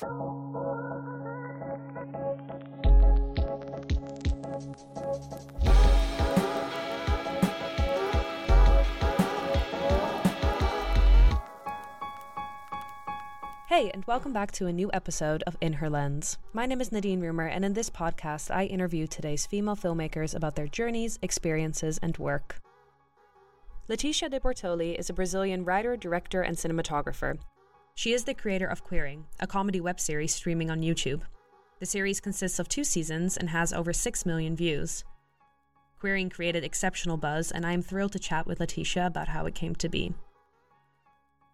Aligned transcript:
Hey, 0.00 0.08
and 13.92 14.02
welcome 14.06 14.32
back 14.32 14.52
to 14.52 14.66
a 14.66 14.72
new 14.72 14.88
episode 14.94 15.42
of 15.42 15.58
In 15.60 15.74
Her 15.74 15.90
Lens. 15.90 16.38
My 16.54 16.64
name 16.64 16.80
is 16.80 16.90
Nadine 16.90 17.20
Rumer, 17.20 17.46
and 17.46 17.62
in 17.62 17.74
this 17.74 17.90
podcast, 17.90 18.50
I 18.50 18.64
interview 18.64 19.06
today's 19.06 19.44
female 19.44 19.76
filmmakers 19.76 20.34
about 20.34 20.56
their 20.56 20.66
journeys, 20.66 21.18
experiences, 21.20 21.98
and 21.98 22.16
work. 22.16 22.56
Leticia 23.86 24.30
de 24.30 24.40
Bortoli 24.40 24.98
is 24.98 25.10
a 25.10 25.12
Brazilian 25.12 25.62
writer, 25.62 25.94
director, 25.94 26.40
and 26.40 26.56
cinematographer. 26.56 27.38
She 27.94 28.12
is 28.12 28.24
the 28.24 28.34
creator 28.34 28.66
of 28.66 28.82
Queering, 28.82 29.26
a 29.40 29.46
comedy 29.46 29.80
web 29.80 30.00
series 30.00 30.34
streaming 30.34 30.70
on 30.70 30.80
YouTube. 30.80 31.22
The 31.80 31.86
series 31.86 32.20
consists 32.20 32.58
of 32.58 32.68
two 32.68 32.84
seasons 32.84 33.36
and 33.36 33.50
has 33.50 33.72
over 33.72 33.92
6 33.92 34.26
million 34.26 34.56
views. 34.56 35.04
Queering 35.98 36.30
created 36.30 36.64
exceptional 36.64 37.18
buzz, 37.18 37.50
and 37.50 37.66
I 37.66 37.72
am 37.72 37.82
thrilled 37.82 38.12
to 38.12 38.18
chat 38.18 38.46
with 38.46 38.58
Leticia 38.58 39.06
about 39.06 39.28
how 39.28 39.44
it 39.44 39.54
came 39.54 39.74
to 39.74 39.88
be. 39.88 40.14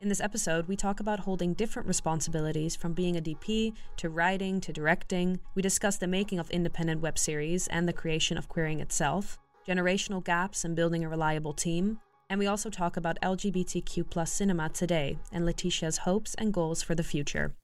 In 0.00 0.08
this 0.08 0.20
episode, 0.20 0.68
we 0.68 0.76
talk 0.76 1.00
about 1.00 1.20
holding 1.20 1.54
different 1.54 1.88
responsibilities 1.88 2.76
from 2.76 2.92
being 2.92 3.16
a 3.16 3.20
DP 3.20 3.72
to 3.96 4.10
writing 4.10 4.60
to 4.60 4.72
directing. 4.72 5.40
We 5.54 5.62
discuss 5.62 5.96
the 5.96 6.06
making 6.06 6.38
of 6.38 6.50
independent 6.50 7.00
web 7.00 7.18
series 7.18 7.66
and 7.68 7.88
the 7.88 7.92
creation 7.92 8.36
of 8.36 8.48
Queering 8.48 8.80
itself, 8.80 9.38
generational 9.66 10.22
gaps 10.22 10.64
and 10.64 10.76
building 10.76 11.02
a 11.02 11.08
reliable 11.08 11.54
team, 11.54 11.98
and 12.28 12.38
we 12.40 12.46
also 12.46 12.70
talk 12.70 12.96
about 12.96 13.18
LGBTQ 13.22 14.10
plus 14.10 14.32
cinema 14.32 14.68
today 14.68 15.18
and 15.32 15.44
Leticia's 15.44 15.98
hopes 15.98 16.34
and 16.34 16.52
goals 16.52 16.82
for 16.82 16.94
the 16.94 17.04
future. 17.04 17.54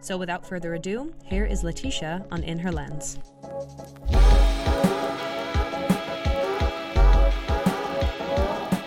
So 0.00 0.16
without 0.16 0.46
further 0.46 0.74
ado, 0.74 1.12
here 1.24 1.44
is 1.44 1.62
Leticia 1.62 2.26
on 2.30 2.42
In 2.42 2.58
Her 2.58 2.72
Lens. 2.72 3.18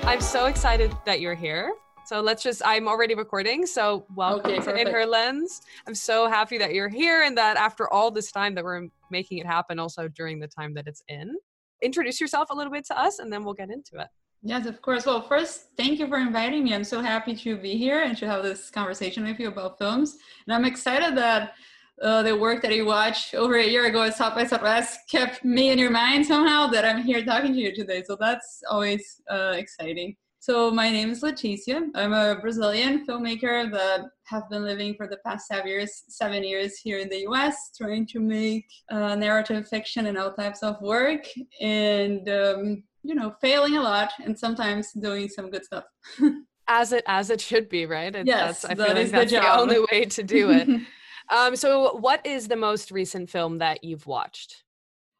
I'm 0.04 0.22
so 0.22 0.46
excited 0.46 0.92
that 1.06 1.20
you're 1.20 1.36
here. 1.36 1.74
So 2.06 2.22
let's 2.22 2.42
just, 2.42 2.64
I'm 2.66 2.88
already 2.88 3.14
recording. 3.14 3.68
So 3.68 4.06
welcome 4.16 4.54
Okay, 4.54 4.60
to 4.60 4.76
In. 4.76 4.88
Her 4.88 5.06
Lens. 5.06 5.62
I'm 5.86 5.94
so 5.94 6.28
happy 6.28 6.58
that 6.58 6.74
you're 6.74 6.90
here 6.90 7.22
and 7.22 7.38
that 7.38 7.58
after 7.58 7.88
all 7.94 8.10
this 8.10 8.32
time 8.32 8.56
that 8.56 8.64
we're 8.64 8.88
making 9.12 9.38
it 9.38 9.46
happen, 9.46 9.78
also 9.78 10.08
during 10.08 10.40
the 10.40 10.48
time 10.48 10.74
that 10.74 10.88
it's 10.88 11.04
in. 11.08 11.36
Introduce 11.82 12.20
yourself 12.20 12.50
a 12.50 12.54
little 12.54 12.72
bit 12.72 12.86
to 12.86 13.00
us 13.00 13.20
and 13.20 13.32
then 13.32 13.44
we'll 13.44 13.54
get 13.54 13.70
into 13.70 14.00
it. 14.00 14.08
Yes, 14.42 14.66
of 14.66 14.82
course. 14.82 15.06
Well, 15.06 15.22
first, 15.22 15.68
thank 15.76 16.00
you 16.00 16.08
for 16.08 16.18
inviting 16.18 16.64
me. 16.64 16.74
I'm 16.74 16.86
so 16.86 17.02
happy 17.02 17.36
to 17.36 17.58
be 17.58 17.76
here 17.78 18.04
and 18.04 18.18
to 18.18 18.28
have 18.28 18.42
this 18.44 18.70
conversation 18.70 19.26
with 19.26 19.40
you 19.40 19.50
about 19.50 19.78
films. 19.78 20.18
And 20.48 20.54
I'm 20.56 20.64
excited 20.64 21.18
that 21.18 21.54
uh, 22.02 22.24
the 22.24 22.38
work 22.38 22.62
that 22.62 22.74
you 22.74 22.86
watched 22.86 23.36
over 23.36 23.56
a 23.56 23.68
year 23.68 23.86
ago 23.88 24.04
at 24.04 24.16
South 24.16 24.36
by 24.36 24.46
Southwest 24.46 25.00
kept 25.12 25.44
me 25.44 25.72
in 25.72 25.78
your 25.78 25.92
mind 25.92 26.26
somehow 26.26 26.68
that 26.68 26.86
I'm 26.86 27.04
here 27.04 27.24
talking 27.26 27.52
to 27.54 27.60
you 27.60 27.76
today. 27.76 28.04
So 28.06 28.16
that's 28.18 28.62
always 28.70 29.22
uh, 29.30 29.56
exciting. 29.58 30.16
So 30.50 30.72
my 30.72 30.90
name 30.90 31.12
is 31.12 31.22
Leticia. 31.22 31.90
I'm 31.94 32.12
a 32.12 32.36
Brazilian 32.42 33.06
filmmaker 33.06 33.72
that 33.72 34.06
have 34.24 34.50
been 34.50 34.64
living 34.64 34.96
for 34.96 35.06
the 35.08 35.18
past 35.18 35.48
seven 35.48 35.68
years, 35.68 36.06
seven 36.08 36.44
years 36.44 36.80
here 36.80 36.98
in 36.98 37.08
the 37.08 37.20
U.S., 37.20 37.70
trying 37.78 38.08
to 38.08 38.20
make 38.20 38.66
uh, 38.90 39.14
narrative 39.14 39.68
fiction 39.68 40.08
and 40.08 40.18
all 40.18 40.34
types 40.34 40.64
of 40.64 40.82
work, 40.82 41.24
and 41.62 42.28
um, 42.30 42.82
you 43.04 43.14
know, 43.14 43.36
failing 43.40 43.78
a 43.78 43.82
lot, 43.84 44.12
and 44.26 44.36
sometimes 44.36 44.92
doing 44.94 45.30
some 45.30 45.52
good 45.52 45.66
stuff. 45.66 45.84
As 46.68 46.94
it 46.94 47.04
as 47.06 47.30
it 47.30 47.42
should 47.42 47.70
be, 47.70 47.86
right? 47.86 48.16
Yes, 48.26 48.62
that's, 48.62 48.66
I 48.66 48.74
that 48.74 48.88
feel 48.88 48.96
like 48.96 49.06
is 49.06 49.12
the 49.12 49.18
that's 49.18 49.32
the, 49.32 49.38
job. 49.38 49.60
only 49.60 49.86
way 49.92 50.06
to 50.06 50.24
do 50.24 50.50
it. 50.50 50.68
um, 51.30 51.56
so 51.56 51.94
what 51.98 52.26
is 52.26 52.48
the 52.48 52.56
most 52.56 52.90
recent 52.90 53.30
film 53.30 53.60
that 53.60 53.84
you've 53.84 54.08
watched? 54.08 54.64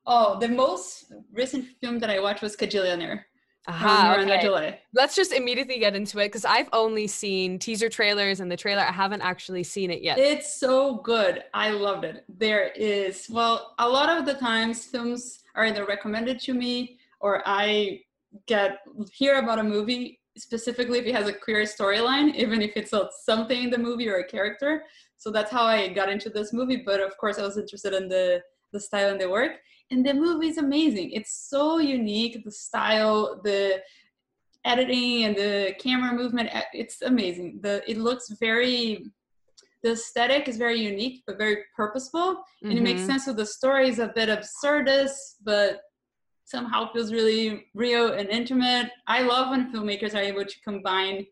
oh, 0.10 0.40
the 0.40 0.50
most 0.50 1.14
recent 1.32 1.66
film 1.82 2.00
that 2.00 2.10
I 2.10 2.20
watched 2.20 2.42
was 2.42 2.56
Kajillionaire 2.58 3.22
Uh-huh, 3.68 3.88
Aha, 3.88 4.18
okay. 4.22 4.80
Let's 4.94 5.16
just 5.16 5.32
immediately 5.32 5.80
get 5.80 5.96
into 5.96 6.18
it 6.20 6.28
because 6.28 6.46
I've 6.46 6.70
only 6.74 7.08
seen 7.08 7.60
teaser 7.60 7.90
trailers 7.90 8.40
and 8.40 8.50
the 8.52 8.58
trailer. 8.58 8.82
I 8.82 8.92
haven't 8.92 9.22
actually 9.22 9.64
seen 9.64 9.92
it 9.92 10.02
yet. 10.02 10.18
It's 10.18 10.60
so 10.60 10.96
good. 10.96 11.44
I 11.54 11.70
loved 11.72 12.06
it. 12.06 12.24
There 12.30 12.70
is, 12.70 13.28
well, 13.30 13.76
a 13.78 13.88
lot 13.88 14.10
of 14.10 14.26
the 14.26 14.34
times 14.34 14.86
films 14.86 15.44
are 15.56 15.66
either 15.66 15.86
recommended 15.86 16.40
to 16.42 16.54
me 16.54 16.98
or 17.20 17.44
I 17.46 18.02
get 18.48 18.80
hear 19.12 19.40
about 19.40 19.60
a 19.60 19.64
movie 19.64 20.20
specifically 20.38 21.00
if 21.00 21.06
it 21.06 21.14
has 21.14 21.28
a 21.28 21.34
queer 21.34 21.64
storyline, 21.64 22.34
even 22.36 22.62
if 22.62 22.78
it's 22.78 22.94
something 23.24 23.64
in 23.64 23.70
the 23.70 23.78
movie 23.78 24.08
or 24.08 24.18
a 24.18 24.28
character. 24.28 24.84
So 25.18 25.32
that's 25.32 25.52
how 25.52 25.66
I 25.66 25.90
got 25.90 26.10
into 26.10 26.30
this 26.30 26.54
movie. 26.54 26.82
But 26.86 27.02
of 27.02 27.18
course, 27.18 27.38
I 27.38 27.44
was 27.44 27.58
interested 27.58 27.94
in 27.94 28.08
the 28.08 28.42
the 28.72 28.80
style 28.80 29.12
and 29.12 29.22
the 29.22 29.30
work. 29.30 29.54
And 29.92 30.06
the 30.06 30.14
movie 30.14 30.50
is 30.50 30.58
amazing. 30.58 31.12
It's 31.12 31.48
so 31.50 31.80
unique. 31.80 32.44
The 32.44 32.52
style, 32.52 33.42
the 33.44 33.82
editing, 34.66 35.24
and 35.26 35.36
the 35.36 35.76
camera 35.80 36.14
movement. 36.14 36.50
It's 36.74 37.02
amazing. 37.02 37.60
The 37.62 37.84
it 37.90 37.98
looks 37.98 38.30
very 38.40 39.06
the 39.82 39.92
aesthetic 39.94 40.50
is 40.50 40.58
very 40.58 40.78
unique 40.78 41.24
but 41.26 41.38
very 41.38 41.60
purposeful 41.74 42.44
and 42.64 42.78
it 42.78 42.82
makes 42.82 43.04
Mhm. 43.04 43.06
sense 43.06 43.26
so 43.26 43.32
the 43.32 43.46
story 43.46 43.88
is 43.88 44.00
a 44.00 44.10
bit 44.10 44.28
absurdist 44.28 45.38
but 45.42 45.80
somehow 46.44 46.92
feels 46.92 47.14
really 47.14 47.66
real 47.74 48.12
and 48.12 48.28
intimate 48.28 48.92
i 49.08 49.22
love 49.22 49.52
when 49.52 49.72
filmmakers 49.72 50.14
are 50.14 50.26
able 50.32 50.44
to 50.44 50.60
combine 50.66 51.26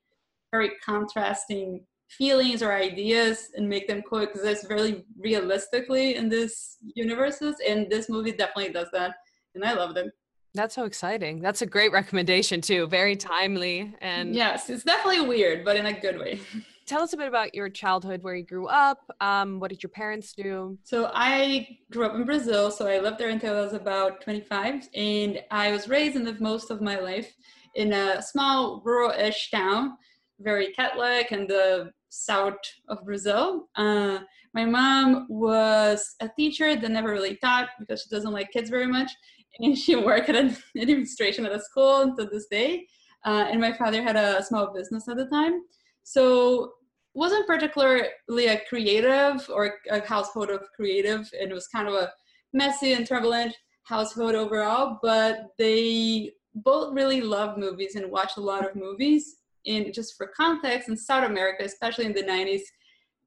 very 0.54 0.72
contrasting 0.82 1.86
feelings 2.10 2.64
or 2.64 2.72
ideas 2.74 3.50
and 3.56 3.68
make 3.68 3.88
them 3.88 4.02
coexist 4.02 4.68
very 4.68 5.06
realistically 5.20 6.16
in 6.16 6.30
this 6.30 6.78
universes 6.96 7.56
and 7.68 7.90
this 7.90 8.10
movie 8.10 8.32
definitely 8.32 8.72
does 8.72 8.88
that 8.94 9.16
and 9.56 9.64
i 9.64 9.74
loved 9.74 9.98
it 9.98 10.12
That's 10.54 10.74
so 10.74 10.86
exciting. 10.86 11.42
That's 11.42 11.62
a 11.62 11.68
great 11.68 11.92
recommendation 11.92 12.62
too. 12.62 12.88
Very 12.88 13.16
timely. 13.16 13.94
And 14.02 14.34
yes 14.34 14.70
it's 14.70 14.84
definitely 14.84 15.28
weird 15.28 15.64
but 15.66 15.76
in 15.76 15.86
a 15.86 15.94
good 15.94 16.18
way 16.18 16.40
tell 16.88 17.02
us 17.02 17.14
a 17.14 17.18
bit 17.18 17.28
about 17.28 17.54
your 17.54 17.70
childhood, 17.70 18.24
where 18.24 18.34
you 18.34 18.46
grew 18.46 18.68
up. 18.68 19.00
Um, 19.20 19.60
what 19.60 19.70
did 19.70 19.84
your 19.84 19.90
parents 19.90 20.34
do? 20.34 20.80
So 20.84 21.12
I 21.14 21.78
grew 21.92 22.06
up 22.06 22.16
in 22.16 22.24
Brazil, 22.24 22.72
so 22.72 22.88
I 22.88 23.00
lived 23.00 23.20
there 23.20 23.30
until 23.30 23.56
I 23.58 23.62
was 23.62 23.74
about 23.74 24.22
25, 24.22 24.88
and 24.96 25.44
I 25.52 25.72
was 25.72 25.90
raised 25.90 26.16
and 26.16 26.26
lived 26.26 26.42
most 26.42 26.72
of 26.72 26.82
my 26.82 26.98
life 26.98 27.36
in 27.76 27.94
a 27.94 28.22
small 28.22 28.82
rural-ish 28.84 29.52
town, 29.52 29.98
very 30.40 30.72
Catholic 30.74 31.32
in 31.32 31.48
the 31.48 31.92
south 32.10 32.56
of 32.88 33.04
Brazil. 33.06 33.68
Uh, 33.76 34.20
my 34.54 34.66
mom 34.66 35.28
was 35.30 36.16
a 36.22 36.30
teacher 36.38 36.76
that 36.76 36.92
never 36.92 37.12
really 37.12 37.36
taught 37.38 37.70
because 37.80 38.02
she 38.02 38.10
doesn't 38.10 38.34
like 38.34 38.52
kids 38.52 38.70
very 38.70 38.88
much, 38.88 39.12
and 39.60 39.78
she 39.78 39.96
worked 40.10 40.30
at 40.30 40.36
an 40.36 40.56
administration 40.80 41.46
at 41.46 41.52
a 41.52 41.60
school 41.60 42.02
until 42.02 42.30
this 42.30 42.48
day. 42.48 42.88
Uh, 43.26 43.48
and 43.50 43.60
my 43.60 43.74
father 43.74 44.02
had 44.02 44.16
a 44.16 44.44
small 44.44 44.74
business 44.74 45.10
at 45.10 45.18
the 45.18 45.26
time, 45.26 45.62
so 46.04 46.74
wasn't 47.18 47.48
particularly 47.48 48.46
a 48.48 48.62
creative 48.70 49.50
or 49.50 49.74
a 49.90 50.08
household 50.08 50.52
of 50.52 50.62
creative 50.76 51.28
and 51.42 51.50
it 51.50 51.54
was 51.54 51.68
kind 51.68 51.88
of 51.88 51.96
a 51.96 52.12
messy 52.54 52.94
and 52.94 53.08
turbulent 53.08 53.58
household 53.86 54.36
overall 54.36 55.00
but 55.02 55.48
they 55.58 56.32
both 56.54 56.94
really 56.94 57.22
love 57.22 57.58
movies 57.58 57.96
and 57.96 58.12
watch 58.12 58.34
a 58.38 58.40
lot 58.40 58.64
of 58.64 58.76
movies 58.76 59.38
and 59.68 59.94
just 59.94 60.16
for 60.16 60.28
context 60.28 60.90
in 60.90 60.98
south 60.98 61.26
america 61.26 61.64
especially 61.64 62.06
in 62.06 62.14
the 62.14 62.24
90s 62.24 62.62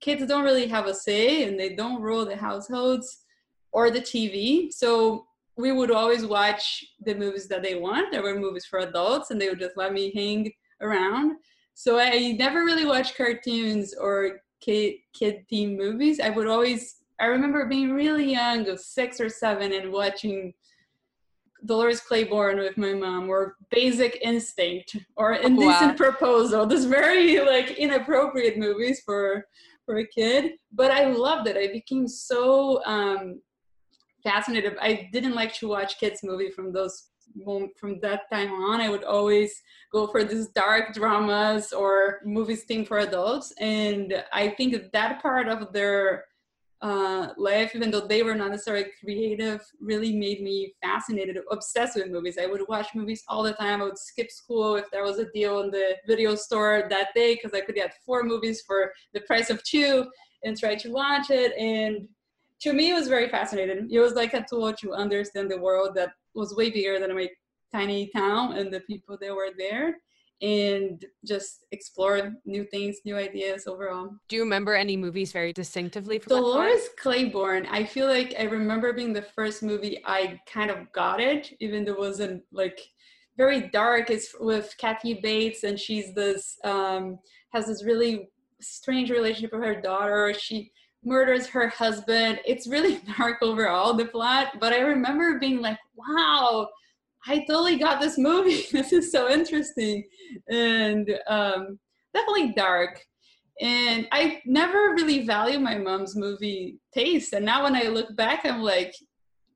kids 0.00 0.24
don't 0.26 0.44
really 0.44 0.66
have 0.66 0.86
a 0.86 0.94
say 0.94 1.44
and 1.44 1.58
they 1.58 1.74
don't 1.74 2.00
rule 2.00 2.24
the 2.24 2.36
households 2.36 3.24
or 3.72 3.90
the 3.90 4.00
tv 4.00 4.72
so 4.72 5.26
we 5.60 5.72
would 5.72 5.90
always 5.90 6.24
watch 6.24 6.84
the 7.04 7.14
movies 7.14 7.46
that 7.48 7.62
they 7.62 7.74
want. 7.74 8.10
There 8.10 8.22
were 8.22 8.38
movies 8.38 8.64
for 8.64 8.80
adults 8.80 9.30
and 9.30 9.40
they 9.40 9.48
would 9.48 9.60
just 9.60 9.76
let 9.76 9.92
me 9.92 10.12
hang 10.14 10.50
around. 10.80 11.36
So 11.74 11.98
I 11.98 12.32
never 12.32 12.64
really 12.64 12.86
watched 12.86 13.16
cartoons 13.16 13.94
or 13.94 14.40
kid 14.60 14.94
kid 15.14 15.44
themed 15.52 15.76
movies. 15.76 16.20
I 16.20 16.30
would 16.30 16.46
always 16.46 16.96
I 17.20 17.26
remember 17.26 17.66
being 17.66 17.92
really 17.92 18.32
young, 18.32 18.66
of 18.68 18.80
six 18.80 19.20
or 19.20 19.28
seven, 19.28 19.72
and 19.72 19.92
watching 19.92 20.54
Dolores 21.66 22.00
Claiborne 22.00 22.58
with 22.58 22.76
my 22.76 22.94
mom, 22.94 23.28
or 23.28 23.56
Basic 23.70 24.18
Instinct, 24.22 24.96
or 25.16 25.34
Indecent 25.34 25.96
Proposal. 25.96 26.66
This 26.66 26.84
very 26.84 27.40
like 27.40 27.72
inappropriate 27.72 28.58
movies 28.58 29.02
for 29.04 29.44
for 29.86 29.98
a 29.98 30.06
kid, 30.06 30.52
but 30.72 30.90
I 30.90 31.06
loved 31.06 31.48
it. 31.48 31.56
I 31.56 31.72
became 31.72 32.06
so 32.06 32.84
um, 32.84 33.40
fascinated. 34.22 34.76
I 34.80 35.08
didn't 35.12 35.34
like 35.34 35.54
to 35.54 35.68
watch 35.68 35.98
kids 35.98 36.20
movie 36.22 36.50
from 36.50 36.72
those 36.72 37.08
from 37.78 38.00
that 38.00 38.22
time 38.32 38.52
on. 38.52 38.80
I 38.80 38.88
would 38.88 39.04
always 39.04 39.62
go 39.92 40.06
for 40.08 40.24
these 40.24 40.48
dark 40.48 40.94
dramas 40.94 41.72
or 41.72 42.20
movies 42.24 42.64
themed 42.68 42.88
for 42.88 42.98
adults, 42.98 43.52
and 43.58 44.24
I 44.32 44.48
think 44.50 44.92
that 44.92 45.22
part 45.22 45.48
of 45.48 45.72
their 45.72 46.24
uh, 46.82 47.28
life, 47.36 47.74
even 47.74 47.90
though 47.90 48.06
they 48.06 48.22
were 48.22 48.34
not 48.34 48.50
necessarily 48.50 48.86
creative, 49.02 49.60
really 49.80 50.16
made 50.16 50.42
me 50.42 50.74
fascinated, 50.82 51.38
obsessed 51.50 51.96
with 51.96 52.10
movies. 52.10 52.38
I 52.40 52.46
would 52.46 52.62
watch 52.68 52.88
movies 52.94 53.22
all 53.28 53.42
the 53.42 53.52
time. 53.52 53.82
I 53.82 53.84
would 53.84 53.98
skip 53.98 54.30
school 54.30 54.76
if 54.76 54.90
there 54.90 55.04
was 55.04 55.18
a 55.18 55.30
deal 55.32 55.60
in 55.60 55.70
the 55.70 55.96
video 56.06 56.34
store 56.34 56.86
that 56.88 57.08
day 57.14 57.34
because 57.34 57.52
I 57.52 57.60
could 57.60 57.74
get 57.74 57.94
four 58.06 58.22
movies 58.22 58.62
for 58.66 58.92
the 59.12 59.20
price 59.22 59.50
of 59.50 59.62
two. 59.62 60.06
and 60.42 60.58
try 60.58 60.74
to 60.74 60.90
watch 60.90 61.28
it. 61.28 61.52
And 61.58 62.08
to 62.60 62.72
me, 62.72 62.90
it 62.90 62.94
was 62.94 63.08
very 63.08 63.28
fascinating. 63.28 63.88
It 63.90 64.00
was 64.00 64.14
like 64.14 64.32
a 64.32 64.42
tool 64.48 64.72
to 64.72 64.94
understand 64.94 65.50
the 65.50 65.58
world 65.58 65.94
that 65.96 66.12
was 66.34 66.56
way 66.56 66.70
bigger 66.70 66.98
than 66.98 67.14
my 67.14 67.28
tiny 67.70 68.08
town 68.08 68.56
and 68.56 68.72
the 68.72 68.80
people 68.80 69.18
that 69.20 69.34
were 69.34 69.50
there 69.58 69.98
and 70.42 71.04
just 71.24 71.66
explore 71.70 72.32
new 72.46 72.64
things, 72.64 72.98
new 73.04 73.16
ideas 73.16 73.66
overall. 73.66 74.10
Do 74.28 74.36
you 74.36 74.42
remember 74.42 74.74
any 74.74 74.96
movies 74.96 75.32
very 75.32 75.52
distinctively 75.52 76.18
from 76.18 76.30
Dolores 76.36 76.88
Claiborne? 76.98 77.66
I 77.66 77.84
feel 77.84 78.06
like 78.06 78.34
I 78.38 78.44
remember 78.44 78.92
being 78.92 79.12
the 79.12 79.22
first 79.22 79.62
movie 79.62 80.00
I 80.04 80.40
kind 80.46 80.70
of 80.70 80.90
got 80.92 81.20
it, 81.20 81.52
even 81.60 81.84
though 81.84 81.92
it 81.92 81.98
wasn't 81.98 82.42
like 82.52 82.80
very 83.36 83.68
dark. 83.68 84.10
It's 84.10 84.34
with 84.38 84.74
Kathy 84.78 85.20
Bates, 85.22 85.64
and 85.64 85.78
she's 85.78 86.14
this 86.14 86.58
um, 86.64 87.18
has 87.52 87.66
this 87.66 87.84
really 87.84 88.30
strange 88.60 89.10
relationship 89.10 89.52
with 89.52 89.62
her 89.62 89.80
daughter. 89.80 90.32
She 90.38 90.72
murders 91.04 91.46
her 91.46 91.68
husband. 91.68 92.40
It's 92.46 92.66
really 92.66 93.00
dark 93.18 93.38
overall, 93.42 93.94
the 93.94 94.06
plot. 94.06 94.54
But 94.60 94.72
I 94.72 94.80
remember 94.80 95.38
being 95.38 95.60
like, 95.60 95.78
wow, 95.94 96.68
I 97.26 97.44
totally 97.46 97.76
got 97.76 98.00
this 98.00 98.18
movie. 98.18 98.66
this 98.72 98.92
is 98.92 99.12
so 99.12 99.30
interesting. 99.30 100.04
And 100.48 101.10
um, 101.26 101.78
definitely 102.14 102.52
dark. 102.54 103.00
And 103.60 104.08
I 104.10 104.40
never 104.46 104.94
really 104.94 105.26
value 105.26 105.58
my 105.58 105.76
mom's 105.76 106.16
movie 106.16 106.78
taste. 106.94 107.34
And 107.34 107.44
now 107.44 107.64
when 107.64 107.76
I 107.76 107.88
look 107.88 108.16
back, 108.16 108.46
I'm 108.46 108.62
like, 108.62 108.94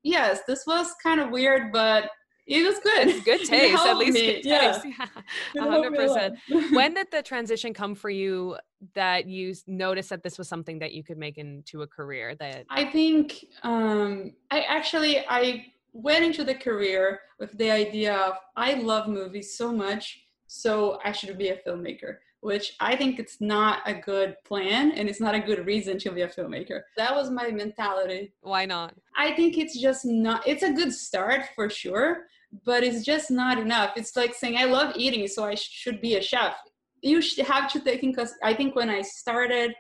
yes, 0.03 0.41
this 0.47 0.65
was 0.67 0.89
kind 1.03 1.21
of 1.21 1.31
weird, 1.31 1.73
but 1.73 2.11
it 2.47 2.63
was 2.67 2.79
good. 2.81 3.25
Good 3.25 3.45
taste, 3.47 3.83
at 3.83 3.97
least 3.97 4.15
me. 4.15 4.35
good 4.35 4.45
yeah. 4.45 4.73
taste. 4.73 4.87
Yeah, 5.55 5.63
hundred 5.63 5.95
percent. 5.95 6.39
When 6.73 6.95
did 6.95 7.07
the 7.11 7.23
transition 7.23 7.73
come 7.73 7.95
for 7.95 8.11
you 8.11 8.59
that 8.95 9.27
you 9.27 9.55
noticed 9.67 10.11
that 10.11 10.23
this 10.23 10.37
was 10.37 10.49
something 10.49 10.79
that 10.81 10.93
you 10.93 11.03
could 11.03 11.17
make 11.17 11.39
into 11.39 11.83
a 11.83 11.87
career? 11.87 12.35
That 12.35 12.67
I 12.69 12.85
think 12.85 13.47
um, 13.63 14.33
I 14.51 14.61
actually 14.63 15.21
I 15.27 15.65
went 15.95 16.25
into 16.25 16.45
the 16.45 16.55
career 16.55 17.21
with 17.39 17.57
the 17.57 17.71
idea 17.71 18.15
of 18.15 18.35
I 18.57 18.75
love 18.75 19.09
movies 19.09 19.57
so 19.57 19.73
much, 19.73 20.27
so 20.47 20.99
I 21.05 21.13
should 21.13 21.39
be 21.39 21.49
a 21.49 21.59
filmmaker. 21.67 22.17
Which 22.41 22.77
I 22.79 22.95
think 22.95 23.19
it's 23.19 23.41
not 23.41 23.79
a 23.87 23.95
good 23.95 24.37
plan 24.45 24.93
and 24.93 25.09
it's 25.09 25.21
not 25.21 25.35
a 25.35 25.41
good 25.41 25.65
reason 25.65 25.97
to 26.01 26.13
be 26.13 26.21
a 26.21 26.29
filmmaker. 26.29 26.83
That 26.99 27.15
was 27.15 27.31
my 27.31 27.51
mentality. 27.51 28.35
Why 28.43 28.67
not? 28.67 28.95
I 29.17 29.33
think 29.33 29.57
it's 29.57 29.81
just 29.81 30.05
not, 30.05 30.47
it's 30.47 30.63
a 30.63 30.73
good 30.73 30.93
start 30.93 31.47
for 31.55 31.71
sure, 31.71 32.27
but 32.67 32.85
it's 32.85 33.03
just 33.03 33.31
not 33.31 33.59
enough. 33.59 33.93
It's 33.97 34.15
like 34.15 34.35
saying, 34.35 34.59
I 34.59 34.65
love 34.65 34.93
eating, 34.95 35.27
so 35.27 35.45
I 35.45 35.55
should 35.55 36.03
be 36.03 36.17
a 36.17 36.23
chef. 36.23 36.55
You 37.01 37.23
should 37.23 37.47
have 37.47 37.73
to 37.73 37.81
take 37.81 38.03
in 38.03 38.11
because 38.11 38.35
I 38.43 38.53
think 38.53 38.77
when 38.77 38.91
I 38.91 39.01
started, 39.01 39.75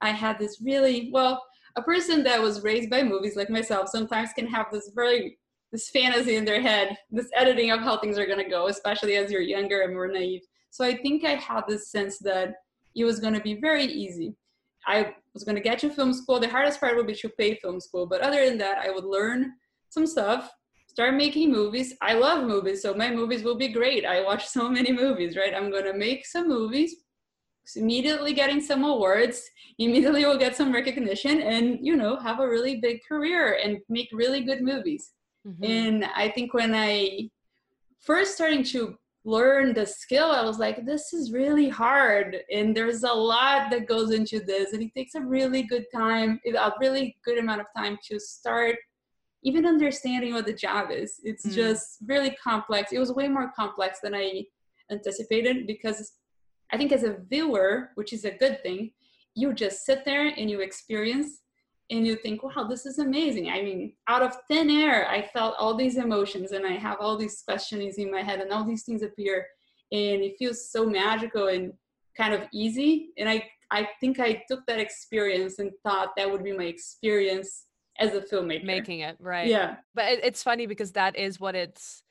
I 0.00 0.10
had 0.10 0.40
this 0.40 0.60
really, 0.60 1.10
well, 1.12 1.44
a 1.76 1.82
person 1.82 2.24
that 2.24 2.42
was 2.42 2.64
raised 2.64 2.90
by 2.90 3.04
movies 3.04 3.36
like 3.36 3.50
myself 3.50 3.90
sometimes 3.90 4.30
can 4.32 4.48
have 4.48 4.66
this 4.72 4.90
very 4.92 5.37
this 5.72 5.90
fantasy 5.90 6.36
in 6.36 6.44
their 6.44 6.60
head, 6.60 6.96
this 7.10 7.28
editing 7.36 7.70
of 7.70 7.80
how 7.80 7.98
things 7.98 8.18
are 8.18 8.26
going 8.26 8.42
to 8.42 8.50
go, 8.50 8.68
especially 8.68 9.16
as 9.16 9.30
you're 9.30 9.40
younger 9.40 9.82
and 9.82 9.92
more 9.92 10.08
naive. 10.08 10.42
So 10.70 10.84
I 10.84 10.96
think 10.96 11.24
I 11.24 11.34
had 11.34 11.64
this 11.68 11.90
sense 11.90 12.18
that 12.20 12.54
it 12.94 13.04
was 13.04 13.20
going 13.20 13.34
to 13.34 13.40
be 13.40 13.60
very 13.60 13.84
easy. 13.84 14.34
I 14.86 15.14
was 15.34 15.44
going 15.44 15.56
to 15.56 15.62
get 15.62 15.78
to 15.80 15.90
film 15.90 16.12
school. 16.12 16.40
The 16.40 16.48
hardest 16.48 16.80
part 16.80 16.96
would 16.96 17.06
be 17.06 17.14
to 17.14 17.28
pay 17.28 17.56
film 17.56 17.80
school. 17.80 18.06
But 18.06 18.22
other 18.22 18.44
than 18.48 18.58
that, 18.58 18.78
I 18.78 18.90
would 18.90 19.04
learn 19.04 19.52
some 19.90 20.06
stuff, 20.06 20.50
start 20.86 21.14
making 21.14 21.52
movies. 21.52 21.94
I 22.00 22.14
love 22.14 22.46
movies, 22.46 22.82
so 22.82 22.94
my 22.94 23.10
movies 23.10 23.42
will 23.42 23.56
be 23.56 23.68
great. 23.68 24.06
I 24.06 24.22
watch 24.22 24.46
so 24.46 24.68
many 24.68 24.92
movies, 24.92 25.36
right? 25.36 25.54
I'm 25.54 25.70
going 25.70 25.84
to 25.84 25.94
make 25.94 26.26
some 26.26 26.48
movies, 26.48 26.96
immediately 27.76 28.32
getting 28.32 28.60
some 28.60 28.84
awards, 28.84 29.42
immediately 29.78 30.24
will 30.24 30.38
get 30.38 30.56
some 30.56 30.72
recognition, 30.72 31.40
and, 31.42 31.78
you 31.82 31.96
know, 31.96 32.16
have 32.16 32.40
a 32.40 32.48
really 32.48 32.76
big 32.76 33.00
career 33.06 33.58
and 33.62 33.78
make 33.88 34.08
really 34.12 34.42
good 34.42 34.62
movies. 34.62 35.12
Mm-hmm. 35.48 35.64
And 35.64 36.04
I 36.14 36.28
think 36.30 36.52
when 36.52 36.74
I 36.74 37.30
first 38.00 38.34
starting 38.34 38.62
to 38.64 38.96
learn 39.24 39.74
the 39.74 39.86
skill, 39.86 40.30
I 40.30 40.42
was 40.42 40.58
like, 40.58 40.84
this 40.84 41.12
is 41.12 41.32
really 41.32 41.68
hard. 41.68 42.36
And 42.52 42.76
there's 42.76 43.02
a 43.02 43.12
lot 43.12 43.70
that 43.70 43.86
goes 43.86 44.12
into 44.12 44.40
this. 44.40 44.72
And 44.72 44.82
it 44.82 44.94
takes 44.94 45.14
a 45.14 45.20
really 45.20 45.62
good 45.62 45.86
time, 45.94 46.40
a 46.46 46.72
really 46.80 47.16
good 47.24 47.38
amount 47.38 47.60
of 47.60 47.66
time 47.76 47.98
to 48.08 48.18
start 48.18 48.76
even 49.42 49.66
understanding 49.66 50.34
what 50.34 50.46
the 50.46 50.52
job 50.52 50.90
is. 50.90 51.20
It's 51.22 51.46
mm. 51.46 51.54
just 51.54 51.98
really 52.06 52.36
complex. 52.42 52.92
It 52.92 52.98
was 52.98 53.12
way 53.12 53.28
more 53.28 53.52
complex 53.54 54.00
than 54.02 54.14
I 54.14 54.44
anticipated 54.90 55.66
because 55.66 56.12
I 56.72 56.76
think 56.76 56.92
as 56.92 57.04
a 57.04 57.18
viewer, 57.30 57.90
which 57.94 58.12
is 58.12 58.24
a 58.24 58.30
good 58.30 58.62
thing, 58.62 58.90
you 59.34 59.52
just 59.52 59.84
sit 59.84 60.04
there 60.04 60.26
and 60.26 60.50
you 60.50 60.60
experience 60.60 61.42
and 61.90 62.06
you 62.06 62.16
think, 62.16 62.42
wow, 62.42 62.64
this 62.68 62.84
is 62.84 62.98
amazing. 62.98 63.48
I 63.48 63.62
mean, 63.62 63.94
out 64.08 64.22
of 64.22 64.36
thin 64.48 64.70
air, 64.70 65.08
I 65.08 65.22
felt 65.22 65.54
all 65.58 65.74
these 65.74 65.96
emotions 65.96 66.52
and 66.52 66.66
I 66.66 66.72
have 66.72 66.98
all 67.00 67.16
these 67.16 67.42
questions 67.42 67.96
in 67.96 68.10
my 68.10 68.22
head 68.22 68.40
and 68.40 68.52
all 68.52 68.64
these 68.64 68.82
things 68.82 69.02
appear 69.02 69.46
and 69.90 70.22
it 70.22 70.36
feels 70.38 70.70
so 70.70 70.84
magical 70.84 71.48
and 71.48 71.72
kind 72.16 72.34
of 72.34 72.42
easy. 72.52 73.10
And 73.16 73.28
I, 73.28 73.48
I 73.70 73.88
think 74.00 74.20
I 74.20 74.42
took 74.48 74.66
that 74.66 74.78
experience 74.78 75.58
and 75.58 75.70
thought 75.82 76.10
that 76.16 76.30
would 76.30 76.44
be 76.44 76.52
my 76.52 76.64
experience 76.64 77.64
as 77.98 78.14
a 78.14 78.20
filmmaker. 78.20 78.64
Making 78.64 79.00
it, 79.00 79.16
right. 79.18 79.46
Yeah. 79.46 79.76
But 79.94 80.12
it, 80.12 80.20
it's 80.24 80.42
funny 80.42 80.66
because 80.66 80.92
that 80.92 81.16
is 81.16 81.40
what 81.40 81.54
it's, 81.54 82.02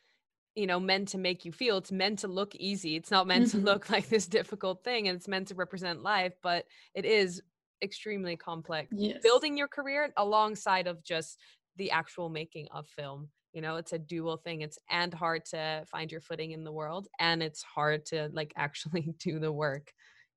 you 0.56 0.66
know, 0.66 0.80
meant 0.80 1.10
to 1.10 1.20
make 1.20 1.46
you 1.46 1.52
feel. 1.52 1.78
It's 1.78 1.92
meant 1.92 2.20
to 2.20 2.28
look 2.28 2.56
easy. 2.56 2.96
It's 2.96 3.12
not 3.12 3.28
meant 3.28 3.48
mm-hmm. 3.48 3.60
to 3.60 3.66
look 3.66 3.90
like 3.92 4.10
this 4.10 4.28
difficult 4.28 4.84
thing 4.84 5.08
and 5.08 5.16
it's 5.16 5.28
meant 5.28 5.50
to 5.50 5.56
represent 5.56 6.02
life, 6.02 6.34
but 6.42 6.66
it 6.96 7.06
is 7.06 7.42
extremely 7.82 8.36
complex. 8.36 8.90
Yes. 8.92 9.22
Building 9.24 9.58
your 9.58 9.68
career 9.68 10.12
alongside 10.18 10.88
of 10.88 11.04
just 11.04 11.38
the 11.78 11.92
actual 11.92 12.30
making 12.30 12.68
of 12.72 12.88
film. 12.88 13.30
You 13.54 13.62
know, 13.62 13.78
it's 13.78 13.94
a 13.94 14.00
dual 14.00 14.38
thing. 14.38 14.62
It's 14.62 14.78
and 14.90 15.14
hard 15.14 15.46
to 15.46 15.84
find 15.90 16.12
your 16.12 16.22
footing 16.22 16.52
in 16.52 16.64
the 16.64 16.72
world, 16.72 17.08
and 17.20 17.42
it's 17.42 17.64
hard 17.64 18.06
to 18.08 18.30
like 18.34 18.54
actually 18.58 19.14
do 19.20 19.40
the 19.40 19.52
work. 19.52 19.92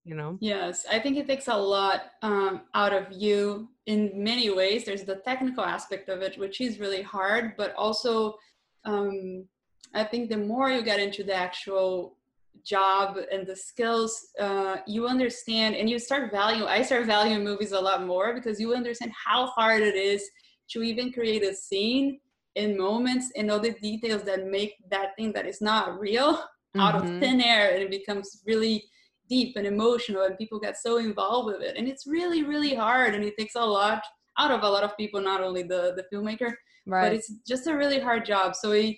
You 0.05 0.15
know. 0.15 0.39
Yes, 0.41 0.87
I 0.91 0.99
think 0.99 1.19
it 1.19 1.27
takes 1.27 1.49
a 1.49 1.55
lot 1.55 2.13
um, 2.23 2.63
out 2.75 2.95
of 2.95 3.13
you 3.13 3.69
in 3.85 4.11
many 4.15 4.49
ways. 4.49 4.85
There's 4.85 5.05
the 5.05 5.17
technical 5.17 5.63
aspect 5.63 6.09
of 6.09 6.23
it, 6.23 6.39
which 6.39 6.63
is 6.63 6.81
really 6.81 7.03
hard, 7.03 7.53
but 7.59 7.75
also 7.75 8.37
um, 8.85 9.45
I 9.95 10.05
think 10.05 10.31
the 10.31 10.39
more 10.39 10.71
you 10.71 10.83
get 10.83 11.01
into 11.01 11.23
the 11.23 11.35
actual 11.35 12.17
job 12.65 13.17
and 13.33 13.47
the 13.47 13.57
skills 13.57 14.29
uh, 14.39 14.77
you 14.87 15.07
understand 15.07 15.75
and 15.75 15.89
you 15.89 15.99
start 15.99 16.31
valuing 16.31 16.69
i 16.69 16.83
start 16.83 17.07
valuing 17.07 17.43
movies 17.43 17.73
a 17.73 17.81
lot 17.81 18.05
more 18.07 18.35
because 18.35 18.61
you 18.61 18.75
understand 18.75 19.13
how 19.13 19.47
hard 19.47 19.83
it 19.83 19.95
is 19.95 20.29
to 20.69 20.83
even 20.83 21.13
create 21.13 21.43
a 21.43 21.55
scene 21.55 22.21
in 22.57 22.77
moments 22.77 23.31
and 23.37 23.51
all 23.51 23.61
the 23.61 23.73
details 23.73 24.23
that 24.23 24.47
make 24.47 24.75
that 24.91 25.17
thing 25.17 25.33
that 25.33 25.47
is 25.47 25.61
not 25.61 25.99
real 25.99 26.35
mm-hmm. 26.35 26.81
out 26.81 26.95
of 26.95 27.03
mm-hmm. 27.03 27.21
thin 27.21 27.41
air 27.41 27.73
and 27.73 27.83
it 27.83 27.91
becomes 27.91 28.43
really 28.47 28.85
deep 29.29 29.57
and 29.57 29.67
emotional 29.67 30.25
and 30.25 30.37
people 30.37 30.59
get 30.59 30.77
so 30.77 30.99
involved 30.99 31.47
with 31.47 31.63
it 31.63 31.77
and 31.77 31.89
it's 31.89 32.07
really 32.07 32.43
really 32.43 32.75
hard 32.75 33.15
and 33.15 33.25
it 33.25 33.37
takes 33.39 33.55
a 33.55 33.65
lot 33.65 34.03
out 34.39 34.51
of 34.51 34.63
a 34.63 34.69
lot 34.69 34.83
of 34.83 34.97
people 34.97 35.21
not 35.21 35.43
only 35.43 35.63
the 35.63 35.95
the 35.97 36.05
filmmaker 36.13 36.53
right. 36.87 37.05
but 37.05 37.13
it's 37.13 37.33
just 37.47 37.69
a 37.69 37.77
really 37.77 38.01
hard 38.01 38.25
job 38.25 38.55
so 38.55 38.73
it, 38.73 38.97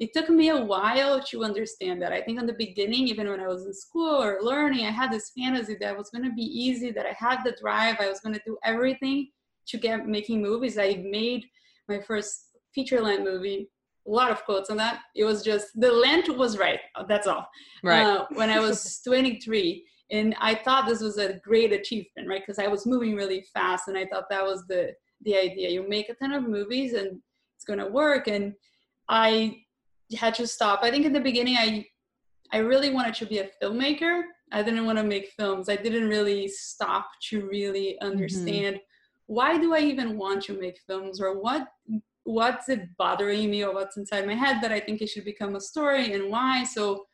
it 0.00 0.12
took 0.12 0.28
me 0.28 0.48
a 0.48 0.60
while 0.60 1.22
to 1.22 1.44
understand 1.44 2.02
that. 2.02 2.12
I 2.12 2.20
think 2.20 2.40
in 2.40 2.46
the 2.46 2.54
beginning, 2.54 3.06
even 3.06 3.28
when 3.28 3.40
I 3.40 3.46
was 3.46 3.64
in 3.64 3.72
school 3.72 4.22
or 4.22 4.38
learning, 4.42 4.86
I 4.86 4.90
had 4.90 5.12
this 5.12 5.30
fantasy 5.36 5.76
that 5.80 5.92
it 5.92 5.98
was 5.98 6.10
going 6.10 6.24
to 6.24 6.34
be 6.34 6.42
easy, 6.42 6.90
that 6.90 7.06
I 7.06 7.14
had 7.16 7.44
the 7.44 7.56
drive, 7.60 7.96
I 8.00 8.08
was 8.08 8.20
going 8.20 8.34
to 8.34 8.42
do 8.44 8.58
everything 8.64 9.28
to 9.68 9.78
get 9.78 10.06
making 10.06 10.42
movies. 10.42 10.78
I 10.78 11.04
made 11.08 11.44
my 11.88 12.00
first 12.00 12.48
feature 12.74 13.00
length 13.00 13.24
movie. 13.24 13.70
A 14.06 14.10
lot 14.10 14.30
of 14.30 14.44
quotes 14.44 14.68
on 14.68 14.76
that. 14.78 15.00
It 15.14 15.24
was 15.24 15.42
just 15.42 15.68
the 15.74 15.92
length 15.92 16.28
was 16.28 16.58
right. 16.58 16.80
That's 17.08 17.26
all. 17.26 17.46
Right. 17.82 18.02
Uh, 18.02 18.26
when 18.34 18.50
I 18.50 18.58
was 18.58 19.00
23, 19.06 19.86
and 20.10 20.34
I 20.40 20.56
thought 20.56 20.86
this 20.86 21.00
was 21.00 21.18
a 21.18 21.34
great 21.38 21.72
achievement, 21.72 22.28
right? 22.28 22.42
Because 22.42 22.58
I 22.58 22.66
was 22.66 22.84
moving 22.84 23.14
really 23.14 23.46
fast, 23.54 23.88
and 23.88 23.96
I 23.96 24.06
thought 24.06 24.28
that 24.28 24.44
was 24.44 24.66
the 24.66 24.92
the 25.22 25.36
idea. 25.36 25.70
You 25.70 25.88
make 25.88 26.10
a 26.10 26.14
ton 26.14 26.32
of 26.32 26.46
movies, 26.46 26.92
and 26.92 27.20
it's 27.56 27.64
going 27.64 27.78
to 27.78 27.86
work. 27.86 28.28
And 28.28 28.52
I 29.08 29.56
had 30.12 30.34
to 30.34 30.46
stop. 30.46 30.80
I 30.82 30.90
think 30.90 31.06
in 31.06 31.12
the 31.12 31.20
beginning, 31.20 31.56
I 31.56 31.86
I 32.52 32.58
really 32.58 32.90
wanted 32.90 33.14
to 33.14 33.26
be 33.26 33.38
a 33.38 33.50
filmmaker. 33.62 34.22
I 34.52 34.62
didn't 34.62 34.86
want 34.86 34.98
to 34.98 35.04
make 35.04 35.32
films. 35.36 35.68
I 35.68 35.76
didn't 35.76 36.08
really 36.08 36.46
stop 36.48 37.08
to 37.30 37.46
really 37.46 37.96
mm-hmm. 38.00 38.12
understand 38.12 38.76
mm-hmm. 38.76 39.34
why 39.34 39.58
do 39.58 39.74
I 39.74 39.80
even 39.80 40.16
want 40.16 40.42
to 40.44 40.60
make 40.60 40.78
films 40.86 41.20
or 41.20 41.40
what 41.40 41.68
what's 42.24 42.68
it 42.68 42.96
bothering 42.96 43.50
me 43.50 43.64
or 43.64 43.74
what's 43.74 43.96
inside 43.96 44.26
my 44.26 44.34
head 44.34 44.62
that 44.62 44.72
I 44.72 44.80
think 44.80 45.02
it 45.02 45.08
should 45.08 45.26
become 45.26 45.56
a 45.56 45.60
story 45.60 46.14
and 46.14 46.30
why. 46.30 46.64
So 46.64 47.06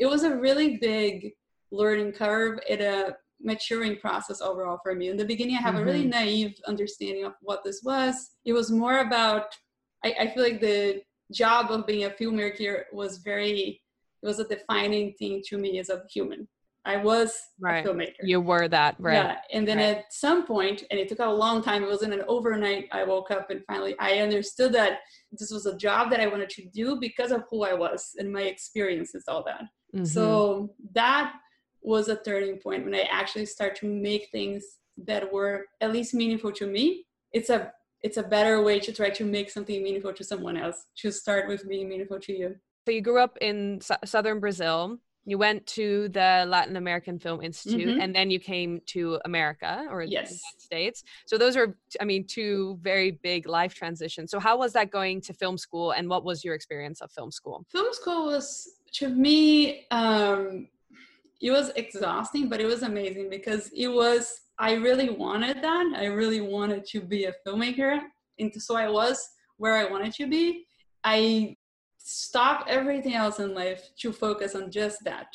it 0.00 0.06
was 0.06 0.24
a 0.24 0.36
really 0.36 0.78
big 0.78 1.32
learning 1.70 2.12
curve 2.12 2.58
and 2.68 2.80
a 2.80 3.16
maturing 3.40 3.96
process 3.98 4.40
overall 4.40 4.80
for 4.82 4.94
me. 4.94 5.08
In 5.08 5.16
the 5.16 5.24
beginning, 5.24 5.56
I 5.56 5.60
have 5.60 5.74
mm-hmm. 5.74 5.82
a 5.82 5.86
really 5.86 6.00
mm-hmm. 6.02 6.10
naive 6.10 6.54
understanding 6.66 7.24
of 7.24 7.34
what 7.40 7.62
this 7.64 7.82
was. 7.84 8.30
It 8.44 8.52
was 8.52 8.70
more 8.70 8.98
about 8.98 9.46
I, 10.04 10.14
I 10.20 10.34
feel 10.34 10.42
like 10.42 10.60
the 10.60 11.02
job 11.32 11.70
of 11.70 11.86
being 11.86 12.04
a 12.04 12.10
filmmaker 12.10 12.84
was 12.92 13.18
very 13.18 13.80
it 14.22 14.26
was 14.26 14.38
a 14.38 14.44
defining 14.46 15.12
thing 15.18 15.42
to 15.48 15.58
me 15.58 15.78
as 15.80 15.88
a 15.90 16.02
human 16.12 16.48
I 16.84 16.96
was 16.96 17.30
Right. 17.60 17.86
a 17.86 17.88
filmmaker. 17.88 18.22
You 18.24 18.40
were 18.40 18.66
that, 18.66 18.96
right? 18.98 19.14
Yeah, 19.14 19.36
and 19.54 19.66
then 19.68 19.78
Right. 19.78 19.98
at 19.98 20.12
some 20.12 20.44
point, 20.54 20.82
and 20.90 20.98
it 20.98 21.06
took 21.08 21.20
a 21.20 21.26
long 21.44 21.62
time. 21.62 21.84
It 21.84 21.88
wasn't 21.88 22.12
an 22.18 22.24
overnight. 22.26 22.88
I 22.90 23.04
woke 23.04 23.30
up 23.30 23.50
and 23.52 23.60
finally 23.68 23.94
I 24.00 24.18
understood 24.18 24.72
that 24.72 24.92
this 25.38 25.50
was 25.52 25.64
a 25.66 25.76
job 25.86 26.10
that 26.10 26.18
I 26.24 26.26
wanted 26.26 26.50
to 26.58 26.62
do 26.80 26.86
because 27.06 27.30
of 27.36 27.44
who 27.50 27.62
I 27.62 27.74
was 27.74 28.00
and 28.18 28.32
my 28.32 28.42
experiences, 28.42 29.24
all 29.28 29.44
that. 29.44 29.62
Mhm. 29.94 30.06
So 30.16 30.74
that 31.00 31.26
was 31.82 32.08
a 32.08 32.16
turning 32.28 32.58
point 32.58 32.84
when 32.84 32.96
I 32.96 33.02
actually 33.20 33.46
started 33.46 33.76
to 33.82 33.86
make 33.86 34.24
things 34.30 34.60
that 35.10 35.32
were 35.32 35.66
at 35.80 35.92
least 35.92 36.14
meaningful 36.14 36.52
to 36.60 36.66
me. 36.66 37.06
It's 37.32 37.50
a 37.50 37.72
it's 38.02 38.16
a 38.16 38.22
better 38.22 38.62
way 38.62 38.80
to 38.80 38.92
try 38.92 39.10
to 39.10 39.24
make 39.24 39.50
something 39.50 39.82
meaningful 39.82 40.12
to 40.12 40.24
someone 40.24 40.56
else. 40.56 40.86
To 40.98 41.12
start 41.12 41.48
with 41.48 41.68
being 41.68 41.88
meaningful 41.88 42.20
to 42.20 42.32
you. 42.32 42.56
So 42.86 42.92
you 42.92 43.00
grew 43.00 43.20
up 43.20 43.38
in 43.40 43.80
southern 44.04 44.40
Brazil. 44.40 44.98
You 45.24 45.38
went 45.38 45.64
to 45.68 46.08
the 46.08 46.44
Latin 46.48 46.74
American 46.76 47.20
Film 47.20 47.42
Institute, 47.42 47.94
Mhm. 47.96 48.00
and 48.02 48.12
then 48.12 48.28
you 48.28 48.40
came 48.40 48.80
to 48.86 49.20
America 49.24 49.86
or 49.88 50.04
the 50.04 50.10
United 50.10 50.40
States. 50.58 51.04
So 51.26 51.38
those 51.38 51.56
are, 51.56 51.78
I 52.00 52.04
mean, 52.04 52.26
two 52.26 52.76
very 52.82 53.12
big 53.12 53.46
life 53.46 53.72
transitions. 53.72 54.32
So 54.32 54.40
how 54.40 54.58
was 54.58 54.72
that 54.72 54.90
going 54.90 55.20
to 55.20 55.32
film 55.32 55.56
school, 55.58 55.92
and 55.92 56.08
what 56.08 56.24
was 56.24 56.44
your 56.44 56.56
experience 56.56 57.00
of 57.00 57.12
film 57.12 57.30
school? 57.30 57.64
film 57.70 57.92
school 57.92 58.26
was 58.26 58.68
to 58.94 59.08
me 59.08 59.86
um 59.92 60.68
it 61.40 61.50
was 61.50 61.70
exhausting 61.76 62.48
but 62.50 62.60
it 62.60 62.66
was 62.66 62.82
amazing 62.82 63.30
because 63.30 63.70
it 63.74 63.88
was 63.88 64.41
i 64.58 64.72
really 64.74 65.10
wanted 65.10 65.62
that 65.62 65.92
i 65.96 66.06
really 66.06 66.40
wanted 66.40 66.84
to 66.84 67.00
be 67.00 67.24
a 67.24 67.34
filmmaker 67.46 68.00
and 68.38 68.52
so 68.62 68.76
i 68.76 68.88
was 68.88 69.28
where 69.56 69.76
i 69.76 69.84
wanted 69.90 70.12
to 70.12 70.26
be 70.26 70.64
i 71.04 71.54
stopped 71.98 72.68
everything 72.68 73.14
else 73.14 73.38
in 73.38 73.54
life 73.54 73.90
to 73.96 74.12
focus 74.12 74.54
on 74.54 74.70
just 74.70 75.02
that 75.04 75.28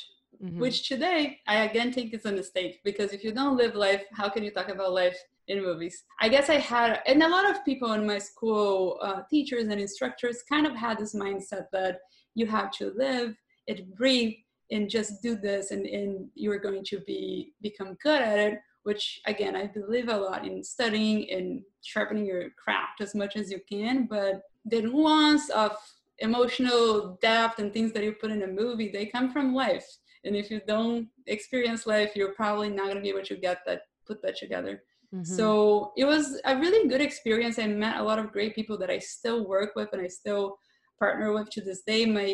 Mhm. 0.43 0.59
which 0.59 0.87
today 0.87 1.39
I 1.47 1.63
again 1.63 1.91
think 1.91 2.13
is 2.13 2.25
a 2.25 2.31
mistake 2.31 2.81
because 2.83 3.11
if 3.11 3.23
you 3.23 3.31
don't 3.31 3.57
live 3.57 3.73
life, 3.73 4.03
how 4.13 4.29
can 4.29 4.43
you 4.43 4.51
talk 4.51 4.69
about 4.69 4.93
life 4.93 5.17
in 5.47 5.63
movies? 5.63 6.03
I 6.21 6.29
guess 6.29 6.47
I 6.47 6.59
had, 6.59 7.01
and 7.07 7.23
a 7.23 7.27
lot 7.27 7.49
of 7.49 7.65
people 7.65 7.93
in 7.93 8.05
my 8.05 8.19
school, 8.19 8.99
uh, 9.01 9.23
teachers 9.31 9.67
and 9.67 9.81
instructors, 9.81 10.43
kind 10.43 10.67
of 10.67 10.75
had 10.75 10.99
this 10.99 11.15
mindset 11.15 11.65
that 11.71 12.01
you 12.35 12.45
have 12.45 12.69
to 12.73 12.91
live 12.95 13.35
and 13.67 13.95
breathe 13.95 14.35
and 14.69 14.91
just 14.91 15.23
do 15.23 15.35
this, 15.35 15.71
and, 15.71 15.87
and 15.87 16.29
you're 16.35 16.59
going 16.59 16.83
to 16.91 16.99
be 16.99 17.53
become 17.61 17.97
good 18.03 18.21
at 18.21 18.37
it. 18.37 18.59
Which 18.87 19.05
again, 19.25 19.53
I 19.63 19.65
believe 19.67 20.07
a 20.07 20.17
lot 20.27 20.41
in 20.49 20.63
studying 20.63 21.29
and 21.35 21.61
sharpening 21.83 22.25
your 22.25 22.43
craft 22.63 23.01
as 23.01 23.13
much 23.21 23.33
as 23.35 23.51
you 23.53 23.59
can, 23.73 23.95
but 24.15 24.33
the 24.71 24.81
nuance 24.81 25.49
of 25.49 25.71
emotional 26.19 27.17
depth 27.21 27.59
and 27.59 27.73
things 27.73 27.91
that 27.93 28.03
you 28.05 28.13
put 28.13 28.31
in 28.31 28.43
a 28.43 28.47
movie, 28.61 28.89
they 28.89 29.05
come 29.05 29.31
from 29.33 29.53
life. 29.53 29.87
And 30.23 30.35
if 30.41 30.49
you 30.51 30.59
don't 30.73 31.07
experience 31.35 31.85
life 31.85 32.11
you're 32.15 32.33
probably 32.41 32.69
not 32.69 32.85
going 32.85 32.95
to 32.95 33.01
be 33.07 33.13
able 33.15 33.23
to 33.33 33.35
get 33.47 33.57
that 33.65 33.81
put 34.07 34.21
that 34.23 34.37
together. 34.37 34.73
Mhm. 35.13 35.25
so 35.37 35.47
it 36.01 36.05
was 36.13 36.25
a 36.51 36.53
really 36.63 36.83
good 36.91 37.03
experience. 37.09 37.55
I 37.59 37.67
met 37.67 37.99
a 37.99 38.07
lot 38.09 38.19
of 38.19 38.31
great 38.35 38.53
people 38.57 38.77
that 38.79 38.91
i 38.95 38.99
still 39.15 39.39
work 39.55 39.71
with 39.77 39.89
and 39.93 40.01
i 40.07 40.09
still 40.21 40.45
partner 41.01 41.27
with 41.35 41.47
to 41.51 41.61
this 41.67 41.81
day. 41.91 42.01
My 42.05 42.29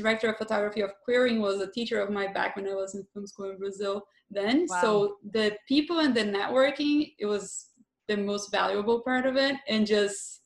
director 0.00 0.28
of 0.30 0.36
photography 0.42 0.82
of 0.82 0.90
queering 1.04 1.38
was 1.46 1.56
a 1.60 1.70
teacher 1.76 1.98
of 2.00 2.08
mine 2.16 2.32
back 2.38 2.50
when 2.56 2.68
i 2.72 2.74
was 2.82 2.94
in 2.94 3.02
film 3.12 3.26
school 3.26 3.50
in 3.50 3.58
brazil 3.64 3.94
then. 4.30 4.66
Wow. 4.68 4.80
so 4.82 5.16
the 5.32 5.56
people 5.66 6.00
and 6.00 6.14
the 6.14 6.24
networking 6.24 7.14
it 7.18 7.26
was 7.26 7.66
the 8.08 8.16
most 8.16 8.50
valuable 8.50 9.00
part 9.00 9.26
of 9.26 9.36
it. 9.36 9.56
And 9.68 9.86
just 9.86 10.42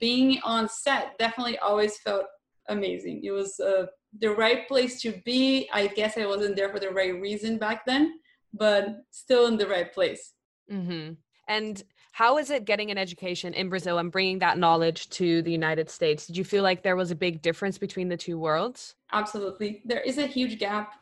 being 0.00 0.40
on 0.42 0.68
set 0.68 1.18
definitely 1.18 1.58
always 1.58 1.98
felt 1.98 2.24
amazing. 2.68 3.22
It 3.24 3.30
was 3.30 3.60
uh, 3.60 3.86
the 4.18 4.30
right 4.30 4.66
place 4.66 5.00
to 5.02 5.20
be. 5.24 5.68
I 5.72 5.86
guess 5.88 6.16
i 6.18 6.26
wasn't 6.26 6.56
there 6.56 6.70
for 6.70 6.80
the 6.80 6.90
right 6.90 7.20
reason 7.20 7.58
back 7.58 7.84
then 7.86 8.18
but 8.58 9.04
still 9.10 9.46
in 9.46 9.56
the 9.56 9.66
right 9.66 9.92
place. 9.92 10.32
Hmm 10.70 11.12
And 11.48 11.82
how 12.12 12.38
is 12.38 12.50
it 12.50 12.64
getting 12.64 12.90
an 12.90 12.98
education 12.98 13.52
in 13.52 13.68
Brazil 13.68 13.98
and 13.98 14.10
bringing 14.10 14.38
that 14.38 14.58
knowledge 14.58 15.10
to 15.10 15.42
the 15.42 15.52
United 15.52 15.90
States? 15.90 16.26
Did 16.26 16.36
you 16.36 16.44
feel 16.44 16.62
like 16.62 16.82
there 16.82 16.96
was 16.96 17.10
a 17.10 17.14
big 17.14 17.42
difference 17.42 17.78
between 17.78 18.08
the 18.08 18.16
two 18.16 18.38
worlds? 18.38 18.94
absolutely. 19.12 19.82
There 19.84 20.00
is 20.00 20.18
a 20.18 20.26
huge 20.26 20.58
gap 20.58 20.94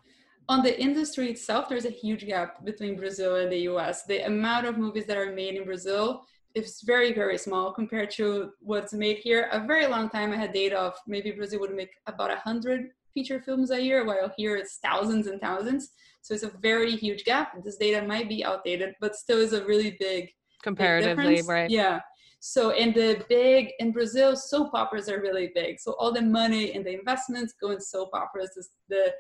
on 0.49 0.63
the 0.63 0.81
industry 0.81 1.31
itself 1.31 1.69
there's 1.69 1.85
a 1.85 1.91
huge 1.91 2.27
gap 2.27 2.65
between 2.65 2.97
brazil 2.97 3.37
and 3.37 3.51
the 3.51 3.59
us 3.59 4.05
the 4.05 4.27
amount 4.27 4.67
of 4.67 4.79
movies 4.79 5.07
that 5.07 5.17
are 5.17 5.33
made 5.33 5.55
in 5.55 5.65
brazil 5.65 6.25
is 6.55 6.83
very 6.85 7.13
very 7.13 7.39
small 7.39 7.73
compared 7.73 8.11
to 8.11 8.51
what's 8.61 8.93
made 8.93 9.19
here 9.19 9.49
a 9.53 9.67
very 9.67 9.87
long 9.87 10.09
time 10.09 10.33
i 10.33 10.37
had 10.37 10.53
data 10.53 10.77
of 10.77 10.95
maybe 11.07 11.31
brazil 11.31 11.61
would 11.61 11.75
make 11.75 11.91
about 12.07 12.29
100 12.29 12.91
feature 13.13 13.41
films 13.41 13.71
a 13.71 13.81
year 13.81 14.05
while 14.05 14.33
here 14.37 14.57
it's 14.57 14.79
thousands 14.79 15.27
and 15.27 15.41
thousands 15.41 15.91
so 16.21 16.35
it's 16.35 16.43
a 16.43 16.53
very 16.61 16.97
huge 16.97 17.25
gap 17.25 17.53
this 17.65 17.77
data 17.77 18.07
might 18.07 18.29
be 18.29 18.45
outdated 18.45 18.95
but 19.01 19.17
still 19.17 19.39
is 19.39 19.53
a 19.53 19.65
really 19.65 19.97
big 19.99 20.25
big 20.25 20.35
Comparatively, 20.65 21.37
difference. 21.37 21.49
right? 21.49 21.71
Yeah. 21.71 22.01
So 22.41 22.71
in 22.71 22.93
the 22.93 23.25
big 23.29 23.71
in 23.79 23.93
Brazil, 23.93 24.37
soap 24.37 24.71
operas 24.75 25.09
are 25.09 25.21
really 25.21 25.51
big. 25.55 25.81
So 25.81 25.93
all 25.99 26.13
the 26.13 26.23
money 26.23 26.73
and 26.75 26.85
the 26.85 26.99
investments 26.99 27.55
go 27.61 27.71
in 27.71 27.81
soap 27.81 28.11
operas. 28.13 28.51
The 28.89 29.13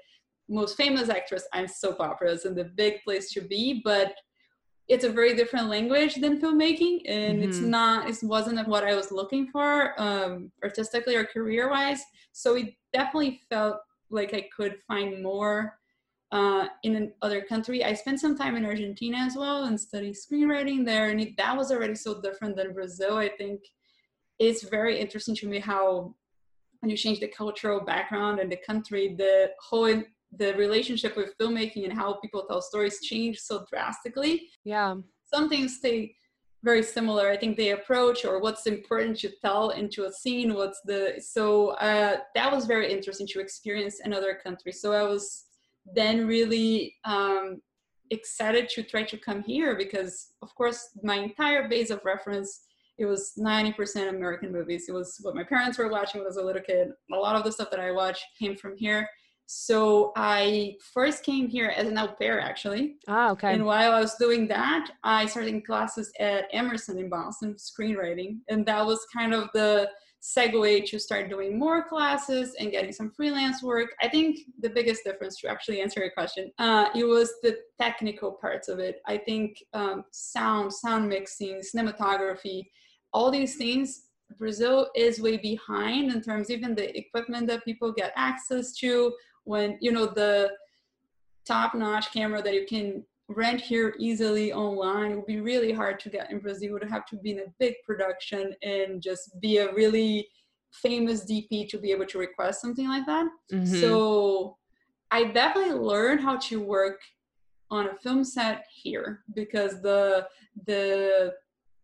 most 0.48 0.76
famous 0.76 1.08
actress. 1.08 1.46
And 1.52 1.70
soap 1.70 2.00
operas 2.00 2.44
and 2.44 2.56
the 2.56 2.64
big 2.64 3.02
place 3.02 3.30
to 3.32 3.40
be, 3.40 3.80
but 3.84 4.14
it's 4.88 5.04
a 5.04 5.10
very 5.10 5.34
different 5.34 5.68
language 5.68 6.16
than 6.16 6.40
filmmaking 6.40 7.00
and 7.08 7.42
it's 7.42 7.60
Mhm. 7.60 7.68
not 7.68 8.08
it 8.08 8.18
wasn't 8.22 8.68
what 8.68 8.84
i 8.84 8.94
was 8.94 9.10
looking 9.10 9.46
for 9.48 9.98
um, 10.00 10.52
artistically 10.62 11.16
or 11.16 11.24
career 11.24 11.70
wise 11.70 12.02
so 12.32 12.54
it 12.54 12.74
definitely 12.92 13.40
felt 13.48 13.78
like 14.10 14.34
i 14.34 14.46
could 14.54 14.76
find 14.86 15.22
more 15.22 15.78
uh, 16.32 16.66
in 16.82 17.12
another 17.22 17.42
country. 17.42 17.84
I 17.84 17.94
spent 17.94 18.18
some 18.18 18.36
time 18.36 18.56
in 18.56 18.66
argentina 18.66 19.18
as 19.18 19.36
well 19.36 19.64
and 19.64 19.80
studied 19.80 20.16
screenwriting 20.16 20.84
there 20.84 21.08
and 21.10 21.20
it, 21.20 21.36
that 21.36 21.56
was 21.56 21.70
already 21.70 21.94
so 21.94 22.20
different 22.20 22.56
than 22.56 22.74
brazil 22.74 23.16
i 23.16 23.28
think. 23.28 23.60
It's 24.40 24.62
very 24.68 24.98
interesting 25.00 25.36
to 25.36 25.46
me 25.48 25.60
how 25.60 26.14
when 26.80 26.90
you 26.90 26.96
change 26.96 27.20
the 27.20 27.28
cultural 27.28 27.80
background 27.80 28.40
and 28.40 28.50
the 28.52 28.58
country 28.66 29.14
the 29.16 29.50
whole 29.60 30.02
the 30.38 30.54
relationship 30.54 31.16
with 31.16 31.36
filmmaking 31.38 31.84
and 31.84 31.92
how 31.92 32.14
people 32.14 32.44
tell 32.48 32.62
stories 32.62 33.00
change 33.00 33.38
so 33.38 33.64
drastically. 33.70 34.48
Yeah. 34.64 34.96
some 35.32 35.48
things 35.48 35.76
stay 35.76 36.16
very 36.64 36.82
similar. 36.82 37.28
I 37.28 37.36
think 37.36 37.56
the 37.56 37.70
approach 37.70 38.24
or 38.24 38.40
what's 38.40 38.66
important 38.66 39.18
to 39.18 39.30
tell 39.42 39.70
into 39.70 40.06
a 40.06 40.12
scene 40.12 40.54
what's 40.54 40.80
the 40.84 41.20
so 41.20 41.70
uh, 41.88 42.16
that 42.34 42.50
was 42.50 42.64
very 42.64 42.90
interesting 42.90 43.26
to 43.28 43.40
experience 43.40 44.00
another 44.02 44.34
country 44.42 44.72
so 44.72 44.92
i 44.92 45.02
was 45.02 45.44
then 45.94 46.26
really 46.26 46.94
um, 47.04 47.60
excited 48.10 48.68
to 48.70 48.82
try 48.82 49.02
to 49.02 49.18
come 49.18 49.42
here 49.42 49.76
because 49.76 50.30
of 50.40 50.54
course 50.54 50.88
my 51.02 51.16
entire 51.16 51.68
base 51.68 51.90
of 51.90 52.00
reference 52.04 52.62
it 52.96 53.06
was 53.06 53.32
90% 53.38 54.08
american 54.08 54.52
movies. 54.52 54.84
It 54.88 54.92
was 54.92 55.18
what 55.22 55.34
my 55.34 55.44
parents 55.44 55.78
were 55.78 55.88
watching 55.88 56.20
when 56.20 56.26
i 56.26 56.28
was 56.28 56.36
a 56.36 56.42
little 56.42 56.62
kid. 56.62 56.88
A 57.12 57.16
lot 57.16 57.36
of 57.36 57.44
the 57.44 57.52
stuff 57.52 57.70
that 57.72 57.80
i 57.80 57.90
watched 57.90 58.24
came 58.38 58.56
from 58.56 58.76
here 58.76 59.06
so 59.46 60.12
i 60.16 60.74
first 60.92 61.22
came 61.22 61.46
here 61.48 61.68
as 61.76 61.86
an 61.88 61.98
au 61.98 62.08
pair 62.08 62.40
actually 62.40 62.96
Ah, 63.08 63.30
okay. 63.32 63.52
and 63.52 63.64
while 63.64 63.92
I 63.92 64.00
was 64.00 64.14
doing 64.16 64.48
that, 64.48 64.90
I 65.02 65.26
started 65.26 65.66
classes 65.66 66.10
at 66.18 66.46
Emerson 66.52 66.98
in 66.98 67.08
Boston, 67.10 67.54
screenwriting. 67.54 68.38
And 68.48 68.64
that 68.66 68.84
was 68.84 69.00
kind 69.14 69.34
of 69.34 69.48
the 69.52 69.90
segue 70.22 70.86
to 70.86 70.98
start 70.98 71.28
doing 71.28 71.58
more 71.58 71.86
classes 71.86 72.54
and 72.58 72.70
getting 72.70 72.92
some 72.92 73.10
freelance 73.10 73.62
work. 73.62 73.90
I 74.02 74.08
think 74.08 74.38
the 74.60 74.70
biggest 74.70 75.04
difference 75.04 75.38
to 75.40 75.48
actually 75.48 75.82
answer 75.82 76.00
your 76.00 76.12
question, 76.12 76.50
uh, 76.58 76.86
it 76.94 77.04
was 77.04 77.28
the 77.42 77.58
technical 77.80 78.32
parts 78.32 78.68
of 78.68 78.78
it. 78.78 78.96
I 79.06 79.18
think 79.18 79.62
um, 79.74 80.04
sound, 80.12 80.72
sound 80.72 81.08
mixing, 81.08 81.60
cinematography, 81.60 82.64
all 83.12 83.30
these 83.30 83.56
things. 83.56 83.88
Brazil 84.38 84.88
is 84.96 85.20
way 85.20 85.36
behind 85.36 86.10
in 86.10 86.20
terms 86.22 86.50
even 86.50 86.74
the 86.74 86.96
equipment 86.96 87.46
that 87.48 87.64
people 87.64 87.92
get 87.92 88.12
access 88.16 88.72
to 88.78 89.12
when 89.44 89.78
you 89.80 89.92
know 89.92 90.06
the 90.06 90.50
top-notch 91.46 92.12
camera 92.12 92.42
that 92.42 92.54
you 92.54 92.66
can 92.66 93.04
rent 93.28 93.60
here 93.60 93.94
easily 93.98 94.52
online 94.52 95.12
it 95.12 95.16
would 95.16 95.26
be 95.26 95.40
really 95.40 95.72
hard 95.72 95.98
to 95.98 96.10
get 96.10 96.30
in 96.30 96.38
brazil. 96.38 96.64
You 96.68 96.72
would 96.74 96.90
have 96.90 97.06
to 97.06 97.16
be 97.16 97.32
in 97.32 97.38
a 97.40 97.52
big 97.58 97.74
production 97.86 98.54
and 98.62 99.00
just 99.02 99.38
be 99.40 99.58
a 99.58 99.72
really 99.72 100.28
famous 100.72 101.24
dp 101.24 101.68
to 101.70 101.78
be 101.78 101.90
able 101.92 102.06
to 102.06 102.18
request 102.18 102.60
something 102.60 102.88
like 102.88 103.06
that. 103.06 103.26
Mhm. 103.52 103.80
so 103.80 104.56
i 105.10 105.24
definitely 105.24 105.74
learned 105.74 106.20
how 106.20 106.36
to 106.36 106.60
work 106.60 107.00
on 107.70 107.88
a 107.88 107.94
film 107.96 108.24
set 108.24 108.66
here 108.82 109.22
because 109.34 109.80
the 109.80 110.26
the 110.66 111.34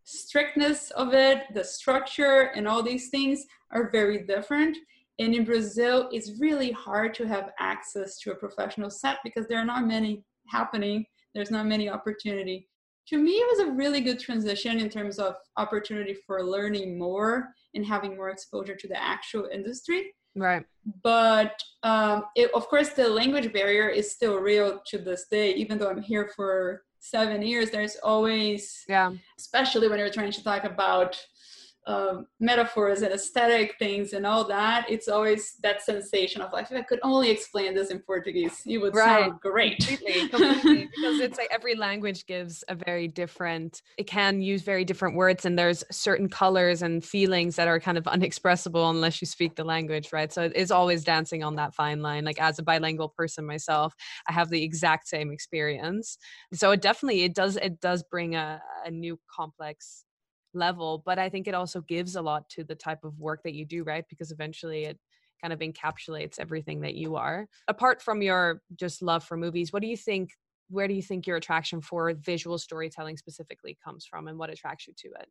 strictness 0.05 0.91
of 0.93 1.15
it 1.15 1.45
the 1.55 1.65
structure 1.65 2.51
and 2.57 2.67
all 2.67 2.83
these 2.83 3.09
things 3.11 3.45
are 3.71 3.91
very 3.91 4.19
different 4.27 4.77
and 5.21 5.35
in 5.35 5.45
brazil 5.45 6.09
it's 6.13 6.41
really 6.41 6.73
hard 6.73 7.15
to 7.15 7.27
have 7.27 7.51
access 7.59 8.19
to 8.19 8.33
a 8.33 8.35
professional 8.35 8.91
set 8.91 9.19
because 9.23 9.47
there 9.47 9.59
are 9.59 9.65
not 9.65 9.87
many 9.87 10.25
happening 10.49 11.05
there's 11.35 11.51
not 11.51 11.67
many 11.67 11.89
opportunity 11.89 12.69
to 13.07 13.17
me 13.17 13.33
it 13.33 13.49
was 13.57 13.69
a 13.69 13.73
really 13.73 14.01
good 14.01 14.19
transition 14.19 14.81
in 14.81 14.89
terms 14.89 15.19
of 15.19 15.37
opportunity 15.57 16.17
for 16.27 16.43
learning 16.43 16.99
more 16.99 17.49
and 17.75 17.87
having 17.87 18.17
more 18.17 18.31
exposure 18.31 18.75
to 18.75 18.89
the 18.89 19.01
actual 19.01 19.49
industry 19.53 20.13
Right. 20.37 20.65
But 21.03 21.61
um, 21.83 22.25
it, 22.37 22.51
of 22.55 22.69
course, 22.69 22.91
the 22.91 23.09
language 23.09 23.53
barrier 23.53 23.89
is 23.89 24.13
still 24.13 24.39
real 24.39 24.81
to 24.87 24.99
this 24.99 25.27
day. 25.31 25.55
Even 25.55 25.79
though 25.79 25.91
I'm 25.91 26.03
here 26.03 26.31
for 26.35 26.83
seven 27.01 27.43
years, 27.43 27.71
there's 27.71 27.97
always, 27.97 28.85
yeah, 28.89 29.13
especially 29.39 29.89
when 29.89 29.99
you're 29.99 30.11
trying 30.11 30.33
to 30.33 30.45
talk 30.45 30.65
about 30.65 31.21
um, 31.87 32.27
metaphors 32.39 33.03
and 33.03 33.13
aesthetic 33.13 33.77
things 33.79 34.13
and 34.13 34.27
all 34.27 34.45
that, 34.45 34.87
it's 34.89 35.09
always 35.09 35.55
that 35.63 35.83
sensation 35.83 36.43
of 36.43 36.53
like, 36.53 36.71
if 36.71 36.77
I 36.77 36.83
could 36.83 37.01
only 37.03 37.31
explain 37.31 37.75
this 37.75 37.91
in 37.91 38.01
Portuguese, 38.01 38.63
it 38.67 38.79
would 38.79 38.95
right. 38.95 39.25
sound 39.25 39.41
great. 39.41 39.79
Completely, 39.79 40.29
completely. 40.29 40.89
because 40.95 41.21
it's 41.21 41.39
like 41.39 41.49
every 41.51 41.75
language 41.75 42.27
gives 42.27 42.63
a 42.69 42.75
very 42.75 43.09
different, 43.09 43.83
it 43.97 44.07
can 44.07 44.41
use 44.43 44.63
very 44.63 44.85
different 44.85 45.17
words 45.17 45.47
and 45.47 45.59
there's 45.59 45.83
certain 45.91 46.29
colors 46.29 46.83
and 46.83 47.05
feelings 47.05 47.57
that 47.57 47.67
are 47.67 47.81
kind 47.81 47.97
of 47.97 48.05
unexpressible 48.05 48.91
unless 48.91 49.21
you 49.21 49.27
speak 49.27 49.57
the 49.57 49.65
language, 49.65 50.13
right? 50.13 50.33
So 50.33 50.43
it 50.43 50.55
is 50.55 50.71
always 50.71 51.03
dancing 51.03 51.43
on 51.43 51.57
that 51.57 51.75
fine 51.75 52.03
line. 52.03 52.25
Like 52.25 52.41
as 52.41 52.59
a 52.59 52.63
bilingual 52.63 53.09
person 53.09 53.47
myself, 53.47 53.95
I 54.29 54.33
have 54.33 54.51
the 54.51 54.63
exact 54.63 55.09
same 55.09 55.33
experience. 55.33 56.19
So 56.53 56.71
it 56.73 56.83
definitely, 56.83 57.23
it 57.23 57.35
does, 57.35 57.57
it 57.57 57.81
does 57.81 58.03
bring 58.03 58.35
a, 58.35 58.61
a 58.85 58.91
new 58.91 59.19
complex 59.35 60.05
level 60.55 61.03
but 61.05 61.19
i 61.19 61.29
think 61.29 61.47
it 61.47 61.55
also 61.55 61.81
gives 61.83 62.17
a 62.17 62.23
lot 62.23 62.49
to 62.49 62.65
the 62.65 62.75
type 62.75 63.05
of 63.05 63.19
work 63.19 63.43
that 63.45 63.55
you 63.55 63.65
do 63.65 63.85
right? 63.85 64.05
Because 64.09 64.31
eventually 64.31 64.85
it 64.85 64.99
kind 65.41 65.53
of 65.53 65.61
encapsulates 65.61 66.39
everything 66.39 66.81
that 66.83 66.95
you 66.95 67.17
are. 67.17 67.49
Apart 67.69 68.03
from 68.03 68.21
your 68.21 68.61
just 68.77 69.03
love 69.03 69.25
for 69.25 69.37
movies 69.37 69.73
what 69.73 69.83
do 69.83 69.89
you 69.89 69.97
think 69.97 70.31
where 70.69 70.87
do 70.87 70.95
you 70.95 71.03
think 71.03 71.27
your 71.27 71.37
attraction 71.37 71.81
for 71.81 72.13
visual 72.15 72.57
storytelling 72.57 73.17
specifically 73.17 73.77
comes 73.85 74.07
from 74.07 74.29
and 74.29 74.39
what 74.39 74.51
attracts 74.51 74.87
you 74.87 74.95
to 74.97 75.09
it? 75.21 75.29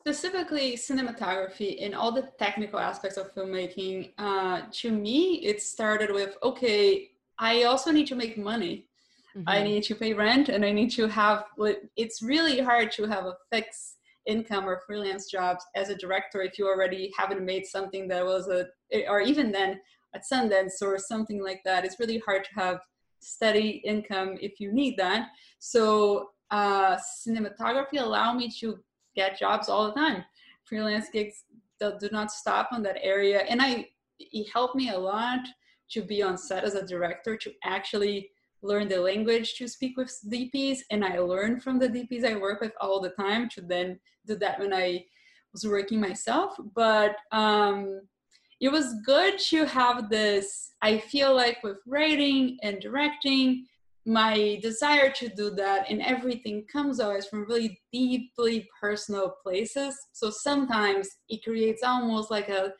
Specifically 0.00 0.76
cinematography 0.76 1.84
and 1.84 1.92
all 1.92 2.12
the 2.12 2.28
technical 2.38 2.78
aspects 2.78 3.16
of 3.16 3.34
filmmaking 3.34 4.12
uh, 4.18 4.62
to 4.70 4.92
me 4.92 5.44
it 5.44 5.60
started 5.60 6.12
with 6.12 6.36
okay 6.42 7.10
i 7.38 7.64
also 7.64 7.90
need 7.90 8.06
to 8.06 8.14
make 8.14 8.38
money. 8.38 8.86
Mm-hmm. 9.36 9.48
i 9.48 9.62
need 9.62 9.82
to 9.82 9.94
pay 9.94 10.14
rent 10.14 10.48
and 10.48 10.64
i 10.64 10.72
need 10.72 10.90
to 10.92 11.08
have 11.08 11.44
it's 11.96 12.22
really 12.22 12.58
hard 12.60 12.90
to 12.92 13.02
have 13.04 13.24
a 13.26 13.36
fixed 13.52 13.95
income 14.26 14.68
or 14.68 14.82
freelance 14.86 15.30
jobs 15.30 15.64
as 15.74 15.88
a 15.88 15.94
director 15.96 16.42
if 16.42 16.58
you 16.58 16.66
already 16.66 17.12
haven't 17.16 17.44
made 17.44 17.66
something 17.66 18.08
that 18.08 18.24
was 18.24 18.48
a 18.48 18.66
or 19.08 19.20
even 19.20 19.52
then 19.52 19.80
at 20.14 20.22
Sundance 20.30 20.82
or 20.82 20.98
something 20.98 21.42
like 21.42 21.60
that. 21.64 21.84
It's 21.84 22.00
really 22.00 22.18
hard 22.18 22.44
to 22.44 22.54
have 22.54 22.80
steady 23.20 23.82
income 23.84 24.36
if 24.40 24.60
you 24.60 24.72
need 24.72 24.96
that. 24.96 25.28
So 25.58 26.30
uh, 26.50 26.96
cinematography 26.96 28.00
allow 28.00 28.32
me 28.32 28.50
to 28.60 28.78
get 29.14 29.38
jobs 29.38 29.68
all 29.68 29.86
the 29.86 29.92
time. 29.92 30.24
Freelance 30.64 31.08
gigs 31.12 31.44
that 31.80 32.00
do 32.00 32.08
not 32.12 32.30
stop 32.30 32.68
on 32.72 32.82
that 32.82 32.98
area, 33.02 33.40
and 33.48 33.60
I 33.60 33.88
it 34.18 34.48
helped 34.52 34.74
me 34.74 34.90
a 34.90 34.98
lot 34.98 35.40
to 35.90 36.02
be 36.02 36.22
on 36.22 36.36
set 36.38 36.64
as 36.64 36.74
a 36.74 36.86
director 36.86 37.36
to 37.36 37.52
actually 37.64 38.30
learn 38.66 38.88
the 38.88 39.00
language 39.00 39.54
to 39.54 39.68
speak 39.68 39.96
with 39.96 40.12
DPs, 40.28 40.80
and 40.90 41.04
I 41.04 41.18
learn 41.18 41.60
from 41.60 41.78
the 41.78 41.88
DPs 41.88 42.24
I 42.24 42.36
work 42.36 42.60
with 42.60 42.72
all 42.80 43.00
the 43.00 43.10
time 43.10 43.48
to 43.50 43.60
then 43.60 43.98
do 44.26 44.36
that 44.36 44.58
when 44.58 44.72
I 44.72 45.04
was 45.52 45.66
working 45.66 46.00
myself. 46.00 46.56
But 46.74 47.16
um, 47.32 48.02
it 48.60 48.70
was 48.70 49.00
good 49.04 49.38
to 49.50 49.66
have 49.66 50.10
this. 50.10 50.72
I 50.82 50.98
feel 50.98 51.34
like 51.34 51.62
with 51.62 51.78
writing 51.86 52.58
and 52.62 52.80
directing, 52.80 53.66
my 54.06 54.58
desire 54.62 55.10
to 55.10 55.28
do 55.28 55.50
that 55.50 55.90
and 55.90 56.00
everything 56.00 56.64
comes 56.72 57.00
always 57.00 57.26
from 57.26 57.44
really 57.48 57.80
deeply 57.92 58.68
personal 58.80 59.34
places. 59.42 59.96
So 60.12 60.30
sometimes 60.30 61.08
it 61.28 61.42
creates 61.42 61.82
almost 61.82 62.30
like 62.30 62.48
a 62.48 62.72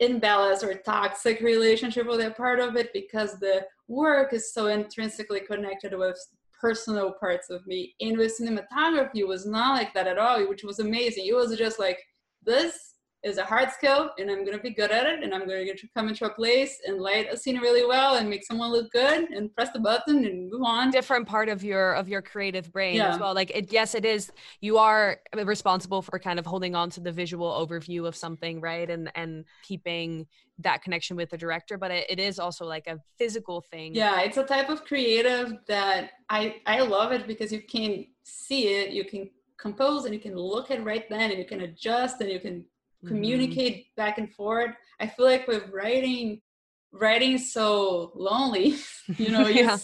imbalance 0.00 0.64
or 0.64 0.74
toxic 0.74 1.40
relationship 1.40 2.06
with 2.06 2.20
a 2.20 2.30
part 2.30 2.58
of 2.58 2.76
it 2.76 2.92
because 2.92 3.38
the 3.38 3.64
work 3.88 4.32
is 4.32 4.52
so 4.52 4.66
intrinsically 4.66 5.40
connected 5.40 5.96
with 5.96 6.18
personal 6.60 7.12
parts 7.12 7.50
of 7.50 7.66
me. 7.66 7.94
And 8.00 8.18
with 8.18 8.38
cinematography, 8.38 9.26
was 9.26 9.46
not 9.46 9.74
like 9.74 9.94
that 9.94 10.06
at 10.06 10.18
all, 10.18 10.46
which 10.48 10.64
was 10.64 10.78
amazing. 10.78 11.26
It 11.26 11.34
was 11.34 11.56
just 11.56 11.78
like, 11.78 11.98
this 12.44 12.89
is 13.22 13.38
a 13.38 13.44
hard 13.44 13.70
skill 13.70 14.10
and 14.18 14.30
I'm 14.30 14.44
going 14.44 14.56
to 14.56 14.62
be 14.62 14.70
good 14.70 14.90
at 14.90 15.06
it 15.06 15.22
and 15.22 15.34
I'm 15.34 15.46
going 15.46 15.66
to 15.66 15.88
come 15.94 16.08
into 16.08 16.24
a 16.24 16.30
place 16.30 16.80
and 16.86 16.98
light 16.98 17.26
a 17.30 17.36
scene 17.36 17.58
really 17.58 17.86
well 17.86 18.16
and 18.16 18.30
make 18.30 18.44
someone 18.44 18.70
look 18.70 18.90
good 18.92 19.30
and 19.30 19.54
press 19.54 19.70
the 19.72 19.78
button 19.78 20.24
and 20.24 20.50
move 20.50 20.62
on. 20.62 20.90
Different 20.90 21.26
part 21.26 21.48
of 21.48 21.62
your 21.62 21.92
of 21.94 22.08
your 22.08 22.22
creative 22.22 22.72
brain 22.72 22.96
yeah. 22.96 23.12
as 23.12 23.20
well. 23.20 23.34
Like 23.34 23.50
it 23.50 23.72
yes 23.72 23.94
it 23.94 24.04
is 24.04 24.32
you 24.60 24.78
are 24.78 25.18
responsible 25.44 26.00
for 26.02 26.18
kind 26.18 26.38
of 26.38 26.46
holding 26.46 26.74
on 26.74 26.88
to 26.90 27.00
the 27.00 27.12
visual 27.12 27.50
overview 27.50 28.06
of 28.06 28.16
something, 28.16 28.60
right? 28.60 28.88
And 28.88 29.10
and 29.14 29.44
keeping 29.62 30.26
that 30.60 30.82
connection 30.82 31.16
with 31.16 31.30
the 31.30 31.38
director, 31.38 31.78
but 31.78 31.90
it, 31.90 32.06
it 32.08 32.18
is 32.18 32.38
also 32.38 32.64
like 32.64 32.86
a 32.86 32.98
physical 33.18 33.60
thing. 33.60 33.94
Yeah, 33.94 34.20
it's 34.20 34.36
a 34.36 34.44
type 34.44 34.68
of 34.68 34.84
creative 34.84 35.58
that 35.66 36.10
I 36.28 36.56
I 36.66 36.80
love 36.80 37.12
it 37.12 37.26
because 37.26 37.52
you 37.52 37.62
can 37.62 38.06
see 38.22 38.68
it, 38.68 38.90
you 38.90 39.04
can 39.04 39.30
compose 39.58 40.06
and 40.06 40.14
you 40.14 40.20
can 40.20 40.36
look 40.36 40.70
at 40.70 40.82
right 40.84 41.08
then 41.10 41.30
and 41.30 41.38
you 41.38 41.44
can 41.44 41.62
adjust 41.62 42.20
and 42.20 42.30
you 42.30 42.40
can. 42.40 42.64
Communicate 43.06 43.76
mm-hmm. 43.76 44.00
back 44.00 44.18
and 44.18 44.32
forth. 44.32 44.74
I 45.00 45.06
feel 45.06 45.26
like 45.26 45.46
with 45.48 45.68
writing, 45.70 46.40
writing 46.92 47.32
is 47.32 47.52
so 47.52 48.12
lonely. 48.14 48.76
you 49.16 49.30
know, 49.30 49.46
you, 49.48 49.64
yeah. 49.64 49.78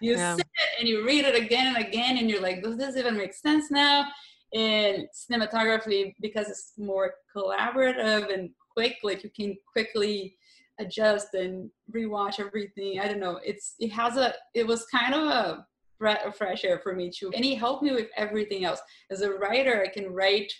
you 0.00 0.12
yeah. 0.12 0.36
sit 0.36 0.46
and 0.78 0.88
you 0.88 1.06
read 1.06 1.24
it 1.24 1.34
again 1.34 1.74
and 1.74 1.84
again, 1.84 2.18
and 2.18 2.28
you're 2.28 2.42
like, 2.42 2.62
does 2.62 2.76
this 2.76 2.96
even 2.96 3.16
make 3.16 3.34
sense 3.34 3.70
now? 3.70 4.06
In 4.52 5.06
cinematography, 5.14 6.14
because 6.20 6.48
it's 6.48 6.72
more 6.76 7.14
collaborative 7.34 8.32
and 8.34 8.50
quick, 8.74 8.96
like 9.02 9.22
you 9.22 9.30
can 9.30 9.56
quickly 9.72 10.36
adjust 10.80 11.34
and 11.34 11.70
rewatch 11.94 12.40
everything. 12.40 12.98
I 12.98 13.06
don't 13.06 13.20
know. 13.20 13.38
It's 13.44 13.74
it 13.78 13.92
has 13.92 14.16
a 14.16 14.34
it 14.54 14.66
was 14.66 14.86
kind 14.86 15.14
of 15.14 15.22
a 15.22 15.66
breath 15.98 16.24
of 16.24 16.34
fresh 16.34 16.64
air 16.64 16.80
for 16.82 16.94
me 16.94 17.10
too, 17.10 17.30
and 17.34 17.44
he 17.44 17.54
helped 17.54 17.82
me 17.82 17.92
with 17.92 18.08
everything 18.16 18.64
else. 18.64 18.80
As 19.10 19.20
a 19.20 19.34
writer, 19.34 19.82
I 19.82 19.88
can 19.88 20.12
write 20.12 20.52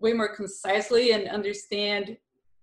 way 0.00 0.12
more 0.12 0.34
concisely 0.34 1.12
and 1.12 1.28
understand 1.28 2.16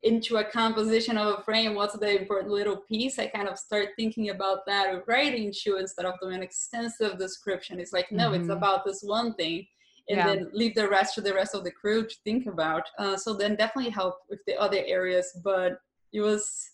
into 0.03 0.37
a 0.37 0.43
composition 0.43 1.17
of 1.17 1.39
a 1.39 1.43
frame 1.43 1.75
what's 1.75 1.97
the 1.97 2.19
important 2.19 2.51
little 2.51 2.77
piece 2.77 3.19
i 3.19 3.27
kind 3.27 3.47
of 3.47 3.57
start 3.57 3.89
thinking 3.95 4.29
about 4.29 4.65
that 4.65 5.03
writing 5.07 5.53
too 5.55 5.77
instead 5.77 6.05
of 6.05 6.19
doing 6.19 6.35
an 6.35 6.43
extensive 6.43 7.17
description 7.19 7.79
it's 7.79 7.93
like 7.93 8.11
no 8.11 8.31
mm-hmm. 8.31 8.41
it's 8.41 8.49
about 8.49 8.83
this 8.83 9.01
one 9.03 9.33
thing 9.35 9.65
and 10.09 10.17
yeah. 10.17 10.27
then 10.27 10.49
leave 10.53 10.73
the 10.73 10.89
rest 10.89 11.13
to 11.13 11.21
the 11.21 11.33
rest 11.33 11.53
of 11.53 11.63
the 11.63 11.71
crew 11.71 12.05
to 12.07 12.15
think 12.23 12.47
about 12.47 12.83
uh, 12.97 13.15
so 13.15 13.35
then 13.35 13.55
definitely 13.55 13.91
help 13.91 14.15
with 14.29 14.39
the 14.47 14.59
other 14.59 14.81
areas 14.87 15.39
but 15.43 15.73
it 16.13 16.21
was 16.21 16.69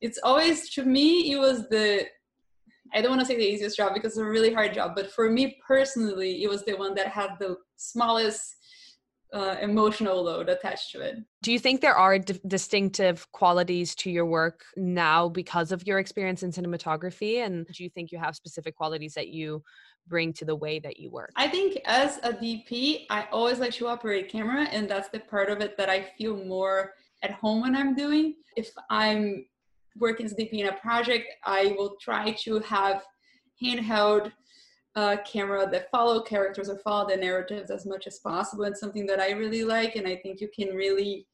it's 0.00 0.20
always 0.22 0.70
to 0.70 0.84
me 0.84 1.32
it 1.32 1.38
was 1.38 1.68
the 1.68 2.06
I 2.94 3.02
don't 3.02 3.10
want 3.10 3.20
to 3.20 3.26
say 3.26 3.36
the 3.36 3.42
easiest 3.42 3.76
job 3.76 3.94
because 3.94 4.12
it's 4.12 4.18
a 4.18 4.24
really 4.24 4.52
hard 4.52 4.72
job, 4.72 4.92
but 4.96 5.12
for 5.12 5.30
me 5.30 5.58
personally, 5.66 6.42
it 6.42 6.48
was 6.48 6.64
the 6.64 6.74
one 6.74 6.94
that 6.94 7.08
had 7.08 7.32
the 7.38 7.56
smallest 7.76 8.56
uh, 9.32 9.56
emotional 9.60 10.22
load 10.22 10.48
attached 10.48 10.90
to 10.92 11.00
it. 11.00 11.18
Do 11.42 11.52
you 11.52 11.58
think 11.58 11.80
there 11.80 11.96
are 11.96 12.18
d- 12.18 12.40
distinctive 12.46 13.30
qualities 13.32 13.94
to 13.96 14.10
your 14.10 14.26
work 14.26 14.64
now 14.76 15.28
because 15.28 15.72
of 15.72 15.86
your 15.86 15.98
experience 15.98 16.42
in 16.42 16.50
cinematography? 16.50 17.44
And 17.44 17.66
do 17.66 17.84
you 17.84 17.90
think 17.90 18.10
you 18.10 18.18
have 18.18 18.34
specific 18.36 18.76
qualities 18.76 19.14
that 19.14 19.28
you 19.28 19.62
bring 20.06 20.32
to 20.34 20.44
the 20.44 20.56
way 20.56 20.78
that 20.78 20.98
you 20.98 21.10
work? 21.10 21.30
I 21.36 21.48
think 21.48 21.78
as 21.84 22.18
a 22.22 22.32
DP, 22.32 23.06
I 23.10 23.28
always 23.30 23.58
like 23.58 23.72
to 23.72 23.86
operate 23.86 24.30
camera, 24.30 24.64
and 24.70 24.88
that's 24.88 25.08
the 25.10 25.20
part 25.20 25.50
of 25.50 25.60
it 25.60 25.76
that 25.76 25.90
I 25.90 26.02
feel 26.16 26.36
more 26.36 26.94
at 27.22 27.32
home 27.32 27.60
when 27.62 27.76
I'm 27.76 27.94
doing. 27.94 28.34
If 28.56 28.70
I'm 28.88 29.44
working 29.98 30.26
as 30.26 30.34
DP 30.34 30.52
in 30.54 30.66
a 30.68 30.72
project, 30.72 31.26
I 31.44 31.74
will 31.76 31.96
try 32.00 32.32
to 32.44 32.60
have 32.60 33.02
handheld 33.62 34.32
uh, 34.98 35.16
camera 35.18 35.64
that 35.70 35.90
follow 35.92 36.20
characters 36.20 36.68
or 36.68 36.78
follow 36.78 37.08
the 37.08 37.16
narratives 37.16 37.70
as 37.70 37.86
much 37.86 38.08
as 38.08 38.18
possible. 38.18 38.64
It's 38.64 38.80
something 38.80 39.06
that 39.06 39.20
I 39.20 39.30
really 39.30 39.62
like, 39.62 39.94
and 39.94 40.08
I 40.08 40.16
think 40.16 40.40
you 40.40 40.48
can 40.48 40.74
really 40.74 41.28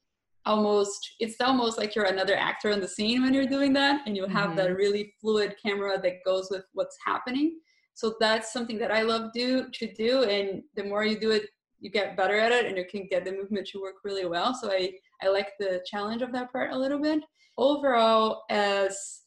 almost 0.47 1.15
it's 1.21 1.41
almost 1.41 1.79
like 1.79 1.95
you're 1.95 2.05
another 2.05 2.37
actor 2.37 2.69
in 2.69 2.79
the 2.79 2.95
scene 2.97 3.23
when 3.23 3.33
you're 3.33 3.47
doing 3.47 3.73
that 3.73 4.03
and 4.07 4.15
you 4.15 4.27
have 4.27 4.49
mm-hmm. 4.49 4.57
that 4.57 4.77
really 4.77 5.15
fluid 5.19 5.55
camera 5.65 5.99
that 5.99 6.23
goes 6.27 6.49
with 6.51 6.65
what's 6.75 6.99
happening 7.03 7.59
so 7.95 8.15
that's 8.21 8.53
something 8.53 8.77
that 8.77 8.91
i 8.91 9.01
love 9.01 9.33
do 9.33 9.71
to 9.73 9.91
do 9.95 10.25
and 10.25 10.63
the 10.77 10.85
more 10.85 11.03
you 11.03 11.19
do 11.19 11.31
it 11.31 11.45
you 11.81 11.91
get 11.91 12.15
better 12.15 12.39
at 12.39 12.53
it 12.53 12.67
and 12.67 12.77
you 12.77 12.85
can 12.85 13.09
get 13.11 13.25
the 13.25 13.33
movement 13.33 13.67
to 13.67 13.81
work 13.81 13.95
really 14.05 14.27
well 14.27 14.53
so 14.53 14.71
i 14.71 14.93
i 15.23 15.29
like 15.29 15.49
the 15.59 15.83
challenge 15.91 16.21
of 16.21 16.31
that 16.31 16.53
part 16.53 16.75
a 16.75 16.79
little 16.79 17.01
bit 17.01 17.23
overall 17.57 18.43
as 18.51 19.24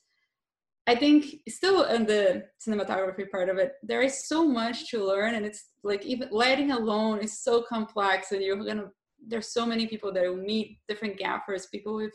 I 0.87 0.95
think 0.95 1.41
still 1.49 1.83
in 1.83 2.05
the 2.05 2.45
cinematography 2.65 3.29
part 3.29 3.49
of 3.49 3.57
it, 3.57 3.73
there 3.83 4.01
is 4.01 4.27
so 4.27 4.47
much 4.47 4.89
to 4.91 5.05
learn, 5.05 5.35
and 5.35 5.45
it's 5.45 5.65
like 5.83 6.05
even 6.05 6.29
lighting 6.31 6.71
alone 6.71 7.19
is 7.19 7.43
so 7.43 7.61
complex, 7.61 8.31
and 8.31 8.41
you're 8.41 8.55
gonna 8.63 8.89
there's 9.27 9.51
so 9.51 9.65
many 9.65 9.87
people 9.87 10.13
that 10.13 10.23
will 10.23 10.37
meet 10.37 10.79
different 10.87 11.17
gaffers, 11.17 11.67
people 11.67 11.95
with 11.95 12.13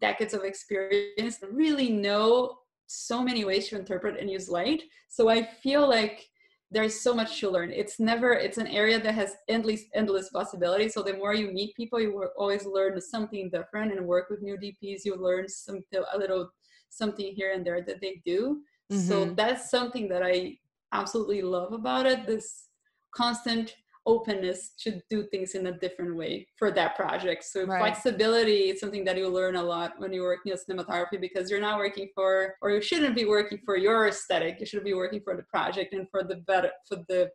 decades 0.00 0.34
of 0.34 0.44
experience 0.44 1.38
really 1.50 1.90
know 1.90 2.54
so 2.86 3.22
many 3.22 3.44
ways 3.44 3.68
to 3.68 3.78
interpret 3.78 4.18
and 4.20 4.30
use 4.30 4.48
light. 4.48 4.82
So 5.08 5.28
I 5.28 5.42
feel 5.42 5.88
like 5.88 6.24
there's 6.70 7.00
so 7.00 7.14
much 7.14 7.40
to 7.40 7.50
learn. 7.50 7.72
It's 7.72 7.98
never 7.98 8.32
it's 8.34 8.58
an 8.58 8.68
area 8.68 9.00
that 9.00 9.14
has 9.14 9.34
endless 9.48 9.82
endless 9.94 10.28
possibilities. 10.28 10.94
So 10.94 11.02
the 11.02 11.14
more 11.14 11.34
you 11.34 11.50
meet 11.50 11.74
people 11.74 12.00
you 12.00 12.14
will 12.14 12.30
always 12.36 12.64
learn 12.64 13.00
something 13.00 13.50
different 13.50 13.92
and 13.92 14.06
work 14.06 14.30
with 14.30 14.42
new 14.42 14.56
dps 14.56 15.04
you 15.04 15.16
learn 15.16 15.48
something 15.48 16.02
a 16.12 16.18
little 16.18 16.50
something 16.90 17.32
here 17.34 17.52
and 17.52 17.66
there 17.66 17.82
that 17.82 18.00
they 18.00 18.20
do 18.24 18.60
mm-hmm. 18.92 19.00
so 19.00 19.24
that's 19.24 19.70
something 19.70 20.08
that 20.08 20.22
i 20.22 20.56
absolutely 20.92 21.42
love 21.42 21.72
about 21.72 22.06
it 22.06 22.26
this 22.26 22.68
constant 23.14 23.74
openness 24.08 24.70
to 24.78 25.00
do 25.10 25.24
things 25.24 25.54
in 25.54 25.66
a 25.66 25.72
different 25.72 26.16
way 26.16 26.48
for 26.56 26.70
that 26.70 26.96
project. 26.96 27.44
So 27.44 27.66
right. 27.66 27.78
flexibility 27.78 28.70
is 28.70 28.80
something 28.80 29.04
that 29.04 29.18
you 29.18 29.28
learn 29.28 29.56
a 29.56 29.62
lot 29.62 29.92
when 29.98 30.12
you're 30.12 30.24
working 30.24 30.50
in 30.50 30.58
cinematography 30.58 31.20
because 31.20 31.50
you're 31.50 31.60
not 31.60 31.78
working 31.78 32.08
for 32.14 32.54
or 32.62 32.70
you 32.70 32.80
shouldn't 32.80 33.14
be 33.14 33.26
working 33.26 33.60
for 33.64 33.76
your 33.76 34.08
aesthetic. 34.08 34.58
You 34.60 34.66
should 34.66 34.82
be 34.82 34.94
working 34.94 35.20
for 35.20 35.36
the 35.36 35.42
project 35.42 35.92
and 35.92 36.08
for 36.10 36.24
the 36.24 36.36
better 36.36 36.70
for 36.88 37.04
the 37.08 37.30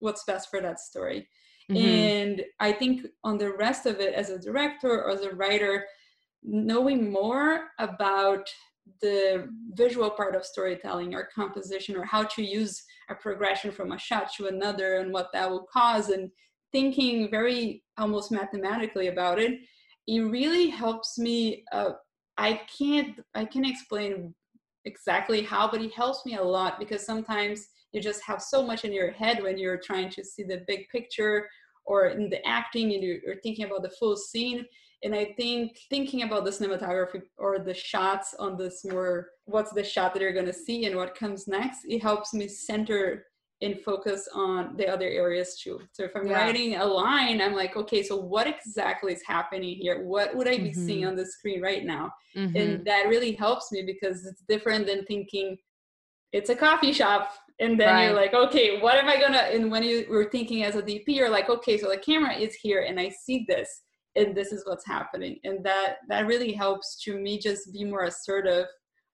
what's 0.00 0.24
best 0.24 0.50
for 0.50 0.60
that 0.60 0.78
story. 0.78 1.26
Mm-hmm. 1.70 1.86
And 1.86 2.42
I 2.60 2.72
think 2.72 3.06
on 3.24 3.38
the 3.38 3.54
rest 3.54 3.86
of 3.86 3.98
it 3.98 4.12
as 4.12 4.28
a 4.28 4.38
director 4.38 4.90
or 4.90 5.10
as 5.10 5.22
a 5.22 5.34
writer, 5.34 5.86
knowing 6.42 7.10
more 7.10 7.68
about 7.78 8.46
the 9.00 9.48
visual 9.72 10.10
part 10.10 10.34
of 10.34 10.44
storytelling 10.44 11.14
or 11.14 11.28
composition 11.34 11.96
or 11.96 12.04
how 12.04 12.22
to 12.22 12.42
use 12.42 12.82
a 13.08 13.14
progression 13.14 13.70
from 13.70 13.92
a 13.92 13.98
shot 13.98 14.30
to 14.36 14.46
another 14.46 14.98
and 14.98 15.12
what 15.12 15.30
that 15.32 15.50
will 15.50 15.66
cause 15.72 16.08
and 16.10 16.30
thinking 16.72 17.30
very 17.30 17.82
almost 17.98 18.30
mathematically 18.30 19.08
about 19.08 19.38
it 19.38 19.60
it 20.06 20.20
really 20.20 20.68
helps 20.68 21.18
me 21.18 21.64
uh, 21.72 21.92
i 22.36 22.60
can't 22.78 23.20
i 23.34 23.44
can't 23.44 23.66
explain 23.66 24.34
exactly 24.84 25.42
how 25.42 25.70
but 25.70 25.80
it 25.80 25.92
helps 25.92 26.26
me 26.26 26.36
a 26.36 26.42
lot 26.42 26.78
because 26.78 27.04
sometimes 27.04 27.68
you 27.92 28.00
just 28.00 28.22
have 28.22 28.42
so 28.42 28.62
much 28.62 28.84
in 28.84 28.92
your 28.92 29.12
head 29.12 29.42
when 29.42 29.56
you're 29.56 29.78
trying 29.78 30.10
to 30.10 30.24
see 30.24 30.42
the 30.42 30.64
big 30.66 30.88
picture 30.88 31.48
or 31.86 32.08
in 32.08 32.28
the 32.28 32.44
acting 32.46 32.92
and 32.92 33.02
you're 33.02 33.40
thinking 33.42 33.64
about 33.64 33.82
the 33.82 33.90
full 33.90 34.16
scene 34.16 34.64
and 35.04 35.14
i 35.14 35.24
think 35.36 35.78
thinking 35.90 36.22
about 36.22 36.44
the 36.44 36.50
cinematography 36.50 37.22
or 37.38 37.58
the 37.58 37.74
shots 37.74 38.34
on 38.38 38.56
this 38.56 38.84
more 38.84 39.28
what's 39.44 39.72
the 39.72 39.84
shot 39.84 40.12
that 40.12 40.22
you're 40.22 40.32
going 40.32 40.46
to 40.46 40.52
see 40.52 40.86
and 40.86 40.96
what 40.96 41.14
comes 41.14 41.46
next 41.46 41.80
it 41.84 42.02
helps 42.02 42.34
me 42.34 42.48
center 42.48 43.26
and 43.62 43.80
focus 43.80 44.28
on 44.34 44.76
the 44.76 44.86
other 44.86 45.06
areas 45.06 45.60
too 45.62 45.80
so 45.92 46.02
if 46.02 46.10
i'm 46.16 46.26
yeah. 46.26 46.38
writing 46.38 46.76
a 46.76 46.84
line 46.84 47.40
i'm 47.40 47.54
like 47.54 47.76
okay 47.76 48.02
so 48.02 48.16
what 48.16 48.46
exactly 48.46 49.12
is 49.12 49.22
happening 49.26 49.76
here 49.76 50.02
what 50.02 50.34
would 50.34 50.48
i 50.48 50.56
be 50.56 50.70
mm-hmm. 50.70 50.86
seeing 50.86 51.06
on 51.06 51.14
the 51.14 51.24
screen 51.24 51.62
right 51.62 51.84
now 51.84 52.10
mm-hmm. 52.36 52.56
and 52.56 52.84
that 52.84 53.06
really 53.08 53.32
helps 53.32 53.70
me 53.70 53.82
because 53.82 54.26
it's 54.26 54.42
different 54.48 54.86
than 54.86 55.04
thinking 55.04 55.56
it's 56.32 56.50
a 56.50 56.56
coffee 56.56 56.92
shop 56.92 57.30
and 57.60 57.78
then 57.78 57.88
right. 57.88 58.04
you're 58.06 58.16
like 58.16 58.34
okay 58.34 58.80
what 58.80 58.96
am 58.96 59.08
i 59.08 59.20
gonna 59.20 59.38
and 59.38 59.70
when 59.70 59.84
you 59.84 60.04
were 60.10 60.28
thinking 60.30 60.64
as 60.64 60.74
a 60.74 60.82
dp 60.82 61.04
you're 61.06 61.30
like 61.30 61.48
okay 61.48 61.78
so 61.78 61.88
the 61.88 61.96
camera 61.96 62.34
is 62.34 62.54
here 62.54 62.84
and 62.88 62.98
i 62.98 63.08
see 63.08 63.44
this 63.48 63.83
and 64.16 64.34
this 64.34 64.52
is 64.52 64.64
what's 64.66 64.86
happening. 64.86 65.38
And 65.44 65.64
that 65.64 65.98
that 66.08 66.26
really 66.26 66.52
helps 66.52 67.00
to 67.04 67.18
me 67.18 67.38
just 67.38 67.72
be 67.72 67.84
more 67.84 68.04
assertive 68.04 68.66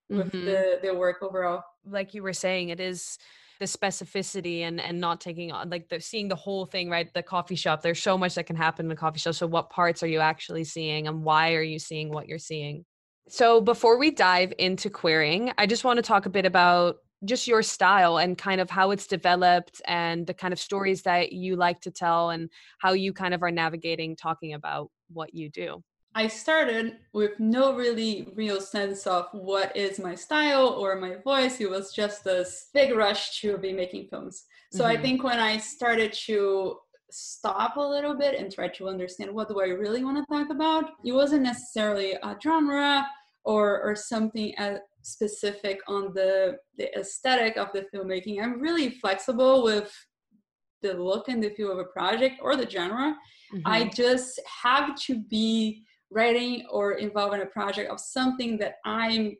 with 0.09 0.31
mm-hmm. 0.31 0.45
the 0.45 0.79
the 0.83 0.93
work 0.93 1.17
overall. 1.21 1.63
Like 1.85 2.13
you 2.13 2.23
were 2.23 2.33
saying 2.33 2.69
it 2.69 2.79
is 2.79 3.17
the 3.59 3.65
specificity 3.65 4.61
and 4.61 4.79
and 4.79 4.99
not 4.99 5.21
taking 5.21 5.51
on 5.51 5.69
like 5.69 5.89
the 5.89 5.99
seeing 5.99 6.27
the 6.27 6.35
whole 6.35 6.65
thing 6.65 6.89
right? 6.89 7.11
The 7.13 7.23
coffee 7.23 7.55
shop 7.55 7.81
there's 7.81 8.01
so 8.01 8.17
much 8.17 8.35
that 8.35 8.45
can 8.45 8.55
happen 8.55 8.85
in 8.85 8.91
a 8.91 8.95
coffee 8.95 9.19
shop. 9.19 9.35
So 9.35 9.47
what 9.47 9.69
parts 9.69 10.03
are 10.03 10.07
you 10.07 10.19
actually 10.19 10.63
seeing 10.63 11.07
and 11.07 11.23
why 11.23 11.53
are 11.53 11.63
you 11.63 11.79
seeing 11.79 12.11
what 12.11 12.27
you're 12.27 12.39
seeing? 12.39 12.85
So 13.29 13.61
before 13.61 13.97
we 13.97 14.11
dive 14.11 14.53
into 14.57 14.89
Queering 14.89 15.51
i 15.57 15.65
just 15.65 15.83
want 15.83 15.97
to 15.97 16.03
talk 16.03 16.25
a 16.25 16.29
bit 16.29 16.45
about 16.45 16.97
just 17.25 17.47
your 17.47 17.61
style 17.61 18.17
and 18.17 18.37
kind 18.37 18.59
of 18.59 18.69
how 18.69 18.91
it's 18.91 19.07
developed 19.07 19.81
and 19.85 20.25
the 20.25 20.33
kind 20.33 20.53
of 20.53 20.59
stories 20.59 21.03
that 21.03 21.31
you 21.31 21.55
like 21.55 21.79
to 21.81 21.91
tell 21.91 22.31
and 22.31 22.49
how 22.79 22.93
you 22.93 23.13
kind 23.13 23.33
of 23.33 23.43
are 23.43 23.51
navigating 23.51 24.15
talking 24.15 24.53
about 24.53 24.89
what 25.13 25.33
you 25.33 25.49
do. 25.49 25.83
I 26.13 26.27
started 26.27 26.97
with 27.13 27.39
no 27.39 27.73
really 27.73 28.27
real 28.35 28.59
sense 28.59 29.07
of 29.07 29.27
what 29.31 29.75
is 29.77 29.97
my 29.97 30.13
style 30.13 30.67
or 30.67 30.97
my 30.97 31.15
voice. 31.23 31.61
It 31.61 31.69
was 31.69 31.93
just 31.93 32.25
this 32.25 32.67
big 32.73 32.93
rush 32.93 33.39
to 33.41 33.57
be 33.57 33.71
making 33.71 34.07
films. 34.09 34.43
So 34.73 34.83
mm-hmm. 34.83 34.97
I 34.97 35.01
think 35.01 35.23
when 35.23 35.39
I 35.39 35.57
started 35.57 36.11
to 36.25 36.77
stop 37.11 37.77
a 37.77 37.81
little 37.81 38.15
bit 38.15 38.37
and 38.37 38.51
try 38.51 38.67
to 38.69 38.89
understand 38.89 39.31
what 39.31 39.47
do 39.47 39.61
I 39.61 39.67
really 39.67 40.03
want 40.03 40.17
to 40.17 40.25
talk 40.33 40.49
about, 40.49 40.91
it 41.05 41.13
wasn't 41.13 41.43
necessarily 41.43 42.13
a 42.13 42.35
genre 42.41 43.05
or 43.43 43.81
or 43.81 43.95
something 43.95 44.53
as 44.57 44.79
specific 45.03 45.79
on 45.87 46.13
the 46.13 46.57
the 46.77 46.97
aesthetic 46.97 47.57
of 47.57 47.69
the 47.73 47.85
filmmaking. 47.93 48.41
I'm 48.41 48.59
really 48.59 48.89
flexible 48.89 49.63
with 49.63 49.91
the 50.81 50.93
look 50.93 51.27
and 51.27 51.43
the 51.43 51.49
feel 51.51 51.71
of 51.71 51.79
a 51.79 51.85
project 51.85 52.35
or 52.41 52.55
the 52.55 52.69
genre. 52.69 53.15
Mm-hmm. 53.53 53.61
I 53.65 53.85
just 53.89 54.39
have 54.63 54.95
to 55.01 55.19
be 55.29 55.83
writing 56.09 56.65
or 56.69 56.93
involved 56.93 57.35
in 57.35 57.41
a 57.41 57.45
project 57.45 57.89
of 57.89 57.99
something 57.99 58.57
that 58.57 58.75
I'm 58.85 59.37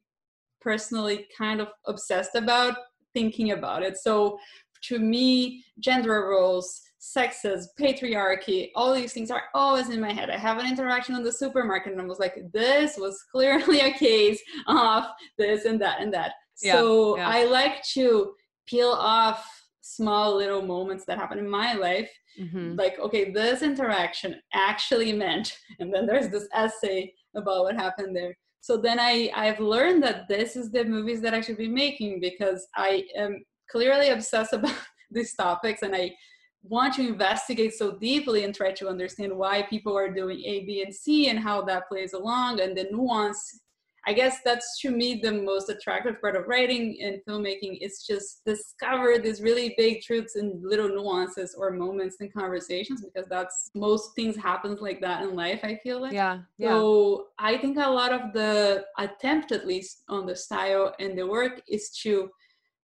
personally 0.61 1.27
kind 1.37 1.59
of 1.59 1.69
obsessed 1.87 2.35
about 2.35 2.75
thinking 3.13 3.51
about 3.51 3.83
it. 3.83 3.97
So 3.97 4.37
to 4.83 4.99
me, 4.99 5.63
gender 5.79 6.27
roles, 6.29 6.81
sexism, 7.01 7.65
patriarchy, 7.79 8.69
all 8.75 8.93
these 8.93 9.11
things 9.11 9.31
are 9.31 9.43
always 9.55 9.89
in 9.89 9.99
my 9.99 10.13
head. 10.13 10.29
I 10.29 10.37
have 10.37 10.59
an 10.59 10.67
interaction 10.67 11.15
in 11.15 11.23
the 11.23 11.31
supermarket 11.31 11.93
and 11.93 12.01
I 12.01 12.05
was 12.05 12.19
like, 12.19 12.37
this 12.53 12.95
was 12.97 13.23
clearly 13.31 13.79
a 13.79 13.91
case 13.93 14.39
of 14.67 15.05
this 15.37 15.65
and 15.65 15.81
that 15.81 16.01
and 16.01 16.13
that. 16.13 16.33
Yeah, 16.61 16.73
so 16.73 17.17
yeah. 17.17 17.27
I 17.27 17.45
like 17.45 17.83
to 17.93 18.33
peel 18.67 18.89
off 18.89 19.45
small 19.81 20.37
little 20.37 20.61
moments 20.61 21.05
that 21.05 21.17
happen 21.17 21.39
in 21.39 21.49
my 21.49 21.73
life. 21.73 22.09
Mm-hmm. 22.39 22.75
Like, 22.75 22.99
okay, 22.99 23.31
this 23.31 23.61
interaction 23.61 24.39
actually 24.53 25.11
meant, 25.11 25.57
and 25.79 25.93
then 25.93 26.05
there's 26.05 26.29
this 26.29 26.47
essay 26.53 27.13
about 27.35 27.63
what 27.63 27.75
happened 27.75 28.15
there. 28.15 28.37
So 28.61 28.77
then 28.77 28.99
I, 28.99 29.31
I've 29.35 29.59
learned 29.59 30.03
that 30.03 30.27
this 30.27 30.55
is 30.55 30.71
the 30.71 30.85
movies 30.85 31.19
that 31.21 31.33
I 31.33 31.41
should 31.41 31.57
be 31.57 31.67
making 31.67 32.21
because 32.21 32.67
I 32.75 33.05
am 33.17 33.43
clearly 33.69 34.09
obsessed 34.09 34.53
about 34.53 34.75
these 35.09 35.33
topics 35.33 35.81
and 35.81 35.95
I 35.95 36.13
want 36.63 36.93
to 36.95 37.07
investigate 37.07 37.73
so 37.73 37.93
deeply 37.93 38.43
and 38.43 38.53
try 38.53 38.71
to 38.71 38.87
understand 38.87 39.35
why 39.35 39.63
people 39.63 39.97
are 39.97 40.11
doing 40.11 40.39
A, 40.45 40.63
B, 40.65 40.83
and 40.83 40.93
C 40.93 41.29
and 41.29 41.39
how 41.39 41.61
that 41.63 41.87
plays 41.87 42.13
along 42.13 42.61
and 42.61 42.77
the 42.77 42.87
nuance. 42.91 43.59
I 44.07 44.13
guess 44.13 44.39
that's 44.43 44.79
to 44.81 44.89
me 44.89 45.19
the 45.21 45.31
most 45.31 45.69
attractive 45.69 46.19
part 46.19 46.35
of 46.35 46.47
writing 46.47 46.97
and 47.03 47.21
filmmaking 47.27 47.77
is 47.81 48.03
just 48.03 48.43
discover 48.45 49.19
these 49.19 49.41
really 49.41 49.75
big 49.77 50.01
truths 50.01 50.35
and 50.35 50.63
little 50.63 50.89
nuances 50.89 51.53
or 51.55 51.69
moments 51.69 52.15
in 52.19 52.31
conversations 52.31 53.05
because 53.05 53.29
that's 53.29 53.69
most 53.75 54.15
things 54.15 54.35
happens 54.35 54.81
like 54.81 55.01
that 55.01 55.21
in 55.21 55.35
life, 55.35 55.59
I 55.63 55.79
feel 55.83 56.01
like. 56.01 56.13
Yeah. 56.13 56.39
yeah. 56.57 56.69
So 56.69 57.27
I 57.37 57.57
think 57.57 57.77
a 57.77 57.89
lot 57.89 58.11
of 58.11 58.33
the 58.33 58.85
attempt 58.97 59.51
at 59.51 59.67
least 59.67 60.01
on 60.09 60.25
the 60.25 60.35
style 60.35 60.95
and 60.99 61.15
the 61.15 61.27
work 61.27 61.61
is 61.67 61.91
to 62.01 62.31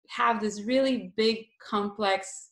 have 0.10 0.42
this 0.42 0.64
really 0.64 1.14
big 1.16 1.46
complex 1.60 2.50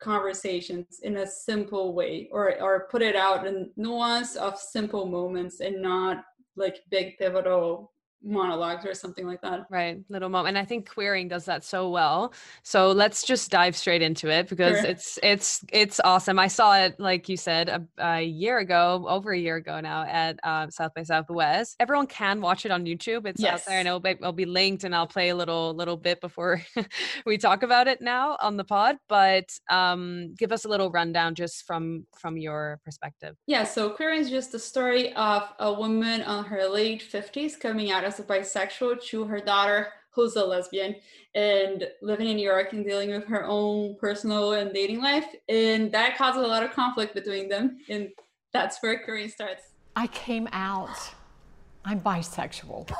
conversations 0.00 1.00
in 1.02 1.18
a 1.18 1.26
simple 1.26 1.94
way 1.94 2.28
or 2.32 2.60
or 2.60 2.88
put 2.90 3.02
it 3.02 3.14
out 3.16 3.46
in 3.46 3.70
nuance 3.76 4.34
of 4.36 4.58
simple 4.58 5.06
moments 5.06 5.60
and 5.60 5.80
not 5.80 6.24
like 6.56 6.82
big 6.90 7.18
pivotal 7.18 7.92
monologues 8.22 8.84
or 8.84 8.94
something 8.94 9.26
like 9.26 9.40
that. 9.40 9.66
Right. 9.70 9.98
Little 10.08 10.28
moment. 10.28 10.56
And 10.56 10.58
I 10.58 10.64
think 10.64 10.88
queering 10.88 11.28
does 11.28 11.44
that 11.46 11.64
so 11.64 11.88
well. 11.88 12.32
So 12.62 12.92
let's 12.92 13.22
just 13.22 13.50
dive 13.50 13.76
straight 13.76 14.02
into 14.02 14.28
it 14.28 14.48
because 14.48 14.80
sure. 14.80 14.90
it's 14.90 15.18
it's 15.22 15.64
it's 15.72 16.00
awesome. 16.04 16.38
I 16.38 16.48
saw 16.48 16.76
it 16.76 16.98
like 16.98 17.28
you 17.28 17.36
said 17.36 17.68
a, 17.68 17.82
a 17.98 18.22
year 18.22 18.58
ago, 18.58 19.06
over 19.08 19.32
a 19.32 19.38
year 19.38 19.56
ago 19.56 19.80
now 19.80 20.04
at 20.04 20.38
uh, 20.42 20.68
South 20.70 20.92
by 20.94 21.02
Southwest. 21.02 21.76
Everyone 21.80 22.06
can 22.06 22.40
watch 22.40 22.66
it 22.66 22.70
on 22.70 22.84
YouTube. 22.84 23.26
It's 23.26 23.40
yes. 23.40 23.54
out 23.54 23.66
there 23.66 23.78
and 23.78 23.88
it'll 23.88 24.00
be, 24.00 24.10
it'll 24.10 24.32
be 24.32 24.44
linked 24.44 24.84
and 24.84 24.94
I'll 24.94 25.06
play 25.06 25.30
a 25.30 25.36
little 25.36 25.74
little 25.74 25.96
bit 25.96 26.20
before 26.20 26.62
we 27.26 27.38
talk 27.38 27.62
about 27.62 27.88
it 27.88 28.00
now 28.00 28.36
on 28.40 28.56
the 28.56 28.64
pod, 28.64 28.96
but 29.08 29.48
um 29.70 30.34
give 30.36 30.52
us 30.52 30.64
a 30.64 30.68
little 30.68 30.90
rundown 30.90 31.34
just 31.34 31.66
from 31.66 32.06
from 32.18 32.36
your 32.36 32.80
perspective. 32.84 33.36
Yeah, 33.46 33.64
so 33.64 33.90
queering 33.90 34.20
is 34.20 34.30
just 34.30 34.52
the 34.52 34.58
story 34.58 35.12
of 35.14 35.48
a 35.58 35.72
woman 35.72 36.22
on 36.22 36.44
her 36.44 36.68
late 36.68 37.02
50s 37.02 37.58
coming 37.58 37.90
out 37.90 38.04
as 38.10 38.18
a 38.18 38.24
bisexual 38.24 39.00
to 39.04 39.24
her 39.24 39.38
daughter 39.38 39.88
who's 40.12 40.34
a 40.34 40.44
lesbian 40.44 40.96
and 41.36 41.86
living 42.02 42.26
in 42.26 42.36
New 42.36 42.42
York 42.42 42.72
and 42.72 42.84
dealing 42.84 43.10
with 43.10 43.24
her 43.26 43.44
own 43.44 43.94
personal 44.00 44.54
and 44.54 44.74
dating 44.74 45.00
life. 45.00 45.26
And 45.48 45.92
that 45.92 46.18
causes 46.18 46.42
a 46.42 46.46
lot 46.46 46.64
of 46.64 46.72
conflict 46.72 47.14
between 47.14 47.48
them. 47.48 47.78
And 47.88 48.08
that's 48.52 48.82
where 48.82 48.98
Queering 49.04 49.28
starts. 49.28 49.62
I 49.94 50.08
came 50.08 50.48
out. 50.52 50.98
I'm 51.84 52.00
bisexual. 52.00 52.90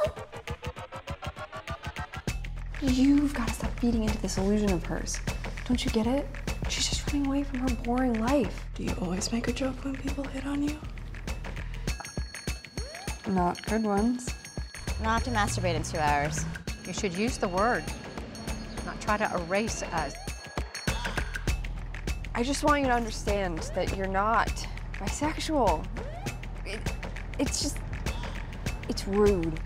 You've 2.81 3.35
got 3.35 3.49
to 3.49 3.55
stop 3.55 3.81
feeding 3.81 4.05
into 4.05 4.19
this 4.23 4.39
illusion 4.39 4.71
of 4.73 4.85
hers. 4.87 5.19
Don't 5.67 5.85
you 5.85 5.91
get 5.91 6.07
it? 6.07 6.27
She's 6.69 6.89
just 6.89 7.13
running 7.13 7.27
away 7.27 7.43
from 7.43 7.59
her 7.59 7.75
boring 7.83 8.21
life. 8.21 8.65
Do 8.77 8.85
you 8.85 8.95
always 9.01 9.33
make 9.33 9.49
a 9.49 9.53
joke 9.53 9.85
when 9.85 9.97
people 9.97 10.23
hit 10.25 10.47
on 10.47 10.63
you? 10.63 10.79
Not 13.27 13.61
good 13.67 13.83
ones. 13.83 14.33
Not 15.03 15.25
to 15.25 15.31
masturbate 15.31 15.75
in 15.75 15.83
two 15.83 15.99
hours. 15.99 16.45
You 16.87 16.93
should 16.93 17.15
use 17.15 17.39
the 17.39 17.49
word, 17.49 17.85
not 18.85 19.01
try 19.01 19.17
to 19.17 19.31
erase 19.35 19.83
us. 19.83 20.15
I 22.35 22.43
just 22.43 22.63
want 22.63 22.83
you 22.83 22.87
to 22.89 22.93
understand 22.93 23.59
that 23.75 23.97
you're 23.97 24.07
not 24.07 24.67
bisexual. 24.95 25.85
It, 26.67 26.81
it's 27.39 27.63
just, 27.63 27.79
it's 28.89 29.07
rude. 29.07 29.59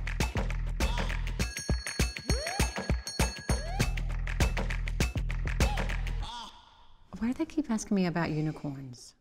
Why 7.18 7.28
do 7.28 7.34
they 7.34 7.44
keep 7.44 7.70
asking 7.70 7.96
me 7.96 8.06
about 8.06 8.30
unicorns? 8.30 9.14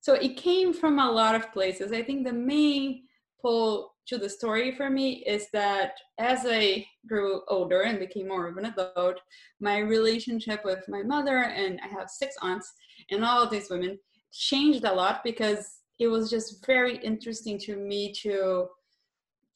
So 0.00 0.14
it 0.14 0.36
came 0.36 0.72
from 0.72 0.98
a 0.98 1.10
lot 1.10 1.34
of 1.34 1.52
places. 1.52 1.92
I 1.92 2.02
think 2.02 2.24
the 2.24 2.32
main 2.32 3.02
pull 3.42 3.94
to 4.08 4.18
the 4.18 4.28
story 4.28 4.74
for 4.74 4.88
me 4.88 5.22
is 5.26 5.48
that 5.52 5.92
as 6.18 6.40
I 6.46 6.86
grew 7.06 7.42
older 7.48 7.82
and 7.82 7.98
became 7.98 8.28
more 8.28 8.48
of 8.48 8.56
an 8.56 8.64
adult, 8.64 9.20
my 9.60 9.78
relationship 9.78 10.64
with 10.64 10.82
my 10.88 11.02
mother 11.02 11.44
and 11.44 11.78
I 11.84 11.88
have 11.88 12.08
six 12.08 12.34
aunts 12.40 12.72
and 13.10 13.24
all 13.24 13.42
of 13.42 13.50
these 13.50 13.70
women 13.70 13.98
changed 14.32 14.84
a 14.84 14.92
lot 14.92 15.22
because 15.24 15.80
it 15.98 16.08
was 16.08 16.30
just 16.30 16.64
very 16.66 16.96
interesting 16.98 17.58
to 17.58 17.76
me 17.76 18.12
to 18.22 18.66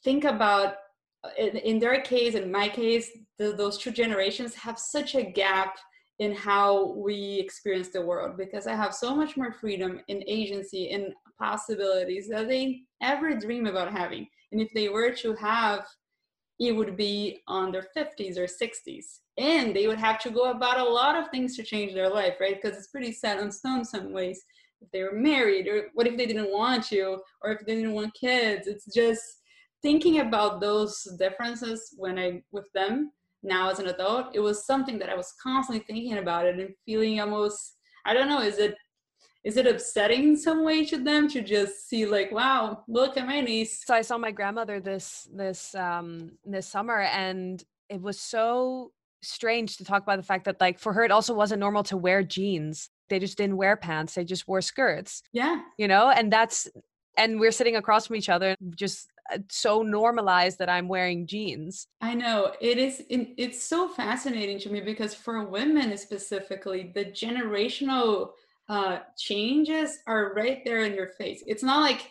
think 0.05 0.25
about 0.25 0.75
uh, 1.25 1.31
in, 1.39 1.57
in 1.57 1.79
their 1.79 2.01
case 2.03 2.35
in 2.35 2.51
my 2.51 2.69
case 2.69 3.11
the, 3.39 3.53
those 3.53 3.79
two 3.79 3.91
generations 3.91 4.55
have 4.55 4.79
such 4.79 5.15
a 5.15 5.23
gap 5.23 5.77
in 6.23 6.33
how 6.33 6.93
we 6.93 7.41
experience 7.41 7.89
the 7.89 8.01
world 8.01 8.37
because 8.37 8.69
I 8.69 8.77
have 8.77 8.95
so 8.95 9.13
much 9.13 9.37
more 9.37 9.53
freedom 9.53 10.01
and 10.09 10.23
agency 10.29 10.93
and 10.93 11.13
possibilities 11.37 12.29
that 12.29 12.47
they 12.47 12.83
ever 13.03 13.35
dream 13.35 13.67
about 13.67 13.91
having. 13.91 14.29
And 14.53 14.61
if 14.61 14.69
they 14.73 14.89
were 14.89 15.11
to 15.17 15.35
have, 15.35 15.85
it 16.61 16.71
would 16.77 16.97
be 16.97 17.41
on 17.49 17.73
their 17.73 17.89
50s 17.97 18.39
or 18.39 18.47
60s. 18.47 19.19
And 19.37 19.75
they 19.75 19.89
would 19.89 19.99
have 19.99 20.21
to 20.21 20.31
go 20.31 20.53
about 20.53 20.79
a 20.79 20.85
lot 20.85 21.17
of 21.17 21.29
things 21.31 21.57
to 21.57 21.65
change 21.65 21.93
their 21.93 22.09
life, 22.09 22.35
right? 22.41 22.55
Because 22.55 22.79
it's 22.79 22.93
pretty 22.95 23.11
set 23.11 23.41
on 23.41 23.51
stone 23.51 23.85
some 23.85 24.13
ways. 24.13 24.45
If 24.81 24.93
they 24.93 25.03
were 25.03 25.19
married, 25.19 25.67
or 25.67 25.89
what 25.95 26.07
if 26.07 26.17
they 26.17 26.27
didn't 26.27 26.53
want 26.53 26.85
to, 26.85 27.19
or 27.43 27.51
if 27.51 27.67
they 27.67 27.75
didn't 27.75 27.95
want 27.95 28.15
kids? 28.15 28.69
It's 28.69 28.87
just 28.95 29.23
thinking 29.83 30.21
about 30.21 30.61
those 30.61 31.03
differences 31.19 31.93
when 31.97 32.17
I 32.17 32.43
with 32.53 32.67
them 32.75 33.11
now 33.43 33.71
as 33.71 33.79
an 33.79 33.89
adult, 33.89 34.35
it 34.35 34.41
was 34.41 34.67
something 34.67 34.99
that 34.99 35.11
I 35.11 35.17
was 35.17 35.35
constantly 35.43 35.85
thinking 35.85 36.19
about 36.19 36.47
it 36.47 36.59
and 36.59 36.71
feeling 36.85 37.21
almost 37.21 37.77
I 38.05 38.15
don't 38.15 38.29
know, 38.29 38.41
is 38.41 38.59
it 38.59 38.77
is 39.45 39.57
it 39.57 39.67
upsetting 39.67 40.23
in 40.23 40.37
some 40.37 40.65
way 40.65 40.85
to 40.85 40.99
them 40.99 41.29
to 41.29 41.43
just 41.43 41.89
see 41.89 42.07
like 42.07 42.31
wow 42.31 42.85
look 42.89 43.17
at 43.17 43.27
my 43.27 43.41
niece. 43.41 43.85
So 43.85 43.95
i 43.95 44.03
saw 44.03 44.19
my 44.19 44.31
grandmother 44.31 44.81
this 44.81 45.29
this 45.35 45.75
um 45.75 46.33
this 46.45 46.67
summer 46.67 47.01
and 47.01 47.63
it 47.89 48.01
was 48.01 48.19
so 48.19 48.93
strange 49.23 49.77
to 49.77 49.85
talk 49.85 50.03
about 50.03 50.17
the 50.17 50.23
fact 50.23 50.45
that 50.45 50.61
like 50.61 50.79
for 50.79 50.93
her 50.93 51.05
it 51.05 51.11
also 51.11 51.35
wasn't 51.35 51.61
normal 51.61 51.83
to 51.85 51.97
wear 51.97 52.23
jeans. 52.23 52.91
They 53.09 53.19
just 53.19 53.37
didn't 53.37 53.57
wear 53.57 53.77
pants. 53.77 54.15
They 54.15 54.25
just 54.25 54.49
wore 54.49 54.63
skirts. 54.63 55.23
Yeah. 55.33 55.61
You 55.77 55.87
know? 55.87 56.09
And 56.11 56.33
that's 56.33 56.69
and 57.17 57.39
we're 57.39 57.53
sitting 57.53 57.77
across 57.77 58.07
from 58.07 58.17
each 58.17 58.29
other 58.29 58.57
just 58.75 59.11
uh, 59.33 59.39
so 59.51 59.83
normalized 59.83 60.59
that 60.59 60.69
i'm 60.69 60.89
wearing 60.89 61.27
jeans 61.27 61.87
i 62.01 62.15
know 62.15 62.53
it 62.61 62.79
is 62.79 63.03
it's 63.09 63.63
so 63.63 63.89
fascinating 63.89 64.59
to 64.59 64.71
me 64.71 64.81
because 64.81 65.15
for 65.15 65.45
women 65.45 65.97
specifically 65.97 66.91
the 66.95 67.05
generational 67.05 68.31
uh, 68.69 69.01
changes 69.19 69.99
are 70.07 70.33
right 70.35 70.63
there 70.65 70.85
in 70.85 70.95
your 70.95 71.09
face. 71.09 71.43
It's 71.47 71.63
not 71.63 71.81
like 71.81 72.11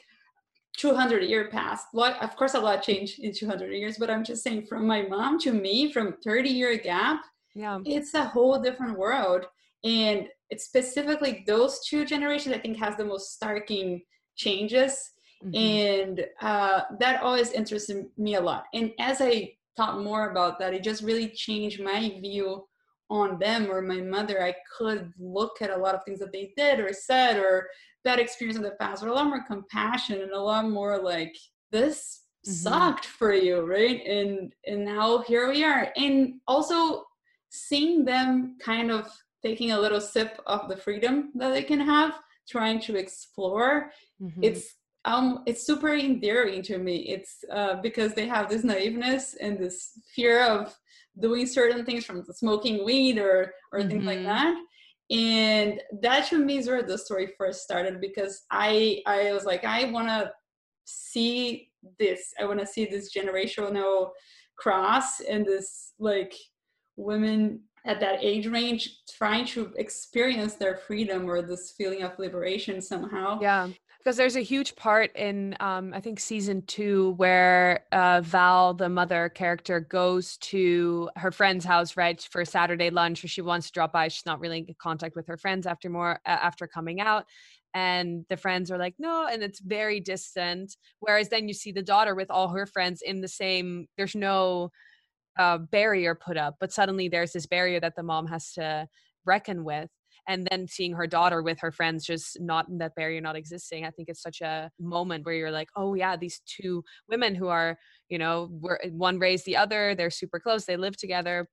200 0.77 1.23
year 1.23 1.49
past. 1.49 1.87
of 1.93 2.35
course, 2.35 2.53
a 2.53 2.59
lot 2.59 2.83
changed 2.83 3.19
in 3.19 3.33
200 3.33 3.71
years, 3.71 3.97
but 3.97 4.09
I'm 4.09 4.23
just 4.23 4.43
saying 4.43 4.67
from 4.67 4.85
my 4.85 5.01
mom 5.03 5.39
to 5.39 5.53
me, 5.53 5.91
from 5.91 6.17
30 6.23 6.49
year 6.49 6.77
gap, 6.77 7.21
yeah, 7.55 7.79
it's 7.83 8.13
a 8.13 8.25
whole 8.25 8.61
different 8.61 8.97
world. 8.97 9.45
And 9.83 10.27
it's 10.49 10.65
specifically 10.65 11.43
those 11.47 11.79
two 11.85 12.05
generations, 12.05 12.55
I 12.55 12.59
think, 12.59 12.77
has 12.77 12.95
the 12.95 13.05
most 13.05 13.41
starking 13.41 14.03
changes. 14.43 15.11
Mm-hmm. 15.43 15.55
And 15.55 16.25
uh, 16.41 16.81
that 16.99 17.21
always 17.23 17.51
interested 17.51 18.05
me 18.17 18.35
a 18.35 18.41
lot. 18.41 18.65
And 18.73 18.91
as 18.99 19.21
I 19.21 19.53
thought 19.75 20.03
more 20.03 20.29
about 20.29 20.59
that, 20.59 20.73
it 20.73 20.83
just 20.83 21.03
really 21.03 21.29
changed 21.29 21.81
my 21.81 21.99
view 22.21 22.65
on 23.11 23.37
them 23.39 23.69
or 23.69 23.81
my 23.81 23.99
mother, 23.99 24.41
I 24.41 24.55
could 24.77 25.11
look 25.19 25.61
at 25.61 25.69
a 25.69 25.77
lot 25.77 25.93
of 25.93 26.03
things 26.05 26.19
that 26.19 26.31
they 26.31 26.53
did 26.55 26.79
or 26.79 26.93
said 26.93 27.37
or 27.37 27.67
that 28.05 28.19
experience 28.19 28.57
in 28.57 28.63
the 28.63 28.71
past 28.79 29.03
with 29.03 29.11
a 29.11 29.13
lot 29.13 29.27
more 29.27 29.43
compassion 29.45 30.21
and 30.21 30.31
a 30.31 30.39
lot 30.39 30.67
more 30.69 30.97
like 30.97 31.35
this 31.71 32.21
mm-hmm. 32.47 32.53
sucked 32.53 33.05
for 33.05 33.33
you, 33.33 33.65
right? 33.65 34.01
And 34.07 34.53
and 34.65 34.85
now 34.85 35.19
here 35.19 35.49
we 35.49 35.63
are. 35.63 35.91
And 35.97 36.35
also 36.47 37.03
seeing 37.49 38.05
them 38.05 38.57
kind 38.63 38.89
of 38.91 39.07
taking 39.43 39.71
a 39.71 39.79
little 39.79 40.01
sip 40.01 40.39
of 40.47 40.69
the 40.69 40.77
freedom 40.77 41.31
that 41.35 41.49
they 41.49 41.63
can 41.63 41.81
have, 41.81 42.13
trying 42.47 42.79
to 42.81 42.95
explore. 42.95 43.91
Mm-hmm. 44.21 44.43
It's 44.43 44.75
um 45.05 45.43
it's 45.45 45.65
super 45.65 45.95
endearing 45.95 46.61
to 46.63 46.77
me. 46.77 46.97
It's 47.09 47.43
uh, 47.51 47.75
because 47.81 48.13
they 48.13 48.27
have 48.27 48.49
this 48.49 48.63
naiveness 48.63 49.35
and 49.39 49.57
this 49.57 49.91
fear 50.15 50.43
of 50.43 50.75
doing 51.19 51.45
certain 51.45 51.85
things 51.85 52.05
from 52.05 52.23
smoking 52.31 52.85
weed 52.85 53.17
or 53.17 53.53
or 53.71 53.79
mm-hmm. 53.79 53.89
things 53.89 54.05
like 54.05 54.19
mm-hmm. 54.19 54.27
that 54.27 54.55
and 55.11 55.81
that 56.01 56.27
to 56.27 56.37
me 56.37 56.57
is 56.57 56.67
where 56.67 56.81
the 56.81 56.97
story 56.97 57.33
first 57.37 57.61
started 57.61 57.99
because 57.99 58.43
i 58.49 59.01
i 59.05 59.33
was 59.33 59.43
like 59.43 59.65
i 59.65 59.83
want 59.91 60.07
to 60.07 60.31
see 60.85 61.69
this 61.99 62.33
i 62.39 62.45
want 62.45 62.59
to 62.59 62.65
see 62.65 62.85
this 62.85 63.13
generational 63.13 64.11
cross 64.57 65.19
and 65.19 65.45
this 65.45 65.93
like 65.99 66.33
women 66.95 67.59
at 67.85 67.99
that 67.99 68.23
age 68.23 68.47
range 68.47 69.01
trying 69.09 69.45
to 69.45 69.73
experience 69.77 70.55
their 70.55 70.75
freedom 70.75 71.29
or 71.29 71.41
this 71.41 71.71
feeling 71.71 72.03
of 72.03 72.17
liberation 72.19 72.81
somehow 72.81 73.39
yeah 73.41 73.67
because 74.03 74.17
there's 74.17 74.35
a 74.35 74.41
huge 74.41 74.75
part 74.75 75.15
in 75.15 75.55
um, 75.59 75.93
I 75.93 75.99
think 75.99 76.19
season 76.19 76.63
two 76.63 77.11
where 77.17 77.85
uh, 77.91 78.21
Val, 78.21 78.73
the 78.73 78.89
mother 78.89 79.29
character, 79.29 79.79
goes 79.79 80.37
to 80.37 81.09
her 81.17 81.31
friend's 81.31 81.65
house 81.65 81.95
right 81.95 82.19
for 82.19 82.43
Saturday 82.43 82.89
lunch, 82.89 83.23
or 83.23 83.27
she 83.27 83.43
wants 83.43 83.67
to 83.67 83.73
drop 83.73 83.93
by. 83.93 84.07
She's 84.07 84.25
not 84.25 84.39
really 84.39 84.65
in 84.67 84.75
contact 84.81 85.15
with 85.15 85.27
her 85.27 85.37
friends 85.37 85.67
after 85.67 85.87
more 85.87 86.19
uh, 86.25 86.29
after 86.29 86.65
coming 86.65 86.99
out, 86.99 87.25
and 87.75 88.25
the 88.27 88.37
friends 88.37 88.71
are 88.71 88.79
like 88.79 88.95
no, 88.97 89.27
and 89.31 89.43
it's 89.43 89.59
very 89.59 89.99
distant. 89.99 90.75
Whereas 90.99 91.29
then 91.29 91.47
you 91.47 91.53
see 91.53 91.71
the 91.71 91.83
daughter 91.83 92.15
with 92.15 92.31
all 92.31 92.47
her 92.49 92.65
friends 92.65 93.03
in 93.03 93.21
the 93.21 93.27
same. 93.27 93.87
There's 93.97 94.15
no 94.15 94.71
uh, 95.37 95.57
barrier 95.57 96.15
put 96.15 96.37
up, 96.37 96.55
but 96.59 96.71
suddenly 96.71 97.07
there's 97.07 97.31
this 97.31 97.45
barrier 97.45 97.79
that 97.79 97.95
the 97.95 98.03
mom 98.03 98.27
has 98.27 98.51
to 98.53 98.87
reckon 99.25 99.63
with 99.63 99.89
and 100.27 100.47
then 100.49 100.67
seeing 100.67 100.93
her 100.93 101.07
daughter 101.07 101.41
with 101.41 101.59
her 101.59 101.71
friends 101.71 102.05
just 102.05 102.39
not 102.39 102.65
that 102.77 102.95
barrier 102.95 103.21
not 103.21 103.35
existing 103.35 103.85
i 103.85 103.89
think 103.89 104.09
it's 104.09 104.21
such 104.21 104.41
a 104.41 104.69
moment 104.79 105.25
where 105.25 105.35
you're 105.35 105.51
like 105.51 105.69
oh 105.75 105.93
yeah 105.93 106.15
these 106.15 106.41
two 106.45 106.83
women 107.09 107.35
who 107.35 107.47
are 107.47 107.77
you 108.09 108.17
know 108.17 108.47
one 108.91 109.19
raised 109.19 109.45
the 109.45 109.57
other 109.57 109.95
they're 109.95 110.09
super 110.09 110.39
close 110.39 110.65
they 110.65 110.77
live 110.77 110.97
together 110.97 111.47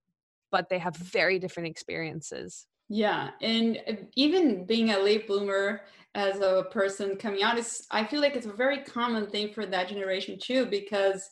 but 0.50 0.68
they 0.70 0.78
have 0.78 0.96
very 0.96 1.38
different 1.38 1.68
experiences. 1.68 2.66
Yeah 2.88 3.30
and 3.42 3.78
uh, 3.86 3.92
even 4.16 4.64
being 4.64 4.90
a 4.90 4.98
late 4.98 5.26
bloomer 5.26 5.82
as 6.14 6.40
a 6.40 6.64
person 6.70 7.16
coming 7.16 7.42
out 7.42 7.58
is 7.58 7.86
i 7.90 8.02
feel 8.04 8.20
like 8.20 8.34
it's 8.34 8.46
a 8.46 8.52
very 8.52 8.78
common 8.78 9.26
thing 9.26 9.52
for 9.52 9.66
that 9.66 9.88
generation 9.88 10.38
too 10.40 10.64
because 10.64 11.28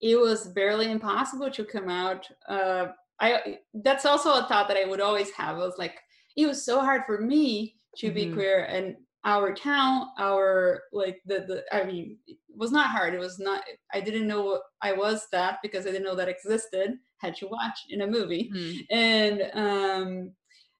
it 0.00 0.16
was 0.16 0.48
barely 0.48 0.90
impossible 0.90 1.50
to 1.50 1.64
come 1.64 1.88
out 1.88 2.26
uh, 2.48 2.86
I 3.20 3.58
that's 3.74 4.06
also 4.06 4.32
a 4.32 4.46
thought 4.48 4.68
that 4.68 4.76
I 4.76 4.86
would 4.86 5.00
always 5.00 5.30
have. 5.32 5.56
I 5.56 5.58
was 5.58 5.78
like, 5.78 6.00
it 6.36 6.46
was 6.46 6.64
so 6.64 6.80
hard 6.80 7.02
for 7.06 7.20
me 7.20 7.76
to 7.96 8.06
mm-hmm. 8.06 8.14
be 8.14 8.32
queer 8.32 8.64
and 8.64 8.96
our 9.24 9.54
town 9.54 10.06
our 10.18 10.82
like 10.92 11.20
the 11.26 11.40
the 11.40 11.62
i 11.76 11.84
mean 11.84 12.16
it 12.26 12.38
was 12.56 12.72
not 12.72 12.88
hard 12.88 13.12
it 13.12 13.18
was 13.18 13.38
not 13.38 13.62
i 13.92 14.00
didn't 14.00 14.26
know 14.26 14.62
i 14.80 14.92
was 14.92 15.26
that 15.30 15.58
because 15.62 15.86
i 15.86 15.90
didn't 15.90 16.04
know 16.04 16.14
that 16.14 16.28
existed 16.28 16.94
had 17.18 17.36
to 17.36 17.46
watch 17.48 17.80
in 17.90 18.00
a 18.00 18.06
movie 18.06 18.50
mm-hmm. 18.54 18.96
and 18.96 19.50
um 19.54 20.32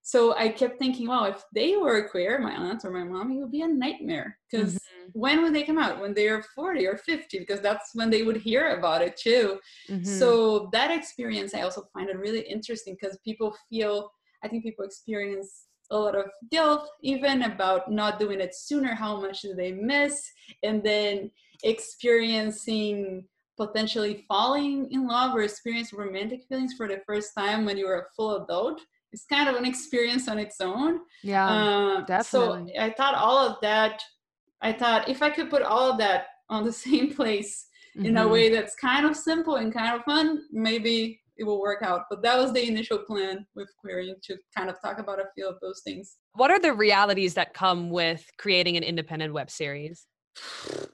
so 0.03 0.35
i 0.37 0.49
kept 0.49 0.79
thinking 0.79 1.09
well 1.09 1.25
if 1.25 1.43
they 1.55 1.77
were 1.77 2.09
queer 2.09 2.39
my 2.39 2.53
aunt 2.53 2.85
or 2.85 2.91
my 2.91 3.05
mom 3.05 3.31
it 3.31 3.37
would 3.37 3.53
be 3.53 3.63
a 3.63 3.69
nightmare 3.69 4.37
because 4.51 4.75
mm-hmm. 4.75 5.09
when 5.13 5.43
would 5.43 5.55
they 5.55 5.63
come 5.63 5.79
out 5.79 6.01
when 6.01 6.15
they're 6.15 6.43
40 6.55 6.87
or 6.87 6.97
50 6.97 7.39
because 7.39 7.61
that's 7.61 7.91
when 7.95 8.11
they 8.11 8.23
would 8.23 8.39
hear 8.39 8.79
about 8.79 9.03
it 9.03 9.17
too 9.17 9.59
mm-hmm. 9.89 10.05
so 10.05 10.69
that 10.73 10.91
experience 10.91 11.55
i 11.55 11.63
also 11.63 11.85
find 11.93 12.09
it 12.09 12.19
really 12.19 12.41
interesting 12.41 12.97
because 12.99 13.19
people 13.25 13.55
feel 13.69 14.11
I 14.43 14.49
think 14.49 14.65
people 14.65 14.85
experience 14.85 15.67
a 15.91 15.99
lot 15.99 16.15
of 16.15 16.27
guilt 16.51 16.89
even 17.03 17.43
about 17.43 17.91
not 17.91 18.19
doing 18.19 18.41
it 18.41 18.55
sooner 18.55 18.95
how 18.95 19.21
much 19.21 19.43
do 19.43 19.55
they 19.55 19.73
miss 19.73 20.31
and 20.63 20.83
then 20.85 21.31
experiencing 21.65 23.25
potentially 23.57 24.25
falling 24.29 24.91
in 24.93 25.07
love 25.07 25.35
or 25.35 25.43
experience 25.43 25.93
romantic 25.93 26.45
feelings 26.49 26.75
for 26.75 26.87
the 26.87 27.03
first 27.07 27.33
time 27.37 27.65
when 27.65 27.77
you're 27.77 27.99
a 27.99 28.11
full 28.17 28.43
adult 28.45 28.81
it's 29.13 29.25
kind 29.27 29.49
of 29.49 29.57
an 29.57 29.65
experience 29.65 30.29
on 30.29 30.39
its 30.39 30.61
own 30.61 31.01
yeah 31.23 31.47
uh, 31.47 32.01
definitely. 32.05 32.73
so 32.77 32.83
i 32.83 32.91
thought 32.91 33.15
all 33.15 33.39
of 33.39 33.57
that 33.61 34.03
i 34.63 34.73
thought 34.73 35.09
if 35.09 35.23
i 35.23 35.31
could 35.31 35.51
put 35.51 35.63
all 35.63 35.93
of 35.93 35.99
that 35.99 36.27
on 36.49 36.65
the 36.65 36.73
same 36.87 37.15
place 37.15 37.67
mm-hmm. 37.97 38.07
in 38.07 38.17
a 38.17 38.21
mm-hmm. 38.21 38.33
way 38.33 38.49
that's 38.49 38.75
kind 38.77 39.07
of 39.07 39.17
simple 39.17 39.57
and 39.57 39.73
kind 39.73 39.95
of 39.95 40.05
fun 40.05 40.43
maybe 40.53 41.21
it 41.41 41.45
will 41.45 41.61
work 41.61 41.83
out. 41.83 42.03
But 42.11 42.23
that 42.23 42.37
was 42.39 42.53
the 42.53 42.69
initial 42.69 42.99
plan 42.99 43.47
with 43.57 43.69
Queering 43.81 44.15
to 44.25 44.37
kind 44.57 44.69
of 44.69 44.77
talk 44.81 44.99
about 44.99 45.19
a 45.19 45.25
few 45.35 45.49
of 45.49 45.57
those 45.63 45.81
things. 45.83 46.19
What 46.35 46.51
are 46.51 46.61
the 46.61 46.75
realities 46.75 47.35
that 47.35 47.55
come 47.55 47.91
with 47.91 48.25
creating 48.39 48.77
an 48.77 48.85
independent 48.85 49.33
web 49.33 49.51
series? 49.51 50.07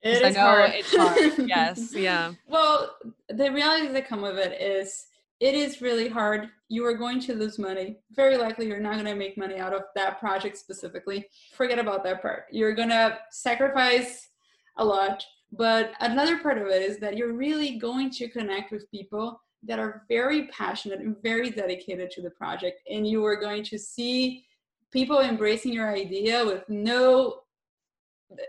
It 0.00 0.24
I 0.24 0.30
know 0.30 0.40
hard. 0.42 0.70
it's 0.74 0.96
hard. 0.96 1.48
yes, 1.48 1.92
yeah. 1.92 2.32
Well, 2.46 2.94
the 3.30 3.50
realities 3.50 3.92
that 3.94 4.06
come 4.06 4.22
with 4.22 4.38
it 4.38 4.52
is 4.62 5.06
it 5.40 5.54
is 5.54 5.80
really 5.80 6.08
hard. 6.08 6.48
You 6.68 6.84
are 6.84 6.94
going 6.94 7.20
to 7.20 7.34
lose 7.34 7.58
money. 7.58 7.98
Very 8.12 8.36
likely, 8.36 8.66
you're 8.66 8.80
not 8.80 8.94
going 8.94 9.06
to 9.06 9.14
make 9.14 9.38
money 9.38 9.58
out 9.58 9.72
of 9.72 9.82
that 9.94 10.18
project 10.18 10.58
specifically. 10.58 11.26
Forget 11.54 11.78
about 11.78 12.04
that 12.04 12.22
part. 12.22 12.44
You're 12.50 12.74
going 12.74 12.88
to 12.88 13.18
sacrifice 13.30 14.28
a 14.76 14.84
lot. 14.84 15.24
But 15.52 15.92
another 16.00 16.38
part 16.38 16.58
of 16.58 16.66
it 16.66 16.82
is 16.82 16.98
that 16.98 17.16
you're 17.16 17.32
really 17.32 17.78
going 17.78 18.10
to 18.10 18.28
connect 18.28 18.70
with 18.70 18.90
people 18.90 19.40
that 19.62 19.78
are 19.78 20.02
very 20.08 20.48
passionate 20.48 21.00
and 21.00 21.16
very 21.22 21.50
dedicated 21.50 22.10
to 22.12 22.22
the 22.22 22.30
project. 22.30 22.80
And 22.90 23.06
you 23.06 23.24
are 23.24 23.36
going 23.36 23.64
to 23.64 23.78
see 23.78 24.44
people 24.92 25.20
embracing 25.20 25.72
your 25.72 25.90
idea 25.90 26.44
with 26.44 26.68
no 26.68 27.40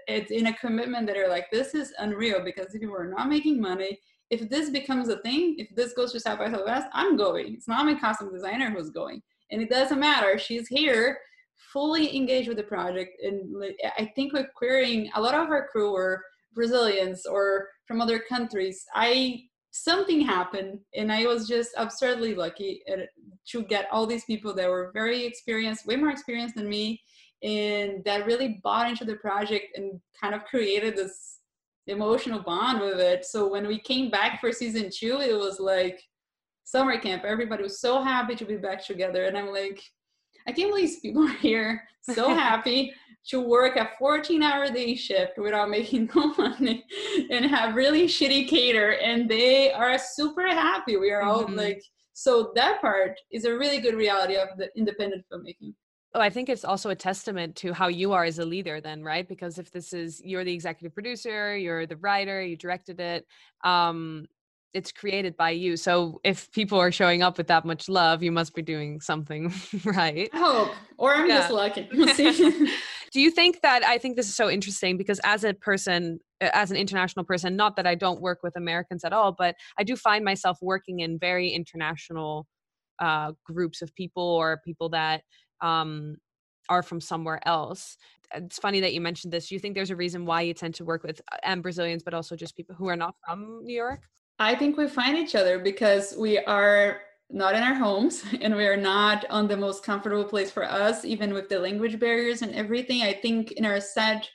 it's 0.08 0.32
in 0.32 0.48
a 0.48 0.58
commitment 0.58 1.08
that 1.08 1.18
are 1.18 1.30
like 1.30 1.50
this 1.52 1.74
is 1.74 1.94
unreal 2.00 2.42
because 2.44 2.76
if 2.76 2.82
you 2.82 2.94
are 2.94 3.08
not 3.08 3.30
making 3.30 3.62
money 3.62 3.98
if 4.30 4.50
this 4.50 4.70
becomes 4.70 5.10
a 5.10 5.18
thing 5.18 5.56
if 5.58 5.74
this 5.76 5.94
goes 5.94 6.12
to 6.12 6.20
south 6.20 6.40
by 6.40 6.52
southwest 6.52 6.88
i'm 6.94 7.18
going. 7.18 7.54
It's 7.54 7.68
not 7.68 7.86
my 7.86 7.96
costume 7.96 8.34
designer 8.34 8.70
who's 8.70 8.90
going. 8.90 9.22
And 9.52 9.62
it 9.62 9.70
doesn't 9.70 10.00
matter. 10.00 10.38
She's 10.38 10.68
here 10.68 11.18
fully 11.74 12.16
engaged 12.16 12.48
with 12.48 12.58
the 12.58 12.64
project. 12.64 13.12
And 13.22 13.64
i 13.98 14.12
think 14.16 14.34
with 14.34 14.48
Queering 14.56 15.10
a 15.16 15.22
lot 15.22 15.36
of 15.36 15.50
our 15.50 15.68
crew 15.68 15.94
were 15.94 16.24
brazilians 16.54 17.26
or 17.26 17.68
from 17.88 18.02
other 18.02 18.20
countries. 18.20 18.86
I 18.94 19.44
something 19.72 20.20
happened 20.20 20.80
and 20.96 21.12
i 21.12 21.26
was 21.28 21.48
just 21.48 21.70
absurdly 21.78 22.34
lucky 22.34 22.82
uh, 22.92 23.02
to 23.48 23.62
get 23.62 23.88
all 23.92 24.08
these 24.08 24.26
people 24.26 24.52
that 24.52 24.68
were 24.68 24.92
very 24.96 25.24
experienced 25.24 25.86
way 25.86 25.96
more 25.96 26.10
experienced 26.10 26.56
than 26.56 26.68
me 26.68 27.00
and 27.44 28.04
that 28.04 28.26
really 28.26 28.60
bought 28.64 28.90
into 28.90 29.06
the 29.06 29.16
project 29.18 29.78
and 29.78 30.00
kind 30.20 30.34
of 30.34 30.44
created 30.46 30.98
this 30.98 31.39
emotional 31.90 32.40
bond 32.40 32.82
with 32.82 33.00
it. 33.00 33.26
So 33.26 33.48
when 33.48 33.68
we 33.68 33.80
came 33.80 34.10
back 34.10 34.40
for 34.40 34.52
season 34.52 34.90
two, 34.94 35.20
it 35.20 35.38
was 35.38 35.60
like 35.60 36.02
summer 36.64 36.98
camp. 37.00 37.24
Everybody 37.24 37.64
was 37.64 37.80
so 37.82 38.02
happy 38.02 38.36
to 38.36 38.46
be 38.46 38.58
back 38.58 38.86
together. 38.86 39.26
And 39.26 39.38
I'm 39.38 39.52
like, 39.52 39.82
I 40.48 40.52
can't 40.52 40.70
believe 40.70 41.02
people 41.02 41.28
are 41.28 41.38
here, 41.38 41.84
so 42.02 42.30
happy 42.34 42.94
to 43.28 43.42
work 43.42 43.76
a 43.76 43.90
14 44.00 44.42
hour 44.42 44.72
day 44.72 44.96
shift 44.96 45.38
without 45.38 45.70
making 45.70 46.10
no 46.16 46.34
money 46.38 46.86
and 47.30 47.46
have 47.46 47.76
really 47.76 48.06
shitty 48.08 48.48
cater. 48.48 48.92
And 48.92 49.30
they 49.30 49.72
are 49.72 49.98
super 49.98 50.48
happy. 50.48 50.98
We 50.98 51.12
are 51.12 51.24
all 51.24 51.44
mm-hmm. 51.44 51.56
like, 51.56 51.84
so 52.14 52.52
that 52.56 52.82
part 52.82 53.20
is 53.32 53.46
a 53.46 53.58
really 53.58 53.80
good 53.80 53.96
reality 53.96 54.36
of 54.36 54.50
the 54.58 54.70
independent 54.76 55.26
filmmaking. 55.32 55.74
Oh, 56.14 56.20
I 56.20 56.30
think 56.32 56.50
it's 56.50 56.66
also 56.66 56.90
a 56.90 56.96
testament 56.96 57.56
to 57.58 57.72
how 57.72 57.88
you 57.88 58.14
are 58.14 58.24
as 58.24 58.40
a 58.40 58.46
leader, 58.46 58.82
then, 58.82 59.04
right? 59.04 59.28
Because 59.28 59.60
if 59.60 59.72
this 59.72 59.94
is 59.94 60.22
you're 60.24 60.44
the 60.44 60.54
executive 60.54 60.94
producer, 60.94 61.56
you're 61.56 61.86
the 61.86 61.98
writer, 61.98 62.42
you 62.42 62.58
directed 62.58 63.00
it, 63.00 63.28
um, 63.64 64.26
it's 64.74 64.92
created 64.92 65.38
by 65.38 65.52
you. 65.52 65.78
So 65.78 66.20
if 66.24 66.52
people 66.52 66.80
are 66.80 66.92
showing 66.92 67.22
up 67.24 67.38
with 67.38 67.48
that 67.48 67.66
much 67.66 67.90
love, 67.90 68.24
you 68.24 68.32
must 68.32 68.56
be 68.56 68.62
doing 68.62 69.02
something 69.02 69.54
right. 69.86 70.30
I 70.34 70.38
hope, 70.38 70.72
or 70.98 71.14
I'm 71.14 71.28
yeah. 71.28 71.40
just 71.40 71.52
lucky. 71.52 71.88
Do 73.12 73.20
you 73.20 73.32
think 73.32 73.62
that 73.62 73.84
I 73.84 73.98
think 73.98 74.16
this 74.16 74.28
is 74.28 74.36
so 74.36 74.50
interesting 74.50 74.98
because 74.98 75.20
as 75.24 75.44
a 75.44 75.54
person, 75.54 76.20
as 76.42 76.70
an 76.70 76.78
international 76.78 77.26
person, 77.26 77.56
not 77.56 77.76
that 77.76 77.88
I 77.88 77.96
don't 77.96 78.22
work 78.22 78.40
with 78.44 78.56
Americans 78.56 79.04
at 79.04 79.14
all, 79.14 79.32
but 79.32 79.56
I 79.80 79.84
do 79.84 79.96
find 79.96 80.24
myself 80.24 80.60
working 80.62 81.00
in 81.00 81.18
very 81.18 81.50
international 81.50 82.46
uh, 83.00 83.32
groups 83.44 83.82
of 83.82 83.94
people 83.96 84.24
or 84.24 84.62
people 84.64 84.90
that 84.90 85.24
um, 85.62 86.18
are 86.70 86.84
from 86.84 87.02
somewhere 87.02 87.40
else. 87.48 87.98
It's 88.34 88.60
funny 88.60 88.80
that 88.82 88.94
you 88.94 89.02
mentioned 89.02 89.34
this. 89.34 89.52
You 89.52 89.60
think 89.60 89.76
there's 89.76 89.90
a 89.90 89.96
reason 89.96 90.26
why 90.26 90.42
you 90.42 90.54
tend 90.54 90.76
to 90.76 90.86
work 90.86 91.04
with 91.04 91.22
uh, 91.32 91.38
and 91.44 91.64
Brazilians, 91.64 92.04
but 92.04 92.14
also 92.14 92.36
just 92.36 92.56
people 92.56 92.76
who 92.76 92.88
are 92.88 92.96
not 92.96 93.16
from 93.26 93.66
New 93.66 93.76
York? 93.76 94.02
I 94.38 94.56
think 94.56 94.78
we 94.78 94.88
find 94.88 95.18
each 95.18 95.36
other 95.36 95.60
because 95.60 96.16
we 96.18 96.38
are 96.38 97.02
not 97.30 97.56
in 97.56 97.64
our 97.64 97.74
homes 97.74 98.24
and 98.42 98.56
we 98.56 98.66
are 98.66 98.78
not 98.78 99.26
on 99.30 99.48
the 99.48 99.58
most 99.58 99.84
comfortable 99.84 100.24
place 100.24 100.52
for 100.52 100.64
us, 100.64 101.06
even 101.06 101.34
with 101.34 101.50
the 101.50 101.60
language 101.60 102.00
barriers 102.00 102.42
and 102.42 102.54
everything. 102.54 103.02
I 103.02 103.14
think 103.14 103.54
in 103.54 103.66
our 103.66 103.80
set, 103.80 104.30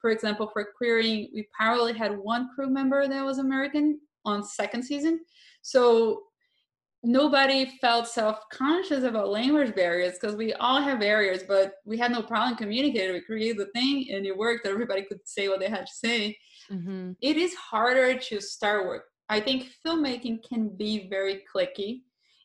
for 0.00 0.10
example, 0.10 0.48
for 0.52 0.68
Queering, 0.76 1.30
we 1.34 1.48
probably 1.58 1.92
had 1.92 2.16
one 2.16 2.48
crew 2.54 2.70
member 2.70 3.06
that 3.08 3.24
was 3.24 3.38
American 3.38 4.00
on 4.24 4.42
second 4.42 4.82
season. 4.82 5.20
So 5.62 6.22
nobody 7.02 7.66
felt 7.80 8.06
self-conscious 8.06 9.04
about 9.04 9.30
language 9.30 9.74
barriers 9.74 10.14
because 10.20 10.36
we 10.36 10.52
all 10.54 10.80
have 10.80 11.00
barriers 11.00 11.42
but 11.48 11.74
we 11.84 11.96
had 11.96 12.12
no 12.12 12.22
problem 12.22 12.56
communicating. 12.56 13.14
We 13.14 13.20
created 13.20 13.58
the 13.58 13.72
thing 13.72 14.08
and 14.12 14.26
it 14.26 14.36
worked. 14.36 14.66
Everybody 14.66 15.02
could 15.02 15.20
say 15.24 15.48
what 15.48 15.60
they 15.60 15.68
had 15.68 15.86
to 15.86 15.92
say. 15.92 16.36
Mm-hmm. 16.70 17.12
it 17.20 17.36
is 17.36 17.52
harder 17.54 18.16
to 18.16 18.40
start 18.40 18.86
work 18.86 19.06
i 19.28 19.40
think 19.40 19.70
filmmaking 19.84 20.38
can 20.48 20.68
be 20.68 21.08
very 21.08 21.42
clicky 21.52 22.02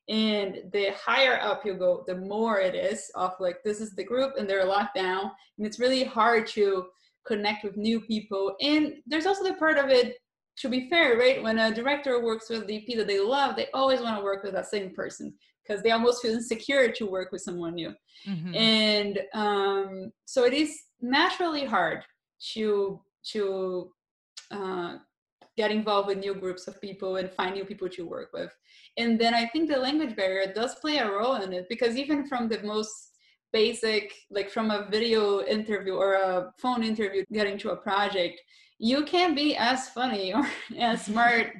and 0.10 0.63
the 0.74 0.94
higher 0.98 1.39
up 1.39 1.63
you 1.63 1.76
go 1.76 2.04
the 2.08 2.15
more 2.15 2.60
it 2.60 2.74
is 2.74 3.12
of 3.13 3.34
like 3.39 3.58
this 3.63 3.80
is 3.80 3.94
the 3.94 4.04
group 4.04 4.34
and 4.39 4.50
they're 4.50 4.65
locked 4.65 4.96
down 4.96 5.30
and 5.60 5.68
it's 5.68 5.80
really 5.80 6.04
hard 6.04 6.48
to 6.48 6.88
connect 7.26 7.63
with 7.63 7.76
new 7.76 8.00
people. 8.00 8.56
And 8.62 8.96
there's 9.06 9.26
also 9.26 9.44
the 9.44 9.56
part 9.56 9.78
of 9.78 9.89
it 9.89 10.15
to 10.58 10.70
be 10.70 10.89
fair, 10.89 11.18
right? 11.18 11.44
When 11.44 11.60
a 11.60 11.74
director 11.74 12.24
works 12.24 12.50
with 12.50 12.63
a 12.63 12.65
DP 12.65 12.96
that 12.98 13.08
they 13.08 13.20
love, 13.20 13.56
they 13.56 13.68
always 13.74 14.02
want 14.02 14.18
to 14.18 14.24
work 14.24 14.44
with 14.44 14.54
that 14.54 14.68
same 14.68 14.91
person 14.91 15.34
because 15.62 15.82
they 15.82 15.91
almost 15.91 16.22
feel 16.22 16.34
insecure 16.34 16.91
to 16.91 17.06
work 17.06 17.32
with 17.32 17.41
someone 17.41 17.76
new. 17.76 17.94
Mm-hmm. 18.28 18.56
And 18.56 19.20
um, 19.34 20.12
so 20.26 20.46
it 20.46 20.54
is 20.54 20.80
naturally 21.02 21.65
hard 21.65 22.04
to 22.54 23.02
to 23.32 23.91
uh, 24.52 24.98
get 25.58 25.72
involved 25.72 26.08
with 26.08 26.20
new 26.20 26.36
groups 26.36 26.68
of 26.68 26.80
people 26.82 27.15
and 27.15 27.32
find 27.32 27.56
new 27.56 27.65
people 27.65 27.89
to 27.89 28.06
work 28.06 28.30
with. 28.34 28.52
And 28.98 29.20
then 29.20 29.34
I 29.34 29.48
think 29.48 29.70
the 29.70 29.78
language 29.78 30.15
barrier 30.15 30.52
does 30.54 30.76
play 30.76 30.98
a 30.98 31.10
role 31.10 31.36
in 31.36 31.54
it 31.54 31.68
because 31.70 31.98
even 31.98 32.28
from 32.28 32.48
the 32.48 32.62
most 32.63 33.12
basic, 33.52 34.13
like 34.30 34.50
from 34.50 34.70
a 34.70 34.88
video 34.91 35.41
interview 35.46 35.94
or 35.94 36.13
a 36.15 36.54
phone 36.58 36.84
interview, 36.84 37.24
getting 37.32 37.58
to 37.60 37.72
a 37.72 37.78
project, 37.78 38.41
you 38.80 39.04
can't 39.06 39.36
be 39.36 39.56
as 39.56 39.90
funny 39.90 40.34
or 40.36 40.46
as 40.78 41.06
smart 41.06 41.54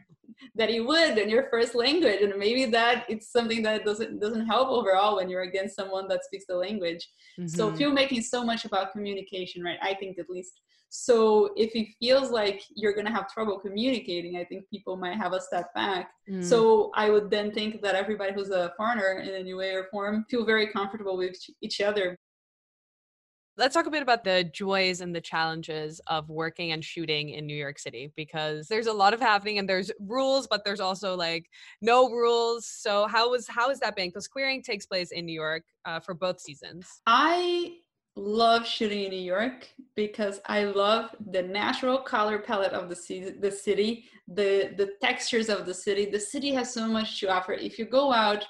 that 0.56 0.73
you 0.73 0.86
would 0.86 1.17
in 1.17 1.30
your 1.30 1.47
first 1.49 1.75
language. 1.75 2.21
And 2.21 2.34
maybe 2.38 2.65
that 2.65 3.06
it's 3.10 3.32
something 3.32 3.62
that 3.63 3.86
doesn't 3.86 4.19
doesn't 4.19 4.45
help 4.45 4.69
overall 4.69 5.17
when 5.17 5.30
you're 5.30 5.43
against 5.43 5.75
someone 5.75 6.08
that 6.10 6.23
speaks 6.23 6.45
the 6.47 6.56
language. 6.56 7.08
Mm-hmm. 7.39 7.47
so 7.47 7.71
filmmaking 7.71 8.19
is 8.19 8.30
so 8.30 8.45
much 8.45 8.63
about 8.63 8.93
communication 8.93 9.62
right 9.62 9.78
i 9.82 9.93
think 9.93 10.17
at 10.19 10.30
least. 10.30 10.54
So 10.89 11.49
if 11.58 11.75
it 11.75 11.88
feels 11.99 12.32
like 12.32 12.62
you're 12.73 12.93
going 12.93 13.08
to 13.08 13.12
have 13.12 13.30
trouble 13.30 13.60
communicating 13.60 14.38
i 14.38 14.45
think 14.45 14.69
people 14.69 14.95
might 14.95 15.17
have 15.17 15.34
a 15.34 15.41
step 15.41 15.73
back. 15.73 16.12
Mm. 16.30 16.43
so 16.43 16.91
i 16.95 17.10
would 17.10 17.30
then 17.30 17.51
think 17.51 17.82
that 17.82 17.95
everybody 17.95 18.32
who's 18.34 18.51
a 18.51 18.71
foreigner 18.78 19.19
in 19.19 19.34
any 19.43 19.54
way 19.54 19.71
or 19.71 19.88
form 19.91 20.25
feel 20.30 20.45
very 20.45 20.67
comfortable 20.67 21.17
with 21.17 21.36
each 21.62 21.82
other 21.82 22.17
Let's 23.57 23.73
talk 23.73 23.85
a 23.85 23.89
bit 23.89 24.01
about 24.01 24.25
the 24.25 24.43
joys 24.43 24.99
and 24.99 25.15
the 25.15 25.21
challenges 25.21 26.01
of 26.07 26.29
working 26.29 26.73
and 26.73 26.83
shooting 26.83 27.29
in 27.29 27.45
New 27.45 27.55
York 27.55 27.79
City 27.79 28.11
because 28.17 28.67
there's 28.67 28.87
a 28.87 28.93
lot 28.93 29.13
of 29.13 29.21
happening 29.21 29.59
and 29.59 29.69
there's 29.69 29.91
rules, 29.97 30.45
but 30.45 30.65
there's 30.65 30.81
also 30.81 31.15
like 31.15 31.49
no 31.81 32.09
rules. 32.09 32.65
So 32.65 33.07
how 33.07 33.31
was 33.31 33.47
how 33.47 33.69
has 33.69 33.79
that 33.79 33.95
been? 33.95 34.09
Because 34.09 34.27
queering 34.27 34.61
takes 34.61 34.85
place 34.85 35.11
in 35.11 35.25
New 35.25 35.33
York 35.33 35.63
uh, 35.85 36.01
for 36.01 36.13
both 36.13 36.41
seasons. 36.41 37.01
I 37.07 37.77
love 38.17 38.67
shooting 38.67 39.03
in 39.03 39.11
New 39.11 39.17
York 39.17 39.69
because 39.95 40.41
I 40.47 40.65
love 40.65 41.15
the 41.31 41.41
natural 41.41 41.99
color 41.99 42.39
palette 42.39 42.73
of 42.73 42.89
the 42.89 42.95
city, 42.95 43.29
the 43.39 43.51
city, 43.51 44.09
the 44.27 44.73
the 44.75 44.95
textures 45.01 45.47
of 45.47 45.65
the 45.65 45.73
city. 45.73 46.05
The 46.05 46.19
city 46.19 46.51
has 46.53 46.73
so 46.73 46.89
much 46.89 47.21
to 47.21 47.27
offer. 47.27 47.53
If 47.53 47.79
you 47.79 47.85
go 47.85 48.11
out 48.11 48.45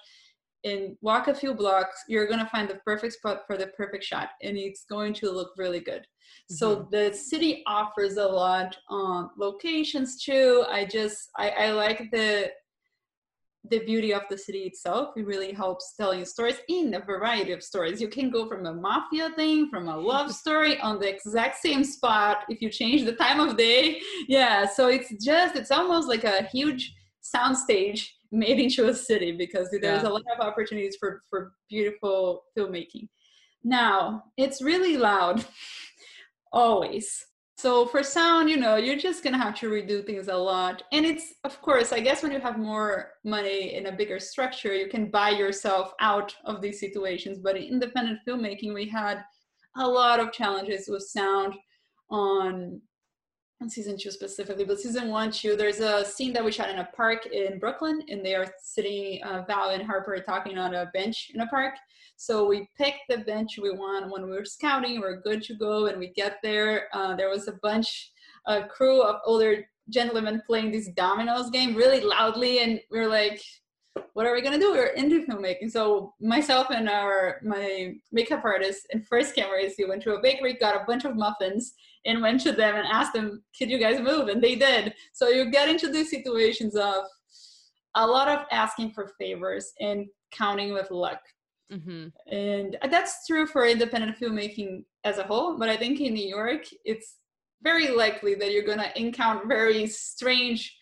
and 0.66 0.98
walk 1.02 1.28
a 1.28 1.34
few 1.34 1.54
blocks, 1.54 2.04
you're 2.10 2.28
going 2.28 2.40
to 2.40 2.50
find 2.50 2.68
the 2.68 2.80
perfect 2.86 3.14
spot 3.14 3.42
for 3.48 3.56
the 3.56 3.68
perfect 3.68 4.04
shot 4.04 4.30
and 4.42 4.58
it's 4.58 4.86
going 4.90 5.14
to 5.14 5.32
look 5.32 5.52
really 5.58 5.80
good. 5.80 6.02
Mm-hmm. 6.02 6.56
So 6.56 6.88
the 6.92 7.14
city 7.14 7.64
offers 7.68 8.18
a 8.18 8.26
lot 8.26 8.76
on 8.90 9.30
locations 9.38 10.22
too. 10.22 10.66
I 10.70 10.86
just, 10.86 11.30
I, 11.38 11.50
I 11.50 11.72
like 11.72 12.10
the, 12.12 12.52
the 13.70 13.80
beauty 13.80 14.14
of 14.14 14.24
the 14.30 14.38
city 14.38 14.64
itself. 14.64 15.14
It 15.16 15.26
really 15.26 15.52
helps 15.52 15.96
telling 15.96 16.26
stories 16.26 16.58
in 16.68 16.94
a 16.96 17.00
variety 17.00 17.52
of 17.52 17.64
stories. 17.64 18.02
You 18.02 18.08
can 18.08 18.30
go 18.30 18.48
from 18.48 18.66
a 18.66 18.74
mafia 18.74 19.32
thing, 19.36 19.70
from 19.70 19.88
a 19.88 19.98
love 19.98 20.32
story 20.44 20.80
on 20.80 21.00
the 21.00 21.10
exact 21.10 21.58
same 21.58 21.84
spot 21.84 22.44
if 22.50 22.62
you 22.62 22.70
change 22.70 23.06
the 23.06 23.14
time 23.14 23.40
of 23.40 23.56
day. 23.56 24.02
Yeah, 24.28 24.66
so 24.66 24.88
it's 24.88 25.14
just, 25.24 25.56
it's 25.56 25.72
almost 25.72 26.08
like 26.08 26.24
a 26.24 26.44
huge 26.44 26.94
soundstage 27.36 28.08
made 28.32 28.60
into 28.60 28.88
a 28.88 28.94
city 28.94 29.32
because 29.32 29.70
there's 29.72 30.04
yeah. 30.04 30.08
a 30.08 30.12
lot 30.12 30.24
of 30.34 30.46
opportunities 30.46 30.98
for 31.00 31.22
for 31.30 31.54
beautiful 31.70 32.44
filmmaking 32.58 33.08
now 33.64 34.24
it's 34.38 34.62
really 34.62 34.98
loud 34.98 35.44
always 36.52 37.26
so 37.58 37.86
for 37.86 38.04
sound, 38.04 38.50
you 38.50 38.58
know, 38.58 38.76
you're 38.76 38.98
just 38.98 39.24
gonna 39.24 39.38
have 39.38 39.56
to 39.60 39.70
redo 39.70 40.06
things 40.06 40.28
a 40.28 40.36
lot. 40.36 40.84
And 40.92 41.06
it's 41.06 41.36
of 41.46 41.62
course, 41.62 41.94
I 41.94 42.02
guess 42.02 42.22
when 42.22 42.34
you 42.34 42.40
have 42.40 42.60
more 42.60 43.14
money 43.24 43.76
in 43.76 43.86
a 43.86 43.92
bigger 43.92 44.20
structure, 44.20 44.74
you 44.74 44.88
can 44.90 45.10
buy 45.10 45.30
yourself 45.30 45.94
out 46.02 46.36
of 46.44 46.62
these 46.62 46.82
situations. 46.82 47.40
But 47.40 47.56
in 47.56 47.64
independent 47.64 48.20
filmmaking, 48.28 48.74
we 48.74 48.90
had 48.90 49.24
a 49.78 49.88
lot 49.88 50.20
of 50.20 50.34
challenges 50.34 50.90
with 50.90 51.04
sound 51.04 51.56
on 52.10 52.82
on 53.66 53.70
season 53.70 53.98
two 53.98 54.12
specifically, 54.12 54.64
but 54.64 54.80
season 54.80 55.10
one, 55.10 55.32
two, 55.32 55.56
there's 55.56 55.80
a 55.80 56.06
scene 56.06 56.32
that 56.34 56.46
we 56.46 56.52
shot 56.52 56.70
in 56.70 56.78
a 56.78 56.90
park 56.96 57.26
in 57.26 57.58
Brooklyn, 57.58 58.00
and 58.10 58.24
they 58.24 58.36
are 58.36 58.46
sitting, 58.62 59.24
uh, 59.24 59.44
Val 59.48 59.72
and 59.72 59.82
Harper 59.82 60.20
talking 60.20 60.60
on 60.60 60.76
a 60.76 60.86
bench 60.94 61.32
in 61.34 61.42
a 61.42 61.48
park. 61.48 61.74
So 62.16 62.48
we 62.48 62.70
picked 62.78 63.10
the 63.10 63.18
bench 63.18 63.58
we 63.58 63.72
want 63.72 64.12
when 64.12 64.24
we 64.24 64.32
were 64.38 64.46
scouting. 64.46 65.02
We 65.02 65.08
are 65.08 65.20
good 65.20 65.42
to 65.46 65.56
go, 65.56 65.88
and 65.88 65.98
we 65.98 66.10
get 66.10 66.38
there. 66.44 66.90
Uh, 66.94 67.16
there 67.16 67.30
was 67.30 67.48
a 67.48 67.54
bunch, 67.64 68.12
a 68.46 68.64
crew 68.66 69.02
of 69.02 69.16
older 69.26 69.68
gentlemen 69.90 70.44
playing 70.46 70.72
this 70.72 70.90
dominoes 70.90 71.50
game 71.50 71.74
really 71.76 72.02
loudly, 72.02 72.60
and 72.60 72.80
we 72.92 73.00
are 73.00 73.08
like, 73.08 73.42
what 74.14 74.26
are 74.26 74.34
we 74.34 74.42
gonna 74.42 74.60
do? 74.60 74.72
We 74.72 74.80
are 74.80 74.94
indie 74.98 75.26
filmmaking. 75.26 75.72
So 75.72 76.14
myself 76.22 76.68
and 76.70 76.90
our 76.90 77.40
my 77.44 77.96
makeup 78.12 78.44
artist 78.44 78.88
and 78.92 79.06
first 79.06 79.36
camera 79.36 79.60
is 79.60 79.76
we 79.78 79.86
went 79.86 80.04
to 80.04 80.16
a 80.16 80.22
bakery, 80.22 80.54
got 80.54 80.82
a 80.82 80.86
bunch 80.86 81.06
of 81.06 81.16
muffins, 81.16 81.74
and 82.06 82.22
went 82.22 82.42
to 82.42 82.52
them 82.52 82.76
and 82.76 82.88
asked 82.88 83.14
them, 83.14 83.44
"Could 83.58 83.70
you 83.70 83.78
guys 83.78 84.00
move?" 84.00 84.28
And 84.28 84.42
they 84.42 84.56
did. 84.56 84.94
So 85.14 85.30
you 85.30 85.52
get 85.52 85.70
into 85.70 85.90
these 85.90 86.10
situations 86.10 86.76
of 86.76 87.06
a 87.96 88.06
lot 88.06 88.28
of 88.28 88.46
asking 88.52 88.92
for 88.92 89.12
favors 89.20 89.72
and 89.80 90.08
counting 90.32 90.74
with 90.74 90.92
luck. 90.92 91.22
Mm-hmm. 91.72 92.08
And 92.34 92.78
that's 92.90 93.26
true 93.26 93.48
for 93.48 93.66
independent 93.66 94.20
filmmaking 94.20 94.84
as 95.04 95.18
a 95.18 95.24
whole. 95.24 95.58
But 95.58 95.70
I 95.70 95.78
think 95.78 96.00
in 96.00 96.14
New 96.14 96.28
York, 96.28 96.66
it's 96.84 97.16
very 97.64 97.90
likely 97.90 98.36
that 98.36 98.52
you're 98.52 98.66
going 98.66 98.80
to 98.80 99.00
encounter 99.00 99.48
very 99.48 99.88
strange 99.88 100.78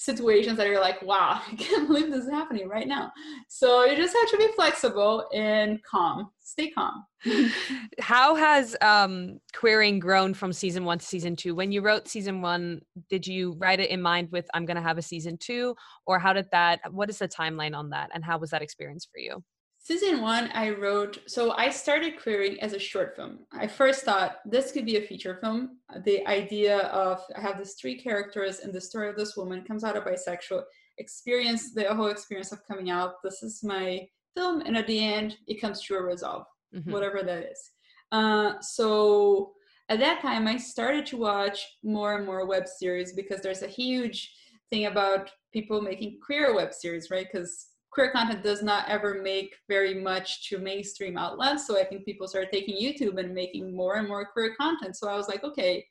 situations 0.00 0.56
that 0.56 0.66
you're 0.66 0.80
like, 0.80 1.02
wow, 1.02 1.42
I 1.52 1.54
can't 1.56 1.86
believe 1.86 2.10
this 2.10 2.24
is 2.24 2.30
happening 2.30 2.68
right 2.68 2.88
now. 2.88 3.12
So 3.48 3.84
you 3.84 3.94
just 3.96 4.16
have 4.16 4.30
to 4.30 4.38
be 4.38 4.48
flexible 4.56 5.28
and 5.34 5.78
calm. 5.84 6.30
Stay 6.40 6.70
calm. 6.70 7.04
How 8.00 8.34
has 8.34 8.74
um, 8.80 9.40
queering 9.54 10.00
grown 10.00 10.32
from 10.32 10.54
season 10.54 10.86
one 10.86 10.98
to 10.98 11.04
season 11.04 11.36
two? 11.36 11.54
When 11.54 11.70
you 11.70 11.82
wrote 11.82 12.08
season 12.08 12.40
one, 12.40 12.80
did 13.10 13.26
you 13.26 13.56
write 13.58 13.78
it 13.78 13.90
in 13.90 14.00
mind 14.00 14.30
with 14.32 14.48
I'm 14.54 14.64
going 14.64 14.78
to 14.78 14.82
have 14.82 14.96
a 14.96 15.02
season 15.02 15.36
two, 15.36 15.74
or 16.06 16.18
how 16.18 16.32
did 16.32 16.46
that? 16.50 16.80
What 16.90 17.10
is 17.10 17.18
the 17.18 17.28
timeline 17.28 17.76
on 17.76 17.90
that, 17.90 18.10
and 18.14 18.24
how 18.24 18.38
was 18.38 18.50
that 18.50 18.62
experience 18.62 19.04
for 19.04 19.18
you? 19.18 19.44
Season 19.82 20.20
one, 20.20 20.50
I 20.52 20.70
wrote, 20.70 21.18
so 21.26 21.52
I 21.52 21.70
started 21.70 22.20
queering 22.20 22.60
as 22.60 22.74
a 22.74 22.78
short 22.78 23.16
film. 23.16 23.40
I 23.50 23.66
first 23.66 24.04
thought 24.04 24.36
this 24.44 24.72
could 24.72 24.84
be 24.84 24.98
a 24.98 25.06
feature 25.06 25.38
film. 25.40 25.78
The 26.04 26.24
idea 26.26 26.80
of 26.88 27.22
I 27.34 27.40
have 27.40 27.56
these 27.56 27.74
three 27.80 27.98
characters 27.98 28.60
and 28.60 28.74
the 28.74 28.80
story 28.80 29.08
of 29.08 29.16
this 29.16 29.38
woman 29.38 29.64
comes 29.64 29.82
out 29.82 29.96
of 29.96 30.04
bisexual 30.04 30.64
experience, 30.98 31.72
the 31.72 31.94
whole 31.94 32.08
experience 32.08 32.52
of 32.52 32.60
coming 32.68 32.90
out. 32.90 33.14
This 33.24 33.42
is 33.42 33.64
my 33.64 34.06
film, 34.36 34.60
and 34.60 34.76
at 34.76 34.86
the 34.86 35.02
end, 35.02 35.38
it 35.48 35.62
comes 35.62 35.80
to 35.82 35.94
a 35.94 36.02
resolve, 36.02 36.44
mm-hmm. 36.74 36.92
whatever 36.92 37.22
that 37.22 37.50
is. 37.50 37.70
Uh, 38.12 38.60
so 38.60 39.52
at 39.88 39.98
that 40.00 40.20
time, 40.20 40.46
I 40.46 40.58
started 40.58 41.06
to 41.06 41.16
watch 41.16 41.66
more 41.82 42.16
and 42.16 42.26
more 42.26 42.46
web 42.46 42.68
series 42.68 43.14
because 43.14 43.40
there's 43.40 43.62
a 43.62 43.66
huge 43.66 44.30
thing 44.68 44.86
about 44.86 45.30
people 45.54 45.80
making 45.80 46.18
queer 46.24 46.54
web 46.54 46.74
series, 46.74 47.10
right? 47.10 47.26
Because 47.32 47.66
queer 47.92 48.10
content 48.12 48.42
does 48.42 48.62
not 48.62 48.88
ever 48.88 49.20
make 49.22 49.54
very 49.68 49.94
much 49.94 50.48
to 50.48 50.58
mainstream 50.58 51.18
outlets. 51.18 51.66
So 51.66 51.78
I 51.78 51.84
think 51.84 52.04
people 52.04 52.28
started 52.28 52.50
taking 52.52 52.80
YouTube 52.80 53.18
and 53.18 53.34
making 53.34 53.74
more 53.74 53.96
and 53.96 54.06
more 54.06 54.26
queer 54.26 54.54
content. 54.54 54.96
So 54.96 55.08
I 55.08 55.16
was 55.16 55.28
like, 55.28 55.42
okay, 55.44 55.84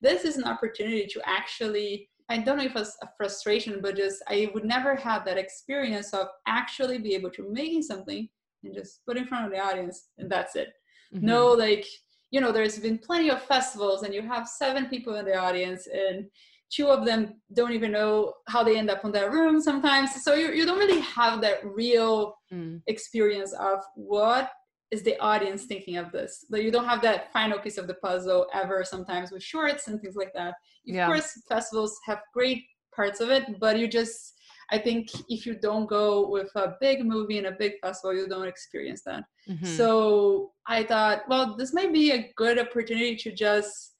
this 0.00 0.24
is 0.24 0.36
an 0.36 0.44
opportunity 0.44 1.06
to 1.06 1.20
actually, 1.24 2.08
I 2.28 2.38
don't 2.38 2.56
know 2.56 2.64
if 2.64 2.76
it's 2.76 2.96
a 3.02 3.08
frustration, 3.16 3.80
but 3.82 3.96
just 3.96 4.22
I 4.28 4.50
would 4.54 4.64
never 4.64 4.94
have 4.96 5.24
that 5.26 5.38
experience 5.38 6.14
of 6.14 6.28
actually 6.46 6.98
be 6.98 7.14
able 7.14 7.30
to 7.30 7.52
making 7.52 7.82
something 7.82 8.28
and 8.64 8.74
just 8.74 9.04
put 9.06 9.16
in 9.16 9.26
front 9.26 9.46
of 9.46 9.52
the 9.52 9.58
audience 9.58 10.08
and 10.18 10.30
that's 10.30 10.56
it. 10.56 10.68
Mm-hmm. 11.14 11.26
No, 11.26 11.48
like, 11.48 11.86
you 12.30 12.40
know, 12.40 12.50
there's 12.50 12.78
been 12.78 12.98
plenty 12.98 13.30
of 13.30 13.42
festivals 13.42 14.02
and 14.02 14.14
you 14.14 14.22
have 14.22 14.48
seven 14.48 14.86
people 14.86 15.16
in 15.16 15.26
the 15.26 15.36
audience 15.36 15.86
and 15.86 16.26
two 16.72 16.88
of 16.88 17.04
them 17.04 17.40
don't 17.52 17.72
even 17.72 17.92
know 17.92 18.32
how 18.48 18.64
they 18.64 18.78
end 18.78 18.90
up 18.90 19.04
on 19.04 19.12
that 19.12 19.30
room 19.30 19.60
sometimes 19.60 20.24
so 20.24 20.34
you, 20.34 20.52
you 20.52 20.64
don't 20.64 20.78
really 20.78 21.00
have 21.00 21.40
that 21.40 21.64
real 21.64 22.34
mm. 22.52 22.80
experience 22.86 23.52
of 23.52 23.80
what 23.94 24.50
is 24.90 25.02
the 25.02 25.18
audience 25.20 25.64
thinking 25.64 25.96
of 25.96 26.10
this 26.12 26.46
but 26.50 26.62
you 26.62 26.70
don't 26.70 26.86
have 26.86 27.02
that 27.02 27.32
final 27.32 27.58
piece 27.58 27.78
of 27.78 27.86
the 27.86 27.94
puzzle 27.94 28.46
ever 28.54 28.84
sometimes 28.84 29.30
with 29.30 29.42
shorts 29.42 29.88
and 29.88 30.00
things 30.00 30.16
like 30.16 30.32
that 30.34 30.48
of 30.48 30.54
yeah. 30.84 31.06
course 31.06 31.40
festivals 31.48 31.98
have 32.06 32.20
great 32.32 32.62
parts 32.94 33.20
of 33.20 33.30
it 33.30 33.44
but 33.58 33.78
you 33.78 33.88
just 33.88 34.34
i 34.70 34.78
think 34.78 35.08
if 35.28 35.46
you 35.46 35.54
don't 35.54 35.88
go 35.88 36.28
with 36.28 36.50
a 36.56 36.74
big 36.80 37.04
movie 37.04 37.38
and 37.38 37.46
a 37.46 37.56
big 37.58 37.72
festival 37.82 38.14
you 38.14 38.28
don't 38.28 38.48
experience 38.48 39.02
that 39.04 39.24
mm-hmm. 39.48 39.64
so 39.64 40.52
i 40.66 40.82
thought 40.82 41.22
well 41.28 41.56
this 41.56 41.72
might 41.72 41.92
be 41.92 42.12
a 42.12 42.30
good 42.36 42.58
opportunity 42.58 43.16
to 43.16 43.32
just 43.32 43.91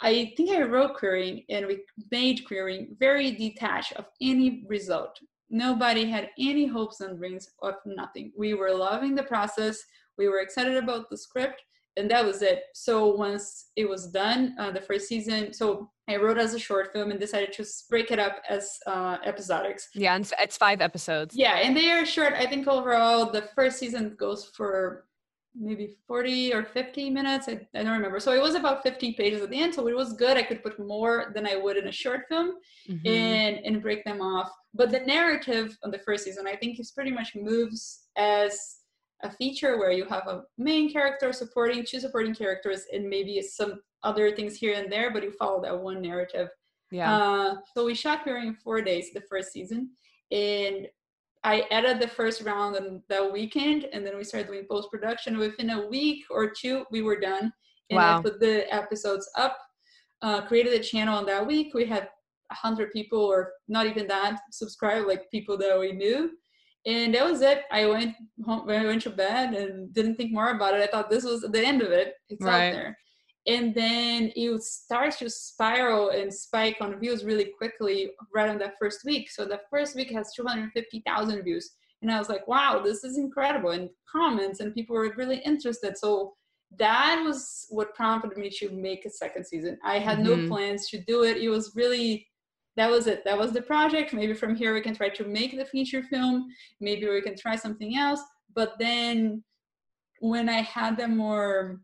I 0.00 0.32
think 0.36 0.50
I 0.50 0.62
wrote 0.62 0.96
Queering 0.96 1.44
and 1.48 1.66
we 1.66 1.82
made 2.10 2.44
Queering 2.46 2.96
very 2.98 3.30
detached 3.30 3.92
of 3.94 4.06
any 4.20 4.64
result. 4.68 5.18
Nobody 5.48 6.04
had 6.10 6.30
any 6.38 6.66
hopes 6.66 7.00
and 7.00 7.18
dreams 7.18 7.48
of 7.62 7.74
nothing. 7.86 8.32
We 8.36 8.54
were 8.54 8.74
loving 8.74 9.14
the 9.14 9.22
process. 9.22 9.78
We 10.18 10.28
were 10.28 10.40
excited 10.40 10.76
about 10.76 11.08
the 11.08 11.16
script, 11.16 11.62
and 11.96 12.10
that 12.10 12.24
was 12.24 12.42
it. 12.42 12.64
So 12.74 13.14
once 13.14 13.66
it 13.76 13.88
was 13.88 14.08
done, 14.08 14.56
uh, 14.58 14.70
the 14.70 14.80
first 14.80 15.08
season. 15.08 15.52
So 15.52 15.90
I 16.08 16.16
wrote 16.16 16.38
as 16.38 16.54
a 16.54 16.58
short 16.58 16.92
film 16.92 17.10
and 17.10 17.20
decided 17.20 17.52
to 17.54 17.66
break 17.88 18.10
it 18.10 18.18
up 18.18 18.42
as 18.48 18.78
uh, 18.86 19.18
episodics. 19.18 19.84
Yeah, 19.94 20.14
and 20.14 20.30
it's 20.40 20.56
five 20.56 20.80
episodes. 20.80 21.36
Yeah, 21.36 21.56
and 21.58 21.76
they 21.76 21.90
are 21.90 22.04
short. 22.04 22.32
I 22.32 22.46
think 22.46 22.66
overall 22.66 23.30
the 23.30 23.42
first 23.54 23.78
season 23.78 24.16
goes 24.18 24.46
for 24.46 25.04
maybe 25.58 25.96
40 26.06 26.54
or 26.54 26.64
50 26.64 27.10
minutes. 27.10 27.48
I, 27.48 27.60
I, 27.74 27.82
don't 27.82 27.92
remember. 27.92 28.20
So 28.20 28.32
it 28.32 28.42
was 28.42 28.54
about 28.54 28.82
15 28.82 29.14
pages 29.14 29.42
at 29.42 29.50
the 29.50 29.60
end. 29.60 29.74
So 29.74 29.86
it 29.88 29.96
was 29.96 30.12
good. 30.12 30.36
I 30.36 30.42
could 30.42 30.62
put 30.62 30.78
more 30.78 31.32
than 31.34 31.46
I 31.46 31.56
would 31.56 31.76
in 31.76 31.88
a 31.88 31.92
short 31.92 32.22
film 32.28 32.54
mm-hmm. 32.88 33.06
and, 33.06 33.58
and 33.64 33.82
break 33.82 34.04
them 34.04 34.20
off. 34.20 34.50
But 34.74 34.90
the 34.90 35.00
narrative 35.00 35.76
on 35.82 35.90
the 35.90 35.98
first 35.98 36.24
season, 36.24 36.46
I 36.46 36.56
think, 36.56 36.78
is 36.78 36.92
pretty 36.92 37.10
much 37.10 37.34
moves 37.34 38.06
as 38.16 38.78
a 39.22 39.30
feature 39.30 39.78
where 39.78 39.92
you 39.92 40.04
have 40.06 40.26
a 40.26 40.42
main 40.58 40.92
character 40.92 41.32
supporting 41.32 41.84
two 41.84 42.00
supporting 42.00 42.34
characters 42.34 42.84
and 42.92 43.08
maybe 43.08 43.40
some 43.42 43.80
other 44.02 44.34
things 44.34 44.56
here 44.56 44.74
and 44.74 44.92
there, 44.92 45.10
but 45.12 45.22
you 45.22 45.32
follow 45.32 45.62
that 45.62 45.78
one 45.78 46.02
narrative. 46.02 46.48
Yeah. 46.90 47.16
Uh, 47.16 47.56
so 47.74 47.84
we 47.84 47.94
shot 47.94 48.24
during 48.24 48.54
four 48.54 48.82
days 48.82 49.10
the 49.12 49.22
first 49.22 49.52
season. 49.52 49.90
And 50.30 50.86
I 51.46 51.62
edited 51.70 52.02
the 52.02 52.08
first 52.08 52.42
round 52.42 52.76
on 52.76 53.02
the 53.08 53.30
weekend, 53.32 53.86
and 53.92 54.04
then 54.04 54.16
we 54.16 54.24
started 54.24 54.48
doing 54.48 54.66
post 54.68 54.90
production. 54.90 55.38
Within 55.38 55.70
a 55.70 55.86
week 55.86 56.24
or 56.28 56.50
two, 56.50 56.84
we 56.90 57.02
were 57.02 57.20
done, 57.20 57.52
and 57.88 57.96
wow. 57.96 58.18
I 58.18 58.22
put 58.22 58.40
the 58.40 58.72
episodes 58.74 59.30
up. 59.38 59.56
Uh, 60.22 60.44
created 60.44 60.72
a 60.72 60.82
channel 60.82 61.16
on 61.16 61.24
that 61.26 61.46
week. 61.46 61.72
We 61.72 61.86
had 61.86 62.08
hundred 62.50 62.92
people, 62.92 63.20
or 63.20 63.52
not 63.68 63.86
even 63.86 64.08
that, 64.08 64.40
subscribe, 64.50 65.06
like 65.06 65.30
people 65.30 65.56
that 65.58 65.78
we 65.78 65.92
knew, 65.92 66.32
and 66.84 67.14
that 67.14 67.24
was 67.24 67.42
it. 67.42 67.62
I 67.70 67.86
went 67.86 68.16
home, 68.44 68.68
I 68.68 68.84
went 68.84 69.02
to 69.02 69.10
bed, 69.10 69.54
and 69.54 69.94
didn't 69.94 70.16
think 70.16 70.32
more 70.32 70.50
about 70.50 70.74
it. 70.74 70.82
I 70.82 70.88
thought 70.88 71.10
this 71.10 71.24
was 71.24 71.42
the 71.42 71.64
end 71.64 71.80
of 71.80 71.92
it. 71.92 72.14
It's 72.28 72.44
right. 72.44 72.68
out 72.68 72.72
there 72.72 72.98
and 73.46 73.74
then 73.74 74.32
it 74.34 74.62
starts 74.62 75.18
to 75.18 75.30
spiral 75.30 76.10
and 76.10 76.32
spike 76.32 76.78
on 76.80 76.98
views 76.98 77.24
really 77.24 77.52
quickly 77.56 78.10
right 78.34 78.48
on 78.48 78.58
that 78.58 78.74
first 78.78 79.04
week. 79.04 79.30
So 79.30 79.44
the 79.44 79.60
first 79.70 79.94
week 79.94 80.10
has 80.10 80.32
250,000 80.34 81.42
views. 81.42 81.70
And 82.02 82.10
I 82.10 82.18
was 82.18 82.28
like, 82.28 82.46
wow, 82.48 82.82
this 82.84 83.04
is 83.04 83.18
incredible. 83.18 83.70
And 83.70 83.88
comments, 84.10 84.60
and 84.60 84.74
people 84.74 84.96
were 84.96 85.12
really 85.16 85.38
interested. 85.38 85.96
So 85.96 86.34
that 86.78 87.22
was 87.24 87.66
what 87.70 87.94
prompted 87.94 88.36
me 88.36 88.50
to 88.50 88.70
make 88.70 89.06
a 89.06 89.10
second 89.10 89.46
season. 89.46 89.78
I 89.84 90.00
had 90.00 90.18
mm-hmm. 90.18 90.42
no 90.42 90.48
plans 90.48 90.88
to 90.90 90.98
do 90.98 91.22
it. 91.22 91.36
It 91.36 91.48
was 91.48 91.72
really, 91.76 92.26
that 92.76 92.90
was 92.90 93.06
it. 93.06 93.24
That 93.24 93.38
was 93.38 93.52
the 93.52 93.62
project. 93.62 94.12
Maybe 94.12 94.34
from 94.34 94.56
here 94.56 94.74
we 94.74 94.80
can 94.80 94.94
try 94.94 95.08
to 95.10 95.24
make 95.24 95.56
the 95.56 95.64
feature 95.64 96.02
film. 96.02 96.48
Maybe 96.80 97.08
we 97.08 97.22
can 97.22 97.36
try 97.36 97.54
something 97.54 97.96
else. 97.96 98.20
But 98.54 98.74
then 98.80 99.44
when 100.20 100.48
I 100.48 100.62
had 100.62 100.96
the 100.96 101.06
more 101.06 101.80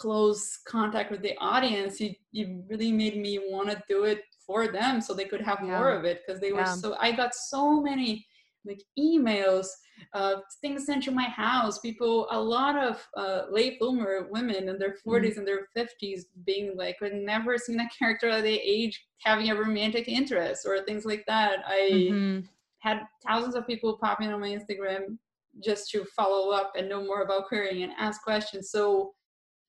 close 0.00 0.60
contact 0.66 1.10
with 1.10 1.20
the 1.20 1.36
audience 1.38 2.00
it, 2.00 2.16
it 2.32 2.48
really 2.68 2.90
made 2.90 3.18
me 3.18 3.38
want 3.50 3.70
to 3.70 3.82
do 3.86 4.04
it 4.04 4.22
for 4.44 4.66
them 4.66 5.00
so 5.00 5.12
they 5.12 5.26
could 5.26 5.42
have 5.42 5.58
yeah. 5.60 5.78
more 5.78 5.90
of 5.90 6.04
it 6.04 6.22
because 6.26 6.40
they 6.40 6.52
were 6.52 6.60
yeah. 6.60 6.74
so 6.74 6.96
i 6.98 7.12
got 7.12 7.34
so 7.34 7.80
many 7.80 8.26
like 8.64 8.82
emails 8.98 9.66
uh, 10.14 10.36
things 10.62 10.86
sent 10.86 11.02
to 11.02 11.10
my 11.10 11.24
house 11.24 11.78
people 11.78 12.26
a 12.30 12.40
lot 12.40 12.76
of 12.76 13.06
uh, 13.18 13.42
late 13.50 13.78
bloomer 13.78 14.28
women 14.30 14.70
in 14.70 14.78
their 14.78 14.96
40s 15.06 15.32
mm-hmm. 15.32 15.38
and 15.40 15.48
their 15.48 15.68
50s 15.76 16.22
being 16.46 16.74
like 16.76 16.96
i've 17.02 17.12
never 17.12 17.58
seen 17.58 17.80
a 17.80 17.88
character 17.96 18.30
at 18.30 18.42
their 18.42 18.58
age 18.62 19.04
having 19.18 19.50
a 19.50 19.54
romantic 19.54 20.08
interest 20.08 20.66
or 20.66 20.82
things 20.82 21.04
like 21.04 21.24
that 21.26 21.58
i 21.66 21.90
mm-hmm. 21.92 22.46
had 22.78 23.02
thousands 23.26 23.54
of 23.54 23.66
people 23.66 23.98
popping 23.98 24.32
on 24.32 24.40
my 24.40 24.48
instagram 24.48 25.18
just 25.62 25.90
to 25.90 26.04
follow 26.16 26.50
up 26.50 26.72
and 26.76 26.88
know 26.88 27.04
more 27.04 27.22
about 27.22 27.48
Queering 27.48 27.82
and 27.82 27.92
ask 27.98 28.22
questions 28.22 28.70
so 28.70 29.12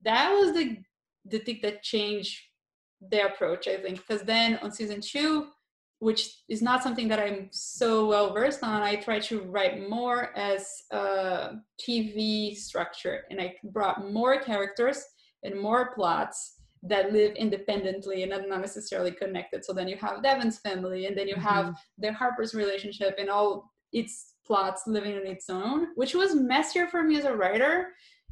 that 0.03 0.31
was 0.31 0.53
the 0.53 0.77
the 1.25 1.39
thing 1.39 1.59
that 1.61 1.83
changed 1.83 2.39
the 3.09 3.25
approach 3.25 3.67
i 3.67 3.77
think 3.77 3.97
because 3.97 4.21
then 4.23 4.59
on 4.61 4.71
season 4.71 5.01
two 5.01 5.47
which 5.99 6.41
is 6.49 6.61
not 6.61 6.81
something 6.81 7.07
that 7.07 7.19
i'm 7.19 7.47
so 7.51 8.07
well 8.07 8.33
versed 8.33 8.63
on 8.63 8.81
i 8.81 8.95
tried 8.95 9.21
to 9.21 9.41
write 9.43 9.87
more 9.89 10.35
as 10.37 10.67
a 10.91 11.51
tv 11.79 12.55
structure 12.55 13.21
and 13.29 13.39
i 13.39 13.55
brought 13.65 14.11
more 14.11 14.39
characters 14.39 15.03
and 15.43 15.59
more 15.59 15.93
plots 15.93 16.55
that 16.83 17.13
live 17.13 17.35
independently 17.35 18.23
and 18.23 18.31
not 18.31 18.61
necessarily 18.61 19.11
connected 19.11 19.63
so 19.63 19.73
then 19.73 19.87
you 19.87 19.95
have 19.97 20.23
devon's 20.23 20.59
family 20.59 21.05
and 21.05 21.17
then 21.17 21.27
you 21.27 21.35
have 21.35 21.65
mm-hmm. 21.67 22.01
the 22.01 22.13
harper's 22.13 22.53
relationship 22.55 23.15
and 23.19 23.29
all 23.29 23.71
its 23.93 24.33
plots 24.45 24.83
living 24.87 25.15
on 25.15 25.27
its 25.27 25.49
own 25.49 25.87
which 25.95 26.15
was 26.15 26.33
messier 26.33 26.87
for 26.87 27.03
me 27.03 27.17
as 27.17 27.25
a 27.25 27.35
writer 27.35 27.89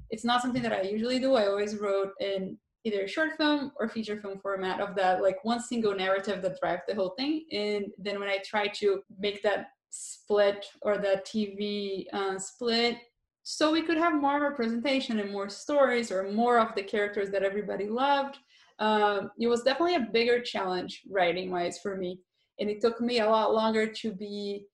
it's 0.10 0.26
not 0.26 0.42
something 0.42 0.62
that 0.62 0.74
i 0.74 0.82
usually 0.82 1.20
do. 1.20 1.36
I 1.36 1.48
always 1.48 1.78
wrote 1.78 2.12
in 2.20 2.58
either 2.86 3.08
short 3.08 3.32
film 3.38 3.72
or 3.80 3.90
feature 3.90 4.20
film 4.22 4.40
format 4.40 4.80
of 4.80 4.96
that 4.96 5.22
like 5.22 5.44
one 5.44 5.60
single 5.60 5.96
narrative 5.96 6.42
that 6.42 6.60
drives 6.60 6.84
the 6.88 6.96
whole 6.96 7.14
thing. 7.18 7.46
And 7.52 7.86
then 7.98 8.20
when 8.20 8.30
i 8.30 8.40
try 8.46 8.68
to 8.68 9.02
make 9.20 9.42
that 9.44 9.68
split 9.90 10.68
or 10.84 10.98
that 11.00 11.26
tv 11.26 12.06
uh, 12.14 12.38
split 12.38 12.98
so 13.42 13.72
we 13.72 13.82
could 13.82 13.98
have 13.98 14.14
more 14.14 14.40
representation 14.40 15.20
and 15.20 15.32
more 15.32 15.50
stories 15.50 16.12
or 16.12 16.32
more 16.32 16.60
of 16.60 16.76
the 16.76 16.84
characters 16.84 17.32
that 17.32 17.42
everybody 17.42 17.88
loved 17.88 18.38
um, 18.80 19.32
it 19.38 19.48
was 19.48 19.64
definitely 19.64 19.96
a 19.96 20.08
bigger 20.12 20.42
challenge 20.42 21.04
writing 21.10 21.52
wise 21.52 21.80
for 21.80 21.96
me. 21.98 22.20
And 22.60 22.70
it 22.70 22.82
took 22.82 23.00
me 23.00 23.20
a 23.20 23.30
lot 23.30 23.54
longer 23.54 23.86
to 23.88 24.12
be 24.14 24.66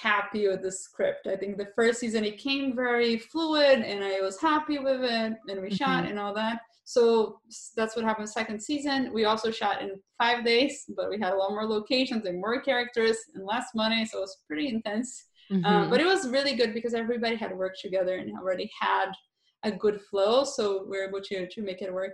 happy 0.00 0.48
with 0.48 0.62
the 0.62 0.72
script. 0.72 1.26
I 1.26 1.36
think 1.36 1.56
the 1.56 1.68
first 1.74 2.00
season 2.00 2.24
it 2.24 2.38
came 2.38 2.74
very 2.74 3.18
fluid 3.18 3.80
and 3.80 4.04
I 4.04 4.20
was 4.20 4.40
happy 4.40 4.78
with 4.78 5.02
it 5.02 5.10
and 5.10 5.40
we 5.48 5.54
mm-hmm. 5.54 5.74
shot 5.74 6.04
and 6.04 6.18
all 6.18 6.34
that. 6.34 6.60
So 6.84 7.40
that's 7.76 7.96
what 7.96 8.04
happened 8.04 8.30
second 8.30 8.62
season. 8.62 9.12
We 9.12 9.26
also 9.26 9.50
shot 9.50 9.82
in 9.82 10.00
five 10.16 10.44
days, 10.44 10.84
but 10.96 11.10
we 11.10 11.20
had 11.20 11.34
a 11.34 11.36
lot 11.36 11.50
more 11.50 11.66
locations 11.66 12.24
and 12.24 12.40
more 12.40 12.62
characters 12.62 13.16
and 13.34 13.44
less 13.44 13.66
money. 13.74 14.06
So 14.06 14.18
it 14.18 14.22
was 14.22 14.38
pretty 14.46 14.68
intense. 14.68 15.24
Um, 15.50 15.62
mm-hmm. 15.62 15.90
But 15.90 16.00
it 16.00 16.06
was 16.06 16.28
really 16.28 16.54
good 16.54 16.72
because 16.72 16.94
everybody 16.94 17.36
had 17.36 17.56
worked 17.56 17.80
together 17.80 18.16
and 18.16 18.30
already 18.38 18.70
had 18.80 19.10
a 19.64 19.70
good 19.70 20.00
flow. 20.00 20.44
So 20.44 20.86
we 20.88 20.98
are 20.98 21.08
able 21.08 21.20
to, 21.20 21.46
to 21.46 21.62
make 21.62 21.82
it 21.82 21.92
work. 21.92 22.12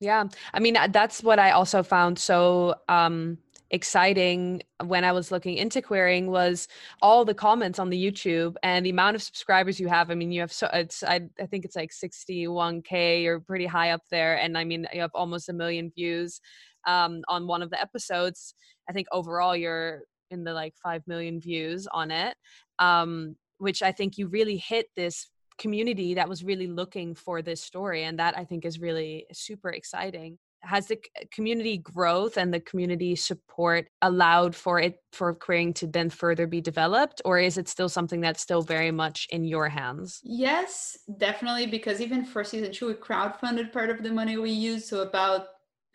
Yeah. 0.00 0.24
I 0.54 0.60
mean, 0.60 0.76
that's 0.90 1.22
what 1.22 1.38
I 1.38 1.50
also 1.52 1.82
found 1.82 2.18
so 2.18 2.74
um, 2.88 3.38
exciting 3.70 4.62
when 4.84 5.04
I 5.04 5.12
was 5.12 5.30
looking 5.30 5.56
into 5.56 5.80
Queering 5.80 6.30
was 6.30 6.66
all 7.02 7.24
the 7.24 7.34
comments 7.34 7.78
on 7.78 7.90
the 7.90 8.04
YouTube 8.04 8.56
and 8.62 8.84
the 8.84 8.90
amount 8.90 9.16
of 9.16 9.22
subscribers 9.22 9.78
you 9.78 9.88
have. 9.88 10.10
I 10.10 10.14
mean, 10.14 10.32
you 10.32 10.40
have 10.40 10.52
so 10.52 10.68
it's 10.72 11.02
I, 11.02 11.20
I 11.40 11.46
think 11.46 11.64
it's 11.64 11.76
like 11.76 11.90
61k. 11.90 13.22
You're 13.22 13.40
pretty 13.40 13.66
high 13.66 13.90
up 13.90 14.02
there, 14.10 14.36
and 14.36 14.58
I 14.58 14.64
mean 14.64 14.86
you 14.92 15.00
have 15.00 15.14
almost 15.14 15.48
a 15.48 15.52
million 15.52 15.90
views 15.94 16.40
um, 16.86 17.22
on 17.28 17.46
one 17.46 17.62
of 17.62 17.70
the 17.70 17.80
episodes. 17.80 18.54
I 18.88 18.92
think 18.92 19.06
overall 19.12 19.56
you're 19.56 20.02
in 20.30 20.44
the 20.44 20.52
like 20.52 20.74
five 20.82 21.02
million 21.06 21.40
views 21.40 21.86
on 21.92 22.10
it, 22.10 22.36
um, 22.78 23.36
which 23.58 23.82
I 23.82 23.92
think 23.92 24.18
you 24.18 24.28
really 24.28 24.56
hit 24.56 24.86
this 24.96 25.28
community 25.58 26.14
that 26.14 26.28
was 26.28 26.42
really 26.42 26.66
looking 26.66 27.14
for 27.14 27.42
this 27.42 27.60
story 27.60 28.04
and 28.04 28.18
that 28.18 28.36
i 28.38 28.42
think 28.42 28.64
is 28.64 28.80
really 28.80 29.26
super 29.30 29.68
exciting 29.68 30.38
has 30.62 30.86
the 30.86 30.98
community 31.32 31.78
growth 31.78 32.36
and 32.36 32.52
the 32.52 32.60
community 32.60 33.16
support 33.16 33.88
allowed 34.02 34.54
for 34.54 34.78
it 34.78 34.96
for 35.12 35.34
Queering 35.34 35.72
to 35.74 35.86
then 35.86 36.10
further 36.10 36.46
be 36.46 36.60
developed 36.60 37.22
or 37.24 37.38
is 37.38 37.58
it 37.58 37.68
still 37.68 37.88
something 37.88 38.20
that's 38.20 38.42
still 38.42 38.62
very 38.62 38.90
much 38.90 39.26
in 39.30 39.44
your 39.44 39.68
hands 39.68 40.20
yes 40.22 40.98
definitely 41.18 41.66
because 41.66 42.00
even 42.00 42.24
for 42.24 42.44
season 42.44 42.72
two 42.72 42.86
we 42.88 42.94
crowdfunded 42.94 43.72
part 43.72 43.90
of 43.90 44.02
the 44.02 44.10
money 44.10 44.36
we 44.36 44.50
used 44.50 44.86
so 44.86 45.00
about 45.00 45.46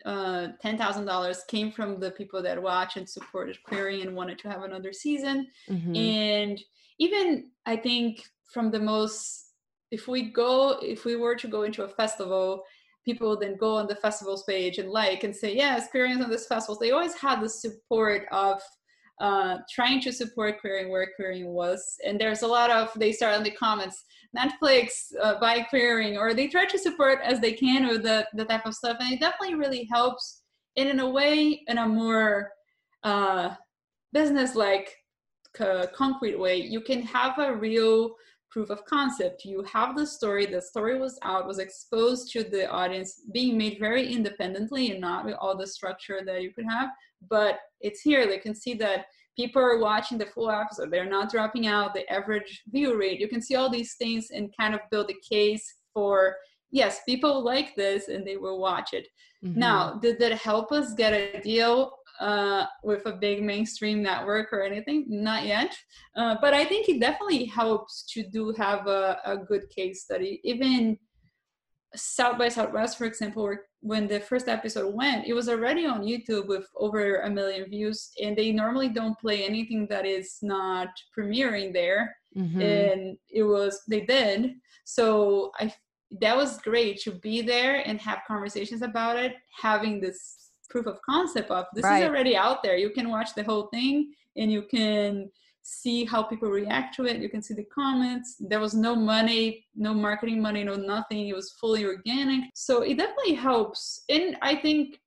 uh, 0.04 0.48
$10,000 0.64 1.46
came 1.48 1.72
from 1.72 1.98
the 1.98 2.12
people 2.12 2.40
that 2.40 2.62
watch 2.62 2.96
and 2.96 3.08
supported 3.08 3.60
queering 3.64 4.02
and 4.02 4.14
wanted 4.14 4.38
to 4.38 4.48
have 4.48 4.62
another 4.62 4.92
season. 4.92 5.48
Mm-hmm. 5.68 5.96
And 5.96 6.60
even 7.00 7.50
I 7.66 7.76
think 7.76 8.22
from 8.52 8.70
the 8.70 8.78
most, 8.78 9.46
if 9.90 10.06
we 10.06 10.30
go, 10.30 10.78
if 10.80 11.04
we 11.04 11.16
were 11.16 11.34
to 11.34 11.48
go 11.48 11.64
into 11.64 11.82
a 11.82 11.88
festival 11.88 12.62
people 13.06 13.28
would 13.30 13.40
then 13.40 13.56
go 13.56 13.76
on 13.76 13.86
the 13.86 13.94
festival's 13.94 14.44
page 14.44 14.76
and 14.78 14.90
like 14.90 15.24
and 15.24 15.34
say, 15.34 15.56
yeah, 15.56 15.78
experience 15.78 16.22
on 16.22 16.30
this 16.30 16.46
festival. 16.46 16.78
They 16.78 16.90
always 16.90 17.14
had 17.14 17.40
the 17.40 17.48
support 17.48 18.22
of 18.32 18.60
uh, 19.20 19.58
trying 19.72 20.00
to 20.02 20.12
support 20.12 20.60
queering 20.60 20.90
where 20.90 21.08
queering 21.16 21.46
was. 21.46 21.80
And 22.04 22.20
there's 22.20 22.42
a 22.42 22.46
lot 22.46 22.70
of, 22.70 22.90
they 22.96 23.12
start 23.12 23.36
in 23.36 23.44
the 23.44 23.52
comments, 23.52 24.04
Netflix 24.36 24.88
uh, 25.22 25.40
by 25.40 25.60
queering, 25.70 26.18
or 26.18 26.34
they 26.34 26.48
try 26.48 26.66
to 26.66 26.78
support 26.78 27.20
as 27.24 27.40
they 27.40 27.52
can 27.52 27.86
with 27.88 28.02
the, 28.02 28.26
the 28.34 28.44
type 28.44 28.66
of 28.66 28.74
stuff. 28.74 28.98
And 29.00 29.12
it 29.14 29.20
definitely 29.20 29.54
really 29.54 29.88
helps. 29.90 30.42
And 30.76 30.88
in 30.88 31.00
a 31.00 31.08
way, 31.08 31.62
in 31.68 31.78
a 31.78 31.88
more 31.88 32.50
uh, 33.04 33.54
business-like, 34.12 34.92
uh, 35.60 35.86
concrete 35.94 36.38
way, 36.38 36.56
you 36.56 36.82
can 36.82 37.00
have 37.02 37.38
a 37.38 37.54
real 37.54 38.14
proof 38.56 38.70
of 38.70 38.86
concept. 38.86 39.44
You 39.44 39.62
have 39.70 39.94
the 39.94 40.06
story, 40.06 40.46
the 40.46 40.62
story 40.62 40.98
was 40.98 41.18
out, 41.20 41.46
was 41.46 41.58
exposed 41.58 42.32
to 42.32 42.42
the 42.42 42.66
audience, 42.70 43.20
being 43.30 43.58
made 43.58 43.76
very 43.78 44.10
independently 44.10 44.92
and 44.92 44.98
not 44.98 45.26
with 45.26 45.34
all 45.38 45.54
the 45.54 45.66
structure 45.66 46.20
that 46.24 46.40
you 46.40 46.54
could 46.54 46.64
have. 46.64 46.88
But 47.28 47.58
it's 47.82 48.00
here, 48.00 48.26
they 48.26 48.38
can 48.38 48.54
see 48.54 48.72
that 48.76 49.08
people 49.36 49.60
are 49.60 49.78
watching 49.78 50.16
the 50.16 50.24
full 50.24 50.50
episode, 50.50 50.90
they're 50.90 51.04
not 51.04 51.30
dropping 51.30 51.66
out 51.66 51.92
the 51.92 52.10
average 52.10 52.62
view 52.68 52.98
rate. 52.98 53.20
You 53.20 53.28
can 53.28 53.42
see 53.42 53.56
all 53.56 53.68
these 53.68 53.94
things 53.96 54.28
and 54.30 54.50
kind 54.58 54.74
of 54.74 54.80
build 54.90 55.10
a 55.10 55.34
case 55.34 55.74
for 55.92 56.36
yes, 56.70 57.00
people 57.06 57.44
like 57.44 57.76
this 57.76 58.08
and 58.08 58.26
they 58.26 58.38
will 58.38 58.58
watch 58.58 58.94
it. 58.94 59.06
Mm-hmm. 59.44 59.60
Now, 59.60 59.98
did 60.00 60.18
that 60.20 60.32
help 60.32 60.72
us 60.72 60.94
get 60.94 61.12
a 61.12 61.42
deal? 61.42 61.92
Uh, 62.20 62.66
with 62.82 63.04
a 63.06 63.12
big 63.12 63.42
mainstream 63.42 64.02
network 64.02 64.52
or 64.52 64.62
anything 64.62 65.04
not 65.08 65.44
yet. 65.44 65.76
Uh, 66.16 66.36
but 66.40 66.54
i 66.54 66.64
think 66.64 66.88
it 66.88 67.00
definitely 67.00 67.44
helps 67.44 68.04
to 68.12 68.22
do 68.28 68.52
have 68.56 68.86
a, 68.86 69.18
a 69.24 69.36
good 69.36 69.68
case 69.70 70.02
study. 70.04 70.40
Even 70.44 70.98
south 71.94 72.36
by 72.36 72.48
southwest 72.48 72.98
for 72.98 73.04
example 73.06 73.56
when 73.80 74.06
the 74.06 74.20
first 74.20 74.48
episode 74.48 74.94
went 74.94 75.26
it 75.26 75.32
was 75.32 75.48
already 75.48 75.86
on 75.86 76.02
youtube 76.02 76.46
with 76.46 76.66
over 76.76 77.20
a 77.20 77.30
million 77.30 77.64
views 77.70 78.10
and 78.22 78.36
they 78.36 78.52
normally 78.52 78.88
don't 78.88 79.18
play 79.18 79.44
anything 79.44 79.86
that 79.88 80.04
is 80.04 80.36
not 80.42 80.88
premiering 81.16 81.72
there. 81.72 82.14
Mm-hmm. 82.36 82.60
and 82.60 83.16
it 83.30 83.44
was 83.44 83.80
they 83.88 84.02
did. 84.02 84.56
So 84.84 85.52
i 85.58 85.72
that 86.20 86.36
was 86.36 86.58
great 86.58 87.00
to 87.00 87.12
be 87.12 87.42
there 87.42 87.82
and 87.84 88.00
have 88.00 88.20
conversations 88.28 88.82
about 88.82 89.16
it 89.16 89.34
having 89.60 90.00
this 90.00 90.45
proof 90.66 90.86
of 90.86 91.00
concept 91.02 91.50
of 91.50 91.66
this 91.74 91.84
right. 91.84 92.02
is 92.02 92.08
already 92.08 92.36
out 92.36 92.62
there. 92.62 92.76
You 92.76 92.90
can 92.90 93.10
watch 93.10 93.34
the 93.34 93.44
whole 93.44 93.68
thing 93.68 94.12
and 94.36 94.50
you 94.50 94.62
can 94.62 95.30
see 95.62 96.04
how 96.04 96.22
people 96.22 96.48
react 96.48 96.94
to 96.94 97.06
it. 97.06 97.20
You 97.20 97.28
can 97.28 97.42
see 97.42 97.54
the 97.54 97.64
comments. 97.64 98.36
There 98.38 98.60
was 98.60 98.74
no 98.74 98.94
money 98.94 99.66
no 99.74 99.92
marketing 99.92 100.40
money 100.40 100.64
no 100.64 100.74
nothing. 100.74 101.28
It 101.28 101.34
was 101.34 101.52
fully 101.52 101.84
organic. 101.84 102.50
So 102.54 102.82
it 102.82 102.98
definitely 102.98 103.34
helps. 103.34 104.04
And 104.08 104.36
i 104.42 104.54
think 104.54 105.00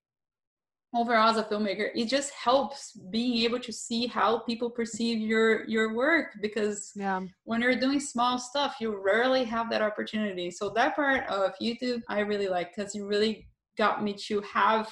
overall 0.95 1.30
as 1.30 1.38
a 1.38 1.43
filmmaker 1.43 1.91
it 1.93 2.05
just 2.05 2.32
helps 2.32 2.93
being 3.12 3.43
able 3.43 3.60
to 3.60 3.72
see 3.72 4.07
how 4.07 4.39
people 4.39 4.70
perceive 4.70 5.20
your 5.20 5.68
your 5.68 5.93
work 5.93 6.30
because 6.41 6.91
yeah. 6.95 7.22
when 7.43 7.62
you're 7.62 7.80
doing 7.80 7.99
small 7.99 8.39
stuff 8.39 8.78
you 8.80 8.99
rarely 8.99 9.43
have 9.43 9.70
that 9.70 9.82
opportunity. 9.82 10.49
So 10.49 10.70
that 10.72 10.95
part 10.95 11.28
of 11.28 11.53
youtube 11.62 12.01
i 12.10 12.20
really 12.20 12.47
like 12.47 12.76
because 12.76 12.95
you 12.95 13.05
really 13.05 13.47
got 13.78 14.03
me 14.03 14.14
to 14.14 14.41
have 14.41 14.89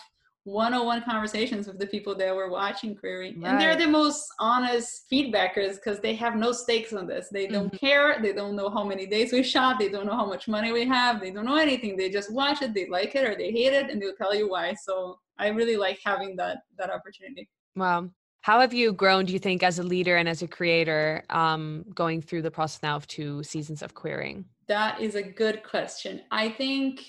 one-on-one 0.48 1.04
conversations 1.04 1.68
with 1.68 1.78
the 1.78 1.86
people 1.88 2.16
that 2.16 2.36
were 2.36 2.50
watching 2.50 2.96
query. 2.96 3.36
Right. 3.38 3.52
and 3.52 3.62
they're 3.62 3.76
the 3.76 3.88
most 3.88 4.28
honest 4.40 5.06
feedbackers 5.12 5.76
because 5.76 6.00
they 6.00 6.16
have 6.16 6.36
no 6.36 6.52
stakes 6.52 6.94
on 6.94 7.06
this. 7.06 7.28
They 7.30 7.48
don't 7.48 7.68
mm-hmm. 7.68 7.86
care. 7.86 8.22
They 8.22 8.34
don't 8.34 8.56
know 8.56 8.70
how 8.70 8.84
many 8.84 9.06
days 9.06 9.34
we 9.34 9.44
shot. 9.44 9.78
They 9.78 9.90
don't 9.90 10.06
know 10.06 10.16
how 10.16 10.26
much 10.26 10.48
money 10.48 10.72
we 10.72 10.86
have. 10.86 11.20
They 11.20 11.32
don't 11.32 11.46
know 11.46 11.58
anything. 11.58 11.98
They 11.98 12.10
just 12.10 12.32
watch 12.32 12.62
it. 12.62 12.74
They 12.74 12.88
like 12.88 13.14
it 13.16 13.28
or 13.28 13.36
they 13.36 13.52
hate 13.52 13.74
it 13.74 13.90
and 13.90 14.02
they'll 14.02 14.16
tell 14.16 14.34
you 14.34 14.50
why. 14.50 14.74
So 14.74 15.20
i 15.40 15.50
really 15.50 15.78
like 15.78 16.00
having 16.04 16.36
that 16.36 16.58
that 16.78 16.90
opportunity. 16.90 17.48
Wow 17.76 18.10
how 18.42 18.62
have 18.62 18.74
you 18.74 18.94
grown 18.94 19.26
do 19.26 19.34
you 19.34 19.40
think 19.40 19.62
as 19.62 19.78
a 19.78 19.84
leader 19.84 20.16
and 20.16 20.30
as 20.30 20.42
a 20.42 20.48
creator 20.48 21.22
um, 21.32 21.84
going 21.94 22.22
through 22.22 22.42
the 22.42 22.50
process 22.50 22.82
now 22.82 22.96
of 22.96 23.06
two 23.06 23.44
seasons 23.44 23.82
of 23.82 23.94
Queering? 23.94 24.46
That 24.68 25.02
is 25.02 25.16
a 25.16 25.22
good 25.22 25.64
question. 25.64 26.22
I 26.32 26.48
think 26.52 27.02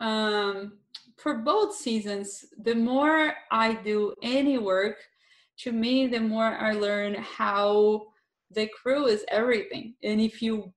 um, 0.00 0.78
for 1.22 1.38
both 1.38 1.74
seasons, 1.74 2.44
the 2.62 2.74
more 2.74 3.32
I 3.50 3.74
do 3.74 4.14
any 4.22 4.58
work, 4.58 4.96
to 5.58 5.72
me, 5.72 6.08
the 6.08 6.20
more 6.20 6.56
I 6.58 6.72
learn 6.72 7.14
how 7.14 8.06
the 8.50 8.68
crew 8.68 9.06
is 9.06 9.24
everything. 9.28 9.94
And 10.02 10.20
if 10.20 10.42
you 10.42 10.72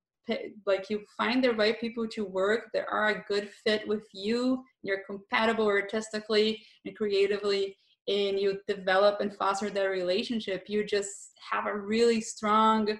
like 0.65 0.89
you 0.89 1.03
find 1.15 1.43
the 1.43 1.53
right 1.53 1.79
people 1.79 2.07
to 2.07 2.25
work 2.25 2.71
that 2.73 2.85
are 2.89 3.09
a 3.09 3.23
good 3.27 3.49
fit 3.63 3.87
with 3.87 4.07
you, 4.11 4.63
you're 4.81 5.03
compatible 5.05 5.67
artistically 5.67 6.65
and 6.83 6.95
creatively, 6.95 7.77
and 8.07 8.39
you 8.39 8.59
develop 8.67 9.21
and 9.21 9.35
foster 9.35 9.69
that 9.69 9.83
relationship, 9.85 10.65
you 10.67 10.83
just 10.83 11.31
have 11.51 11.67
a 11.67 11.77
really 11.77 12.21
strong 12.21 12.97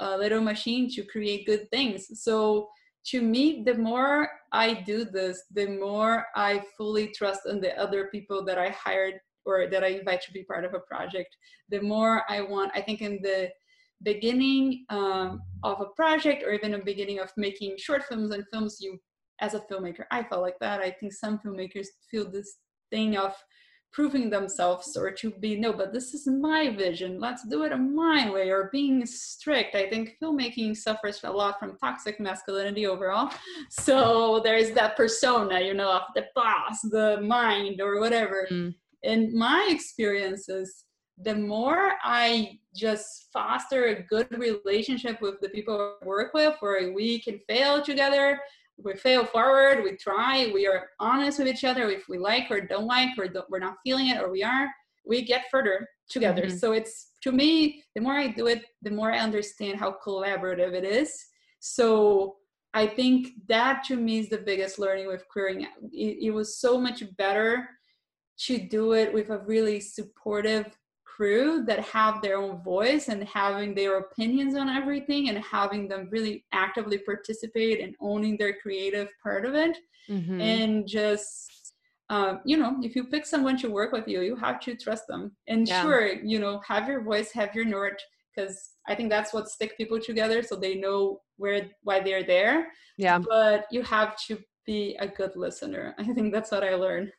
uh, 0.00 0.16
little 0.16 0.42
machine 0.42 0.90
to 0.90 1.02
create 1.04 1.46
good 1.46 1.70
things. 1.70 2.22
So 2.22 2.68
to 3.10 3.22
me, 3.22 3.62
the 3.64 3.74
more 3.74 4.28
I 4.52 4.74
do 4.74 5.04
this, 5.04 5.44
the 5.52 5.66
more 5.66 6.26
I 6.34 6.62
fully 6.76 7.08
trust 7.08 7.42
in 7.46 7.60
the 7.60 7.78
other 7.78 8.08
people 8.08 8.44
that 8.44 8.58
I 8.58 8.70
hired 8.70 9.14
or 9.44 9.66
that 9.70 9.82
I 9.84 9.88
invite 9.88 10.22
to 10.22 10.32
be 10.32 10.44
part 10.44 10.64
of 10.64 10.74
a 10.74 10.80
project. 10.80 11.34
The 11.70 11.80
more 11.80 12.22
I 12.28 12.42
want, 12.42 12.72
I 12.74 12.82
think 12.82 13.00
in 13.00 13.20
the 13.22 13.50
beginning 14.02 14.84
um, 14.90 15.40
of 15.62 15.80
a 15.80 15.86
project 15.96 16.42
or 16.42 16.52
even 16.52 16.74
a 16.74 16.84
beginning 16.84 17.18
of 17.18 17.32
making 17.36 17.76
short 17.78 18.04
films 18.04 18.30
and 18.30 18.44
films, 18.52 18.78
you 18.80 18.98
as 19.40 19.54
a 19.54 19.60
filmmaker, 19.60 20.04
I 20.10 20.24
felt 20.24 20.42
like 20.42 20.58
that. 20.60 20.80
I 20.80 20.90
think 20.90 21.12
some 21.12 21.38
filmmakers 21.38 21.86
feel 22.10 22.30
this 22.30 22.56
thing 22.90 23.16
of 23.16 23.34
proving 23.92 24.30
themselves 24.30 24.96
or 24.96 25.10
to 25.10 25.30
be 25.30 25.58
no 25.58 25.72
but 25.72 25.92
this 25.92 26.14
is 26.14 26.26
my 26.26 26.70
vision. 26.70 27.18
Let's 27.18 27.46
do 27.48 27.64
it 27.64 27.72
a 27.72 27.76
my 27.76 28.30
way 28.30 28.50
or 28.50 28.68
being 28.72 29.04
strict. 29.06 29.74
I 29.74 29.88
think 29.88 30.16
filmmaking 30.22 30.76
suffers 30.76 31.20
a 31.24 31.30
lot 31.30 31.58
from 31.58 31.76
toxic 31.78 32.20
masculinity 32.20 32.86
overall. 32.86 33.30
So 33.70 34.40
there's 34.44 34.72
that 34.72 34.96
persona 34.96 35.60
you 35.60 35.74
know 35.74 35.92
of 35.92 36.02
the 36.14 36.26
boss 36.34 36.80
the 36.82 37.20
mind 37.20 37.80
or 37.80 38.00
whatever. 38.00 38.46
Mm. 38.50 38.74
in 39.02 39.36
my 39.36 39.68
experiences 39.70 40.84
the 41.22 41.34
more 41.34 41.92
i 42.02 42.58
just 42.74 43.28
foster 43.32 43.86
a 43.86 44.02
good 44.02 44.28
relationship 44.30 45.20
with 45.20 45.40
the 45.40 45.48
people 45.50 45.96
i 46.02 46.06
work 46.06 46.32
with 46.34 46.54
where 46.60 46.92
we 46.92 47.20
can 47.20 47.38
fail 47.48 47.82
together 47.82 48.40
we 48.82 48.94
fail 48.94 49.24
forward 49.24 49.82
we 49.82 49.96
try 49.96 50.50
we 50.52 50.66
are 50.66 50.88
honest 51.00 51.38
with 51.38 51.48
each 51.48 51.64
other. 51.64 51.88
If 51.90 52.08
we 52.08 52.18
like 52.18 52.50
or 52.50 52.60
don't 52.60 52.86
like 52.86 53.18
or 53.18 53.28
don't, 53.28 53.48
we're 53.50 53.58
not 53.58 53.76
feeling 53.84 54.08
it 54.08 54.20
or 54.20 54.30
we 54.30 54.42
are 54.42 54.68
we 55.06 55.22
get 55.22 55.44
further 55.50 55.88
together. 56.08 56.42
Mm-hmm. 56.42 56.56
so 56.56 56.72
it's 56.72 57.12
to 57.22 57.32
me 57.32 57.82
the 57.94 58.00
more 58.00 58.14
i 58.14 58.28
do 58.28 58.46
it 58.46 58.64
the 58.82 58.90
more 58.90 59.12
i 59.12 59.18
understand 59.18 59.78
how 59.78 59.96
collaborative 60.04 60.72
it 60.74 60.84
is. 60.84 61.12
So 61.60 62.36
i 62.74 62.86
think 62.86 63.28
that 63.48 63.84
to 63.84 63.96
me 63.96 64.18
is 64.20 64.28
the 64.28 64.38
biggest 64.38 64.78
learning 64.78 65.08
with 65.08 65.28
queering. 65.28 65.66
It, 65.92 66.18
it 66.26 66.30
was 66.30 66.58
so 66.58 66.78
much 66.78 67.02
better 67.16 67.68
to 68.46 68.58
do 68.58 68.92
it 68.92 69.12
with 69.12 69.30
a 69.30 69.38
really 69.38 69.80
supportive 69.80 70.66
crew 71.18 71.64
that 71.64 71.80
have 71.80 72.22
their 72.22 72.38
own 72.38 72.62
voice 72.62 73.08
and 73.08 73.24
having 73.24 73.74
their 73.74 73.98
opinions 73.98 74.54
on 74.54 74.68
everything 74.68 75.28
and 75.28 75.38
having 75.38 75.88
them 75.88 76.08
really 76.12 76.44
actively 76.52 76.98
participate 76.98 77.80
and 77.80 77.96
owning 78.00 78.36
their 78.36 78.54
creative 78.62 79.08
part 79.22 79.44
of 79.44 79.54
it. 79.54 79.76
Mm-hmm. 80.08 80.40
and 80.40 80.88
just 80.88 81.74
um, 82.08 82.40
you 82.46 82.56
know 82.56 82.78
if 82.82 82.96
you 82.96 83.04
pick 83.04 83.26
someone 83.26 83.58
to 83.58 83.68
work 83.68 83.92
with 83.92 84.08
you 84.08 84.22
you 84.22 84.36
have 84.36 84.58
to 84.60 84.74
trust 84.74 85.04
them. 85.06 85.32
And 85.48 85.68
yeah. 85.68 85.82
sure 85.82 86.06
you 86.32 86.38
know 86.38 86.62
have 86.66 86.88
your 86.88 87.02
voice 87.02 87.30
have 87.32 87.54
your 87.54 87.66
north 87.66 88.00
because 88.30 88.70
i 88.90 88.94
think 88.94 89.10
that's 89.10 89.34
what 89.34 89.50
stick 89.50 89.76
people 89.76 90.00
together 90.00 90.42
so 90.42 90.54
they 90.56 90.76
know 90.84 91.20
where 91.36 91.68
why 91.82 92.00
they're 92.00 92.28
there. 92.36 92.68
Yeah. 92.96 93.18
But 93.18 93.66
you 93.70 93.82
have 93.82 94.16
to 94.28 94.38
be 94.64 94.96
a 95.06 95.08
good 95.18 95.34
listener. 95.36 95.94
I 95.98 96.04
think 96.14 96.32
that's 96.32 96.52
what 96.52 96.64
i 96.64 96.74
learned 96.86 97.10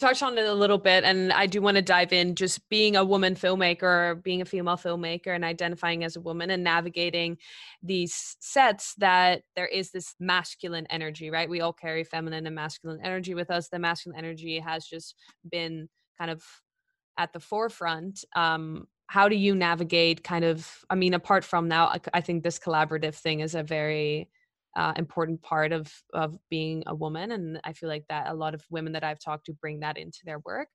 touched 0.00 0.22
on 0.22 0.36
it 0.36 0.46
a 0.46 0.54
little 0.54 0.78
bit 0.78 1.04
and 1.04 1.32
i 1.32 1.46
do 1.46 1.62
want 1.62 1.76
to 1.76 1.82
dive 1.82 2.12
in 2.12 2.34
just 2.34 2.68
being 2.68 2.96
a 2.96 3.04
woman 3.04 3.34
filmmaker 3.34 4.22
being 4.22 4.40
a 4.40 4.44
female 4.44 4.76
filmmaker 4.76 5.34
and 5.34 5.44
identifying 5.44 6.02
as 6.02 6.16
a 6.16 6.20
woman 6.20 6.50
and 6.50 6.64
navigating 6.64 7.36
these 7.82 8.36
sets 8.40 8.94
that 8.96 9.42
there 9.56 9.66
is 9.66 9.90
this 9.90 10.14
masculine 10.18 10.86
energy 10.90 11.30
right? 11.30 11.50
We 11.50 11.60
all 11.60 11.72
carry 11.72 12.04
feminine 12.04 12.46
and 12.46 12.54
masculine 12.54 13.00
energy 13.02 13.34
with 13.34 13.50
us. 13.50 13.68
The 13.68 13.78
masculine 13.78 14.18
energy 14.18 14.58
has 14.58 14.86
just 14.86 15.14
been 15.50 15.88
kind 16.18 16.30
of 16.30 16.42
at 17.18 17.32
the 17.32 17.40
forefront. 17.40 18.24
Um 18.34 18.86
how 19.06 19.28
do 19.28 19.36
you 19.36 19.54
navigate 19.54 20.24
kind 20.24 20.46
of 20.46 20.66
i 20.88 20.94
mean 20.94 21.12
apart 21.12 21.44
from 21.44 21.68
now 21.68 21.94
i 22.14 22.22
think 22.22 22.42
this 22.42 22.58
collaborative 22.58 23.14
thing 23.14 23.40
is 23.40 23.54
a 23.54 23.62
very 23.62 24.30
uh, 24.76 24.92
important 24.96 25.40
part 25.42 25.72
of 25.72 25.92
of 26.12 26.38
being 26.50 26.82
a 26.86 26.94
woman 26.94 27.32
and 27.32 27.60
i 27.64 27.72
feel 27.72 27.88
like 27.88 28.04
that 28.08 28.28
a 28.28 28.34
lot 28.34 28.54
of 28.54 28.64
women 28.70 28.92
that 28.92 29.04
i've 29.04 29.20
talked 29.20 29.46
to 29.46 29.52
bring 29.52 29.80
that 29.80 29.96
into 29.96 30.20
their 30.24 30.40
work. 30.40 30.68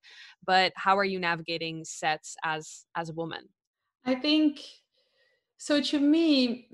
But 0.45 0.73
how 0.75 0.97
are 0.97 1.05
you 1.05 1.19
navigating 1.19 1.83
sets 1.83 2.35
as 2.43 2.85
as 2.95 3.09
a 3.09 3.13
woman? 3.13 3.49
I 4.05 4.15
think 4.15 4.61
so 5.57 5.81
to 5.81 5.99
me 5.99 6.67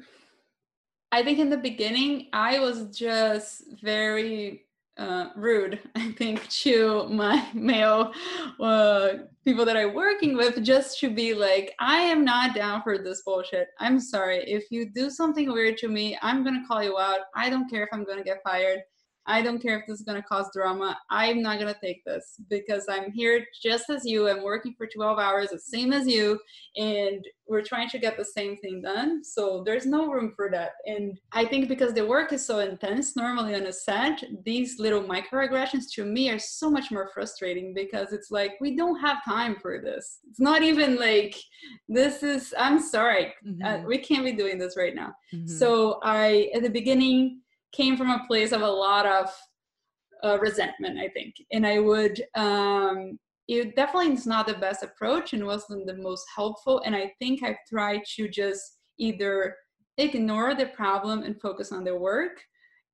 i 1.11 1.23
think 1.23 1.39
in 1.39 1.49
the 1.49 1.57
beginning 1.57 2.27
i 2.33 2.59
was 2.59 2.95
just 2.95 3.63
very 3.81 4.65
uh, 4.97 5.29
rude, 5.35 5.79
I 5.95 6.11
think, 6.11 6.47
to 6.49 7.07
my 7.09 7.47
male 7.53 8.13
uh, 8.59 9.09
people 9.43 9.65
that 9.65 9.77
I'm 9.77 9.93
working 9.93 10.35
with, 10.35 10.63
just 10.63 10.99
to 10.99 11.09
be 11.09 11.33
like, 11.33 11.73
I 11.79 11.97
am 11.97 12.23
not 12.23 12.55
down 12.55 12.81
for 12.81 12.97
this 12.97 13.21
bullshit. 13.23 13.67
I'm 13.79 13.99
sorry. 13.99 14.43
If 14.45 14.65
you 14.71 14.89
do 14.89 15.09
something 15.09 15.51
weird 15.51 15.77
to 15.79 15.87
me, 15.87 16.17
I'm 16.21 16.43
going 16.43 16.59
to 16.61 16.67
call 16.67 16.83
you 16.83 16.97
out. 16.97 17.19
I 17.35 17.49
don't 17.49 17.69
care 17.69 17.83
if 17.83 17.89
I'm 17.91 18.05
going 18.05 18.17
to 18.17 18.23
get 18.23 18.43
fired. 18.43 18.79
I 19.27 19.41
don't 19.41 19.61
care 19.61 19.79
if 19.79 19.87
this 19.87 19.99
is 19.99 20.05
going 20.05 20.21
to 20.21 20.27
cause 20.27 20.49
drama. 20.53 20.97
I'm 21.09 21.41
not 21.41 21.59
going 21.59 21.73
to 21.73 21.79
take 21.79 22.03
this 22.05 22.35
because 22.49 22.85
I'm 22.89 23.11
here 23.11 23.45
just 23.61 23.89
as 23.89 24.05
you. 24.05 24.29
I'm 24.29 24.43
working 24.43 24.75
for 24.77 24.87
12 24.87 25.17
hours, 25.19 25.49
the 25.49 25.59
same 25.59 25.93
as 25.93 26.07
you, 26.07 26.39
and 26.75 27.25
we're 27.47 27.61
trying 27.61 27.89
to 27.89 27.99
get 27.99 28.17
the 28.17 28.25
same 28.25 28.57
thing 28.57 28.81
done. 28.81 29.23
So 29.23 29.63
there's 29.65 29.85
no 29.85 30.07
room 30.11 30.33
for 30.35 30.49
that. 30.51 30.71
And 30.85 31.17
I 31.31 31.45
think 31.45 31.69
because 31.69 31.93
the 31.93 32.05
work 32.05 32.33
is 32.33 32.45
so 32.45 32.59
intense, 32.59 33.15
normally 33.15 33.55
on 33.55 33.67
a 33.67 33.73
set, 33.73 34.23
these 34.43 34.79
little 34.79 35.03
microaggressions 35.03 35.83
to 35.93 36.05
me 36.05 36.29
are 36.29 36.39
so 36.39 36.69
much 36.69 36.91
more 36.91 37.09
frustrating 37.13 37.73
because 37.73 38.13
it's 38.13 38.31
like, 38.31 38.53
we 38.61 38.75
don't 38.75 38.99
have 38.99 39.23
time 39.23 39.57
for 39.61 39.79
this. 39.81 40.19
It's 40.29 40.39
not 40.39 40.63
even 40.63 40.97
like, 40.97 41.35
this 41.87 42.23
is, 42.23 42.53
I'm 42.57 42.79
sorry, 42.79 43.27
uh, 43.27 43.49
mm-hmm. 43.49 43.85
uh, 43.85 43.87
we 43.87 43.97
can't 43.97 44.25
be 44.25 44.33
doing 44.33 44.57
this 44.57 44.75
right 44.77 44.95
now. 44.95 45.13
Mm-hmm. 45.33 45.47
So 45.47 45.99
I, 46.03 46.49
at 46.55 46.63
the 46.63 46.69
beginning, 46.69 47.41
came 47.75 47.97
from 47.97 48.09
a 48.09 48.25
place 48.27 48.51
of 48.51 48.61
a 48.61 48.67
lot 48.67 49.05
of 49.05 49.29
uh, 50.23 50.39
resentment, 50.39 50.97
I 50.97 51.09
think. 51.09 51.35
And 51.51 51.65
I 51.65 51.79
would, 51.79 52.23
um, 52.35 53.19
it 53.47 53.75
definitely 53.75 54.13
is 54.13 54.25
not 54.25 54.47
the 54.47 54.55
best 54.55 54.83
approach 54.83 55.33
and 55.33 55.45
wasn't 55.45 55.85
the 55.85 55.97
most 55.97 56.25
helpful. 56.35 56.81
And 56.85 56.95
I 56.95 57.11
think 57.19 57.43
I've 57.43 57.57
tried 57.69 58.01
to 58.15 58.27
just 58.27 58.79
either 58.97 59.55
ignore 59.97 60.55
the 60.55 60.67
problem 60.67 61.23
and 61.23 61.39
focus 61.39 61.71
on 61.71 61.83
the 61.83 61.95
work 61.95 62.41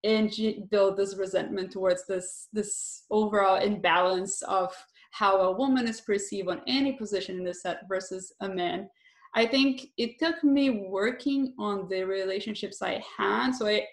and 0.03 0.32
build 0.69 0.97
this 0.97 1.15
resentment 1.15 1.71
towards 1.71 2.05
this 2.07 2.47
this 2.53 3.03
overall 3.11 3.57
imbalance 3.61 4.41
of 4.43 4.73
how 5.11 5.38
a 5.41 5.51
woman 5.51 5.88
is 5.88 6.01
perceived 6.01 6.49
on 6.49 6.61
any 6.67 6.93
position 6.93 7.38
in 7.38 7.43
the 7.43 7.53
set 7.53 7.82
versus 7.88 8.34
a 8.41 8.49
man 8.49 8.89
i 9.36 9.45
think 9.45 9.88
it 9.97 10.17
took 10.17 10.43
me 10.43 10.88
working 10.89 11.53
on 11.59 11.88
the 11.89 12.03
relationships 12.03 12.82
i 12.82 13.03
had 13.17 13.51
so 13.51 13.67
i 13.67 13.86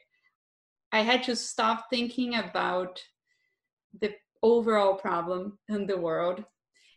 I 0.92 1.00
had 1.02 1.22
to 1.24 1.36
stop 1.36 1.86
thinking 1.90 2.36
about 2.36 3.02
the 4.00 4.14
overall 4.42 4.94
problem 4.94 5.58
in 5.68 5.86
the 5.86 5.98
world 5.98 6.44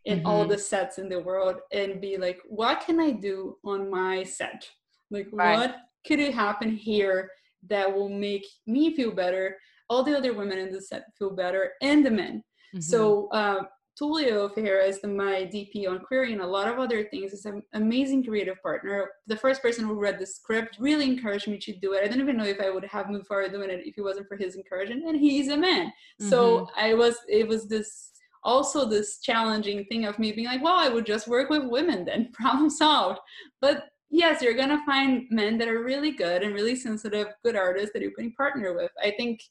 and 0.05 0.19
mm-hmm. 0.19 0.27
all 0.27 0.45
the 0.45 0.57
sets 0.57 0.97
in 0.97 1.09
the 1.09 1.19
world 1.19 1.57
and 1.71 2.01
be 2.01 2.17
like, 2.17 2.39
what 2.47 2.81
can 2.85 2.99
I 2.99 3.11
do 3.11 3.57
on 3.63 3.89
my 3.89 4.23
set? 4.23 4.67
Like, 5.09 5.27
right. 5.31 5.57
what 5.57 5.75
could 6.07 6.19
it 6.19 6.33
happen 6.33 6.75
here 6.75 7.29
that 7.69 7.91
will 7.93 8.09
make 8.09 8.45
me 8.65 8.95
feel 8.95 9.11
better, 9.11 9.57
all 9.89 10.03
the 10.03 10.17
other 10.17 10.33
women 10.33 10.57
in 10.57 10.71
the 10.71 10.81
set 10.81 11.03
feel 11.17 11.31
better, 11.31 11.73
and 11.81 12.05
the 12.05 12.11
men? 12.11 12.43
Mm-hmm. 12.73 12.79
So, 12.79 13.27
uh, 13.31 13.63
Tulio 13.99 14.53
Ferreira 14.53 14.85
is 14.85 15.01
the, 15.01 15.07
my 15.07 15.49
DP 15.53 15.87
on 15.87 15.99
Query 15.99 16.33
and 16.33 16.41
a 16.41 16.47
lot 16.47 16.67
of 16.67 16.79
other 16.79 17.03
things. 17.05 17.33
Is 17.33 17.45
an 17.45 17.61
amazing 17.73 18.23
creative 18.23 18.61
partner. 18.61 19.09
The 19.27 19.35
first 19.35 19.61
person 19.61 19.85
who 19.85 19.99
read 19.99 20.17
the 20.17 20.25
script 20.25 20.77
really 20.79 21.05
encouraged 21.05 21.47
me 21.47 21.57
to 21.59 21.73
do 21.73 21.93
it. 21.93 22.03
I 22.03 22.07
don't 22.07 22.21
even 22.21 22.37
know 22.37 22.45
if 22.45 22.59
I 22.61 22.69
would 22.69 22.85
have 22.85 23.09
moved 23.09 23.27
forward 23.27 23.51
doing 23.51 23.69
it 23.69 23.85
if 23.85 23.97
it 23.97 24.01
wasn't 24.01 24.27
for 24.27 24.37
his 24.37 24.55
encouragement. 24.55 25.05
And 25.05 25.19
he's 25.19 25.49
a 25.49 25.57
man, 25.57 25.87
mm-hmm. 25.87 26.29
so 26.29 26.69
I 26.75 26.93
was. 26.93 27.17
It 27.27 27.47
was 27.47 27.67
this 27.67 28.11
also 28.43 28.85
this 28.85 29.19
challenging 29.19 29.85
thing 29.85 30.05
of 30.05 30.17
me 30.17 30.31
being 30.31 30.47
like, 30.47 30.63
well, 30.63 30.77
I 30.77 30.89
would 30.89 31.05
just 31.05 31.27
work 31.27 31.49
with 31.49 31.63
women 31.65 32.05
then, 32.05 32.29
problem 32.33 32.69
solved. 32.69 33.19
But 33.59 33.85
yes, 34.09 34.41
you're 34.41 34.53
gonna 34.53 34.81
find 34.85 35.27
men 35.29 35.57
that 35.57 35.67
are 35.67 35.83
really 35.83 36.11
good 36.11 36.43
and 36.43 36.53
really 36.53 36.75
sensitive, 36.75 37.27
good 37.43 37.55
artists 37.55 37.91
that 37.93 38.01
you 38.01 38.11
can 38.11 38.31
partner 38.33 38.73
with. 38.73 38.91
I 39.03 39.11
think 39.17 39.41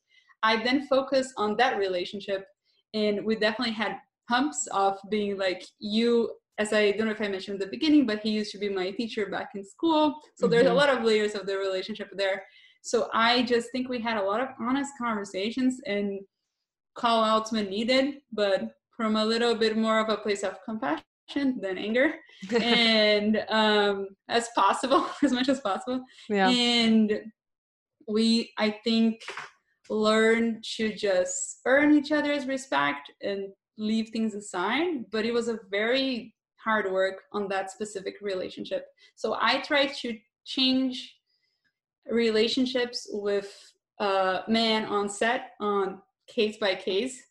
I 0.42 0.62
then 0.62 0.86
focus 0.86 1.32
on 1.36 1.56
that 1.56 1.78
relationship 1.78 2.46
and 2.94 3.24
we 3.24 3.36
definitely 3.36 3.74
had 3.74 3.98
humps 4.30 4.66
of 4.72 4.98
being 5.10 5.36
like 5.36 5.62
you 5.78 6.30
as 6.60 6.74
I 6.74 6.90
don't 6.92 7.06
know 7.06 7.12
if 7.12 7.22
I 7.22 7.28
mentioned 7.28 7.54
in 7.54 7.66
the 7.66 7.76
beginning, 7.76 8.06
but 8.06 8.20
he 8.20 8.30
used 8.30 8.52
to 8.52 8.58
be 8.58 8.68
my 8.68 8.90
teacher 8.90 9.24
back 9.26 9.52
in 9.54 9.64
school. 9.64 10.14
So 10.36 10.44
mm-hmm. 10.44 10.52
there's 10.52 10.66
a 10.66 10.68
mm-hmm. 10.68 10.76
lot 10.76 10.90
of 10.90 11.02
layers 11.02 11.34
of 11.34 11.46
the 11.46 11.56
relationship 11.56 12.10
there. 12.14 12.44
So 12.82 13.08
I 13.14 13.42
just 13.42 13.68
think 13.72 13.88
we 13.88 13.98
had 13.98 14.18
a 14.18 14.22
lot 14.22 14.42
of 14.42 14.48
honest 14.60 14.92
conversations 14.98 15.80
and 15.86 16.20
call 16.94 17.24
outs 17.24 17.50
when 17.50 17.70
needed, 17.70 18.16
but 18.30 18.74
from 18.94 19.16
a 19.16 19.24
little 19.24 19.54
bit 19.54 19.78
more 19.78 20.00
of 20.00 20.10
a 20.10 20.18
place 20.18 20.42
of 20.42 20.58
compassion 20.66 21.02
than 21.62 21.78
anger 21.78 22.14
and 22.60 23.42
um, 23.48 24.08
as 24.28 24.48
possible, 24.54 25.06
as 25.22 25.32
much 25.32 25.48
as 25.48 25.60
possible. 25.60 26.04
Yeah. 26.28 26.50
And 26.50 27.20
we, 28.06 28.52
I 28.58 28.76
think, 28.84 29.20
learn 29.88 30.60
to 30.76 30.94
just 30.94 31.60
earn 31.64 31.96
each 31.96 32.12
other's 32.12 32.46
respect 32.46 33.10
and 33.22 33.48
leave 33.80 34.10
things 34.10 34.34
aside, 34.34 35.10
but 35.10 35.24
it 35.24 35.32
was 35.32 35.48
a 35.48 35.58
very 35.70 36.34
hard 36.56 36.92
work 36.92 37.22
on 37.32 37.48
that 37.48 37.70
specific 37.70 38.16
relationship. 38.20 38.86
So 39.16 39.36
I 39.40 39.60
tried 39.60 39.94
to 40.02 40.16
change 40.44 41.16
relationships 42.06 43.08
with 43.10 43.50
uh, 43.98 44.42
man 44.48 44.84
on 44.84 45.08
set 45.08 45.52
on 45.60 46.00
case 46.26 46.58
by 46.58 46.74
case. 46.74 47.22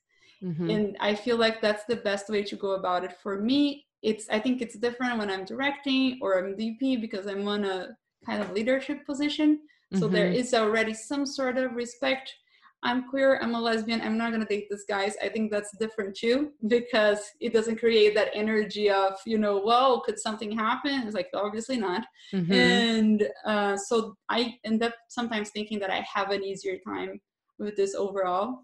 Mm-hmm. 0.43 0.69
And 0.69 0.97
I 0.99 1.15
feel 1.15 1.37
like 1.37 1.61
that's 1.61 1.83
the 1.85 1.97
best 1.97 2.29
way 2.29 2.43
to 2.43 2.55
go 2.55 2.71
about 2.71 3.03
it. 3.03 3.13
For 3.21 3.39
me, 3.39 3.85
it's 4.01 4.29
I 4.29 4.39
think 4.39 4.61
it's 4.61 4.77
different 4.77 5.17
when 5.17 5.29
I'm 5.29 5.45
directing 5.45 6.19
or 6.21 6.39
I'm 6.39 6.55
DP 6.55 7.01
because 7.01 7.27
I'm 7.27 7.47
on 7.47 7.65
a 7.65 7.89
kind 8.25 8.41
of 8.41 8.51
leadership 8.51 9.05
position. 9.05 9.59
So 9.93 10.01
mm-hmm. 10.01 10.13
there 10.13 10.31
is 10.31 10.53
already 10.53 10.93
some 10.93 11.25
sort 11.25 11.57
of 11.57 11.73
respect 11.73 12.33
I'm 12.81 13.09
queer, 13.09 13.39
I'm 13.41 13.55
a 13.55 13.61
lesbian, 13.61 13.99
I'm 14.01 14.17
not 14.17 14.31
gonna 14.31 14.45
date 14.45 14.67
this 14.69 14.85
guys. 14.87 15.15
I 15.21 15.27
think 15.27 15.51
that's 15.51 15.75
different 15.77 16.15
too 16.15 16.51
because 16.67 17.19
it 17.41 17.51
doesn't 17.51 17.79
create 17.79 18.15
that 18.15 18.29
energy 18.33 18.89
of, 18.89 19.13
you 19.25 19.37
know, 19.37 19.61
well, 19.63 19.99
could 19.99 20.17
something 20.17 20.51
happen? 20.51 21.03
It's 21.05 21.15
like 21.15 21.29
obviously 21.33 21.77
not. 21.77 22.05
Mm-hmm. 22.33 22.53
And 22.53 23.29
uh, 23.45 23.75
so 23.75 24.15
I 24.29 24.55
end 24.63 24.81
up 24.81 24.93
sometimes 25.09 25.49
thinking 25.49 25.79
that 25.79 25.89
I 25.89 26.05
have 26.13 26.31
an 26.31 26.43
easier 26.43 26.77
time 26.87 27.19
with 27.57 27.75
this 27.75 27.95
overall 27.95 28.61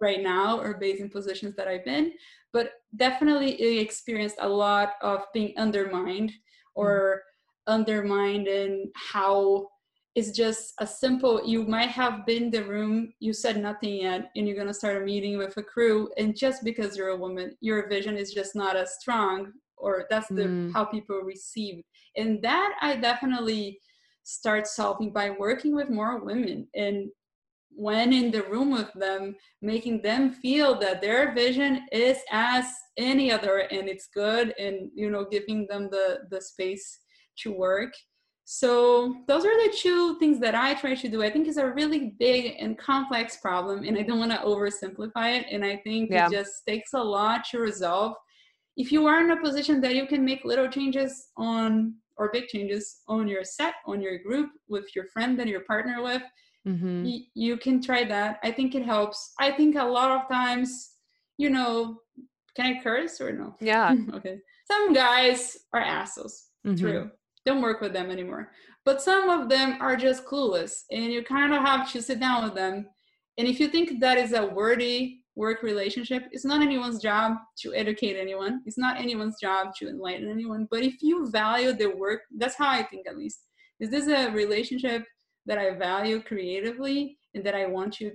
right 0.00 0.22
now 0.22 0.60
or 0.60 0.78
based 0.78 1.00
in 1.00 1.08
positions 1.08 1.54
that 1.56 1.68
I've 1.68 1.84
been. 1.84 2.12
But 2.52 2.72
definitely 2.96 3.78
experienced 3.78 4.36
a 4.40 4.48
lot 4.48 4.94
of 5.02 5.24
being 5.32 5.54
undermined 5.56 6.32
or 6.74 7.22
mm-hmm. 7.68 7.74
undermined 7.74 8.48
in 8.48 8.90
how 8.96 9.68
it's 10.16 10.30
just 10.30 10.72
a 10.80 10.86
simple 10.86 11.46
you 11.46 11.62
might 11.64 11.90
have 11.90 12.24
been 12.24 12.44
in 12.44 12.50
the 12.50 12.64
room 12.64 13.12
you 13.20 13.32
said 13.32 13.58
nothing 13.58 13.96
yet 14.00 14.30
and 14.34 14.48
you're 14.48 14.56
going 14.56 14.66
to 14.66 14.74
start 14.74 15.00
a 15.00 15.04
meeting 15.04 15.36
with 15.36 15.56
a 15.58 15.62
crew 15.62 16.08
and 16.16 16.34
just 16.34 16.64
because 16.64 16.96
you're 16.96 17.10
a 17.10 17.16
woman 17.16 17.54
your 17.60 17.88
vision 17.88 18.16
is 18.16 18.32
just 18.32 18.56
not 18.56 18.76
as 18.76 18.94
strong 18.94 19.52
or 19.76 20.06
that's 20.08 20.28
the 20.28 20.44
mm. 20.44 20.72
how 20.72 20.84
people 20.84 21.20
receive 21.20 21.84
and 22.16 22.42
that 22.42 22.72
i 22.80 22.96
definitely 22.96 23.78
start 24.24 24.66
solving 24.66 25.12
by 25.12 25.30
working 25.30 25.74
with 25.74 25.90
more 25.90 26.24
women 26.24 26.66
and 26.74 27.08
when 27.70 28.10
in 28.10 28.30
the 28.30 28.42
room 28.44 28.70
with 28.70 28.90
them 28.94 29.36
making 29.60 30.00
them 30.00 30.32
feel 30.32 30.78
that 30.78 31.02
their 31.02 31.34
vision 31.34 31.86
is 31.92 32.18
as 32.32 32.64
any 32.96 33.30
other 33.30 33.58
and 33.70 33.86
it's 33.86 34.08
good 34.14 34.54
and 34.58 34.90
you 34.94 35.10
know 35.10 35.26
giving 35.30 35.66
them 35.68 35.90
the 35.90 36.20
the 36.30 36.40
space 36.40 37.00
to 37.36 37.52
work 37.52 37.92
so 38.48 39.16
those 39.26 39.44
are 39.44 39.66
the 39.66 39.76
two 39.76 40.16
things 40.20 40.38
that 40.38 40.54
I 40.54 40.74
try 40.74 40.94
to 40.94 41.08
do. 41.08 41.20
I 41.20 41.30
think 41.30 41.48
it's 41.48 41.56
a 41.56 41.68
really 41.72 42.14
big 42.16 42.54
and 42.60 42.78
complex 42.78 43.38
problem, 43.38 43.82
and 43.82 43.98
I 43.98 44.02
don't 44.02 44.20
want 44.20 44.30
to 44.30 44.38
oversimplify 44.38 45.40
it. 45.40 45.46
And 45.50 45.64
I 45.64 45.78
think 45.78 46.10
yeah. 46.12 46.28
it 46.28 46.30
just 46.30 46.64
takes 46.64 46.92
a 46.92 47.02
lot 47.02 47.44
to 47.50 47.58
resolve. 47.58 48.14
If 48.76 48.92
you 48.92 49.04
are 49.08 49.20
in 49.20 49.32
a 49.32 49.42
position 49.42 49.80
that 49.80 49.96
you 49.96 50.06
can 50.06 50.24
make 50.24 50.44
little 50.44 50.68
changes 50.68 51.26
on 51.36 51.96
or 52.18 52.30
big 52.32 52.46
changes 52.46 52.98
on 53.08 53.26
your 53.26 53.42
set, 53.42 53.74
on 53.84 54.00
your 54.00 54.18
group, 54.18 54.50
with 54.68 54.94
your 54.94 55.06
friend 55.12 55.36
that 55.40 55.48
you're 55.48 55.64
partner 55.64 56.00
with, 56.00 56.22
mm-hmm. 56.68 57.04
y- 57.04 57.26
you 57.34 57.56
can 57.56 57.82
try 57.82 58.04
that. 58.04 58.38
I 58.44 58.52
think 58.52 58.76
it 58.76 58.84
helps. 58.84 59.32
I 59.40 59.50
think 59.50 59.74
a 59.74 59.82
lot 59.82 60.12
of 60.12 60.28
times, 60.30 60.92
you 61.36 61.50
know, 61.50 61.98
can 62.54 62.76
I 62.76 62.80
curse 62.80 63.20
or 63.20 63.32
no? 63.32 63.56
Yeah. 63.60 63.92
okay. 64.14 64.38
Some 64.70 64.92
guys 64.92 65.56
are 65.72 65.80
assholes. 65.80 66.44
Mm-hmm. 66.64 66.76
True 66.80 67.10
don't 67.46 67.62
work 67.62 67.80
with 67.80 67.92
them 67.92 68.10
anymore. 68.10 68.50
But 68.84 69.00
some 69.00 69.30
of 69.30 69.48
them 69.48 69.78
are 69.80 69.96
just 69.96 70.26
clueless, 70.26 70.82
and 70.90 71.12
you 71.12 71.24
kind 71.24 71.54
of 71.54 71.62
have 71.62 71.90
to 71.92 72.02
sit 72.02 72.20
down 72.20 72.44
with 72.44 72.54
them. 72.54 72.86
And 73.38 73.48
if 73.48 73.58
you 73.58 73.68
think 73.68 74.00
that 74.00 74.18
is 74.18 74.32
a 74.32 74.46
worthy 74.46 75.18
work 75.34 75.62
relationship, 75.62 76.24
it's 76.32 76.44
not 76.44 76.62
anyone's 76.62 77.00
job 77.00 77.36
to 77.60 77.74
educate 77.74 78.16
anyone. 78.18 78.62
It's 78.64 78.78
not 78.78 78.98
anyone's 78.98 79.38
job 79.40 79.74
to 79.78 79.88
enlighten 79.88 80.30
anyone. 80.30 80.66
But 80.70 80.82
if 80.82 81.02
you 81.02 81.30
value 81.30 81.72
the 81.72 81.90
work, 81.90 82.22
that's 82.36 82.56
how 82.56 82.68
I 82.68 82.82
think 82.82 83.06
at 83.06 83.16
least. 83.16 83.40
Is 83.78 83.90
this 83.90 84.08
a 84.08 84.30
relationship 84.30 85.04
that 85.44 85.58
I 85.58 85.76
value 85.76 86.22
creatively 86.22 87.18
and 87.34 87.44
that 87.44 87.54
I 87.54 87.66
want 87.66 87.92
to 87.94 88.12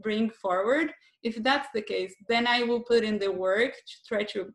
bring 0.00 0.30
forward? 0.30 0.92
If 1.22 1.42
that's 1.42 1.68
the 1.74 1.82
case, 1.82 2.14
then 2.28 2.46
I 2.46 2.62
will 2.62 2.80
put 2.80 3.04
in 3.04 3.18
the 3.18 3.32
work 3.32 3.72
to 3.72 3.94
try 4.06 4.22
to 4.24 4.54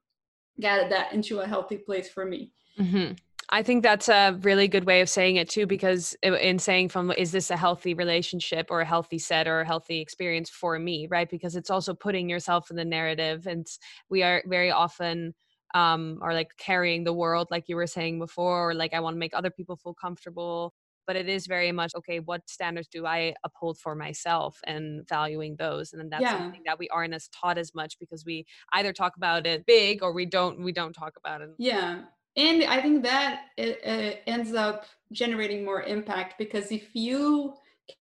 get 0.60 0.90
that 0.90 1.12
into 1.12 1.42
a 1.42 1.48
healthy 1.48 1.78
place 1.78 2.10
for 2.10 2.26
me. 2.26 2.52
Mm-hmm. 2.80 3.14
I 3.50 3.62
think 3.64 3.84
that's 3.84 4.10
a 4.10 4.38
really 4.42 4.68
good 4.68 4.86
way 4.86 5.02
of 5.02 5.10
saying 5.10 5.36
it 5.36 5.50
too, 5.50 5.68
because 5.68 6.16
in 6.24 6.58
saying 6.60 6.90
from 6.90 7.12
is 7.12 7.32
this 7.32 7.52
a 7.52 7.58
healthy 7.58 7.94
relationship 7.94 8.68
or 8.70 8.82
a 8.82 8.86
healthy 8.86 9.20
set 9.20 9.48
or 9.48 9.62
a 9.62 9.66
healthy 9.66 10.00
experience 10.00 10.50
for 10.50 10.80
me, 10.80 11.08
right? 11.10 11.30
Because 11.30 11.56
it's 11.56 11.70
also 11.70 11.94
putting 11.94 12.30
yourself 12.30 12.70
in 12.72 12.76
the 12.76 12.86
narrative, 12.86 13.46
and 13.48 13.68
we 14.10 14.24
are 14.24 14.42
very 14.48 14.72
often 14.72 15.34
um 15.74 16.20
are 16.22 16.34
like 16.34 16.52
carrying 16.58 17.04
the 17.04 17.14
world, 17.14 17.48
like 17.52 17.66
you 17.68 17.76
were 17.76 17.88
saying 17.88 18.20
before, 18.20 18.70
or 18.72 18.74
like 18.74 18.94
I 18.94 19.00
want 19.00 19.16
to 19.16 19.20
make 19.20 19.34
other 19.36 19.52
people 19.52 19.76
feel 19.76 19.94
comfortable. 19.94 20.74
But 21.08 21.16
it 21.16 21.30
is 21.30 21.46
very 21.46 21.72
much 21.72 21.94
okay. 21.96 22.20
What 22.20 22.50
standards 22.50 22.88
do 22.88 23.06
I 23.06 23.36
uphold 23.44 23.78
for 23.78 23.94
myself, 23.94 24.60
and 24.66 25.08
valuing 25.08 25.56
those, 25.58 25.94
and 25.94 26.02
then 26.02 26.10
that's 26.10 26.24
yeah. 26.24 26.40
something 26.40 26.64
that 26.66 26.80
we 26.80 26.90
aren't 26.90 27.14
as 27.14 27.28
taught 27.28 27.60
as 27.60 27.76
much 27.76 28.00
because 28.00 28.26
we 28.26 28.48
either 28.74 28.92
talk 28.92 29.16
about 29.16 29.46
it 29.46 29.68
big 29.68 30.02
or 30.02 30.14
we 30.14 30.26
don't. 30.26 30.64
We 30.64 30.72
don't 30.72 30.94
talk 30.94 31.14
about 31.16 31.42
it. 31.42 31.50
Yeah, 31.60 32.06
and 32.38 32.64
i 32.66 32.82
think 32.82 33.04
that 33.04 33.46
it, 33.58 33.80
it 33.84 34.24
ends 34.28 34.54
up 34.54 34.86
generating 35.12 35.64
more 35.64 35.84
impact 35.84 36.36
because 36.38 36.72
if 36.72 36.88
you 36.94 37.54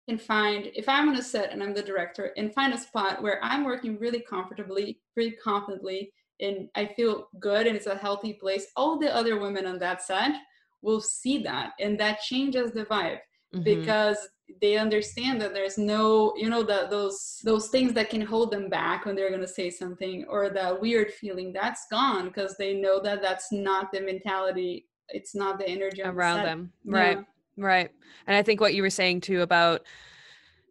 can 0.09 0.19
find 0.19 0.71
if 0.75 0.89
i'm 0.89 1.09
on 1.09 1.17
a 1.17 1.23
set 1.23 1.53
and 1.53 1.63
i'm 1.63 1.75
the 1.75 1.83
director 1.83 2.33
and 2.37 2.55
find 2.55 2.73
a 2.73 2.79
spot 2.79 3.23
where 3.23 3.43
i'm 3.43 3.65
working 3.65 3.99
really 3.99 4.21
comfortably 4.21 5.01
really 5.17 5.37
confidently 5.43 6.13
and 6.41 6.69
i 6.75 6.87
feel 6.87 7.29
good 7.41 7.67
and 7.67 7.77
it's 7.77 7.87
a 7.87 7.97
healthy 7.97 8.33
place 8.33 8.67
all 8.77 8.99
the 8.99 9.15
other 9.15 9.39
women 9.39 9.67
on 9.67 9.79
that 9.79 10.03
set 10.03 10.33
will 10.83 11.01
see 11.01 11.43
that 11.43 11.73
and 11.81 11.99
that 11.99 12.21
changes 12.21 12.73
the 12.73 12.85
vibe 12.87 13.19
mm-hmm. 13.55 13.63
because 13.63 14.29
they 14.61 14.77
understand 14.77 15.41
that 15.41 15.55
there's 15.55 15.79
no 15.79 16.33
you 16.37 16.49
know 16.49 16.63
that 16.63 16.91
those 16.91 17.41
those 17.45 17.69
things 17.69 17.93
that 17.93 18.11
can 18.11 18.21
hold 18.21 18.51
them 18.51 18.69
back 18.69 19.05
when 19.05 19.15
they're 19.15 19.31
going 19.31 19.41
to 19.41 19.49
say 19.49 19.71
something 19.71 20.25
or 20.29 20.51
that 20.51 20.81
weird 20.81 21.13
feeling 21.13 21.53
that's 21.53 21.87
gone 21.91 22.27
because 22.27 22.57
they 22.57 22.75
know 22.75 23.01
that 23.01 23.23
that's 23.23 23.53
not 23.53 23.91
the 23.93 24.01
mentality 24.01 24.87
it's 25.09 25.35
not 25.35 25.59
the 25.59 25.69
energy 25.69 26.03
around 26.03 26.39
the 26.39 26.45
them. 26.45 26.73
Right 26.85 27.19
yeah. 27.19 27.65
right 27.65 27.91
and 28.27 28.37
i 28.37 28.43
think 28.43 28.61
what 28.61 28.75
you 28.75 28.83
were 28.83 28.91
saying 28.91 29.21
too 29.21 29.43
about 29.43 29.83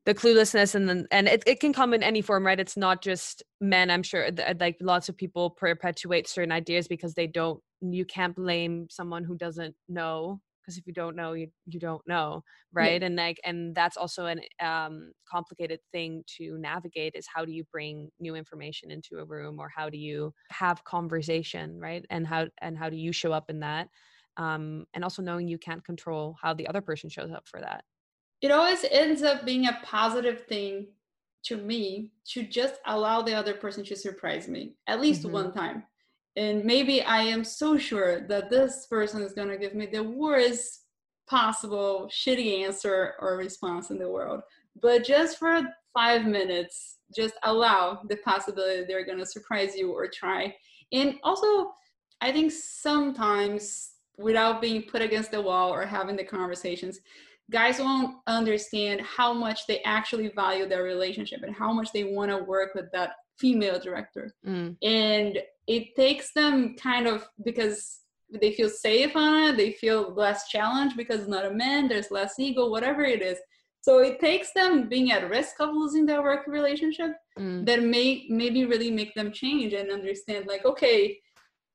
the 0.06 0.16
cluelessness 0.16 0.74
and 0.76 0.90
then 0.90 1.08
and 1.12 1.28
it, 1.28 1.44
it 1.46 1.60
can 1.60 1.74
come 1.74 1.94
in 1.94 2.02
any 2.02 2.22
form 2.22 2.46
right? 2.46 2.60
It's 2.60 2.78
not 2.78 3.02
just 3.02 3.44
men 3.60 3.92
i'm 3.92 4.04
sure 4.04 4.26
uh, 4.26 4.54
like 4.60 4.78
lots 4.82 5.10
of 5.10 5.18
people 5.18 5.50
perpetuate 5.50 6.28
certain 6.28 6.52
ideas 6.52 6.88
because 6.88 7.14
they 7.14 7.28
don't 7.28 7.62
you 7.82 8.06
can't 8.06 8.36
blame 8.36 8.88
someone 8.90 9.24
who 9.24 9.36
doesn't 9.36 9.76
know 9.90 10.40
because 10.72 10.78
if 10.78 10.88
you 10.88 10.94
don't 10.94 11.16
know 11.16 11.34
you 11.34 11.48
you 11.66 11.80
don't 11.80 12.06
know 12.08 12.44
right? 12.74 13.02
Yeah. 13.02 13.08
and 13.08 13.16
like 13.16 13.40
and 13.44 13.76
that's 13.76 13.98
also 13.98 14.26
an 14.26 14.42
um 14.62 15.12
complicated 15.30 15.80
thing 15.92 16.24
to 16.38 16.58
navigate 16.58 17.14
is 17.16 17.28
how 17.34 17.44
do 17.44 17.52
you 17.52 17.64
bring 17.72 18.10
new 18.20 18.36
information 18.36 18.92
into 18.92 19.20
a 19.20 19.26
room 19.26 19.60
or 19.60 19.70
how 19.76 19.90
do 19.90 19.98
you 19.98 20.34
have 20.50 20.84
conversation 20.84 21.80
right? 21.80 22.06
And 22.10 22.26
how 22.26 22.48
and 22.62 22.78
how 22.78 22.90
do 22.90 22.96
you 22.96 23.12
show 23.12 23.34
up 23.34 23.50
in 23.50 23.60
that? 23.60 23.88
Um 24.38 24.86
and 24.94 25.04
also 25.04 25.22
knowing 25.22 25.48
you 25.48 25.58
can't 25.58 25.84
control 25.84 26.36
how 26.42 26.54
the 26.54 26.68
other 26.68 26.82
person 26.82 27.10
shows 27.10 27.32
up 27.32 27.48
for 27.48 27.60
that. 27.60 27.84
It 28.42 28.52
always 28.52 28.86
ends 28.90 29.22
up 29.22 29.46
being 29.46 29.68
a 29.68 29.80
positive 29.84 30.46
thing 30.48 30.88
to 31.44 31.58
me 31.58 32.12
to 32.30 32.44
just 32.44 32.76
allow 32.86 33.22
the 33.22 33.34
other 33.34 33.54
person 33.54 33.84
to 33.84 33.96
surprise 33.96 34.48
me 34.48 34.76
at 34.88 35.02
least 35.02 35.24
mm-hmm. 35.24 35.34
one 35.34 35.52
time 35.52 35.84
and 36.36 36.64
maybe 36.64 37.02
i 37.04 37.22
am 37.22 37.44
so 37.44 37.78
sure 37.78 38.28
that 38.28 38.50
this 38.50 38.88
person 38.88 39.22
is 39.22 39.34
going 39.34 39.50
to 39.50 39.58
give 39.58 39.76
me 39.76 39.86
the 39.86 40.04
worst 40.04 40.82
possible 41.32 42.10
shitty 42.12 42.62
answer 42.66 43.14
or 43.20 43.38
response 43.38 43.90
in 43.90 43.98
the 43.98 44.10
world. 44.10 44.42
But 44.82 45.06
just 45.06 45.40
for 45.40 45.62
five 45.94 46.26
minutes 46.26 46.98
just 47.16 47.36
allow 47.44 48.02
the 48.10 48.18
possibility 48.18 48.84
they're 48.84 49.06
going 49.06 49.18
to 49.18 49.26
surprise 49.26 49.76
you 49.76 49.92
or 49.92 50.08
try. 50.08 50.54
And 50.92 51.16
also 51.24 51.72
i 52.22 52.32
think 52.32 52.52
sometimes 52.52 53.94
without 54.18 54.62
being 54.62 54.84
put 54.84 55.02
against 55.02 55.32
the 55.32 55.42
wall 55.42 55.74
or 55.74 55.86
having 55.86 56.16
the 56.16 56.24
conversations 56.24 57.00
guys 57.50 57.80
won't 57.80 58.18
understand 58.28 59.02
how 59.02 59.34
much 59.34 59.66
they 59.68 59.82
actually 59.82 60.30
value 60.36 60.68
their 60.68 60.84
relationship 60.84 61.42
and 61.44 61.56
how 61.56 61.74
much 61.74 61.92
they 61.92 62.04
want 62.04 62.30
to 62.30 62.38
work 62.38 62.76
with 62.76 62.86
that 62.94 63.12
female 63.42 63.80
director 63.80 64.34
mm. 64.48 64.76
and 64.84 65.40
it 65.68 65.96
takes 65.96 66.32
them 66.34 66.76
kind 66.76 67.08
of 67.08 67.28
because 67.44 68.02
they 68.40 68.54
feel 68.54 68.70
safe 68.70 69.16
on 69.16 69.50
it 69.50 69.58
they 69.58 69.72
feel 69.74 70.14
less 70.14 70.48
challenged 70.48 70.96
because 70.96 71.22
it's 71.22 71.30
not 71.30 71.46
a 71.46 71.54
man 71.54 71.88
there's 71.88 72.12
less 72.12 72.36
ego 72.40 72.70
whatever 72.70 73.04
it 73.04 73.22
is 73.22 73.38
so 73.82 73.98
it 73.98 74.20
takes 74.20 74.54
them 74.54 74.88
being 74.88 75.12
at 75.12 75.30
risk 75.30 75.56
of 75.60 75.70
losing 75.74 76.06
their 76.06 76.22
work 76.22 76.46
relationship 76.48 77.12
mm. 77.38 77.66
that 77.66 77.84
may 77.84 78.26
maybe 78.30 78.66
really 78.66 78.92
make 78.92 79.14
them 79.16 79.32
change 79.32 79.74
and 79.74 79.92
understand 79.92 80.46
like 80.48 80.66
okay 80.66 81.18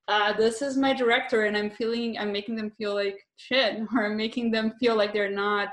uh, 0.08 0.32
this 0.34 0.62
is 0.62 0.76
my 0.76 0.92
director 0.92 1.44
and 1.44 1.56
i'm 1.56 1.70
feeling 1.70 2.16
i'm 2.18 2.32
making 2.32 2.54
them 2.54 2.70
feel 2.78 2.94
like 2.94 3.18
shit 3.36 3.80
or 3.94 4.06
i'm 4.06 4.16
making 4.16 4.50
them 4.50 4.72
feel 4.78 4.96
like 4.96 5.12
they're 5.12 5.30
not 5.30 5.68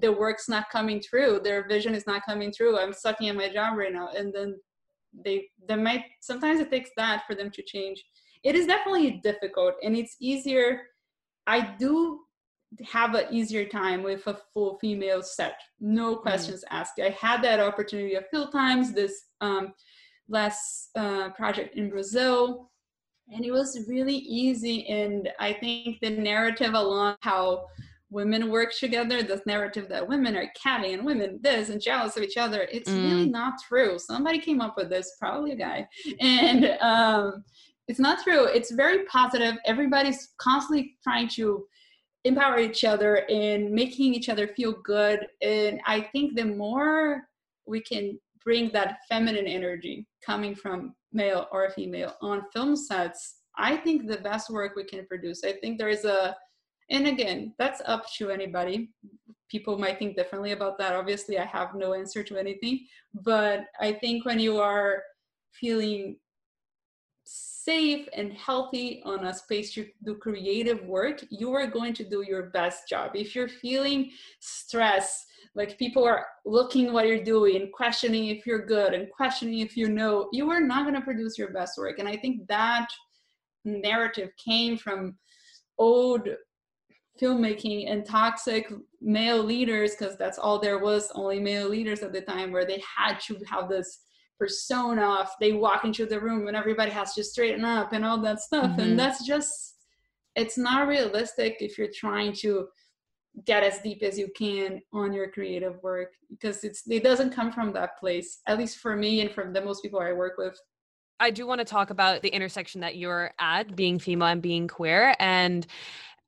the 0.00 0.12
work's 0.12 0.48
not 0.48 0.70
coming 0.70 1.00
through 1.00 1.40
their 1.42 1.66
vision 1.68 1.94
is 1.94 2.06
not 2.06 2.24
coming 2.24 2.52
through 2.52 2.78
i'm 2.78 2.92
sucking 2.92 3.28
at 3.28 3.36
my 3.36 3.48
job 3.48 3.76
right 3.76 3.92
now 3.92 4.08
and 4.16 4.32
then 4.32 4.54
they 5.24 5.46
they 5.68 5.76
might 5.76 6.04
sometimes 6.20 6.60
it 6.60 6.70
takes 6.70 6.90
that 6.96 7.24
for 7.26 7.34
them 7.34 7.50
to 7.50 7.62
change 7.62 8.02
it 8.44 8.54
is 8.54 8.66
definitely 8.66 9.20
difficult 9.22 9.74
and 9.82 9.96
it's 9.96 10.16
easier 10.20 10.82
i 11.46 11.60
do 11.78 12.20
have 12.90 13.14
an 13.14 13.26
easier 13.30 13.66
time 13.66 14.02
with 14.02 14.26
a 14.26 14.38
full 14.52 14.78
female 14.78 15.22
set 15.22 15.60
no 15.80 16.16
Mm. 16.16 16.22
questions 16.22 16.64
asked 16.70 16.98
i 17.00 17.10
had 17.10 17.42
that 17.42 17.60
opportunity 17.60 18.14
a 18.14 18.22
few 18.22 18.50
times 18.50 18.92
this 18.92 19.24
um, 19.40 19.74
last 20.28 20.88
uh, 20.96 21.30
project 21.30 21.76
in 21.76 21.90
brazil 21.90 22.70
and 23.32 23.44
it 23.44 23.50
was 23.50 23.86
really 23.88 24.16
easy 24.16 24.86
and 24.88 25.30
i 25.38 25.52
think 25.52 25.98
the 26.00 26.10
narrative 26.10 26.74
along 26.74 27.16
how 27.20 27.66
women 28.12 28.50
work 28.50 28.72
together 28.78 29.22
this 29.22 29.40
narrative 29.46 29.88
that 29.88 30.06
women 30.06 30.36
are 30.36 30.52
catty 30.60 30.92
and 30.92 31.04
women 31.04 31.40
this 31.42 31.70
and 31.70 31.80
jealous 31.80 32.16
of 32.16 32.22
each 32.22 32.36
other 32.36 32.68
it's 32.70 32.90
really 32.90 33.28
not 33.28 33.54
true. 33.66 33.98
Somebody 33.98 34.38
came 34.38 34.60
up 34.60 34.76
with 34.76 34.90
this 34.90 35.16
probably 35.18 35.52
a 35.52 35.56
guy. 35.56 35.88
And 36.20 36.66
um, 36.80 37.44
it's 37.88 37.98
not 37.98 38.22
true. 38.22 38.44
It's 38.44 38.70
very 38.70 39.04
positive. 39.06 39.54
Everybody's 39.64 40.30
constantly 40.38 40.96
trying 41.02 41.28
to 41.30 41.64
empower 42.24 42.58
each 42.58 42.84
other 42.84 43.28
and 43.30 43.72
making 43.72 44.14
each 44.14 44.28
other 44.28 44.48
feel 44.48 44.74
good. 44.84 45.26
And 45.40 45.80
i 45.86 46.00
think 46.12 46.36
the 46.36 46.44
more 46.44 47.22
we 47.66 47.80
can 47.80 48.18
bring 48.44 48.70
that 48.72 48.98
feminine 49.08 49.46
energy 49.46 50.06
coming 50.24 50.54
from 50.54 50.94
male 51.12 51.46
or 51.52 51.70
female 51.70 52.14
on 52.20 52.42
film 52.52 52.74
sets 52.74 53.42
i 53.56 53.76
think 53.76 54.06
the 54.06 54.18
best 54.18 54.50
work 54.50 54.74
we 54.76 54.84
can 54.84 55.06
produce. 55.06 55.44
I 55.44 55.52
think 55.52 55.78
there 55.78 55.88
is 55.88 56.04
a 56.04 56.36
and 56.92 57.06
again 57.08 57.54
that's 57.58 57.82
up 57.86 58.04
to 58.18 58.30
anybody. 58.30 58.90
People 59.50 59.78
might 59.78 59.98
think 59.98 60.16
differently 60.16 60.52
about 60.52 60.78
that. 60.78 60.94
Obviously 60.94 61.38
i 61.38 61.44
have 61.44 61.74
no 61.74 61.94
answer 61.94 62.22
to 62.22 62.36
anything 62.36 62.86
but 63.14 63.64
i 63.80 63.92
think 63.92 64.24
when 64.24 64.38
you 64.38 64.58
are 64.58 65.02
feeling 65.52 66.16
safe 67.24 68.08
and 68.12 68.32
healthy 68.32 69.00
on 69.04 69.26
a 69.26 69.34
space 69.34 69.72
to 69.72 69.86
do 70.04 70.16
creative 70.16 70.84
work 70.84 71.22
you 71.30 71.52
are 71.52 71.66
going 71.66 71.94
to 71.94 72.04
do 72.04 72.24
your 72.26 72.44
best 72.50 72.88
job. 72.88 73.12
If 73.14 73.34
you're 73.34 73.48
feeling 73.48 74.10
stress 74.40 75.24
like 75.54 75.78
people 75.78 76.04
are 76.04 76.26
looking 76.44 76.92
what 76.92 77.06
you're 77.06 77.22
doing 77.22 77.70
questioning 77.72 78.26
if 78.26 78.46
you're 78.46 78.66
good 78.66 78.94
and 78.94 79.10
questioning 79.10 79.60
if 79.60 79.76
you 79.76 79.88
know 79.88 80.28
you 80.32 80.50
are 80.50 80.60
not 80.60 80.84
going 80.84 80.94
to 80.96 81.02
produce 81.02 81.38
your 81.38 81.52
best 81.52 81.78
work. 81.78 81.98
And 81.98 82.08
i 82.08 82.16
think 82.16 82.46
that 82.48 82.88
narrative 83.64 84.30
came 84.44 84.76
from 84.76 85.16
old 85.78 86.28
filmmaking 87.20 87.90
and 87.90 88.04
toxic 88.06 88.72
male 89.00 89.42
leaders 89.42 89.94
because 89.94 90.16
that's 90.16 90.38
all 90.38 90.58
there 90.58 90.78
was 90.78 91.10
only 91.14 91.38
male 91.38 91.68
leaders 91.68 92.02
at 92.02 92.12
the 92.12 92.20
time 92.20 92.50
where 92.52 92.64
they 92.64 92.82
had 92.96 93.18
to 93.20 93.36
have 93.48 93.68
this 93.68 94.00
persona 94.38 95.04
of 95.20 95.28
they 95.40 95.52
walk 95.52 95.84
into 95.84 96.06
the 96.06 96.18
room 96.18 96.48
and 96.48 96.56
everybody 96.56 96.90
has 96.90 97.14
to 97.14 97.22
straighten 97.22 97.64
up 97.64 97.92
and 97.92 98.04
all 98.04 98.18
that 98.20 98.40
stuff 98.40 98.76
Mhm. 98.76 98.78
and 98.82 98.98
that's 98.98 99.24
just 99.26 99.76
it's 100.34 100.56
not 100.56 100.88
realistic 100.88 101.58
if 101.60 101.76
you're 101.76 101.92
trying 101.94 102.32
to 102.32 102.68
get 103.44 103.62
as 103.62 103.78
deep 103.80 104.02
as 104.02 104.18
you 104.18 104.28
can 104.36 104.80
on 104.92 105.12
your 105.12 105.30
creative 105.30 105.80
work 105.82 106.12
because 106.30 106.64
it's 106.64 106.82
it 106.90 107.02
doesn't 107.02 107.30
come 107.30 107.52
from 107.52 107.72
that 107.72 107.98
place 107.98 108.40
at 108.46 108.58
least 108.58 108.78
for 108.78 108.96
me 108.96 109.20
and 109.20 109.30
from 109.30 109.52
the 109.52 109.60
most 109.60 109.82
people 109.82 110.00
i 110.00 110.12
work 110.12 110.38
with 110.38 110.58
I 111.20 111.30
do 111.30 111.46
want 111.46 111.60
to 111.60 111.64
talk 111.64 111.90
about 111.90 112.20
the 112.22 112.30
intersection 112.30 112.80
that 112.80 112.96
you're 112.96 113.30
at, 113.38 113.76
being 113.76 114.00
female 114.00 114.26
and 114.26 114.42
being 114.42 114.66
queer, 114.66 115.14
and 115.20 115.64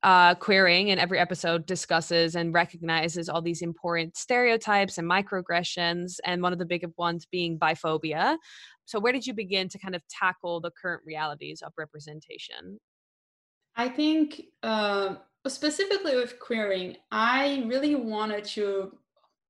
uh, 0.05 0.35
queering 0.35 0.89
in 0.89 0.99
every 0.99 1.17
episode 1.17 1.65
discusses 1.65 2.35
and 2.35 2.53
recognizes 2.53 3.27
all 3.27 3.41
these 3.41 3.63
important 3.63 4.15
stereotypes 4.15 4.99
and 4.99 5.09
microaggressions, 5.09 6.17
and 6.23 6.43
one 6.43 6.53
of 6.53 6.59
the 6.59 6.65
big 6.65 6.85
ones 6.95 7.25
being 7.31 7.57
biphobia. 7.57 8.37
So, 8.85 8.99
where 8.99 9.11
did 9.11 9.25
you 9.25 9.33
begin 9.33 9.67
to 9.69 9.79
kind 9.79 9.95
of 9.95 10.03
tackle 10.07 10.61
the 10.61 10.69
current 10.79 11.01
realities 11.07 11.63
of 11.65 11.73
representation? 11.75 12.79
I 13.75 13.89
think 13.89 14.43
uh, 14.61 15.15
specifically 15.47 16.15
with 16.15 16.39
queering, 16.39 16.97
I 17.11 17.63
really 17.65 17.95
wanted 17.95 18.43
to, 18.43 18.91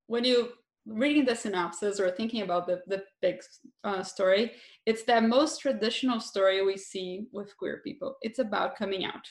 when 0.08 0.24
you 0.24 0.54
reading 0.86 1.26
the 1.26 1.36
synopsis 1.36 2.00
or 2.00 2.12
thinking 2.12 2.44
about 2.44 2.66
the, 2.66 2.82
the 2.88 3.04
big 3.22 3.42
uh, 3.84 4.04
story, 4.04 4.54
it's 4.86 5.04
that 5.04 5.26
most 5.26 5.60
traditional 5.60 6.22
story 6.22 6.64
we 6.64 6.78
see 6.78 7.26
with 7.34 7.58
queer 7.58 7.82
people. 7.84 8.16
It's 8.22 8.40
about 8.40 8.78
coming 8.78 9.04
out. 9.04 9.28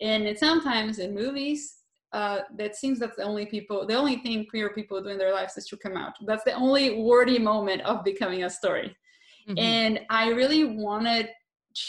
And 0.00 0.26
it 0.26 0.38
sometimes 0.38 0.98
in 0.98 1.14
movies, 1.14 1.76
uh, 2.12 2.40
that 2.56 2.76
seems 2.76 2.98
that's 2.98 3.16
the 3.16 3.22
only 3.22 3.46
people, 3.46 3.86
the 3.86 3.94
only 3.94 4.16
thing 4.16 4.46
queer 4.48 4.70
people 4.70 5.02
do 5.02 5.08
in 5.08 5.18
their 5.18 5.32
lives 5.32 5.56
is 5.56 5.66
to 5.66 5.76
come 5.76 5.96
out. 5.96 6.14
That's 6.24 6.44
the 6.44 6.54
only 6.54 7.02
wordy 7.02 7.38
moment 7.38 7.82
of 7.82 8.04
becoming 8.04 8.44
a 8.44 8.50
story. 8.50 8.96
Mhm. 9.48 9.58
And 9.58 10.00
I 10.08 10.30
really 10.30 10.64
wanted 10.64 11.30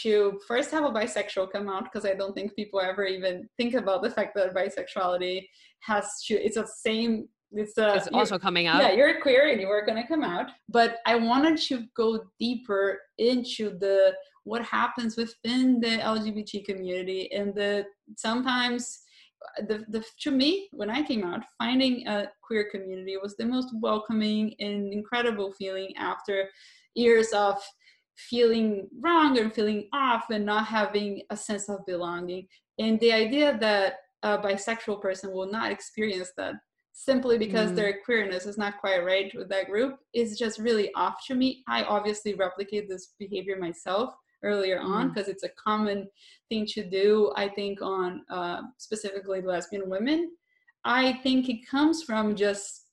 to 0.02 0.40
first 0.46 0.70
have 0.70 0.84
a 0.84 0.90
bisexual 0.90 1.50
come 1.50 1.68
out 1.68 1.84
because 1.84 2.04
I 2.04 2.14
don't 2.14 2.34
think 2.34 2.54
people 2.54 2.80
ever 2.80 3.04
even 3.04 3.48
think 3.56 3.74
about 3.74 4.02
the 4.02 4.10
fact 4.10 4.34
that 4.34 4.54
bisexuality 4.54 5.48
has 5.80 6.22
to, 6.26 6.34
it's 6.34 6.56
the 6.56 6.66
same, 6.66 7.28
it's 7.52 7.76
a, 7.78 7.94
it's 7.94 8.08
also 8.12 8.38
coming 8.38 8.66
out. 8.66 8.80
yeah, 8.80 8.92
you're 8.92 9.20
queer 9.20 9.50
and 9.50 9.60
you 9.60 9.68
were 9.68 9.84
going 9.84 10.00
to 10.00 10.06
come 10.06 10.22
out. 10.22 10.50
But 10.68 10.98
I 11.06 11.16
wanted 11.16 11.58
to 11.62 11.84
go 11.96 12.20
deeper 12.38 12.98
into 13.18 13.78
the 13.78 14.14
what 14.44 14.64
happens 14.64 15.16
within 15.16 15.80
the 15.80 15.98
LGBT 15.98 16.64
community 16.64 17.30
and 17.32 17.54
the 17.54 17.84
sometimes 18.16 19.00
uh, 19.58 19.64
the, 19.66 19.84
the 19.88 20.04
to 20.20 20.30
me 20.30 20.68
when 20.72 20.90
I 20.90 21.02
came 21.02 21.24
out, 21.24 21.40
finding 21.58 22.06
a 22.06 22.28
queer 22.42 22.68
community 22.70 23.16
was 23.16 23.36
the 23.36 23.46
most 23.46 23.74
welcoming 23.80 24.54
and 24.60 24.92
incredible 24.92 25.52
feeling 25.52 25.92
after 25.96 26.48
years 26.94 27.32
of 27.32 27.60
feeling 28.16 28.88
wrong 29.00 29.38
and 29.38 29.52
feeling 29.52 29.88
off 29.92 30.24
and 30.30 30.44
not 30.44 30.66
having 30.66 31.22
a 31.30 31.36
sense 31.36 31.68
of 31.68 31.84
belonging. 31.86 32.46
And 32.78 33.00
the 33.00 33.12
idea 33.12 33.56
that 33.60 33.94
a 34.22 34.38
bisexual 34.38 35.00
person 35.00 35.32
will 35.32 35.50
not 35.50 35.72
experience 35.72 36.30
that 36.36 36.54
simply 37.04 37.38
because 37.38 37.70
Mm. 37.70 37.76
their 37.76 38.00
queerness 38.04 38.44
is 38.44 38.58
not 38.58 38.78
quite 38.78 39.02
right 39.02 39.34
with 39.34 39.48
that 39.48 39.70
group 39.70 39.98
is 40.12 40.38
just 40.38 40.58
really 40.58 40.92
off 40.94 41.24
to 41.26 41.34
me. 41.34 41.64
I 41.66 41.82
obviously 41.84 42.34
replicate 42.34 42.90
this 42.90 43.14
behavior 43.18 43.56
myself 43.56 44.14
earlier 44.42 44.78
on 44.78 45.06
Mm. 45.06 45.14
because 45.14 45.28
it's 45.28 45.42
a 45.42 45.48
common 45.48 46.10
thing 46.50 46.66
to 46.66 46.82
do, 46.84 47.32
I 47.36 47.48
think, 47.48 47.80
on 47.80 48.22
uh, 48.28 48.62
specifically 48.76 49.40
lesbian 49.40 49.88
women. 49.88 50.32
I 50.84 51.14
think 51.22 51.48
it 51.48 51.66
comes 51.66 52.02
from 52.02 52.36
just 52.36 52.88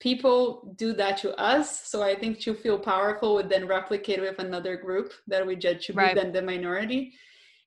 people 0.00 0.74
do 0.76 0.94
that 0.94 1.18
to 1.18 1.36
us. 1.38 1.86
So 1.86 2.02
I 2.02 2.14
think 2.14 2.40
to 2.40 2.54
feel 2.54 2.78
powerful 2.78 3.34
would 3.34 3.50
then 3.50 3.66
replicate 3.66 4.20
with 4.20 4.38
another 4.38 4.76
group 4.76 5.12
that 5.28 5.46
we 5.46 5.56
judge 5.56 5.86
to 5.86 5.92
Right. 5.92 6.14
be 6.14 6.20
then 6.20 6.32
the 6.32 6.42
minority. 6.42 7.12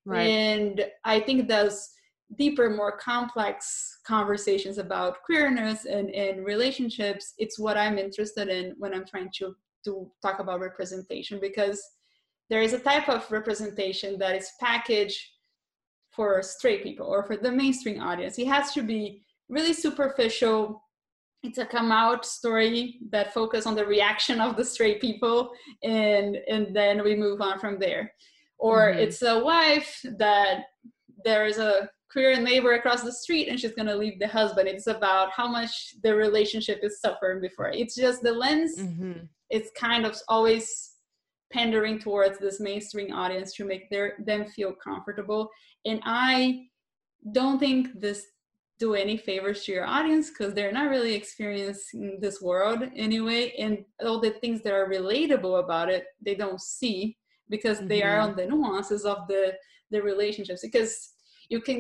Right. 0.04 0.28
And 0.30 0.92
I 1.04 1.20
think 1.20 1.48
those 1.48 1.95
deeper, 2.38 2.70
more 2.70 2.98
complex 2.98 4.00
conversations 4.06 4.78
about 4.78 5.22
queerness 5.24 5.86
and, 5.86 6.10
and 6.10 6.46
relationships, 6.46 7.34
it's 7.38 7.60
what 7.60 7.78
I'm 7.78 7.98
interested 7.98 8.48
in 8.50 8.74
when 8.78 8.94
I'm 8.94 9.06
trying 9.06 9.30
to, 9.38 9.56
to 9.86 10.12
talk 10.22 10.40
about 10.40 10.60
representation 10.60 11.40
because 11.40 11.82
there 12.50 12.62
is 12.62 12.74
a 12.74 12.80
type 12.80 13.10
of 13.10 13.30
representation 13.32 14.18
that 14.20 14.36
is 14.36 14.52
packaged 14.60 15.20
for 16.12 16.42
straight 16.42 16.84
people 16.84 17.08
or 17.08 17.24
for 17.24 17.38
the 17.38 17.52
mainstream 17.52 18.02
audience. 18.02 18.40
It 18.40 18.48
has 18.48 18.74
to 18.74 18.82
be 18.82 19.22
really 19.50 19.74
superficial. 19.74 20.82
It's 21.44 21.58
a 21.58 21.66
come 21.66 21.92
out 21.92 22.26
story 22.26 23.00
that 23.12 23.34
focus 23.34 23.66
on 23.66 23.76
the 23.76 23.86
reaction 23.86 24.42
of 24.42 24.56
the 24.58 24.66
straight 24.66 25.00
people 25.02 25.52
and 25.84 26.38
and 26.50 26.76
then 26.76 27.04
we 27.04 27.16
move 27.16 27.42
on 27.42 27.60
from 27.60 27.78
there. 27.80 28.14
Or 28.58 28.94
Mhm. 28.94 28.98
it's 28.98 29.22
a 29.22 29.44
wife 29.44 30.00
that 30.18 30.66
there 31.24 31.46
is 31.46 31.58
a 31.58 31.90
queer 32.16 32.40
neighbor 32.40 32.74
across 32.76 33.04
the 33.04 33.12
street 33.12 33.50
and 33.50 33.60
she's 33.60 33.74
going 33.74 33.88
to 33.94 33.96
leave 34.04 34.18
the 34.20 34.28
husband. 34.40 34.70
It's 34.70 34.88
about 34.88 35.32
how 35.32 35.48
much 35.50 35.96
the 36.02 36.16
relationship 36.16 36.80
is 36.82 37.02
suffering 37.02 37.42
before. 37.42 37.70
It's 37.82 37.94
just 37.96 38.22
the 38.24 38.32
lens 38.32 38.78
Mhm. 38.78 39.28
it's 39.50 39.70
kind 39.88 40.04
of 40.06 40.14
always 40.30 40.64
pandering 41.52 42.00
towards 42.00 42.38
this 42.40 42.60
mainstream 42.70 43.14
audience 43.14 43.50
to 43.56 43.66
make 43.66 43.90
their 43.90 44.08
them 44.30 44.42
feel 44.56 44.74
comfortable 44.90 45.44
and 45.90 46.00
i 46.06 46.68
don't 47.38 47.60
think 47.66 47.82
this 48.06 48.20
do 48.80 48.90
any 49.04 49.16
favors 49.30 49.60
to 49.64 49.72
your 49.76 49.86
audience 49.98 50.26
because 50.30 50.52
they're 50.54 50.78
not 50.80 50.90
really 50.96 51.14
experiencing 51.22 52.18
this 52.26 52.38
world 52.50 52.80
anyway 53.08 53.42
and 53.64 53.74
all 54.06 54.20
the 54.20 54.32
things 54.42 54.60
that 54.64 54.74
are 54.74 54.90
relatable 54.98 55.56
about 55.66 55.88
it 55.96 56.04
they 56.28 56.36
don't 56.44 56.62
see 56.62 56.98
because 57.56 57.80
they 57.92 58.02
are 58.08 58.18
Mhm. 58.20 58.24
on 58.26 58.32
the 58.36 58.46
nuances 58.54 59.04
of 59.14 59.20
the 59.32 59.44
the 59.94 60.02
relationships 60.12 60.62
because 60.70 60.94
you 61.54 61.60
can 61.68 61.80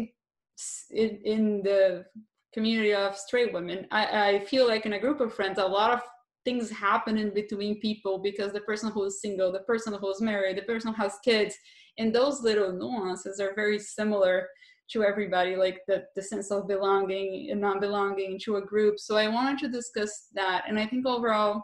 in, 0.91 1.20
in 1.24 1.64
the 1.64 2.06
community 2.53 2.93
of 2.93 3.18
straight 3.18 3.53
women 3.53 3.86
I, 3.91 4.30
I 4.30 4.45
feel 4.45 4.68
like 4.68 4.86
in 4.86 4.93
a 4.93 4.99
group 4.99 5.20
of 5.20 5.34
friends 5.34 5.60
a 5.60 5.66
lot 5.66 5.91
of 5.91 6.01
things 6.45 6.70
happen 6.70 7.18
in 7.18 7.34
between 7.34 7.82
people 7.82 8.20
because 8.20 8.53
the 8.53 8.62
person 8.62 8.91
who 8.91 9.03
is 9.03 9.20
single 9.20 9.51
the 9.51 9.60
person 9.60 9.93
who 9.93 10.10
is 10.10 10.22
married 10.22 10.58
the 10.58 10.62
person 10.62 10.93
who 10.93 11.01
has 11.01 11.18
kids 11.24 11.56
and 11.97 12.14
those 12.14 12.41
little 12.41 12.72
nuances 12.72 13.39
are 13.39 13.53
very 13.56 13.80
similar 13.80 14.47
to 14.91 15.03
everybody 15.03 15.56
like 15.56 15.80
the, 15.88 16.03
the 16.16 16.22
sense 16.22 16.51
of 16.51 16.68
belonging 16.68 17.49
and 17.51 17.60
non-belonging 17.60 18.39
to 18.43 18.58
a 18.58 18.62
group. 18.62 18.99
So 18.99 19.18
i 19.18 19.28
wanted 19.28 19.60
to 19.60 19.70
discuss 19.70 20.28
that 20.34 20.66
and 20.68 20.80
i 20.80 20.86
think 20.86 21.06
overall 21.06 21.64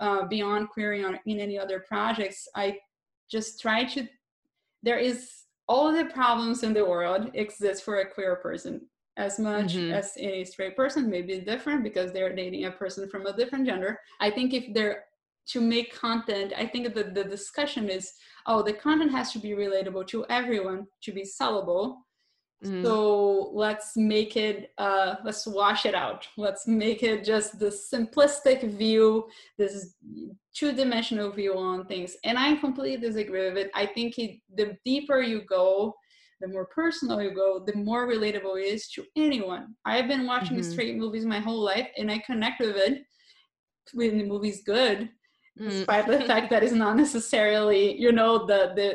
uh, 0.00 0.26
beyond 0.26 0.68
Queering 0.70 1.18
in 1.26 1.40
any 1.40 1.58
other 1.58 1.84
projects 1.86 2.46
i 2.56 2.76
just 3.30 3.60
try 3.60 3.84
to 3.84 4.06
there 4.82 4.98
is 4.98 5.43
all 5.68 5.92
the 5.92 6.04
problems 6.06 6.62
in 6.62 6.72
the 6.74 6.84
world 6.84 7.30
exist 7.34 7.84
for 7.84 7.96
a 8.00 8.10
queer 8.10 8.36
person. 8.36 8.88
As 9.16 9.38
much 9.38 9.74
Mhm. 9.74 9.92
as 9.92 10.12
any 10.18 10.44
straight 10.44 10.74
person 10.76 11.08
maybe 11.08 11.40
different 11.40 11.84
because 11.84 12.12
they're 12.12 12.34
dating 12.34 12.64
a 12.64 12.72
person 12.72 13.08
from 13.08 13.26
a 13.26 13.36
different 13.36 13.64
gender. 13.66 13.98
I 14.20 14.30
think 14.30 14.52
if 14.52 14.74
they're 14.74 15.04
to 15.46 15.60
make 15.60 15.94
content 15.94 16.54
i 16.56 16.66
think 16.66 16.94
that 16.94 17.14
the 17.14 17.22
discussion 17.24 17.90
is 17.90 18.14
oh 18.46 18.62
the 18.62 18.72
content 18.72 19.10
has 19.10 19.30
to 19.30 19.38
be 19.38 19.50
relatable 19.50 20.06
to 20.06 20.24
everyone 20.30 20.86
to 21.02 21.12
be 21.12 21.22
sellable 21.22 21.98
Mhm. 22.62 22.82
so 22.84 23.50
let's 23.52 23.96
make 23.96 24.36
it 24.36 24.72
uh 24.78 25.16
let's 25.24 25.46
wash 25.46 25.84
it 25.86 25.94
out 25.94 26.26
let's 26.36 26.66
make 26.66 27.02
it 27.02 27.24
just 27.24 27.58
the 27.58 27.66
simplistic 27.66 28.62
view 28.70 29.26
this 29.58 29.94
two-dimensional 30.54 31.30
view 31.30 31.56
on 31.56 31.84
things 31.86 32.16
and 32.24 32.38
i 32.38 32.54
completely 32.56 32.96
disagree 33.08 33.48
with 33.48 33.58
it 33.58 33.70
i 33.74 33.84
think 33.84 34.18
it, 34.18 34.40
the 34.56 34.76
deeper 34.84 35.20
you 35.20 35.42
go 35.42 35.94
the 36.40 36.48
more 36.48 36.66
personal 36.66 37.20
you 37.20 37.34
go 37.34 37.62
the 37.66 37.74
more 37.76 38.06
relatable 38.06 38.56
it 38.60 38.66
is 38.66 38.88
to 38.88 39.04
anyone 39.16 39.74
i've 39.84 40.08
been 40.08 40.26
watching 40.26 40.56
Mhm. 40.58 40.64
straight 40.64 40.96
movies 40.96 41.26
my 41.26 41.40
whole 41.40 41.60
life 41.72 41.88
and 41.98 42.10
i 42.10 42.18
connect 42.18 42.60
with 42.60 42.76
it 42.76 43.02
when 43.92 44.18
the 44.18 44.24
movie's 44.24 44.62
good 44.62 45.10
Mm. 45.60 45.68
despite 45.70 46.06
the 46.08 46.20
fact 46.22 46.50
that 46.50 46.64
it's 46.64 46.72
not 46.72 46.96
necessarily 46.96 47.96
you 48.04 48.10
know 48.10 48.44
the 48.44 48.72
the 48.74 48.88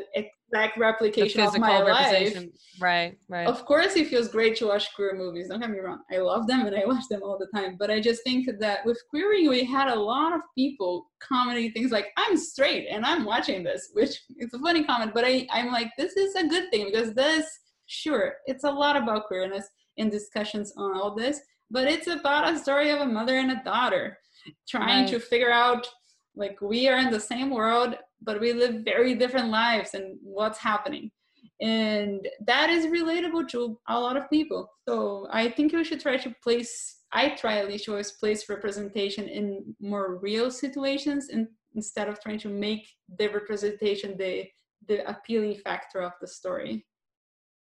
exact 0.52 0.78
replication 0.78 1.42
of 1.42 1.58
my 1.58 1.80
life. 1.80 2.46
Right, 2.80 3.18
right. 3.28 3.48
of 3.48 3.66
course, 3.66 3.96
it 3.98 4.08
feels 4.08 4.30
great 4.30 4.56
to 4.58 4.68
watch 4.68 4.94
queer 4.96 5.14
movies. 5.16 5.50
Don't 5.50 5.60
get 5.60 5.70
me 5.70 5.80
wrong. 5.80 6.00
I 6.12 6.18
love 6.18 6.48
them 6.48 6.66
and 6.66 6.76
I 6.76 6.86
watch 6.86 7.04
them 7.10 7.22
all 7.24 7.38
the 7.38 7.48
time. 7.58 7.76
But 7.78 7.92
I 7.92 8.00
just 8.00 8.24
think 8.24 8.50
that 8.60 8.86
with 8.86 9.02
queering, 9.10 9.50
we 9.50 9.66
had 9.66 9.90
a 9.90 10.00
lot 10.00 10.34
of 10.34 10.42
people 10.58 11.08
commenting 11.20 11.72
things 11.72 11.92
like, 11.92 12.08
I'm 12.18 12.38
straight 12.38 12.88
and 12.90 13.06
I'm 13.06 13.26
watching 13.26 13.64
this, 13.64 13.90
which 13.94 14.22
is 14.38 14.54
a 14.54 14.60
funny 14.60 14.84
comment. 14.86 15.12
But 15.14 15.26
I, 15.26 15.46
I'm 15.52 15.72
like, 15.72 15.92
this 15.98 16.14
is 16.14 16.36
a 16.36 16.48
good 16.48 16.72
thing 16.72 16.86
because 16.86 17.14
this, 17.14 17.46
sure, 17.88 18.36
it's 18.46 18.64
a 18.64 18.72
lot 18.72 18.96
about 18.96 19.28
queerness 19.28 19.68
in 19.98 20.10
discussions 20.10 20.74
on 20.78 20.96
all 20.96 21.14
this. 21.14 21.42
But 21.70 21.88
it's 21.88 22.08
about 22.08 22.52
a 22.52 22.58
story 22.58 22.90
of 22.92 23.02
a 23.02 23.06
mother 23.06 23.38
and 23.38 23.52
a 23.52 23.62
daughter 23.64 24.18
trying 24.68 25.04
Right. 25.04 25.10
to 25.10 25.20
figure 25.20 25.52
out 25.52 25.86
like 26.36 26.62
we 26.62 26.88
are 26.88 26.98
in 26.98 27.12
the 27.12 27.20
same 27.20 27.50
world 27.50 27.96
but 28.22 28.40
we 28.40 28.54
live 28.54 28.84
very 28.84 29.16
different 29.16 29.50
lives 29.50 29.94
and 29.94 30.18
what's 30.22 30.60
happening. 30.60 31.12
And 31.62 32.26
that 32.46 32.70
is 32.70 32.86
relatable 32.86 33.50
to 33.50 33.80
a 33.90 34.00
lot 34.00 34.18
of 34.18 34.30
people. 34.30 34.70
So 34.88 35.28
i 35.32 35.50
think 35.50 35.74
we 35.74 35.84
should 35.84 36.00
try 36.00 36.18
to 36.18 36.34
place 36.44 36.98
i 37.12 37.30
try 37.30 37.58
at 37.58 37.68
least 37.68 37.86
to 37.86 37.92
always 37.92 38.12
place 38.12 38.50
representation 38.50 39.28
in 39.28 39.76
more 39.80 40.18
real 40.18 40.52
situations 40.52 41.30
and 41.30 41.48
instead 41.76 42.08
of 42.08 42.20
trying 42.22 42.40
to 42.40 42.50
make 42.50 42.88
the 43.18 43.28
representation 43.30 44.18
the 44.18 44.46
the 44.88 45.08
appealing 45.10 45.56
factor 45.56 46.02
of 46.02 46.14
the 46.22 46.28
story. 46.28 46.86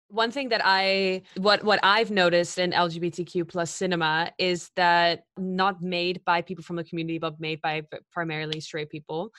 One 0.08 0.32
thing 0.32 0.48
that 0.48 0.62
i 0.64 1.22
what 1.36 1.62
what 1.62 1.78
i've 1.84 2.10
noticed 2.10 2.58
in 2.58 2.72
lgbtq 2.72 3.48
plus 3.48 3.70
cinema 3.70 4.32
is 4.38 4.70
that 4.74 5.22
not 5.36 5.80
made 5.80 6.20
by 6.24 6.42
people 6.42 6.64
from 6.64 6.76
the 6.76 6.84
community 6.84 7.18
but 7.18 7.38
made 7.38 7.60
by 7.60 7.82
primarily 8.10 8.58
straight 8.60 8.90
people 8.90 9.30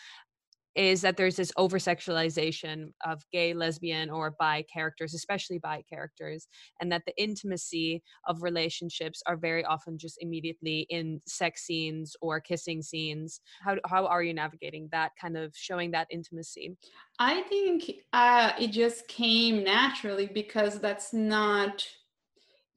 is 0.75 1.01
that 1.01 1.17
there's 1.17 1.35
this 1.35 1.51
over 1.57 1.77
sexualization 1.77 2.91
of 3.05 3.21
gay 3.31 3.53
lesbian 3.53 4.09
or 4.09 4.35
bi 4.39 4.63
characters 4.73 5.13
especially 5.13 5.59
bi 5.59 5.83
characters 5.89 6.47
and 6.79 6.91
that 6.91 7.03
the 7.05 7.21
intimacy 7.21 8.01
of 8.27 8.41
relationships 8.41 9.21
are 9.25 9.37
very 9.37 9.65
often 9.65 9.97
just 9.97 10.17
immediately 10.21 10.85
in 10.89 11.19
sex 11.25 11.63
scenes 11.63 12.15
or 12.21 12.39
kissing 12.39 12.81
scenes 12.81 13.41
how, 13.61 13.75
how 13.85 14.05
are 14.05 14.23
you 14.23 14.33
navigating 14.33 14.87
that 14.91 15.11
kind 15.19 15.37
of 15.37 15.51
showing 15.55 15.91
that 15.91 16.07
intimacy 16.09 16.75
I 17.19 17.41
think 17.43 17.91
uh, 18.13 18.53
it 18.59 18.69
just 18.69 19.07
came 19.07 19.63
naturally 19.63 20.25
because 20.25 20.79
that's 20.79 21.13
not 21.13 21.85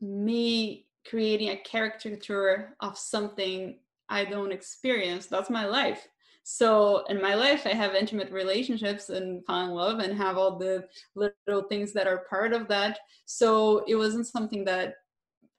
me 0.00 0.86
creating 1.08 1.50
a 1.50 1.56
caricature 1.56 2.76
of 2.80 2.98
something 2.98 3.78
I 4.08 4.24
don't 4.24 4.52
experience. 4.52 5.26
That's 5.26 5.50
my 5.50 5.64
life. 5.64 6.06
So 6.44 7.04
in 7.06 7.20
my 7.22 7.34
life, 7.34 7.66
I 7.66 7.70
have 7.74 7.94
intimate 7.94 8.30
relationships 8.30 9.08
and 9.10 9.44
fall 9.46 9.64
in 9.66 9.70
love 9.72 9.98
and 10.00 10.16
have 10.16 10.36
all 10.38 10.58
the 10.58 10.86
little 11.16 11.64
things 11.68 11.92
that 11.94 12.06
are 12.06 12.26
part 12.30 12.52
of 12.52 12.68
that. 12.68 12.98
So 13.26 13.84
it 13.88 13.96
wasn't 13.96 14.26
something 14.28 14.64
that 14.66 14.94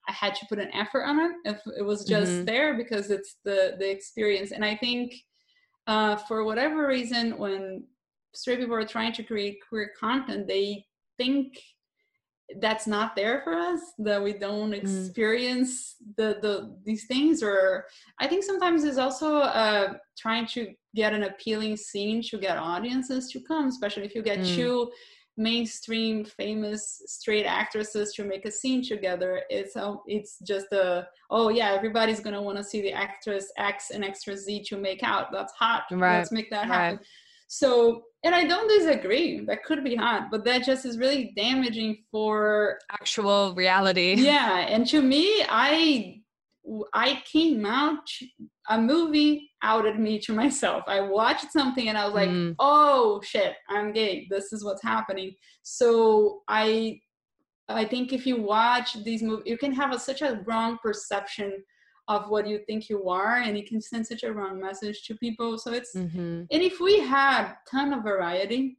I 0.08 0.12
had 0.12 0.36
to 0.36 0.46
put 0.48 0.60
an 0.60 0.74
effort 0.74 1.04
on 1.06 1.20
it. 1.20 1.32
If 1.46 1.62
it 1.78 1.84
was 1.84 2.06
just 2.06 2.42
Mhm. 2.42 2.46
there 2.46 2.76
because 2.78 3.12
it's 3.12 3.38
the 3.44 3.76
the 3.80 3.90
experience. 3.90 4.52
And 4.52 4.64
I 4.66 4.76
think 4.76 5.16
uh, 5.88 6.18
for 6.18 6.44
whatever 6.44 6.88
reason, 6.88 7.38
when 7.38 7.88
straight 8.34 8.60
people 8.60 8.76
are 8.76 8.86
trying 8.88 9.14
to 9.14 9.24
create 9.24 9.60
queer 9.68 9.92
content, 10.00 10.48
they 10.48 10.86
think 11.18 11.60
that's 12.62 12.86
not 12.86 13.16
there 13.16 13.42
for 13.44 13.54
us 13.54 13.80
that 13.98 14.22
we 14.22 14.32
don't 14.34 14.74
experience 14.74 15.96
the 16.18 16.38
the 16.42 16.78
these 16.86 17.06
things 17.08 17.42
or 17.42 17.86
i 18.20 18.28
think 18.28 18.44
sometimes 18.44 18.84
it's 18.84 18.98
also 19.00 19.38
uh 19.38 19.94
trying 20.18 20.46
to 20.46 20.72
get 20.94 21.12
an 21.14 21.24
appealing 21.24 21.76
scene 21.76 22.22
to 22.22 22.38
get 22.38 22.58
audiences 22.58 23.30
to 23.32 23.40
come 23.42 23.68
especially 23.68 24.06
if 24.06 24.14
you 24.16 24.22
get 24.22 24.40
Mm. 24.40 24.56
two 24.56 24.92
mainstream 25.38 26.24
famous 26.24 27.02
straight 27.08 27.46
actresses 27.46 28.14
to 28.14 28.24
make 28.24 28.46
a 28.46 28.52
scene 28.52 28.82
together 28.82 29.42
it's 29.50 29.76
uh, 29.76 29.96
it's 30.08 30.40
just 30.40 30.72
a 30.72 31.06
oh 31.30 31.50
yeah 31.50 31.72
everybody's 31.74 32.22
gonna 32.22 32.42
want 32.42 32.58
to 32.58 32.64
see 32.64 32.82
the 32.82 32.94
actress 32.94 33.52
x 33.58 33.90
and 33.92 34.04
extra 34.06 34.36
z 34.38 34.64
to 34.64 34.78
make 34.78 35.04
out 35.04 35.32
that's 35.34 35.54
hot 35.54 35.84
Right, 35.92 36.18
let's 36.20 36.32
make 36.32 36.50
that 36.52 36.70
right. 36.70 36.76
happen 36.78 37.00
so 37.48 38.04
and 38.26 38.34
i 38.36 38.44
don't 38.52 38.68
disagree. 38.78 39.28
That 39.48 39.64
could 39.64 39.82
be 39.90 39.96
hot 39.96 40.22
but 40.32 40.44
that 40.46 40.60
just 40.70 40.84
is 40.90 40.98
really 40.98 41.32
damaging 41.38 41.92
for 42.12 42.80
actual 43.00 43.54
reality. 43.56 44.12
Yeah 44.18 44.58
and 44.74 44.86
to 44.94 45.00
me 45.02 45.26
i 45.50 46.22
i 46.94 47.22
came 47.32 47.66
out 47.66 48.08
a 48.70 48.78
movie 48.82 49.34
outed 49.62 49.98
me 50.00 50.14
to 50.26 50.32
myself. 50.34 50.84
I 50.88 51.00
watched 51.02 51.52
something 51.52 51.88
and 51.90 51.98
i 51.98 52.06
was 52.06 52.16
like 52.22 52.30
Mm. 52.30 52.56
oh 52.60 53.22
shit 53.32 53.54
i'm 53.70 53.94
gay. 53.94 54.14
This 54.30 54.52
is 54.54 54.64
what's 54.66 54.84
happening. 54.94 55.30
So 55.62 56.42
i 56.48 57.00
i 57.82 57.84
think 57.92 58.14
if 58.18 58.24
you 58.30 58.36
watch 58.42 58.90
these 59.04 59.22
movies 59.28 59.46
you 59.52 59.58
can 59.64 59.74
have 59.82 59.92
a, 59.94 60.00
such 60.10 60.22
a 60.22 60.42
wrong 60.48 60.72
perception 60.88 61.50
of 62.08 62.30
what 62.30 62.48
you 62.48 62.60
think 62.68 62.90
you 62.90 63.10
are 63.10 63.38
and 63.38 63.58
it 63.58 63.68
can 63.68 63.82
send 63.82 64.06
such 64.06 64.24
a 64.24 64.32
wrong 64.32 64.62
message 64.62 65.04
to 65.04 65.16
people 65.16 65.58
so 65.58 65.74
it's 65.74 65.96
mm-hmm. 65.96 66.44
and 66.52 66.62
if 66.62 66.80
we 66.80 67.00
had 67.00 67.54
ton 67.70 67.94
of 67.94 68.04
variety, 68.04 68.78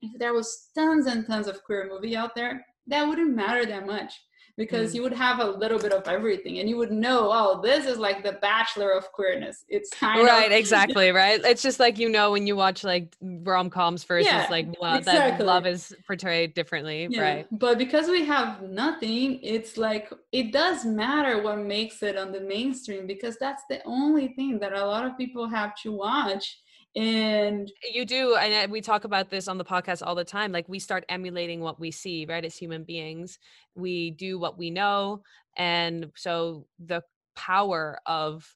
if 0.00 0.18
there 0.18 0.32
was 0.32 0.68
tons 0.74 1.06
and 1.06 1.26
tons 1.26 1.46
of 1.46 1.62
queer 1.64 1.88
movie 1.90 2.16
out 2.16 2.34
there, 2.34 2.64
that 2.86 3.06
wouldn't 3.06 3.34
matter 3.34 3.64
that 3.66 3.86
much 3.86 4.12
because 4.56 4.92
Mm. 4.92 4.94
you 4.94 5.02
would 5.02 5.12
have 5.12 5.40
a 5.40 5.44
little 5.50 5.78
bit 5.78 5.92
of 5.92 6.06
everything 6.06 6.58
and 6.60 6.68
you 6.68 6.76
would 6.76 6.92
know, 6.92 7.30
oh, 7.32 7.60
this 7.60 7.86
is 7.86 7.98
like 7.98 8.22
the 8.22 8.32
bachelor 8.34 8.90
of 8.92 9.10
queerness. 9.12 9.64
It's 9.68 9.90
kind 9.90 10.24
right 10.24 10.46
of 10.52 10.58
exactly 10.62 11.10
right 11.10 11.40
it's 11.44 11.62
just 11.62 11.80
like 11.80 11.98
you 11.98 12.08
know 12.08 12.30
when 12.32 12.46
you 12.46 12.54
watch 12.56 12.84
like 12.84 13.16
rom-coms 13.20 14.04
versus 14.04 14.26
Yeah, 14.26 14.46
like 14.50 14.68
love 14.80 14.98
exactly. 14.98 15.38
that 15.38 15.44
love 15.44 15.66
is 15.66 15.94
portrayed 16.06 16.54
differently 16.54 17.08
Yeah, 17.10 17.20
right 17.22 17.46
But 17.50 17.78
because 17.78 18.08
we 18.08 18.24
have 18.26 18.62
nothing, 18.62 19.40
it's 19.42 19.76
like 19.76 20.12
it 20.32 20.52
does 20.52 20.84
matter 20.84 21.42
what 21.42 21.58
makes 21.58 22.02
it 22.02 22.16
on 22.16 22.32
the 22.32 22.40
mainstream 22.40 23.06
because 23.06 23.36
that's 23.38 23.62
the 23.68 23.80
only 23.84 24.28
thing 24.36 24.58
that 24.60 24.72
a 24.72 24.84
lot 24.86 25.04
of 25.06 25.16
people 25.18 25.48
have 25.48 25.74
to 25.82 25.92
watch. 25.92 26.60
And 26.96 27.72
you 27.92 28.04
do 28.04 28.36
and 28.36 28.70
uh, 28.70 28.72
we 28.72 28.80
talk 28.80 29.02
about 29.02 29.28
this 29.28 29.48
on 29.48 29.58
the 29.58 29.64
podcast 29.64 30.06
all 30.06 30.14
the 30.14 30.24
time 30.24 30.52
like 30.52 30.68
we 30.68 30.78
start 30.78 31.04
emulating 31.08 31.60
what 31.60 31.80
we 31.80 31.90
see 31.90 32.24
right 32.28 32.44
as 32.44 32.56
human 32.56 32.84
beings. 32.84 33.38
We 33.74 34.12
do 34.12 34.38
what 34.38 34.56
we 34.56 34.70
know 34.70 35.22
and 35.56 36.12
so 36.14 36.66
the 36.78 37.02
power 37.34 37.98
of 38.06 38.46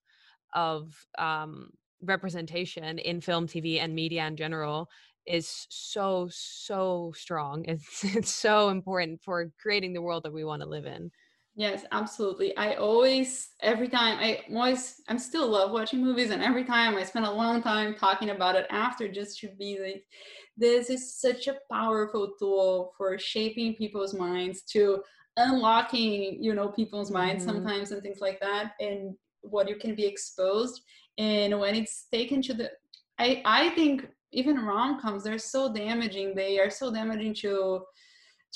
of 0.55 0.95
um 1.19 1.71
representation 2.01 2.99
in 3.01 3.21
film 3.21 3.49
tv 3.49 3.81
and 3.81 3.93
media 3.93 4.25
in 4.27 4.37
general 4.37 4.89
is 5.27 5.67
so 5.69 6.29
so 6.31 7.13
strong. 7.17 7.65
It's 7.69 8.05
it's 8.05 8.33
so 8.33 8.69
important 8.69 9.21
for 9.25 9.51
creating 9.61 9.95
the 9.95 10.03
world 10.03 10.23
that 10.23 10.33
we 10.33 10.45
want 10.45 10.63
to 10.63 10.69
live 10.69 10.87
in 10.87 11.11
Yes, 11.59 11.85
absolutely. 11.91 12.57
I 12.57 12.75
always, 12.77 13.51
every 13.63 13.89
time, 13.89 14.19
I 14.21 14.45
always, 14.55 15.03
I'm 15.09 15.19
still 15.19 15.49
love 15.49 15.73
watching 15.73 16.01
movies, 16.01 16.31
and 16.31 16.41
every 16.41 16.63
time 16.63 16.95
I 16.95 17.03
spend 17.03 17.27
a 17.27 17.31
long 17.33 17.61
time 17.63 17.97
talking 17.97 18.31
about 18.31 18.55
it 18.55 18.69
after, 18.71 19.09
just 19.09 19.41
to 19.41 19.49
be 19.59 19.77
like, 19.83 20.05
this 20.57 20.89
is 20.89 21.21
such 21.21 21.49
a 21.49 21.59
powerful 21.69 22.35
tool 22.39 22.93
for 22.97 23.19
shaping 23.19 23.75
people's 23.75 24.15
minds, 24.15 24.63
to 24.67 25.03
unlocking, 25.37 26.41
you 26.41 26.55
know, 26.55 26.69
people's 26.69 27.11
minds 27.11 27.43
Mhm. 27.43 27.47
sometimes 27.47 27.91
and 27.91 28.03
things 28.03 28.21
like 28.21 28.39
that, 28.39 28.75
and 28.79 29.17
what 29.41 29.69
you 29.69 29.75
can 29.75 29.97
be 29.97 30.07
exposed. 30.07 30.81
And 31.19 31.59
when 31.59 31.75
it's 31.75 32.07
taken 32.13 32.41
to 32.43 32.55
the, 32.55 32.71
I, 33.19 33.43
I 33.45 33.71
think 33.71 34.07
even 34.31 34.65
rom 34.65 35.01
coms, 35.01 35.25
they're 35.25 35.39
so 35.39 35.73
damaging. 35.75 36.37
They 36.37 36.61
are 36.61 36.71
so 36.71 36.93
damaging 36.93 37.35
to 37.43 37.85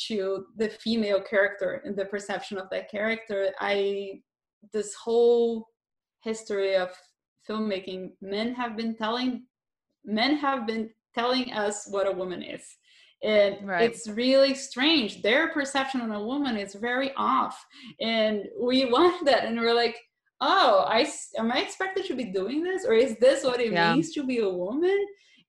to 0.09 0.47
the 0.57 0.68
female 0.68 1.20
character 1.20 1.82
and 1.84 1.97
the 1.97 2.05
perception 2.07 2.59
of 2.59 2.68
that 2.70 2.90
character 2.90 3.53
i 3.61 4.20
this 4.72 4.95
whole 4.95 5.66
history 6.22 6.76
of 6.76 6.90
filmmaking 7.49 8.12
men 8.20 8.55
have 8.55 8.76
been 8.76 8.95
telling 8.95 9.45
men 10.05 10.36
have 10.36 10.66
been 10.66 10.90
telling 11.14 11.53
us 11.53 11.86
what 11.90 12.07
a 12.07 12.12
woman 12.12 12.43
is. 12.43 12.62
And 13.22 13.57
Right. 13.66 13.82
it's 13.88 14.09
really 14.09 14.55
strange. 14.55 15.22
Their 15.22 15.49
perception 15.51 16.01
on 16.01 16.11
a 16.11 16.24
woman 16.24 16.57
is 16.57 16.74
very 16.74 17.12
off. 17.16 17.64
And 18.01 18.49
we 18.61 18.84
want 18.90 19.24
that 19.26 19.45
and 19.45 19.59
we're 19.61 19.74
like 19.74 19.99
oh 20.45 20.84
i 20.88 21.09
am 21.38 21.53
i 21.53 21.61
expected 21.61 22.05
to 22.07 22.16
be 22.16 22.24
doing 22.24 22.62
this? 22.62 22.84
Or 22.84 22.95
is 22.95 23.16
this 23.18 23.45
what 23.45 23.61
it 23.61 23.72
Yeah. 23.72 23.93
means 23.95 24.12
to 24.14 24.24
be 24.24 24.38
a 24.38 24.49
woman? 24.49 24.99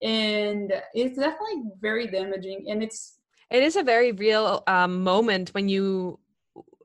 And 0.01 0.73
it's 0.93 1.17
definitely 1.17 1.63
very 1.79 2.07
damaging 2.07 2.65
and 2.69 2.83
it's 2.83 3.19
It 3.53 3.61
is 3.61 3.75
a 3.75 3.83
very 3.83 4.11
real 4.11 4.63
um, 4.65 5.03
moment 5.03 5.51
when 5.53 5.69
you, 5.69 6.19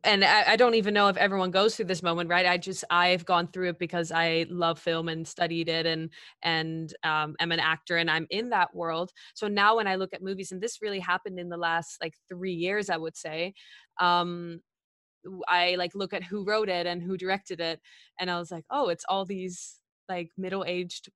and 0.04 0.22
I, 0.22 0.52
I 0.52 0.56
don't 0.56 0.74
even 0.74 0.92
know 0.92 1.08
if 1.08 1.16
everyone 1.16 1.50
goes 1.50 1.74
through 1.74 1.86
this 1.86 2.02
moment, 2.02 2.28
right? 2.28 2.44
I 2.44 2.58
just 2.58 2.84
I've 2.90 3.24
gone 3.24 3.48
through 3.48 3.70
it 3.70 3.78
because 3.78 4.12
I 4.12 4.44
love 4.50 4.78
film 4.78 5.08
and 5.08 5.26
studied 5.26 5.70
it, 5.70 5.86
and 5.86 6.10
and 6.42 6.92
um, 7.04 7.36
am 7.40 7.52
an 7.52 7.58
actor, 7.58 7.96
and 7.96 8.10
I'm 8.10 8.26
in 8.28 8.50
that 8.50 8.74
world. 8.74 9.12
So 9.32 9.48
now 9.48 9.76
when 9.76 9.86
I 9.86 9.94
look 9.94 10.12
at 10.12 10.22
movies, 10.22 10.52
and 10.52 10.60
this 10.60 10.82
really 10.82 11.00
happened 11.00 11.38
in 11.38 11.48
the 11.48 11.56
last 11.56 11.96
like 12.02 12.14
three 12.28 12.52
years, 12.52 12.90
I 12.90 12.98
would 12.98 13.16
say. 13.16 13.54
Um, 13.98 14.60
I 15.48 15.76
like 15.76 15.94
look 15.94 16.12
at 16.12 16.22
who 16.22 16.44
wrote 16.44 16.68
it 16.68 16.86
and 16.86 17.02
who 17.02 17.16
directed 17.16 17.60
it, 17.60 17.80
and 18.20 18.30
I 18.30 18.38
was 18.38 18.50
like, 18.50 18.66
oh, 18.70 18.90
it's 18.90 19.06
all 19.08 19.24
these 19.24 19.76
like 20.06 20.30
middle-aged, 20.36 21.08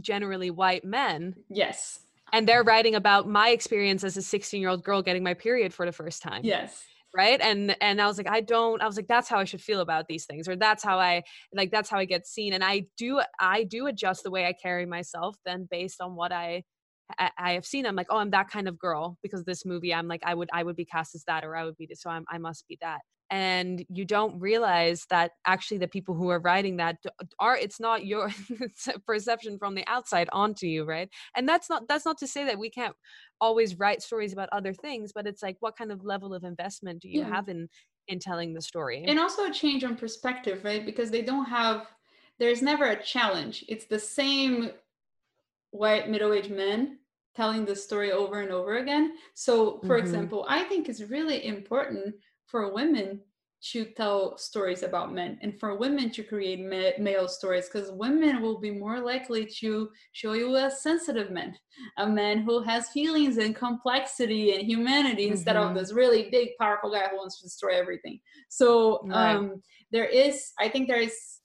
generally 0.00 0.50
white 0.50 0.84
men 0.84 1.34
yes 1.48 2.00
and 2.32 2.48
they're 2.48 2.62
writing 2.62 2.94
about 2.94 3.28
my 3.28 3.50
experience 3.50 4.04
as 4.04 4.16
a 4.16 4.22
16 4.22 4.60
year 4.60 4.70
old 4.70 4.82
girl 4.82 5.02
getting 5.02 5.22
my 5.22 5.34
period 5.34 5.72
for 5.72 5.86
the 5.86 5.92
first 5.92 6.22
time 6.22 6.40
yes 6.44 6.84
right 7.16 7.40
and 7.40 7.76
and 7.80 8.00
i 8.00 8.06
was 8.06 8.18
like 8.18 8.28
i 8.28 8.40
don't 8.40 8.82
i 8.82 8.86
was 8.86 8.96
like 8.96 9.08
that's 9.08 9.28
how 9.28 9.38
i 9.38 9.44
should 9.44 9.62
feel 9.62 9.80
about 9.80 10.06
these 10.08 10.26
things 10.26 10.46
or 10.48 10.56
that's 10.56 10.84
how 10.84 10.98
i 10.98 11.22
like 11.54 11.70
that's 11.70 11.88
how 11.88 11.98
i 11.98 12.04
get 12.04 12.26
seen 12.26 12.52
and 12.52 12.62
i 12.62 12.84
do 12.96 13.20
i 13.40 13.64
do 13.64 13.86
adjust 13.86 14.22
the 14.22 14.30
way 14.30 14.44
i 14.46 14.52
carry 14.52 14.84
myself 14.84 15.36
then 15.46 15.66
based 15.70 16.00
on 16.00 16.14
what 16.14 16.32
i 16.32 16.62
I, 17.18 17.30
I 17.38 17.52
have 17.52 17.64
seen. 17.64 17.86
I'm 17.86 17.96
like, 17.96 18.08
oh, 18.10 18.18
I'm 18.18 18.30
that 18.30 18.50
kind 18.50 18.68
of 18.68 18.78
girl 18.78 19.16
because 19.22 19.44
this 19.44 19.64
movie. 19.64 19.94
I'm 19.94 20.08
like, 20.08 20.22
I 20.24 20.34
would, 20.34 20.50
I 20.52 20.62
would 20.62 20.76
be 20.76 20.84
cast 20.84 21.14
as 21.14 21.24
that, 21.24 21.44
or 21.44 21.56
I 21.56 21.64
would 21.64 21.76
be 21.76 21.86
this. 21.86 22.02
So 22.02 22.10
I'm, 22.10 22.24
I 22.28 22.38
must 22.38 22.66
be 22.68 22.76
that. 22.80 23.00
And 23.30 23.84
you 23.90 24.04
don't 24.04 24.38
realize 24.40 25.06
that 25.10 25.32
actually 25.46 25.78
the 25.78 25.88
people 25.88 26.14
who 26.14 26.30
are 26.30 26.40
writing 26.40 26.76
that 26.78 26.96
are. 27.38 27.56
It's 27.56 27.78
not 27.80 28.06
your 28.06 28.30
it's 28.50 28.88
perception 29.06 29.58
from 29.58 29.74
the 29.74 29.86
outside 29.86 30.28
onto 30.32 30.66
you, 30.66 30.84
right? 30.84 31.10
And 31.36 31.48
that's 31.48 31.68
not 31.68 31.88
that's 31.88 32.04
not 32.06 32.18
to 32.18 32.26
say 32.26 32.44
that 32.44 32.58
we 32.58 32.70
can't 32.70 32.96
always 33.40 33.78
write 33.78 34.02
stories 34.02 34.32
about 34.32 34.48
other 34.52 34.72
things, 34.74 35.12
but 35.14 35.26
it's 35.26 35.42
like, 35.42 35.56
what 35.60 35.76
kind 35.76 35.92
of 35.92 36.04
level 36.04 36.34
of 36.34 36.44
investment 36.44 37.00
do 37.02 37.08
you 37.08 37.22
Yeah. 37.22 37.28
have 37.28 37.48
in 37.48 37.68
in 38.06 38.18
telling 38.18 38.54
the 38.54 38.62
story? 38.62 39.06
and 39.06 39.18
also 39.18 39.44
a 39.46 39.52
change 39.52 39.84
on 39.84 39.96
perspective 39.96 40.64
right 40.64 40.84
because 40.84 41.10
they 41.10 41.22
don't 41.22 41.46
have 41.46 41.86
there's 42.38 42.62
never 42.62 42.84
a 42.86 43.02
challenge 43.02 43.64
it's 43.68 43.86
the 43.86 43.98
same 43.98 44.70
white 45.70 46.08
middle-aged 46.08 46.50
men 46.50 46.98
telling 47.34 47.64
the 47.64 47.76
story 47.76 48.10
over 48.10 48.40
and 48.40 48.50
over 48.50 48.78
again 48.78 49.16
so 49.34 49.80
for 49.82 49.96
Mhm. 49.96 49.98
example 49.98 50.44
i 50.48 50.64
think 50.64 50.88
it's 50.88 51.02
really 51.02 51.46
important 51.46 52.14
for 52.48 52.72
women 52.72 53.20
to 53.60 53.84
tell 53.86 54.38
stories 54.38 54.84
about 54.84 55.12
men 55.12 55.36
and 55.42 55.58
for 55.58 55.76
women 55.76 56.10
to 56.10 56.22
create 56.22 56.60
ma- 56.60 56.96
male 57.02 57.26
stories 57.26 57.68
because 57.68 57.90
women 57.90 58.40
will 58.40 58.60
be 58.60 58.70
more 58.70 59.00
likely 59.00 59.44
to 59.44 59.88
show 60.12 60.34
you 60.34 60.54
a 60.54 60.70
sensitive 60.70 61.32
man 61.32 61.52
a 61.98 62.06
man 62.06 62.38
who 62.38 62.62
has 62.62 62.88
feelings 62.90 63.36
and 63.38 63.56
complexity 63.56 64.52
and 64.54 64.62
humanity 64.64 65.26
instead 65.28 65.56
of 65.56 65.70
Mhm. 65.70 65.74
this 65.74 65.92
really 65.92 66.30
big 66.30 66.50
powerful 66.60 66.90
guy 66.92 67.08
who 67.08 67.16
wants 67.16 67.38
to 67.38 67.46
destroy 67.46 67.74
everything 67.76 68.20
so 68.48 69.00
Right. 69.04 69.34
um 69.34 69.60
there 69.90 70.06
is 70.24 70.52
i 70.60 70.68
think 70.68 70.86
there 70.88 71.00
is 71.08 71.40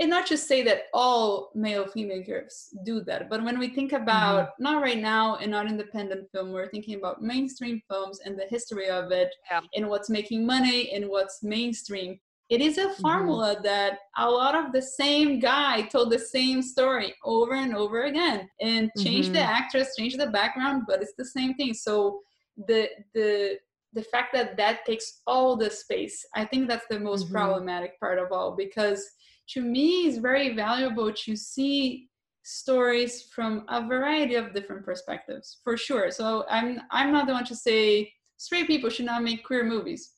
and 0.00 0.10
not 0.10 0.26
just 0.26 0.48
say 0.48 0.62
that 0.62 0.84
all 0.92 1.50
male 1.54 1.86
female 1.86 2.18
filmmakers 2.18 2.68
do 2.84 3.00
that 3.02 3.28
but 3.30 3.42
when 3.42 3.58
we 3.58 3.68
think 3.68 3.92
about 3.92 4.50
not 4.58 4.82
right 4.82 4.98
now 5.00 5.36
and 5.36 5.50
not 5.50 5.66
independent 5.66 6.28
film 6.32 6.52
we're 6.52 6.68
thinking 6.70 6.96
about 6.96 7.22
mainstream 7.22 7.80
films 7.88 8.20
and 8.24 8.38
the 8.38 8.46
history 8.50 8.88
of 8.88 9.10
it 9.12 9.30
Yeah. 9.50 9.60
and 9.76 9.88
what's 9.88 10.10
making 10.10 10.44
money 10.46 10.92
and 10.92 11.08
what's 11.08 11.42
mainstream 11.42 12.18
it 12.50 12.60
is 12.60 12.76
a 12.76 12.90
formula 12.96 13.56
that 13.62 13.98
a 14.18 14.28
lot 14.30 14.54
of 14.54 14.72
the 14.72 14.82
same 14.82 15.38
guy 15.40 15.82
told 15.82 16.10
the 16.10 16.18
same 16.18 16.60
story 16.62 17.14
over 17.24 17.54
and 17.54 17.74
over 17.74 18.02
again 18.04 18.48
and 18.60 18.90
change 18.98 19.28
the 19.28 19.38
Mhm. 19.38 19.56
actress 19.60 19.94
change 19.96 20.16
the 20.16 20.26
background 20.40 20.82
but 20.88 21.00
it's 21.02 21.14
the 21.16 21.24
same 21.24 21.54
thing 21.54 21.72
so 21.72 22.20
the 22.68 22.90
the 23.14 23.58
the 23.94 24.02
fact 24.02 24.32
that 24.34 24.56
that 24.56 24.84
takes 24.84 25.22
all 25.26 25.56
the 25.56 25.70
space 25.70 26.16
i 26.34 26.44
think 26.44 26.68
that's 26.68 26.86
the 26.90 26.98
most 27.10 27.24
Mhm. 27.28 27.32
problematic 27.36 27.92
part 28.00 28.18
of 28.18 28.28
all 28.32 28.50
because 28.64 29.00
to 29.48 29.60
me 29.60 30.06
it's 30.06 30.18
very 30.18 30.54
valuable 30.54 31.12
to 31.12 31.36
see 31.36 32.08
stories 32.42 33.22
from 33.34 33.64
a 33.68 33.86
variety 33.86 34.34
of 34.34 34.52
different 34.52 34.84
perspectives 34.84 35.58
for 35.64 35.76
sure. 35.76 36.10
So 36.10 36.44
i'm 36.50 36.80
i'm 36.90 37.12
not 37.12 37.26
the 37.26 37.32
one 37.32 37.44
to 37.46 37.56
say 37.56 38.12
straight 38.36 38.66
people 38.66 38.90
should 38.90 39.06
not 39.06 39.22
make 39.22 39.44
queer 39.44 39.64
movies. 39.64 40.12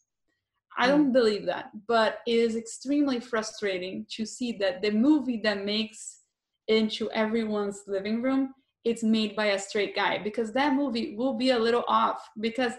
I 0.79 0.85
hmm. 0.87 0.91
don't 0.91 1.13
believe 1.13 1.47
that 1.47 1.71
but 1.87 2.19
it 2.27 2.39
is 2.39 2.57
extremely 2.57 3.21
frustrating 3.21 4.07
to 4.11 4.27
see 4.27 4.53
that 4.61 4.83
the 4.83 4.91
movie 4.91 5.41
that 5.45 5.65
makes 5.65 6.21
into 6.69 7.11
everyone's 7.13 7.83
living 7.87 8.23
room 8.23 8.53
it's 8.85 9.03
made 9.03 9.35
by 9.35 9.47
a 9.47 9.59
straight 9.59 9.97
guy 9.97 10.17
because 10.17 10.53
that 10.53 10.75
movie 10.75 11.17
will 11.17 11.35
be 11.35 11.51
a 11.51 11.59
little 11.59 11.85
off 11.89 12.29
because 12.41 12.73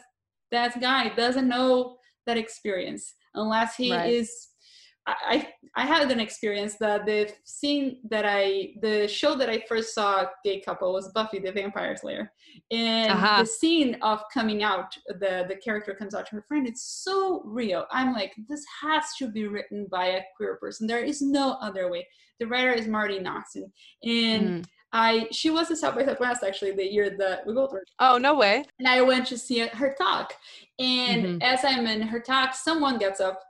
that 0.52 0.80
guy 0.80 1.10
doesn't 1.10 1.50
know 1.50 1.98
that 2.26 2.38
experience 2.38 3.16
unless 3.36 3.76
he 3.76 3.92
Right. 3.92 4.14
is 4.14 4.50
I, 5.08 5.48
I 5.76 5.86
had 5.86 6.12
an 6.12 6.20
experience 6.20 6.76
that 6.80 7.06
the 7.06 7.32
scene 7.46 8.00
that 8.10 8.26
I 8.26 8.74
the 8.82 9.08
show 9.08 9.36
that 9.36 9.50
I 9.50 9.64
first 9.70 9.96
saw 9.96 10.26
gay 10.44 10.60
couple 10.60 10.92
was 10.94 11.08
Buffy 11.14 11.40
the 11.40 11.52
Vampire 11.52 11.96
Slayer, 11.96 12.32
and 12.72 13.12
Uh-huh. 13.12 13.40
the 13.42 13.46
scene 13.46 13.96
of 14.02 14.22
coming 14.34 14.64
out 14.64 14.96
the 15.08 15.46
the 15.48 15.56
character 15.64 15.94
comes 15.94 16.14
out 16.14 16.26
to 16.28 16.36
her 16.36 16.46
friend 16.48 16.68
it's 16.68 16.84
so 17.06 17.42
real. 17.46 17.86
I'm 17.92 18.12
like 18.14 18.34
this 18.50 18.64
has 18.82 19.06
to 19.20 19.30
be 19.30 19.48
written 19.48 19.88
by 19.90 20.06
a 20.08 20.22
queer 20.36 20.58
person. 20.58 20.88
There 20.88 21.04
is 21.04 21.22
no 21.22 21.54
other 21.62 21.90
way. 21.90 22.06
The 22.40 22.48
writer 22.48 22.72
is 22.74 22.88
Marti 22.88 23.20
Noxon, 23.20 23.72
and 24.04 24.44
Mm. 24.64 24.66
I 24.94 25.28
she 25.32 25.50
was 25.50 25.70
at 25.72 25.78
South 25.78 25.96
by 25.96 26.06
Southwest 26.06 26.44
actually 26.44 26.72
the 26.72 26.86
year 26.86 27.16
that 27.18 27.46
we 27.46 27.54
both 27.54 27.72
were 27.72 27.84
Oh 28.00 28.18
no 28.18 28.36
way! 28.36 28.66
and 28.80 28.88
I 28.88 29.02
went 29.02 29.26
to 29.28 29.38
see 29.38 29.60
her 29.60 29.96
talk. 29.98 30.34
And 30.80 31.24
Mhm. 31.26 31.44
as 31.44 31.64
I'm 31.66 31.88
in 31.88 32.02
her 32.02 32.20
talk, 32.20 32.54
someone 32.56 32.98
gets 32.98 33.20
up, 33.20 33.42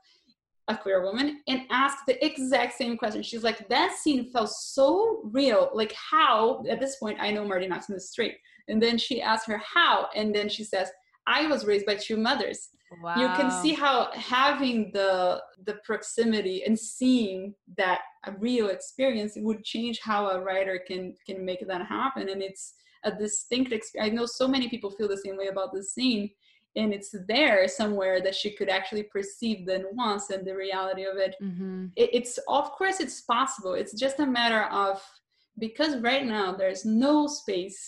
a 0.68 0.76
queer 0.76 1.04
woman, 1.04 1.42
and 1.48 1.62
asks 1.72 2.02
the 2.08 2.24
exact 2.26 2.78
same 2.78 2.98
question. 2.98 3.24
She's 3.24 3.44
like, 3.44 3.68
"That 3.70 3.96
scene 3.98 4.32
felt 4.32 4.50
so 4.50 5.22
real. 5.24 5.70
Like 5.74 5.94
how?" 5.94 6.64
At 6.70 6.80
this 6.80 6.98
point, 6.98 7.18
I 7.20 7.32
know 7.32 7.46
Marti 7.46 7.68
Noxon 7.68 7.96
is 7.96 8.10
straight, 8.10 8.38
and 8.68 8.82
then 8.82 8.98
she 8.98 9.22
asks 9.22 9.48
her 9.48 9.58
how, 9.58 10.10
and 10.16 10.34
then 10.36 10.50
she 10.50 10.64
says, 10.64 10.92
"I 11.26 11.48
was 11.48 11.66
raised 11.66 11.86
by 11.86 11.96
two 11.96 12.18
mothers." 12.18 12.70
Wow. 13.04 13.16
you 13.20 13.28
can 13.36 13.52
see 13.52 13.74
how 13.74 14.10
having 14.14 14.92
the 14.94 15.42
the 15.66 15.74
proximity 15.84 16.64
and 16.64 16.80
seeing 16.80 17.54
that 17.76 18.00
a 18.26 18.32
real 18.40 18.70
experience 18.70 19.34
would 19.36 19.66
change 19.66 20.00
how 20.02 20.30
a 20.30 20.40
writer 20.40 20.80
can 20.88 21.14
can 21.26 21.44
make 21.44 21.68
that 21.68 21.86
happen 21.86 22.30
and 22.30 22.42
it's 22.42 22.76
a 23.04 23.12
distinct 23.12 23.74
experience 23.74 24.10
i 24.10 24.16
know 24.16 24.26
so 24.26 24.48
many 24.48 24.70
people 24.70 24.90
feel 24.90 25.10
the 25.10 25.18
same 25.18 25.36
way 25.36 25.48
about 25.48 25.74
this 25.74 25.94
scene 25.94 26.30
and 26.78 26.94
it's 26.94 27.14
there 27.28 27.68
somewhere 27.68 28.22
that 28.22 28.36
she 28.36 28.50
could 28.58 28.70
actually 28.70 29.04
perceive 29.04 29.66
the 29.66 29.80
nuance 29.80 30.30
and 30.30 30.46
the 30.46 30.56
reality 30.56 31.04
of 31.12 31.18
it. 31.18 31.34
Mm-hmm. 31.42 31.88
it, 32.02 32.10
it's 32.18 32.34
of 32.60 32.66
course 32.72 33.00
it's 33.00 33.22
possible. 33.22 33.74
It's 33.82 33.96
just 34.06 34.20
a 34.20 34.26
matter 34.40 34.64
of 34.86 34.96
because 35.60 35.94
right 36.12 36.26
now 36.26 36.48
there's 36.56 36.86
no 36.86 37.28
space 37.28 37.80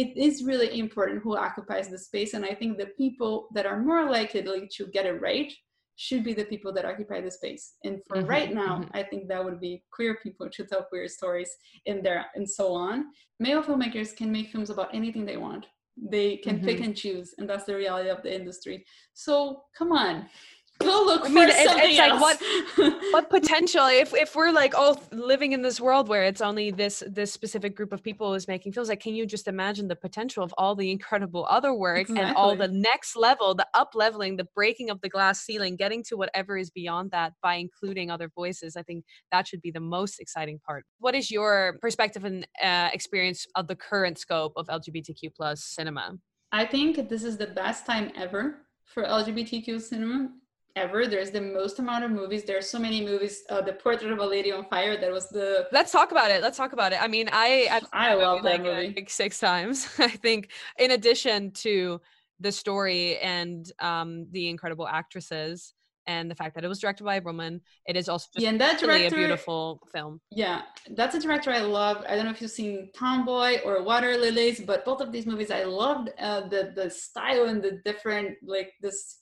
it 0.00 0.16
is 0.16 0.44
really 0.44 0.78
important 0.78 1.20
who 1.22 1.36
occupies 1.36 1.88
the 1.88 1.98
space 1.98 2.34
and 2.34 2.44
i 2.44 2.54
think 2.54 2.70
the 2.78 2.92
people 3.02 3.48
that 3.54 3.66
are 3.70 3.80
more 3.90 4.04
likely 4.18 4.42
to 4.76 4.86
get 4.96 5.06
it 5.06 5.20
right 5.20 5.52
should 5.96 6.24
be 6.24 6.32
the 6.32 6.46
people 6.52 6.72
that 6.72 6.86
occupy 6.86 7.20
the 7.20 7.30
space. 7.30 7.64
And 7.84 8.00
for 8.06 8.16
Mhm, 8.16 8.28
right 8.34 8.50
now 8.62 8.72
mhm. 8.78 8.88
i 9.00 9.02
think 9.02 9.22
that 9.28 9.44
would 9.44 9.60
be 9.60 9.74
queer 9.96 10.14
people 10.22 10.46
to 10.56 10.64
tell 10.64 10.84
queer 10.90 11.06
stories 11.08 11.50
in 11.90 11.96
there 12.02 12.22
and 12.36 12.48
so 12.58 12.66
on. 12.72 12.96
Male 13.38 13.62
filmmakers 13.62 14.16
can 14.16 14.30
make 14.32 14.48
films 14.52 14.70
about 14.70 14.94
anything 14.94 15.24
they 15.26 15.36
want 15.36 15.66
they 15.96 16.36
can 16.38 16.60
pick 16.60 16.78
Mhm. 16.78 16.84
and 16.84 16.96
choose 16.96 17.34
and 17.38 17.48
that's 17.48 17.64
the 17.64 17.74
reality 17.76 18.08
of 18.08 18.22
the 18.22 18.34
industry 18.34 18.84
so 19.12 19.64
come 19.76 19.92
on 19.92 20.28
go 20.80 21.02
look 21.04 21.24
I 21.26 21.28
mean, 21.28 21.48
for 21.48 21.54
it- 21.54 21.68
something 21.68 21.90
it's 21.90 21.98
like 21.98 22.20
what- 22.20 22.40
what 23.12 23.30
potential 23.30 23.86
if 23.86 24.14
if 24.14 24.34
we're 24.34 24.50
like 24.50 24.74
all 24.76 25.00
living 25.12 25.52
in 25.52 25.62
this 25.62 25.80
world 25.80 26.08
where 26.08 26.24
it's 26.24 26.40
only 26.40 26.70
this 26.70 27.02
this 27.06 27.32
specific 27.32 27.76
group 27.76 27.92
of 27.92 28.02
people 28.02 28.34
is 28.34 28.48
making 28.48 28.72
films 28.72 28.88
like 28.88 29.00
can 29.00 29.14
you 29.14 29.26
just 29.26 29.46
imagine 29.48 29.88
the 29.88 29.96
potential 29.96 30.42
of 30.42 30.54
all 30.58 30.74
the 30.74 30.90
incredible 30.90 31.46
other 31.48 31.72
work 31.74 32.08
and 32.08 32.34
all 32.36 32.56
the 32.56 32.68
next 32.68 33.16
level 33.16 33.54
the 33.54 33.66
up 33.74 33.90
leveling 33.94 34.36
the 34.36 34.46
breaking 34.54 34.90
of 34.90 35.00
the 35.00 35.08
glass 35.08 35.40
ceiling 35.42 35.76
getting 35.76 36.02
to 36.04 36.16
whatever 36.16 36.56
is 36.56 36.70
beyond 36.70 37.10
that 37.10 37.32
by 37.42 37.54
including 37.54 38.10
other 38.10 38.30
voices? 38.34 38.76
I 38.76 38.82
think 38.82 39.04
that 39.32 39.46
should 39.46 39.62
be 39.62 39.70
the 39.70 39.80
most 39.80 40.20
exciting 40.20 40.58
part. 40.66 40.84
What 40.98 41.14
is 41.14 41.30
your 41.30 41.76
perspective 41.80 42.24
and 42.24 42.46
uh, 42.62 42.88
experience 42.92 43.46
of 43.54 43.66
the 43.68 43.76
current 43.76 44.18
scope 44.18 44.52
of 44.56 44.66
lgbtq 44.68 45.34
plus 45.36 45.64
cinema? 45.64 46.16
I 46.52 46.64
think 46.64 47.08
this 47.08 47.22
is 47.22 47.36
the 47.36 47.46
best 47.46 47.86
time 47.86 48.10
ever 48.16 48.62
for 48.84 49.04
LGBTQ 49.04 49.80
cinema 49.80 50.30
ever. 50.76 51.06
There's 51.06 51.30
the 51.30 51.40
most 51.40 51.78
amount 51.78 52.04
of 52.04 52.10
movies. 52.10 52.44
There's 52.44 52.68
so 52.68 52.78
many 52.78 53.04
movies. 53.04 53.42
Uh, 53.48 53.60
the 53.60 53.72
Portrait 53.72 54.12
of 54.12 54.18
a 54.18 54.26
Lady 54.26 54.52
on 54.52 54.64
Fire. 54.66 55.00
That 55.00 55.10
was 55.10 55.28
the. 55.28 55.68
let's 55.72 55.92
talk 55.92 56.10
about 56.10 56.30
it 56.30 56.42
let's 56.42 56.56
talk 56.56 56.72
about 56.72 56.92
it 56.92 57.00
i 57.02 57.08
mean 57.08 57.28
i 57.32 57.68
I've 57.70 57.86
I 57.92 58.14
love 58.14 58.42
that 58.44 58.60
uh, 58.60 58.64
movie. 58.64 58.94
like 58.96 59.10
six 59.10 59.38
times. 59.38 59.88
I 59.98 60.08
think, 60.08 60.50
in 60.78 60.92
addition 60.92 61.52
to 61.52 62.00
the 62.38 62.52
story 62.52 63.18
and 63.18 63.70
um, 63.80 64.26
the 64.30 64.48
incredible 64.48 64.88
actresses 64.88 65.74
and 66.06 66.30
the 66.30 66.34
fact 66.34 66.54
that 66.54 66.64
it 66.64 66.68
was 66.68 66.80
directed 66.80 67.04
by 67.04 67.16
a 67.16 67.20
woman. 67.20 67.60
It 67.86 67.96
is 67.96 68.08
also 68.08 68.26
just 68.34 68.42
Yeah, 68.42 68.50
and 68.50 68.60
that 68.60 68.80
really 68.82 69.06
a 69.06 69.10
beautiful 69.10 69.80
film. 69.92 70.20
Yeah, 70.30 70.62
that's 70.90 71.14
a 71.14 71.20
director 71.20 71.50
I 71.50 71.60
love. 71.60 72.04
I 72.08 72.16
don't 72.16 72.24
know 72.24 72.30
if 72.30 72.40
you've 72.40 72.50
seen 72.50 72.90
Tomboy 72.94 73.60
or 73.64 73.82
Water 73.82 74.16
Lilies, 74.16 74.60
but 74.60 74.84
both 74.84 75.00
of 75.00 75.12
these 75.12 75.26
movies 75.26 75.50
I 75.50 75.64
loved 75.64 76.10
uh, 76.18 76.48
the 76.48 76.72
the 76.74 76.90
style 76.90 77.44
and 77.44 77.62
the 77.62 77.80
different 77.84 78.38
like 78.42 78.72
this 78.80 79.18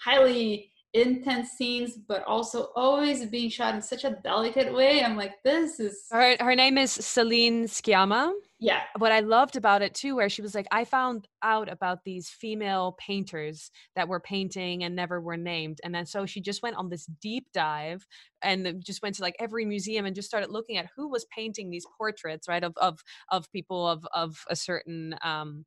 highly 0.00 0.70
intense 1.00 1.50
scenes, 1.50 1.96
but 1.96 2.24
also 2.24 2.70
always 2.76 3.24
being 3.26 3.50
shot 3.50 3.74
in 3.74 3.82
such 3.82 4.04
a 4.04 4.18
delicate 4.22 4.72
way. 4.74 5.02
I'm 5.04 5.16
like, 5.16 5.42
this 5.44 5.80
is 5.80 6.06
Her 6.10 6.36
her 6.40 6.54
name 6.54 6.78
is 6.78 6.90
Celine 6.92 7.64
Sciamma. 7.66 8.32
yeah, 8.60 8.82
What 8.98 9.12
I 9.12 9.20
loved 9.20 9.56
about 9.56 9.82
it 9.82 9.94
too, 9.94 10.16
where 10.16 10.28
she 10.28 10.42
was 10.42 10.54
like, 10.54 10.66
I 10.72 10.84
found 10.84 11.28
out 11.42 11.70
about 11.70 12.04
these 12.04 12.28
female 12.28 12.96
painters 12.98 13.70
that 13.94 14.08
were 14.08 14.20
painting 14.20 14.82
and 14.84 14.96
never 14.96 15.20
were 15.20 15.36
named. 15.36 15.78
And 15.84 15.94
then 15.94 16.06
so 16.06 16.26
she 16.26 16.40
just 16.40 16.62
went 16.62 16.76
on 16.76 16.88
this 16.88 17.06
deep 17.20 17.46
dive 17.52 18.06
and 18.42 18.82
just 18.84 19.02
went 19.02 19.14
to 19.16 19.22
like 19.22 19.36
every 19.38 19.64
museum 19.64 20.06
and 20.06 20.14
just 20.16 20.28
started 20.28 20.50
looking 20.50 20.76
at 20.76 20.88
who 20.96 21.08
was 21.08 21.26
painting 21.34 21.70
these 21.70 21.86
portraits, 21.96 22.48
right? 22.48 22.64
Of 22.64 22.72
of 22.76 23.00
of 23.30 23.50
people 23.52 23.86
of 23.88 24.06
of 24.12 24.44
a 24.50 24.56
certain 24.56 25.14
um 25.22 25.64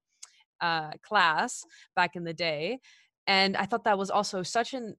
uh 0.59 0.91
class 1.03 1.63
back 1.95 2.15
in 2.15 2.23
the 2.23 2.33
day. 2.33 2.79
And 3.27 3.55
I 3.55 3.65
thought 3.65 3.83
that 3.85 3.97
was 3.99 4.09
also 4.09 4.43
such 4.43 4.73
an 4.73 4.95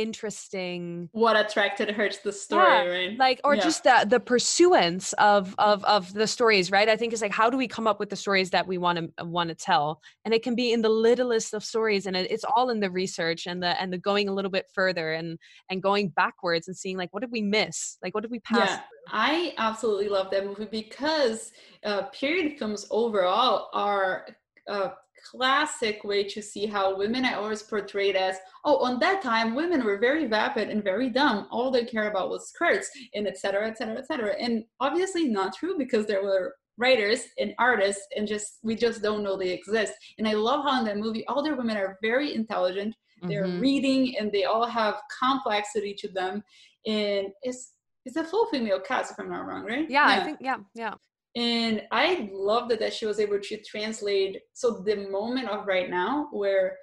interesting 0.00 1.08
what 1.12 1.36
attracted 1.36 1.90
her 1.90 2.08
to 2.08 2.24
the 2.24 2.32
story, 2.32 2.62
Yeah, 2.62 2.84
right? 2.90 3.18
like 3.18 3.40
or 3.44 3.54
Yeah. 3.54 3.62
just 3.62 3.84
the 3.84 4.06
the 4.08 4.20
pursuance 4.20 5.12
of 5.14 5.54
of 5.58 5.84
of 5.84 6.12
the 6.14 6.26
stories 6.26 6.70
right 6.70 6.88
i 6.88 6.96
think 6.96 7.12
it's 7.12 7.22
like 7.22 7.32
how 7.32 7.50
do 7.50 7.56
we 7.56 7.68
come 7.68 7.86
up 7.86 7.98
with 8.00 8.10
the 8.10 8.16
stories 8.16 8.50
that 8.50 8.66
we 8.66 8.78
want 8.78 8.98
to 8.98 9.24
want 9.24 9.48
to 9.50 9.54
tell 9.54 10.00
and 10.24 10.32
it 10.32 10.42
can 10.42 10.54
be 10.54 10.72
in 10.72 10.82
the 10.82 10.88
littlest 10.88 11.54
of 11.54 11.64
stories 11.64 12.06
and 12.06 12.16
it, 12.16 12.30
it's 12.30 12.44
all 12.44 12.70
in 12.70 12.80
the 12.80 12.90
research 12.90 13.46
and 13.46 13.62
the 13.62 13.80
and 13.80 13.92
the 13.92 13.98
going 13.98 14.28
a 14.28 14.32
little 14.32 14.50
bit 14.50 14.66
further 14.74 15.12
and 15.12 15.38
and 15.68 15.82
going 15.82 16.08
backwards 16.08 16.68
and 16.68 16.76
seeing 16.76 16.96
like 16.96 17.12
what 17.12 17.20
did 17.20 17.30
we 17.30 17.42
miss 17.42 17.98
like 18.02 18.14
what 18.14 18.22
did 18.22 18.30
we 18.30 18.40
pass 18.40 18.70
Yeah, 18.70 18.80
I 19.10 19.54
absolutely 19.58 20.08
love 20.08 20.30
that 20.30 20.44
movie 20.46 20.66
because 20.70 21.52
uh, 21.84 22.02
period 22.20 22.58
films 22.58 22.86
overall 22.90 23.68
are 23.72 24.26
a 24.68 24.90
classic 25.30 26.02
way 26.04 26.24
to 26.24 26.40
see 26.42 26.66
how 26.66 26.96
women 26.96 27.24
are 27.24 27.36
always 27.36 27.62
portrayed 27.62 28.16
as 28.16 28.36
oh 28.64 28.76
on 28.84 28.98
that 29.00 29.22
time 29.22 29.54
women 29.54 29.84
were 29.84 29.98
very 29.98 30.26
vapid 30.26 30.68
and 30.70 30.82
very 30.84 31.08
dumb. 31.10 31.46
All 31.50 31.70
they 31.70 31.84
care 31.84 32.08
about 32.10 32.30
was 32.30 32.48
skirts 32.48 32.90
and 33.14 33.26
etc 33.26 33.68
etc 33.68 33.96
etc 33.98 34.34
and 34.38 34.64
obviously 34.80 35.26
not 35.28 35.54
true 35.54 35.76
because 35.78 36.06
there 36.06 36.22
were 36.22 36.54
writers 36.78 37.20
and 37.38 37.52
artists 37.58 38.02
and 38.16 38.26
just 38.26 38.58
we 38.62 38.74
just 38.74 39.02
don't 39.02 39.22
know 39.22 39.36
they 39.36 39.50
exist. 39.50 39.92
And 40.18 40.26
i 40.26 40.32
love 40.32 40.64
how 40.64 40.78
in 40.80 40.84
that 40.86 40.96
movie 40.98 41.26
all 41.26 41.42
their 41.42 41.56
women 41.56 41.76
are 41.76 41.98
very 42.02 42.34
intelligent. 42.34 42.94
They're 43.28 43.46
Mhm. 43.46 43.60
reading 43.60 44.16
and 44.18 44.32
they 44.32 44.44
all 44.44 44.66
have 44.66 44.94
complexity 45.24 45.92
to 46.02 46.08
them. 46.08 46.42
And 46.86 47.28
it's 47.42 47.72
it's 48.06 48.16
a 48.16 48.24
full 48.24 48.46
female 48.46 48.80
cast 48.80 49.12
if 49.12 49.18
i'm 49.20 49.28
not 49.28 49.44
wrong 49.46 49.64
right? 49.66 49.86
Yeah, 49.90 50.06
i 50.06 50.20
think 50.24 50.38
yeah 50.40 50.56
yeah 50.74 50.94
and 51.36 51.82
i 51.92 52.28
loved 52.32 52.72
it 52.72 52.80
that 52.80 52.92
she 52.92 53.06
was 53.06 53.20
able 53.20 53.38
to 53.38 53.60
translate 53.62 54.40
so 54.52 54.82
the 54.84 55.08
moment 55.10 55.48
of 55.48 55.66
right 55.66 55.90
now 55.90 56.28
where 56.32 56.76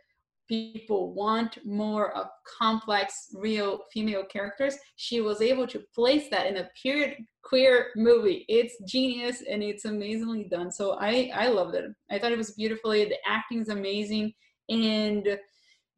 people 0.47 1.13
want 1.13 1.57
more 1.65 2.15
of 2.15 2.27
complex 2.57 3.13
real 3.35 3.81
female 3.91 4.23
characters 4.23 4.75
she 4.95 5.19
was 5.19 5.41
able 5.41 5.67
to 5.67 5.83
place 5.93 6.29
that 6.29 6.47
in 6.47 6.57
a 6.57 6.69
period 6.81 7.17
queer 7.47 7.87
movie. 7.95 8.45
It's 8.49 8.75
genius 8.85 9.41
and 9.49 9.63
it's 9.63 9.85
amazingly 9.85 10.43
done. 10.45 10.69
So 10.71 10.97
i 10.99 11.31
i 11.33 11.47
loved 11.47 11.75
it. 11.75 11.85
I 12.11 12.19
thought 12.19 12.33
it 12.33 12.37
was 12.37 12.51
beautifully 12.51 13.05
the 13.05 13.17
acting 13.25 13.61
is 13.61 13.69
amazing. 13.69 14.33
And 14.69 15.39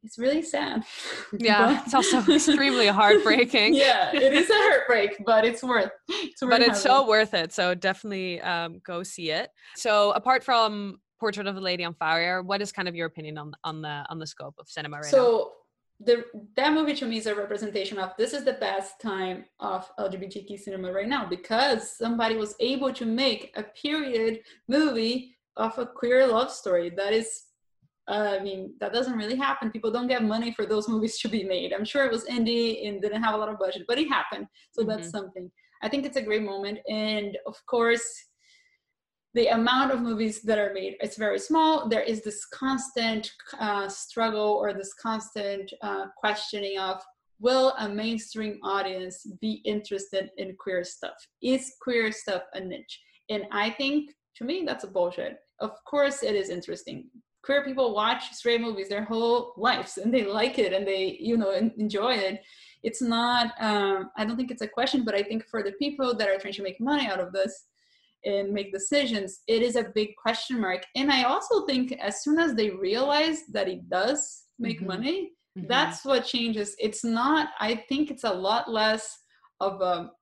it's 0.02 0.18
really 0.18 0.42
sad. 0.42 0.84
Yeah 1.38 1.82
it's 1.84 1.94
also 1.94 2.18
extremely 2.32 2.86
heartbreaking. 2.86 3.74
Yeah 3.74 4.14
it 4.14 4.32
is 4.32 4.50
a 4.50 4.54
heartbreak 4.56 5.22
but 5.24 5.44
it's 5.44 5.62
worth 5.62 5.90
it's 6.08 6.42
worth 6.42 6.50
but 6.50 6.62
it's 6.62 6.82
so 6.82 7.06
worth 7.06 7.34
it 7.34 7.52
so 7.52 7.74
definitely 7.74 8.40
um 8.40 8.80
go 8.84 9.02
see 9.02 9.30
it. 9.30 9.50
So 9.76 10.12
apart 10.12 10.44
from 10.44 11.00
portrait 11.18 11.46
of 11.46 11.56
a 11.56 11.60
lady 11.60 11.84
on 11.84 11.94
fire 11.94 12.42
what 12.42 12.62
is 12.62 12.72
kind 12.72 12.88
of 12.88 12.94
your 12.94 13.06
opinion 13.06 13.36
on 13.38 13.52
on 13.64 13.82
the 13.82 14.04
on 14.08 14.18
the 14.18 14.26
scope 14.26 14.54
of 14.58 14.68
cinema 14.68 14.96
right 14.96 15.04
now? 15.04 15.10
so 15.10 15.52
the 16.00 16.24
that 16.56 16.72
movie 16.72 16.94
to 16.94 17.06
me 17.06 17.18
is 17.18 17.26
a 17.26 17.34
representation 17.34 17.98
of 17.98 18.12
this 18.16 18.32
is 18.32 18.44
the 18.44 18.54
best 18.54 19.00
time 19.00 19.44
of 19.60 19.90
LGBTQ 19.98 20.58
cinema 20.58 20.90
right 20.90 21.08
now 21.08 21.26
because 21.26 21.96
somebody 21.96 22.36
was 22.36 22.54
able 22.58 22.92
to 22.92 23.04
make 23.04 23.52
a 23.56 23.62
period 23.62 24.40
movie 24.66 25.36
of 25.56 25.78
a 25.78 25.84
queer 25.84 26.26
love 26.26 26.50
story 26.50 26.90
that 26.96 27.12
is 27.12 27.42
uh, 28.08 28.36
I 28.38 28.42
mean 28.42 28.74
that 28.80 28.92
doesn't 28.92 29.16
really 29.16 29.36
happen. 29.36 29.70
People 29.70 29.90
don't 29.90 30.08
get 30.08 30.22
money 30.24 30.52
for 30.52 30.66
those 30.66 30.88
movies 30.88 31.18
to 31.20 31.28
be 31.28 31.44
made. 31.44 31.72
I'm 31.72 31.84
sure 31.84 32.04
it 32.04 32.12
was 32.12 32.24
indie 32.24 32.88
and 32.88 33.00
didn't 33.00 33.22
have 33.22 33.34
a 33.34 33.38
lot 33.38 33.48
of 33.48 33.58
budget, 33.58 33.84
but 33.86 33.98
it 33.98 34.08
happened. 34.08 34.46
So 34.72 34.82
that's 34.84 35.10
something. 35.10 35.50
I 35.82 35.88
think 35.88 36.04
it's 36.04 36.16
a 36.16 36.22
great 36.22 36.42
moment, 36.42 36.78
and 36.88 37.38
of 37.46 37.56
course, 37.66 38.04
the 39.34 39.46
amount 39.48 39.92
of 39.92 40.00
movies 40.00 40.42
that 40.42 40.58
are 40.58 40.72
made 40.72 40.96
it's 41.00 41.16
very 41.16 41.38
small 41.38 41.88
there 41.88 42.02
is 42.02 42.22
this 42.22 42.44
constant 42.46 43.30
uh, 43.58 43.88
struggle 43.88 44.58
or 44.60 44.72
this 44.72 44.94
constant 44.94 45.72
uh, 45.82 46.06
questioning 46.16 46.78
of 46.78 47.00
will 47.38 47.72
a 47.78 47.88
mainstream 47.88 48.58
audience 48.62 49.26
be 49.40 49.62
interested 49.64 50.30
in 50.36 50.56
queer 50.56 50.84
stuff 50.84 51.14
is 51.42 51.74
queer 51.80 52.10
stuff 52.12 52.42
a 52.54 52.60
niche 52.60 53.00
and 53.30 53.44
i 53.52 53.70
think 53.70 54.10
to 54.34 54.44
me 54.44 54.64
that's 54.66 54.84
a 54.84 54.88
bullshit 54.88 55.38
of 55.60 55.72
course 55.84 56.22
it 56.22 56.34
is 56.34 56.50
interesting 56.50 57.08
queer 57.42 57.64
people 57.64 57.94
watch 57.94 58.32
straight 58.32 58.60
movies 58.60 58.88
their 58.88 59.04
whole 59.04 59.54
lives 59.56 59.98
and 59.98 60.12
they 60.12 60.24
like 60.24 60.58
it 60.58 60.72
and 60.72 60.86
they 60.86 61.16
you 61.20 61.36
know 61.36 61.52
enjoy 61.52 62.12
it 62.12 62.40
it's 62.82 63.02
not 63.02 63.52
um, 63.60 64.10
i 64.16 64.24
don't 64.24 64.36
think 64.36 64.50
it's 64.50 64.62
a 64.62 64.68
question 64.68 65.04
but 65.04 65.14
i 65.14 65.22
think 65.22 65.44
for 65.46 65.62
the 65.62 65.72
people 65.72 66.14
that 66.16 66.28
are 66.28 66.38
trying 66.38 66.52
to 66.52 66.62
make 66.62 66.80
money 66.80 67.06
out 67.06 67.20
of 67.20 67.32
this 67.32 67.66
and 68.24 68.52
make 68.52 68.70
decisions, 68.72 69.40
it 69.46 69.62
is 69.62 69.76
a 69.76 69.90
big 69.94 70.10
question 70.16 70.60
mark. 70.60 70.82
And 70.94 71.10
I 71.10 71.22
also 71.22 71.64
think 71.64 71.92
as 71.92 72.22
soon 72.22 72.38
as 72.38 72.54
they 72.54 72.70
realize 72.70 73.46
that 73.46 73.68
it 73.68 73.88
does 73.88 74.44
make 74.58 74.80
Mhm. 74.80 74.86
money, 74.86 75.32
Mhm. 75.56 75.68
that's 75.68 76.04
what 76.04 76.26
changes. 76.26 76.76
It's 76.78 77.02
not, 77.02 77.50
I 77.58 77.76
think 77.88 78.10
it's 78.10 78.24
a 78.24 78.32
lot 78.32 78.70
less 78.70 79.18
of 79.60 79.80
a 79.80 80.12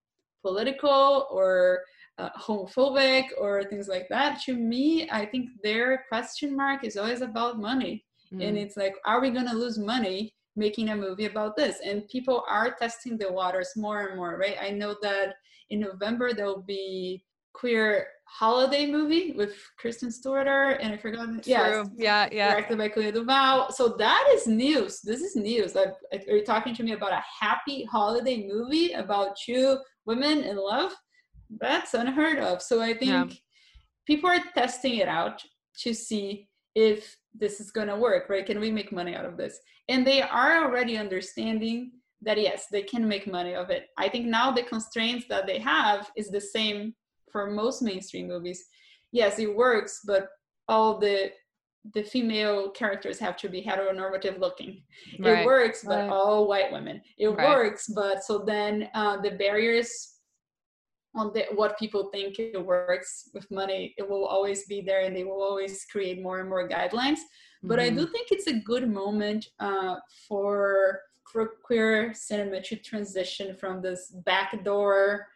political 0.42 1.26
or 1.30 1.82
uh, 2.18 2.30
homophobic 2.38 3.26
or 3.38 3.64
things 3.64 3.88
like 3.88 4.08
that. 4.08 4.40
To 4.42 4.54
me, 4.54 5.08
I 5.10 5.24
think 5.24 5.50
their 5.62 6.04
question 6.08 6.56
mark 6.56 6.84
is 6.84 6.96
always 6.96 7.20
about 7.20 7.58
money. 7.58 8.04
And 8.32 8.56
Mm. 8.56 8.62
it's 8.62 8.76
like, 8.76 8.94
are 9.06 9.20
we 9.20 9.30
going 9.30 9.48
to 9.48 9.54
lose 9.56 9.78
money 9.78 10.34
making 10.54 10.90
a 10.90 10.96
movie 10.96 11.24
about 11.24 11.56
this? 11.56 11.78
And 11.84 12.06
people 12.08 12.44
are 12.48 12.74
testing 12.74 13.16
the 13.16 13.32
waters 13.32 13.70
more 13.76 14.06
and 14.06 14.16
more, 14.16 14.36
right? 14.36 14.56
I 14.60 14.70
know 14.70 14.96
that 15.02 15.36
in 15.70 15.80
November 15.80 16.34
there'll 16.34 16.62
be 16.62 17.24
queer 17.54 18.08
holiday 18.24 18.84
movie 18.90 19.32
with 19.32 19.54
Kristen 19.78 20.10
Stewart 20.12 20.46
and 20.46 20.92
I 20.92 20.96
forgot. 20.98 21.46
Yeah, 21.46 21.84
yeah 21.96 22.28
yeah 22.30 22.50
directed 22.50 22.78
by 22.78 22.88
Clea 22.90 23.12
DuVall. 23.12 23.72
So 23.72 23.88
that 23.96 24.30
is 24.34 24.46
news. 24.46 25.00
This 25.00 25.22
is 25.22 25.34
news. 25.34 25.74
Like, 25.74 25.94
are 26.12 26.36
you 26.36 26.44
talking 26.44 26.74
to 26.74 26.82
me 26.82 26.92
about 26.92 27.12
a 27.12 27.24
happy 27.40 27.84
holiday 27.84 28.46
movie 28.46 28.92
about 28.92 29.36
two 29.44 29.78
women 30.04 30.44
in 30.44 30.56
love? 30.56 30.92
That's 31.50 31.94
unheard 31.94 32.38
of. 32.38 32.62
So 32.62 32.80
I 32.80 32.92
think 32.94 33.10
Yeah. 33.10 33.26
people 34.06 34.30
are 34.30 34.42
testing 34.54 34.96
it 34.96 35.08
out 35.08 35.42
to 35.82 35.94
see 35.94 36.48
if 36.74 37.16
this 37.34 37.60
is 37.60 37.70
going 37.70 37.88
to 37.88 37.96
work, 37.96 38.28
right? 38.28 38.46
Can 38.46 38.60
we 38.60 38.70
make 38.70 38.92
money 38.92 39.14
out 39.14 39.24
of 39.24 39.36
this? 39.36 39.58
And 39.88 40.06
they 40.06 40.22
are 40.22 40.64
already 40.64 40.96
understanding 40.98 41.92
that 42.22 42.38
yes, 42.40 42.66
they 42.70 42.82
can 42.82 43.06
make 43.06 43.26
money 43.26 43.54
of 43.54 43.70
it. 43.70 43.86
I 43.96 44.08
think 44.08 44.26
now 44.26 44.50
the 44.50 44.64
constraints 44.64 45.26
that 45.28 45.46
they 45.46 45.58
have 45.60 46.10
is 46.16 46.30
the 46.30 46.40
same 46.40 46.94
for 47.30 47.50
most 47.50 47.80
mainstream 47.82 48.26
movies. 48.28 48.64
Yes, 49.12 49.38
it 49.38 49.54
works, 49.54 50.00
but 50.06 50.28
all 50.68 50.98
the 50.98 51.32
the 51.94 52.02
female 52.02 52.70
characters 52.70 53.18
have 53.18 53.36
to 53.36 53.48
be 53.48 53.62
heteronormative 53.62 54.38
looking. 54.38 54.82
Right, 55.20 55.38
It 55.38 55.46
works, 55.46 55.84
but 55.84 56.00
right. 56.00 56.10
all 56.10 56.46
white 56.46 56.70
women. 56.70 57.00
It 57.16 57.28
Right. 57.28 57.46
works, 57.48 57.86
but 57.94 58.22
so 58.24 58.38
then 58.40 58.90
uh, 58.94 59.20
the 59.22 59.30
barriers 59.30 60.17
on 61.18 61.32
the, 61.34 61.42
what 61.60 61.78
people 61.78 62.02
think 62.14 62.38
it 62.38 62.64
works 62.64 63.28
with 63.34 63.50
money, 63.50 63.94
it 63.98 64.08
will 64.08 64.24
always 64.24 64.60
be 64.66 64.80
there, 64.80 65.02
and 65.04 65.14
they 65.16 65.24
will 65.24 65.42
always 65.42 65.84
create 65.92 66.22
more 66.22 66.38
and 66.40 66.48
more 66.48 66.68
guidelines. 66.68 67.20
But 67.70 67.78
I 67.80 67.88
do 67.90 68.06
Mhm. 68.06 68.12
think 68.12 68.26
it's 68.30 68.46
a 68.46 68.60
good 68.70 68.86
moment 69.02 69.42
uh, 69.68 69.96
for 70.26 71.02
for 71.32 71.42
queer 71.68 72.14
cinema 72.14 72.58
to 72.68 72.74
transition 72.90 73.54
from 73.60 73.82
this 73.82 74.00
backdoor 74.30 75.26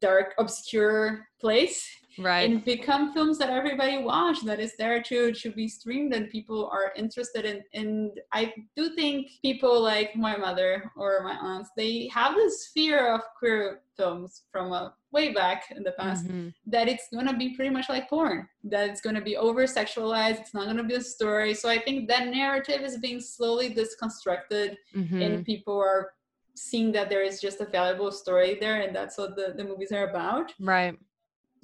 dark, 0.00 0.34
obscure 0.38 1.02
place 1.40 1.78
right 2.18 2.48
and 2.50 2.64
become 2.64 3.12
films 3.12 3.38
that 3.38 3.50
everybody 3.50 3.98
watch 3.98 4.40
that 4.44 4.60
is 4.60 4.76
there 4.76 5.02
to 5.02 5.32
to 5.32 5.50
be 5.50 5.68
streamed 5.68 6.14
and 6.14 6.30
people 6.30 6.68
are 6.72 6.92
interested 6.96 7.44
in 7.44 7.62
and 7.74 8.20
i 8.32 8.52
do 8.76 8.94
think 8.94 9.28
people 9.42 9.80
like 9.80 10.14
my 10.16 10.36
mother 10.36 10.90
or 10.96 11.22
my 11.24 11.36
aunts 11.40 11.70
they 11.76 12.08
have 12.12 12.34
this 12.34 12.70
fear 12.74 13.12
of 13.14 13.20
queer 13.38 13.80
films 13.96 14.42
from 14.52 14.72
a 14.72 14.94
way 15.12 15.32
back 15.32 15.64
in 15.74 15.82
the 15.82 15.92
past 15.92 16.26
Mhm. 16.26 16.52
that 16.66 16.86
it's 16.88 17.08
going 17.12 17.26
to 17.26 17.32
be 17.34 17.54
pretty 17.56 17.70
much 17.70 17.88
like 17.88 18.08
porn 18.10 18.48
that 18.64 18.88
it's 18.90 19.00
going 19.00 19.16
to 19.16 19.22
be 19.22 19.36
over 19.36 19.62
sexualized 19.64 20.40
it's 20.40 20.52
not 20.54 20.64
going 20.64 20.76
to 20.76 20.82
be 20.84 20.94
a 20.94 21.00
story 21.00 21.54
so 21.54 21.68
i 21.68 21.78
think 21.78 22.08
that 22.08 22.28
narrative 22.28 22.82
is 22.82 22.98
being 22.98 23.20
slowly 23.20 23.68
disconstructed 23.70 24.76
Mhm. 24.94 25.22
and 25.24 25.46
people 25.46 25.78
are 25.78 26.12
seeing 26.54 26.90
that 26.92 27.08
there 27.10 27.22
is 27.22 27.40
just 27.40 27.60
a 27.60 27.66
valuable 27.66 28.10
story 28.10 28.56
there 28.60 28.80
and 28.82 28.94
that's 28.96 29.16
what 29.18 29.36
the, 29.36 29.52
the 29.56 29.64
movies 29.64 29.92
are 29.92 30.08
about 30.08 30.52
right 30.60 30.96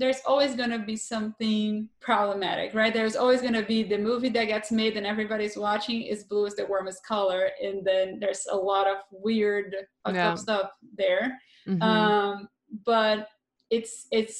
there's 0.02 0.20
always 0.26 0.52
going 0.60 0.74
to 0.78 0.80
be 0.92 0.96
something 0.96 1.88
problematic 2.00 2.68
right 2.74 2.92
there's 2.98 3.14
always 3.22 3.40
going 3.46 3.58
to 3.62 3.66
be 3.74 3.80
the 3.92 3.96
movie 4.08 4.28
that 4.36 4.46
gets 4.54 4.72
made 4.80 4.96
and 4.98 5.06
everybody's 5.06 5.56
watching 5.56 5.98
is 6.12 6.24
blue 6.24 6.46
is 6.50 6.56
the 6.56 6.66
warmest 6.72 7.00
color 7.06 7.42
and 7.66 7.76
then 7.88 8.18
there's 8.22 8.44
a 8.50 8.58
lot 8.70 8.86
of 8.92 8.98
weird 9.26 9.68
Yeah. 10.12 10.34
stuff 10.34 10.68
there 11.02 11.24
Mhm. 11.68 11.82
um 11.88 12.48
but 12.92 13.18
it's 13.76 13.94
it's 14.18 14.32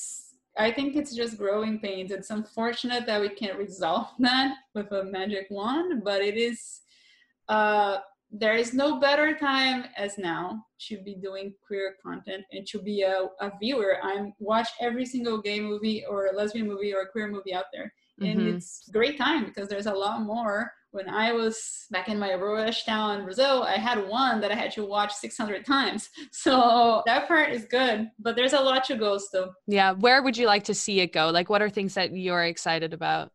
i 0.66 0.68
think 0.76 0.89
it's 1.01 1.14
just 1.20 1.39
growing 1.43 1.74
pains 1.86 2.10
it's 2.16 2.30
unfortunate 2.39 3.02
that 3.06 3.20
we 3.24 3.30
can't 3.40 3.59
resolve 3.66 4.09
that 4.28 4.48
with 4.74 4.90
a 5.01 5.05
magic 5.16 5.47
wand 5.59 6.02
but 6.09 6.20
it 6.30 6.36
is 6.48 6.59
uh 7.48 7.98
there 8.33 8.55
is 8.57 8.73
no 8.73 8.99
better 8.99 9.37
time 9.37 9.85
as 9.97 10.17
now 10.17 10.65
to 10.89 11.03
be 11.03 11.15
doing 11.15 11.53
queer 11.67 11.97
content 12.03 12.45
and 12.51 12.67
to 12.67 12.81
be 12.81 13.03
a, 13.03 13.27
a 13.41 13.53
viewer. 13.61 13.99
I'm 14.03 14.33
watch 14.39 14.69
every 14.81 15.05
single 15.05 15.41
gay 15.41 15.61
movie 15.61 16.05
or 16.09 16.31
lesbian 16.35 16.67
movie 16.67 16.95
or 16.95 17.07
queer 17.13 17.29
movie 17.29 17.53
out 17.55 17.67
there. 17.73 17.93
And 18.23 18.41
Mhm. 18.41 18.55
it's 18.55 18.89
great 18.91 19.19
time 19.19 19.45
because 19.45 19.69
there's 19.69 19.87
a 19.87 19.93
lot 19.93 20.23
more. 20.23 20.73
When 20.93 21.09
i 21.09 21.33
was 21.33 21.87
back 21.91 22.09
in 22.11 22.19
my 22.19 22.29
ruralish 22.33 22.85
town 22.85 23.21
in 23.21 23.25
brazil 23.25 23.63
i 23.63 23.79
had 23.79 24.07
one 24.07 24.43
that 24.43 24.53
i 24.53 24.55
had 24.55 24.73
to 24.73 24.85
watch 24.85 25.13
600 25.15 25.65
times. 25.65 26.11
So 26.33 27.03
that 27.07 27.27
part 27.29 27.51
is 27.51 27.65
good 27.65 28.11
but 28.19 28.37
there's 28.37 28.53
a 28.53 28.61
lot 28.61 28.85
to 28.85 28.97
go 28.97 29.17
still. 29.17 29.55
Yeah 29.67 29.93
where 29.93 30.23
would 30.23 30.37
you 30.37 30.47
like 30.47 30.65
to 30.65 30.75
see 30.75 31.01
it 31.01 31.13
go? 31.13 31.31
Like 31.31 31.49
what 31.49 31.63
are 31.63 31.71
things 31.71 31.95
that 31.95 32.13
you're 32.15 32.45
excited 32.45 32.93
about? 32.93 33.31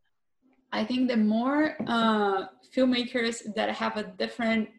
I 0.72 0.84
think 0.84 1.08
the 1.08 1.18
more 1.18 1.76
uh, 1.88 2.46
filmmakers 2.76 3.42
that 3.56 3.70
have 3.72 3.98
a 3.98 4.04
different 4.04 4.70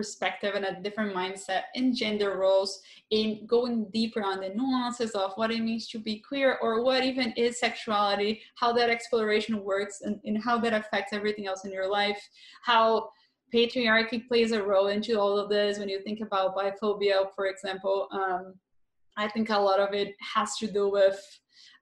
perspective 0.00 0.54
and 0.54 0.64
a 0.64 0.80
different 0.80 1.14
mindset 1.14 1.64
in 1.74 1.94
gender 1.94 2.38
roles, 2.38 2.80
in 3.10 3.46
going 3.46 3.76
deeper 3.92 4.22
on 4.22 4.40
the 4.40 4.48
nuances 4.48 5.10
of 5.10 5.32
what 5.34 5.50
it 5.50 5.60
means 5.60 5.86
to 5.88 5.98
be 5.98 6.14
queer 6.26 6.56
or 6.62 6.82
what 6.82 7.04
even 7.04 7.32
is 7.32 7.60
sexuality, 7.60 8.40
how 8.54 8.72
that 8.72 8.88
exploration 8.88 9.62
works, 9.62 10.00
and, 10.00 10.18
and 10.24 10.42
how 10.42 10.56
that 10.58 10.72
affects 10.72 11.12
everything 11.12 11.46
else 11.46 11.66
in 11.66 11.72
your 11.78 11.90
life, 12.00 12.20
how 12.62 13.10
patriarchy 13.54 14.26
plays 14.26 14.52
a 14.52 14.62
role 14.62 14.86
into 14.86 15.20
all 15.20 15.36
of 15.38 15.50
this. 15.50 15.78
When 15.78 15.90
you 15.90 16.00
think 16.02 16.20
about 16.20 16.56
biphobia, 16.56 17.18
for 17.36 17.46
example, 17.48 18.08
um, 18.10 18.54
I 19.18 19.28
think 19.28 19.50
a 19.50 19.58
lot 19.58 19.80
of 19.80 19.92
it 19.92 20.14
has 20.34 20.56
to 20.60 20.66
do 20.66 20.88
with 20.88 21.20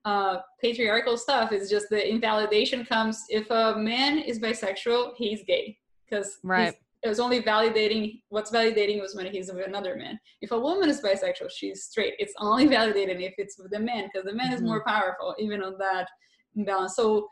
uh, 0.05 0.39
patriarchal 0.61 1.17
stuff. 1.17 1.53
It's 1.53 1.71
just 1.71 1.87
the 1.89 2.03
invalidation 2.15 2.85
comes 2.85 3.23
if 3.29 3.49
a 3.51 3.77
man 3.79 4.19
is 4.19 4.41
bisexual, 4.41 5.13
he's 5.17 5.45
gay 5.45 5.79
because 6.05 6.39
Right. 6.43 6.75
It 7.03 7.09
was 7.09 7.21
only 7.21 7.41
validating 7.43 8.21
what's 8.29 8.51
validating 8.51 9.01
was 9.01 9.15
when 9.15 9.27
he's 9.27 9.53
with 9.53 9.67
another 9.67 9.95
man. 9.97 10.19
If 10.41 10.51
a 10.51 10.59
woman 10.59 10.89
is 10.89 11.01
bisexual, 11.01 11.51
she's 11.55 11.85
straight. 11.85 12.15
It's 12.19 12.35
only 12.39 12.67
validating 12.77 13.23
if 13.23 13.35
it's 13.39 13.59
with 13.59 13.73
a 13.75 13.79
man 13.79 14.09
because 14.13 14.25
the 14.27 14.35
man 14.35 14.53
is 14.53 14.61
Mhm. 14.61 14.67
more 14.67 14.85
powerful, 14.85 15.35
even 15.39 15.63
on 15.63 15.79
that 15.79 16.09
imbalance. 16.57 16.97
So 16.97 17.29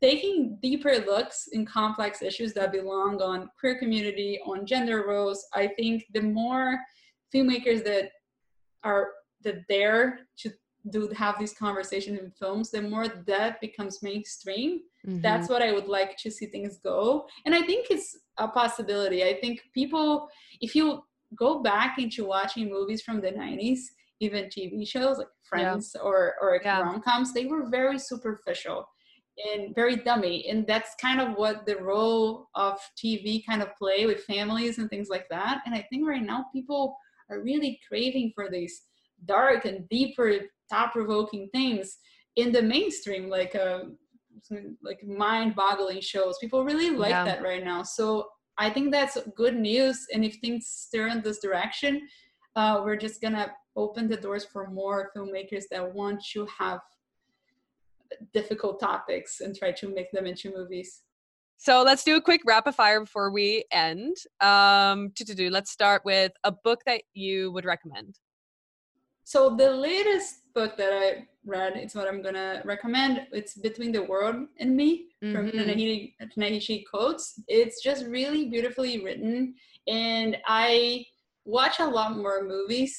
taking 0.00 0.58
deeper 0.62 0.98
looks 0.98 1.48
in 1.52 1.64
complex 1.64 2.22
issues 2.22 2.52
that 2.54 2.70
belong 2.70 3.20
on 3.22 3.50
queer 3.58 3.78
community, 3.78 4.40
on 4.44 4.66
gender 4.66 5.06
roles, 5.06 5.44
I 5.54 5.68
think 5.68 6.04
the 6.12 6.22
more 6.22 6.78
filmmakers 7.34 7.84
that 7.84 8.10
are 8.84 9.12
that 9.42 9.66
dare 9.68 10.20
to 10.38 10.50
do 10.90 11.08
have 11.16 11.38
these 11.38 11.52
conversations 11.54 12.18
in 12.20 12.30
films, 12.30 12.70
the 12.70 12.80
more 12.82 13.08
that 13.08 13.60
becomes 13.60 14.02
mainstream. 14.02 14.80
Mhm. 15.06 15.22
that's 15.22 15.48
what 15.48 15.62
i 15.62 15.70
would 15.72 15.86
like 15.98 16.12
to 16.22 16.28
see 16.36 16.46
things 16.46 16.78
go. 16.92 17.28
And 17.44 17.54
i 17.54 17.62
think 17.68 17.82
it's 17.94 18.10
a 18.38 18.48
possibility. 18.48 19.20
I 19.30 19.34
think 19.40 19.54
people 19.80 20.28
if 20.60 20.70
you 20.78 20.86
go 21.44 21.50
back 21.62 21.92
into 22.04 22.20
watching 22.36 22.64
movies 22.76 23.00
from 23.06 23.20
the 23.20 23.30
90s 23.42 23.80
even 24.24 24.42
tv 24.54 24.86
shows 24.94 25.16
like 25.18 25.32
friends 25.50 25.84
or 26.06 26.18
or 26.42 26.50
Yeah. 26.64 26.80
rom-coms 26.82 27.28
they 27.32 27.46
were 27.52 27.64
very 27.78 27.98
superficial 28.10 28.78
and 29.48 29.62
very 29.80 29.96
dummy. 30.08 30.36
And 30.50 30.58
that's 30.70 30.92
kind 31.06 31.20
of 31.24 31.28
what 31.42 31.56
the 31.68 31.76
role 31.92 32.48
of 32.66 32.74
tv 33.00 33.26
kind 33.48 33.62
of 33.64 33.68
play 33.82 34.00
with 34.10 34.20
families 34.32 34.74
and 34.78 34.86
things 34.90 35.08
like 35.14 35.26
that. 35.36 35.54
And 35.64 35.72
i 35.80 35.82
think 35.88 36.02
right 36.12 36.26
now 36.32 36.40
people 36.56 36.82
are 37.30 37.40
really 37.50 37.72
craving 37.88 38.28
for 38.36 38.46
these 38.56 38.74
dark 39.26 39.64
and 39.64 39.88
deeper 39.88 40.32
thought-provoking 40.70 41.48
things 41.52 41.98
in 42.36 42.52
the 42.52 42.62
mainstream 42.62 43.28
like 43.28 43.54
uh, 43.54 43.80
like 44.82 45.02
mind-boggling 45.04 46.00
shows 46.00 46.38
people 46.38 46.64
really 46.64 46.90
like 46.90 47.10
Yeah. 47.10 47.24
that 47.24 47.42
right 47.42 47.64
now 47.64 47.82
so 47.82 48.28
i 48.58 48.70
think 48.70 48.92
that's 48.92 49.18
good 49.34 49.56
news 49.56 50.06
and 50.12 50.24
if 50.24 50.36
things 50.36 50.66
steer 50.68 51.08
in 51.08 51.22
this 51.22 51.40
direction 51.40 52.06
uh, 52.56 52.80
we're 52.84 52.96
just 52.96 53.20
gonna 53.20 53.52
open 53.76 54.08
the 54.08 54.16
doors 54.16 54.44
for 54.44 54.68
more 54.70 55.10
filmmakers 55.16 55.64
that 55.70 55.94
want 55.94 56.22
to 56.32 56.46
have 56.46 56.80
difficult 58.32 58.80
topics 58.80 59.40
and 59.40 59.56
try 59.56 59.70
to 59.72 59.88
make 59.94 60.10
them 60.12 60.26
into 60.26 60.50
movies 60.56 61.02
So 61.56 61.82
let's 61.82 62.04
do 62.04 62.16
a 62.16 62.20
quick 62.20 62.42
rapid 62.46 62.74
fire 62.74 63.00
before 63.00 63.30
we 63.32 63.64
end. 63.72 64.16
Um, 64.40 65.10
do 65.16 65.50
let's 65.50 65.70
start 65.70 66.02
with 66.04 66.32
a 66.44 66.52
book 66.52 66.80
that 66.86 67.02
you 67.14 67.50
would 67.52 67.64
recommend. 67.64 68.18
So 69.28 69.54
the 69.54 69.70
latest 69.70 70.54
book 70.54 70.78
that 70.78 70.90
I 70.90 71.28
read, 71.44 71.76
it's 71.76 71.94
what 71.94 72.08
I'm 72.08 72.22
gonna 72.22 72.62
recommend. 72.64 73.26
It's 73.30 73.52
Between 73.52 73.92
the 73.92 74.02
World 74.04 74.48
and 74.58 74.74
Me 74.74 75.10
from 75.20 75.50
Mhm. 75.50 75.52
Tanahiti 75.52 76.14
Ta-Nehisi 76.18 76.84
Coates. 76.90 77.38
It's 77.46 77.82
just 77.82 78.06
really 78.06 78.46
beautifully 78.48 79.04
written, 79.04 79.54
and 79.86 80.38
I 80.46 81.04
watch 81.44 81.78
a 81.78 81.84
lot 81.98 82.16
more 82.16 82.42
movies 82.42 82.94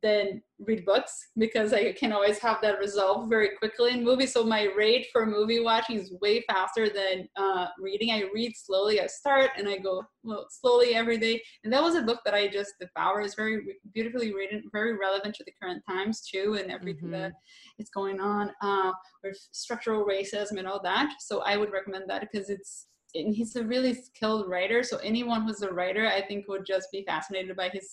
than 0.00 0.44
read 0.66 0.84
books 0.84 1.28
because 1.36 1.72
I 1.72 1.92
can 1.92 2.12
always 2.12 2.38
have 2.38 2.58
that 2.62 2.78
resolved 2.78 3.28
very 3.30 3.50
quickly 3.56 3.92
in 3.92 4.04
movies. 4.04 4.32
So 4.32 4.44
my 4.44 4.68
rate 4.76 5.06
for 5.12 5.26
movie 5.26 5.60
watching 5.60 5.96
is 5.96 6.12
way 6.20 6.42
faster 6.48 6.88
than 6.88 7.28
uh, 7.36 7.68
reading. 7.78 8.10
I 8.10 8.24
read 8.34 8.52
slowly. 8.56 9.00
I 9.00 9.06
start 9.06 9.50
and 9.56 9.68
I 9.68 9.78
go 9.78 10.02
well, 10.22 10.46
slowly 10.50 10.94
every 10.94 11.18
day. 11.18 11.42
And 11.64 11.72
that 11.72 11.82
was 11.82 11.94
a 11.94 12.02
book 12.02 12.20
that 12.24 12.34
I 12.34 12.48
just 12.48 12.74
devoured. 12.80 13.22
It's 13.22 13.34
very 13.34 13.62
beautifully 13.92 14.32
written, 14.34 14.64
very 14.72 14.96
relevant 14.96 15.34
to 15.36 15.44
the 15.44 15.52
current 15.60 15.82
times 15.88 16.22
too, 16.22 16.58
and 16.60 16.70
everything 16.70 17.08
Mhm. 17.08 17.12
that 17.12 17.32
is 17.78 17.90
going 17.90 18.20
on 18.20 18.52
uh, 18.62 18.92
with 19.22 19.36
structural 19.52 20.04
racism 20.04 20.58
and 20.58 20.66
all 20.66 20.80
that. 20.82 21.14
So 21.20 21.40
I 21.42 21.56
would 21.56 21.72
recommend 21.72 22.08
that 22.08 22.22
because 22.22 22.48
it's 22.50 22.86
and 23.16 23.32
he's 23.34 23.54
a 23.54 23.62
really 23.64 23.94
skilled 23.94 24.48
writer. 24.48 24.82
So 24.82 24.96
anyone 24.96 25.42
who's 25.42 25.62
a 25.62 25.72
writer, 25.72 26.06
I 26.06 26.20
think, 26.22 26.48
would 26.48 26.66
just 26.66 26.90
be 26.90 27.04
fascinated 27.06 27.56
by 27.56 27.68
his 27.68 27.88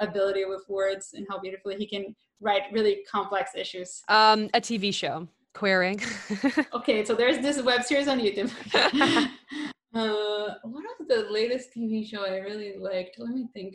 ability 0.00 0.44
with 0.44 0.64
words 0.68 1.10
and 1.14 1.26
how 1.28 1.38
beautifully 1.38 1.76
he 1.76 1.86
can 1.86 2.14
write 2.40 2.62
really 2.72 3.04
complex 3.10 3.52
issues. 3.54 4.02
Um, 4.08 4.48
a 4.54 4.60
TV 4.60 4.92
show, 4.94 5.28
Queering. 5.54 6.00
Okay, 6.74 7.04
so 7.04 7.14
there's 7.14 7.38
this 7.38 7.60
web 7.62 7.82
series 7.82 8.08
on 8.08 8.20
YouTube. 8.20 8.50
uh, 9.94 10.54
what 10.62 10.84
was 10.98 11.08
the 11.08 11.26
latest 11.30 11.74
TV 11.74 12.06
show 12.06 12.24
I 12.24 12.38
really 12.38 12.76
liked? 12.78 13.18
Let 13.18 13.30
me 13.34 13.48
think. 13.52 13.74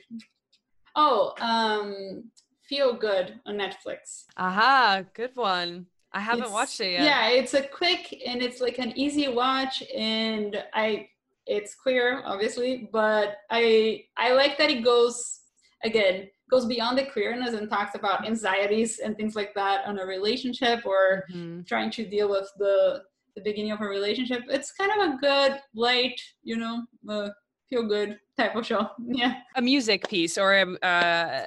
Oh, 0.95 1.33
um, 1.41 2.25
Feel 2.69 2.93
Good 2.93 3.39
on 3.45 3.55
Netflix. 3.57 4.25
Aha, 4.37 5.03
good 5.13 5.35
one. 5.35 5.87
I 6.11 6.19
haven't 6.19 6.41
It's- 6.43 6.53
watched 6.53 6.79
it 6.79 6.91
yet. 6.91 7.03
Yeah, 7.03 7.29
it's 7.29 7.53
a 7.55 7.63
quick 7.63 8.21
and 8.25 8.41
it's 8.41 8.61
like 8.61 8.77
an 8.77 8.93
easy 8.95 9.27
watch, 9.27 9.81
and 9.95 10.63
I 10.73 11.09
it's 11.47 11.75
queer, 11.75 12.21
obviously, 12.23 12.87
but 12.93 13.37
I 13.49 14.05
I 14.15 14.33
like 14.33 14.57
that 14.59 14.69
it 14.69 14.83
goes 14.83 15.39
again 15.83 16.29
goes 16.49 16.65
beyond 16.65 16.97
the 16.97 17.05
queerness 17.05 17.53
and 17.53 17.69
talks 17.69 17.95
about 17.95 18.25
anxieties 18.27 18.99
and 18.99 19.15
things 19.17 19.35
like 19.35 19.53
that 19.55 19.85
on 19.87 19.99
a 19.99 20.05
relationship 20.05 20.85
or 20.85 21.23
Mhm. 21.31 21.65
trying 21.67 21.89
to 21.91 22.05
deal 22.05 22.29
with 22.29 22.49
the 22.57 23.03
the 23.35 23.41
beginning 23.41 23.71
of 23.71 23.81
a 23.81 23.85
relationship. 23.87 24.43
It's 24.47 24.71
kind 24.73 24.91
of 24.95 24.99
a 25.15 25.17
good, 25.17 25.59
light, 25.73 26.21
you 26.43 26.55
know, 26.55 26.83
uh, 27.09 27.29
feel 27.67 27.81
good 27.87 28.19
type 28.37 28.55
of 28.55 28.63
show. 28.63 28.87
Yeah. 29.21 29.41
A 29.55 29.61
music 29.61 30.07
piece 30.07 30.37
or 30.37 30.53
a 30.53 30.65
uh, 30.85 31.41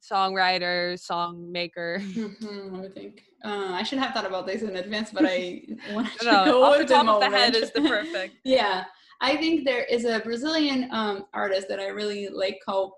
songwriter, 0.00 0.98
song 0.98 1.52
maker. 1.52 1.98
Mhm, 2.00 2.72
Let 2.72 2.82
me 2.82 2.88
think. 2.88 3.22
Uh, 3.44 3.70
I 3.72 3.82
should 3.84 3.98
have 3.98 4.12
thought 4.12 4.26
about 4.26 4.46
this 4.46 4.62
in 4.62 4.74
advance, 4.74 5.10
but 5.12 5.24
I 5.24 5.62
wanted 5.94 6.18
to 6.18 6.24
No, 6.24 6.44
go 6.46 6.64
off 6.64 6.78
the 6.78 6.84
top 6.84 7.06
of 7.06 7.20
the 7.20 7.30
head 7.30 7.54
is 7.54 7.70
the 7.70 7.82
perfect. 7.82 8.34
yeah, 8.44 8.84
I 9.20 9.36
think 9.36 9.64
there 9.64 9.84
is 9.84 10.04
a 10.04 10.18
Brazilian 10.18 10.88
um, 10.90 11.26
artist 11.32 11.68
that 11.68 11.78
I 11.78 11.86
really 11.88 12.28
like 12.28 12.58
called 12.66 12.92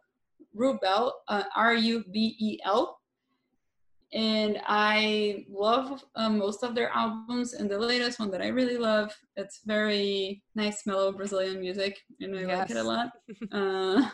Rubel, 0.56 1.12
uh, 1.28 1.44
R 1.56 1.74
U 1.74 2.04
B 2.12 2.36
E 2.38 2.58
L. 2.64 2.98
and 4.12 4.60
I 4.66 5.44
love 5.50 6.04
um, 6.14 6.38
most 6.38 6.62
of 6.62 6.74
their 6.74 6.90
albums. 6.90 7.54
And 7.54 7.68
the 7.68 7.78
latest 7.78 8.20
one 8.20 8.30
that 8.30 8.42
I 8.42 8.48
really 8.48 8.78
love, 8.78 9.12
it's 9.36 9.60
very 9.64 10.42
nice, 10.54 10.86
mellow 10.86 11.12
Brazilian 11.12 11.60
music, 11.60 12.00
and 12.20 12.36
I 12.36 12.40
yes. 12.42 12.58
like 12.58 12.70
it 12.70 12.76
a 12.76 12.82
lot. 12.82 13.10
uh, 13.52 14.08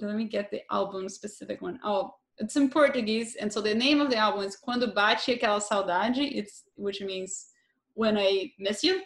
let 0.00 0.16
me 0.16 0.24
get 0.24 0.50
the 0.50 0.62
album 0.70 1.08
specific 1.08 1.62
one. 1.62 1.78
Oh, 1.84 2.14
it's 2.38 2.56
in 2.56 2.70
Portuguese, 2.70 3.36
and 3.36 3.52
so 3.52 3.60
the 3.60 3.74
name 3.74 4.00
of 4.00 4.10
the 4.10 4.16
album 4.16 4.42
is 4.42 4.56
Quando 4.56 4.86
Bate 4.86 5.38
Aquela 5.38 5.62
Saudade. 5.62 6.32
It's 6.34 6.64
which 6.74 7.00
means 7.00 7.48
when 7.94 8.16
I 8.18 8.50
miss 8.58 8.82
you 8.82 9.02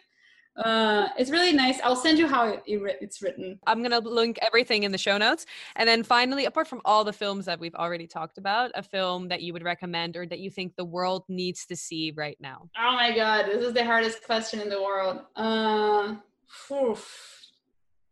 uh, 0.57 1.09
it's 1.19 1.31
really 1.31 1.53
nice. 1.53 1.79
I'll 1.85 1.97
send 1.97 2.19
you 2.19 2.27
how 2.27 2.49
it, 2.49 2.63
it, 2.67 2.97
it's 3.01 3.21
written. 3.21 3.59
I'm 3.67 3.83
gonna 3.83 4.01
link 4.01 4.39
everything 4.43 4.85
in 4.85 4.93
the 4.93 4.99
show 4.99 5.19
notes. 5.19 5.47
And 5.77 5.89
then 5.89 6.03
finally, 6.03 6.47
apart 6.47 6.69
from 6.69 6.81
all 6.85 7.05
the 7.05 7.13
films 7.13 7.45
that 7.45 7.61
we've 7.61 7.75
already 7.75 8.07
talked 8.07 8.39
about, 8.39 8.71
a 8.75 8.83
film 8.83 9.29
that 9.29 9.43
you 9.43 9.53
would 9.53 9.65
recommend 9.65 10.17
or 10.17 10.27
that 10.27 10.39
you 10.39 10.51
think 10.51 10.75
the 10.77 10.85
world 10.85 11.25
needs 11.29 11.67
to 11.67 11.77
see 11.77 12.13
right 12.17 12.39
now. 12.41 12.69
Oh 12.79 12.93
my 12.93 13.15
god, 13.15 13.47
this 13.47 13.65
is 13.65 13.75
the 13.75 13.85
hardest 13.85 14.25
question 14.25 14.61
in 14.61 14.69
the 14.69 14.83
world. 14.83 15.21
Uh, 15.35 16.17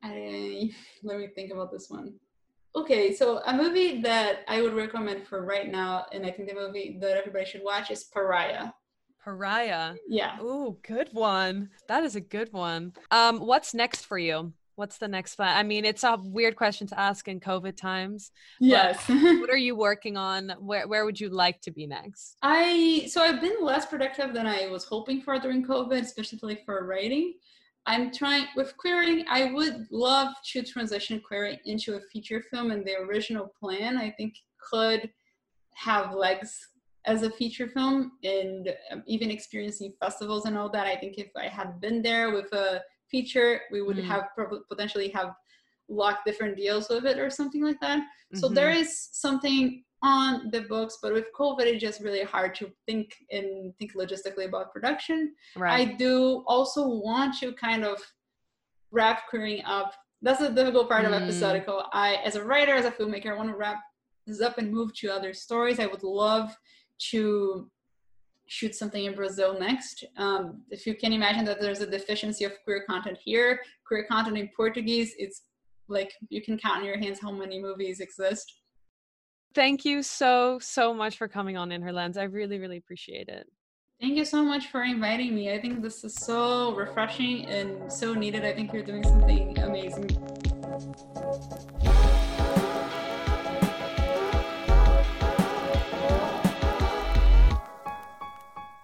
I, 0.03 0.71
let 1.03 1.19
me 1.19 1.29
think 1.35 1.51
about 1.51 1.73
this 1.73 1.89
one. 1.89 2.15
Okay, 2.77 3.15
so 3.15 3.39
a 3.47 3.55
movie 3.55 4.01
that 4.03 4.41
I 4.49 4.61
would 4.61 4.75
recommend 4.75 5.27
for 5.27 5.45
right 5.45 5.71
now, 5.71 6.07
and 6.12 6.27
I 6.27 6.31
think 6.31 6.49
the 6.49 6.55
movie 6.55 6.99
that 7.01 7.16
everybody 7.16 7.45
should 7.45 7.62
watch 7.65 7.91
is 7.91 8.05
Pariah. 8.05 8.71
Pariah. 9.24 9.94
Yeah. 10.06 10.36
Oh, 10.40 10.76
good 10.86 11.09
one. 11.12 11.70
That 11.88 12.05
is 12.05 12.14
a 12.14 12.20
good 12.20 12.52
one. 12.52 12.92
Um, 13.10 13.40
what's 13.40 13.72
next 13.72 14.05
for 14.05 14.18
you? 14.18 14.52
What's 14.76 14.98
the 14.98 15.09
next 15.09 15.36
plan? 15.36 15.56
I 15.56 15.62
mean, 15.62 15.84
it's 15.84 16.02
a 16.02 16.18
weird 16.20 16.56
question 16.56 16.86
to 16.88 17.01
ask 17.01 17.26
in 17.28 17.40
COVID 17.40 17.76
times. 17.76 18.32
Yes. 18.60 19.02
what 19.09 19.48
are 19.48 19.56
you 19.56 19.76
working 19.76 20.16
on? 20.16 20.52
Where 20.59 20.86
where 20.88 21.05
would 21.05 21.18
you 21.18 21.30
like 21.30 21.60
to 21.62 21.70
be 21.70 21.86
next? 21.86 22.36
I 22.42 23.06
so 23.09 23.22
I've 23.22 23.40
been 23.40 23.56
less 23.62 23.86
productive 23.86 24.34
than 24.34 24.46
I 24.46 24.66
was 24.66 24.84
hoping 24.84 25.22
for 25.22 25.38
during 25.38 25.64
COVID, 25.64 26.01
especially 26.02 26.60
for 26.66 26.86
writing. 26.86 27.34
I'm 27.86 28.12
trying 28.12 28.46
with 28.56 28.76
Queering. 28.76 29.24
I 29.28 29.52
would 29.52 29.86
love 29.90 30.34
to 30.52 30.62
transition 30.62 31.20
queering 31.24 31.59
into 31.66 31.96
a 31.96 32.01
feature 32.12 32.42
film, 32.51 32.70
and 32.70 32.84
the 32.84 32.96
original 32.96 33.52
plan 33.60 33.96
I 33.96 34.10
think 34.10 34.34
could 34.70 35.10
have 35.74 36.14
legs 36.14 36.68
as 37.06 37.22
a 37.22 37.31
feature 37.31 37.68
film 37.68 38.12
and 38.22 38.74
um, 38.90 39.02
even 39.06 39.31
experiencing 39.31 39.93
festivals 40.01 40.47
and 40.47 40.56
all 40.56 40.68
that 40.68 40.86
i 40.86 40.97
think 40.97 41.18
if 41.18 41.31
i 41.36 41.47
had 41.47 41.81
been 41.81 42.02
there 42.02 42.32
with 42.32 42.52
a 42.52 42.82
feature 43.10 43.60
we 43.70 43.82
would 43.82 43.97
mm. 43.97 44.05
have 44.05 44.28
potentially 44.68 45.09
have 45.09 45.35
locked 45.89 46.24
different 46.24 46.56
deals 46.56 46.89
with 46.89 47.05
it 47.05 47.18
or 47.18 47.28
something 47.28 47.62
like 47.62 47.78
that 47.81 47.98
mm-hmm. 47.98 48.39
so 48.39 48.48
there 48.48 48.70
is 48.70 49.09
something 49.12 49.85
on 50.02 50.51
the 50.51 50.62
books 50.62 50.98
but 51.02 51.12
with 51.12 51.26
covid 51.39 51.66
it's 51.66 51.81
just 51.81 52.01
really 52.01 52.22
hard 52.22 52.55
to 52.55 52.70
think 52.86 53.14
and 53.31 53.74
think 53.78 53.94
logistically 53.94 54.47
about 54.47 54.72
production 54.72 55.35
right. 55.56 55.89
i 55.89 55.93
do 55.94 56.43
also 56.47 56.89
want 56.89 57.36
to 57.39 57.52
kind 57.52 57.85
of 57.85 57.98
wrap 58.90 59.28
queering 59.28 59.62
up 59.64 59.94
that's 60.22 60.40
the 60.40 60.48
difficult 60.48 60.89
part 60.89 61.05
mm. 61.05 61.09
of 61.09 61.22
episodical 61.22 61.85
i 61.93 62.16
as 62.24 62.35
a 62.35 62.44
writer 62.44 62.74
as 62.74 62.86
a 62.86 62.90
filmmaker 62.90 63.26
i 63.26 63.35
want 63.35 63.48
to 63.48 63.56
wrap 63.56 63.81
this 64.26 64.40
up 64.40 64.56
and 64.59 64.72
move 64.72 64.94
to 64.94 65.09
other 65.10 65.35
stories 65.35 65.78
i 65.78 65.86
would 65.86 66.02
love 66.02 66.56
to 67.11 67.71
shoot 68.47 68.75
something 68.75 69.05
in 69.05 69.15
Brazil 69.15 69.59
next. 69.59 70.05
Um, 70.16 70.62
if 70.71 70.87
you 70.87 70.95
can 70.95 71.12
imagine 71.12 71.45
that 71.47 71.61
there's 71.61 71.81
a 71.81 71.87
deficiency 71.87 72.45
of 72.45 72.53
queer 72.65 72.85
content 72.89 73.19
here, 73.23 73.61
queer 73.87 74.05
content 74.05 74.37
in 74.37 74.51
Portuguese, 74.55 75.15
it's 75.19 75.43
like 75.89 76.12
you 76.29 76.43
can 76.43 76.59
count 76.59 76.79
on 76.79 76.85
your 76.85 76.99
hands 76.99 77.19
how 77.21 77.31
many 77.31 77.61
movies 77.61 78.01
exist. 78.01 78.61
Thank 79.55 79.85
you 79.85 80.03
so, 80.03 80.59
so 80.61 80.93
much 80.93 81.16
for 81.16 81.29
coming 81.29 81.57
on 81.57 81.71
In 81.71 81.81
Her 81.81 81.93
Lens. 81.93 82.16
I 82.16 82.25
really, 82.25 82.59
really 82.59 82.77
appreciate 82.77 83.29
it. 83.29 83.47
Thank 84.01 84.16
you 84.16 84.25
so 84.25 84.43
much 84.43 84.66
for 84.66 84.83
inviting 84.83 85.35
me. 85.35 85.53
I 85.53 85.61
think 85.61 85.81
this 85.81 86.03
is 86.03 86.15
so 86.16 86.75
refreshing 86.75 87.47
and 87.47 87.91
so 87.91 88.12
needed. 88.12 88.45
I 88.45 88.53
think 88.53 88.73
you're 88.73 88.83
doing 88.83 89.05
something 89.05 89.57
amazing. 89.59 90.11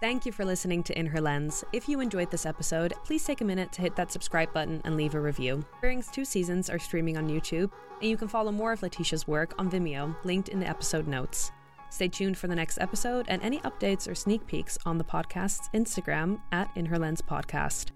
Thank 0.01 0.25
you 0.25 0.33
for 0.33 0.47
listening 0.47 0.83
to 0.85 0.99
In 0.99 1.05
Her 1.05 1.21
Lens. 1.21 1.63
If 1.75 1.87
you 1.87 2.01
enjoyed 2.01 2.31
this 2.31 2.47
episode, 2.47 2.95
please 3.05 3.23
take 3.23 3.43
a 3.43 3.45
minute 3.45 3.71
to 3.73 3.83
hit 3.83 3.95
that 3.97 4.11
subscribe 4.11 4.51
button 4.55 4.81
and 4.87 4.97
leave 4.97 5.15
a 5.15 5.21
review. 5.21 5.63
Queering's 5.79 6.09
two 6.09 6.25
seasons 6.25 6.71
are 6.71 6.79
streaming 6.79 7.19
on 7.19 7.29
YouTube, 7.29 7.71
and 8.01 8.09
you 8.09 8.17
can 8.17 8.27
follow 8.27 8.51
more 8.51 8.73
of 8.73 8.81
Letitia's 8.81 9.29
work 9.29 9.55
on 9.59 9.71
Vimeo, 9.71 10.17
linked 10.25 10.49
in 10.49 10.59
the 10.59 10.67
episode 10.67 11.07
notes. 11.07 11.53
Stay 11.91 12.09
tuned 12.09 12.39
for 12.39 12.47
the 12.47 12.55
next 12.55 12.79
episode 12.79 13.27
and 13.29 13.43
any 13.43 13.59
updates 13.59 14.11
or 14.11 14.15
sneak 14.15 14.47
peeks 14.47 14.79
on 14.87 14.97
the 14.97 15.05
podcast's 15.05 15.69
Instagram 15.75 16.41
at 16.51 16.71
In 16.77 16.87
Her 16.87 16.99
Lens 16.99 17.21
Podcast. 17.21 17.91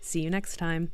See 0.00 0.22
you 0.22 0.30
next 0.30 0.56
time. 0.56 0.90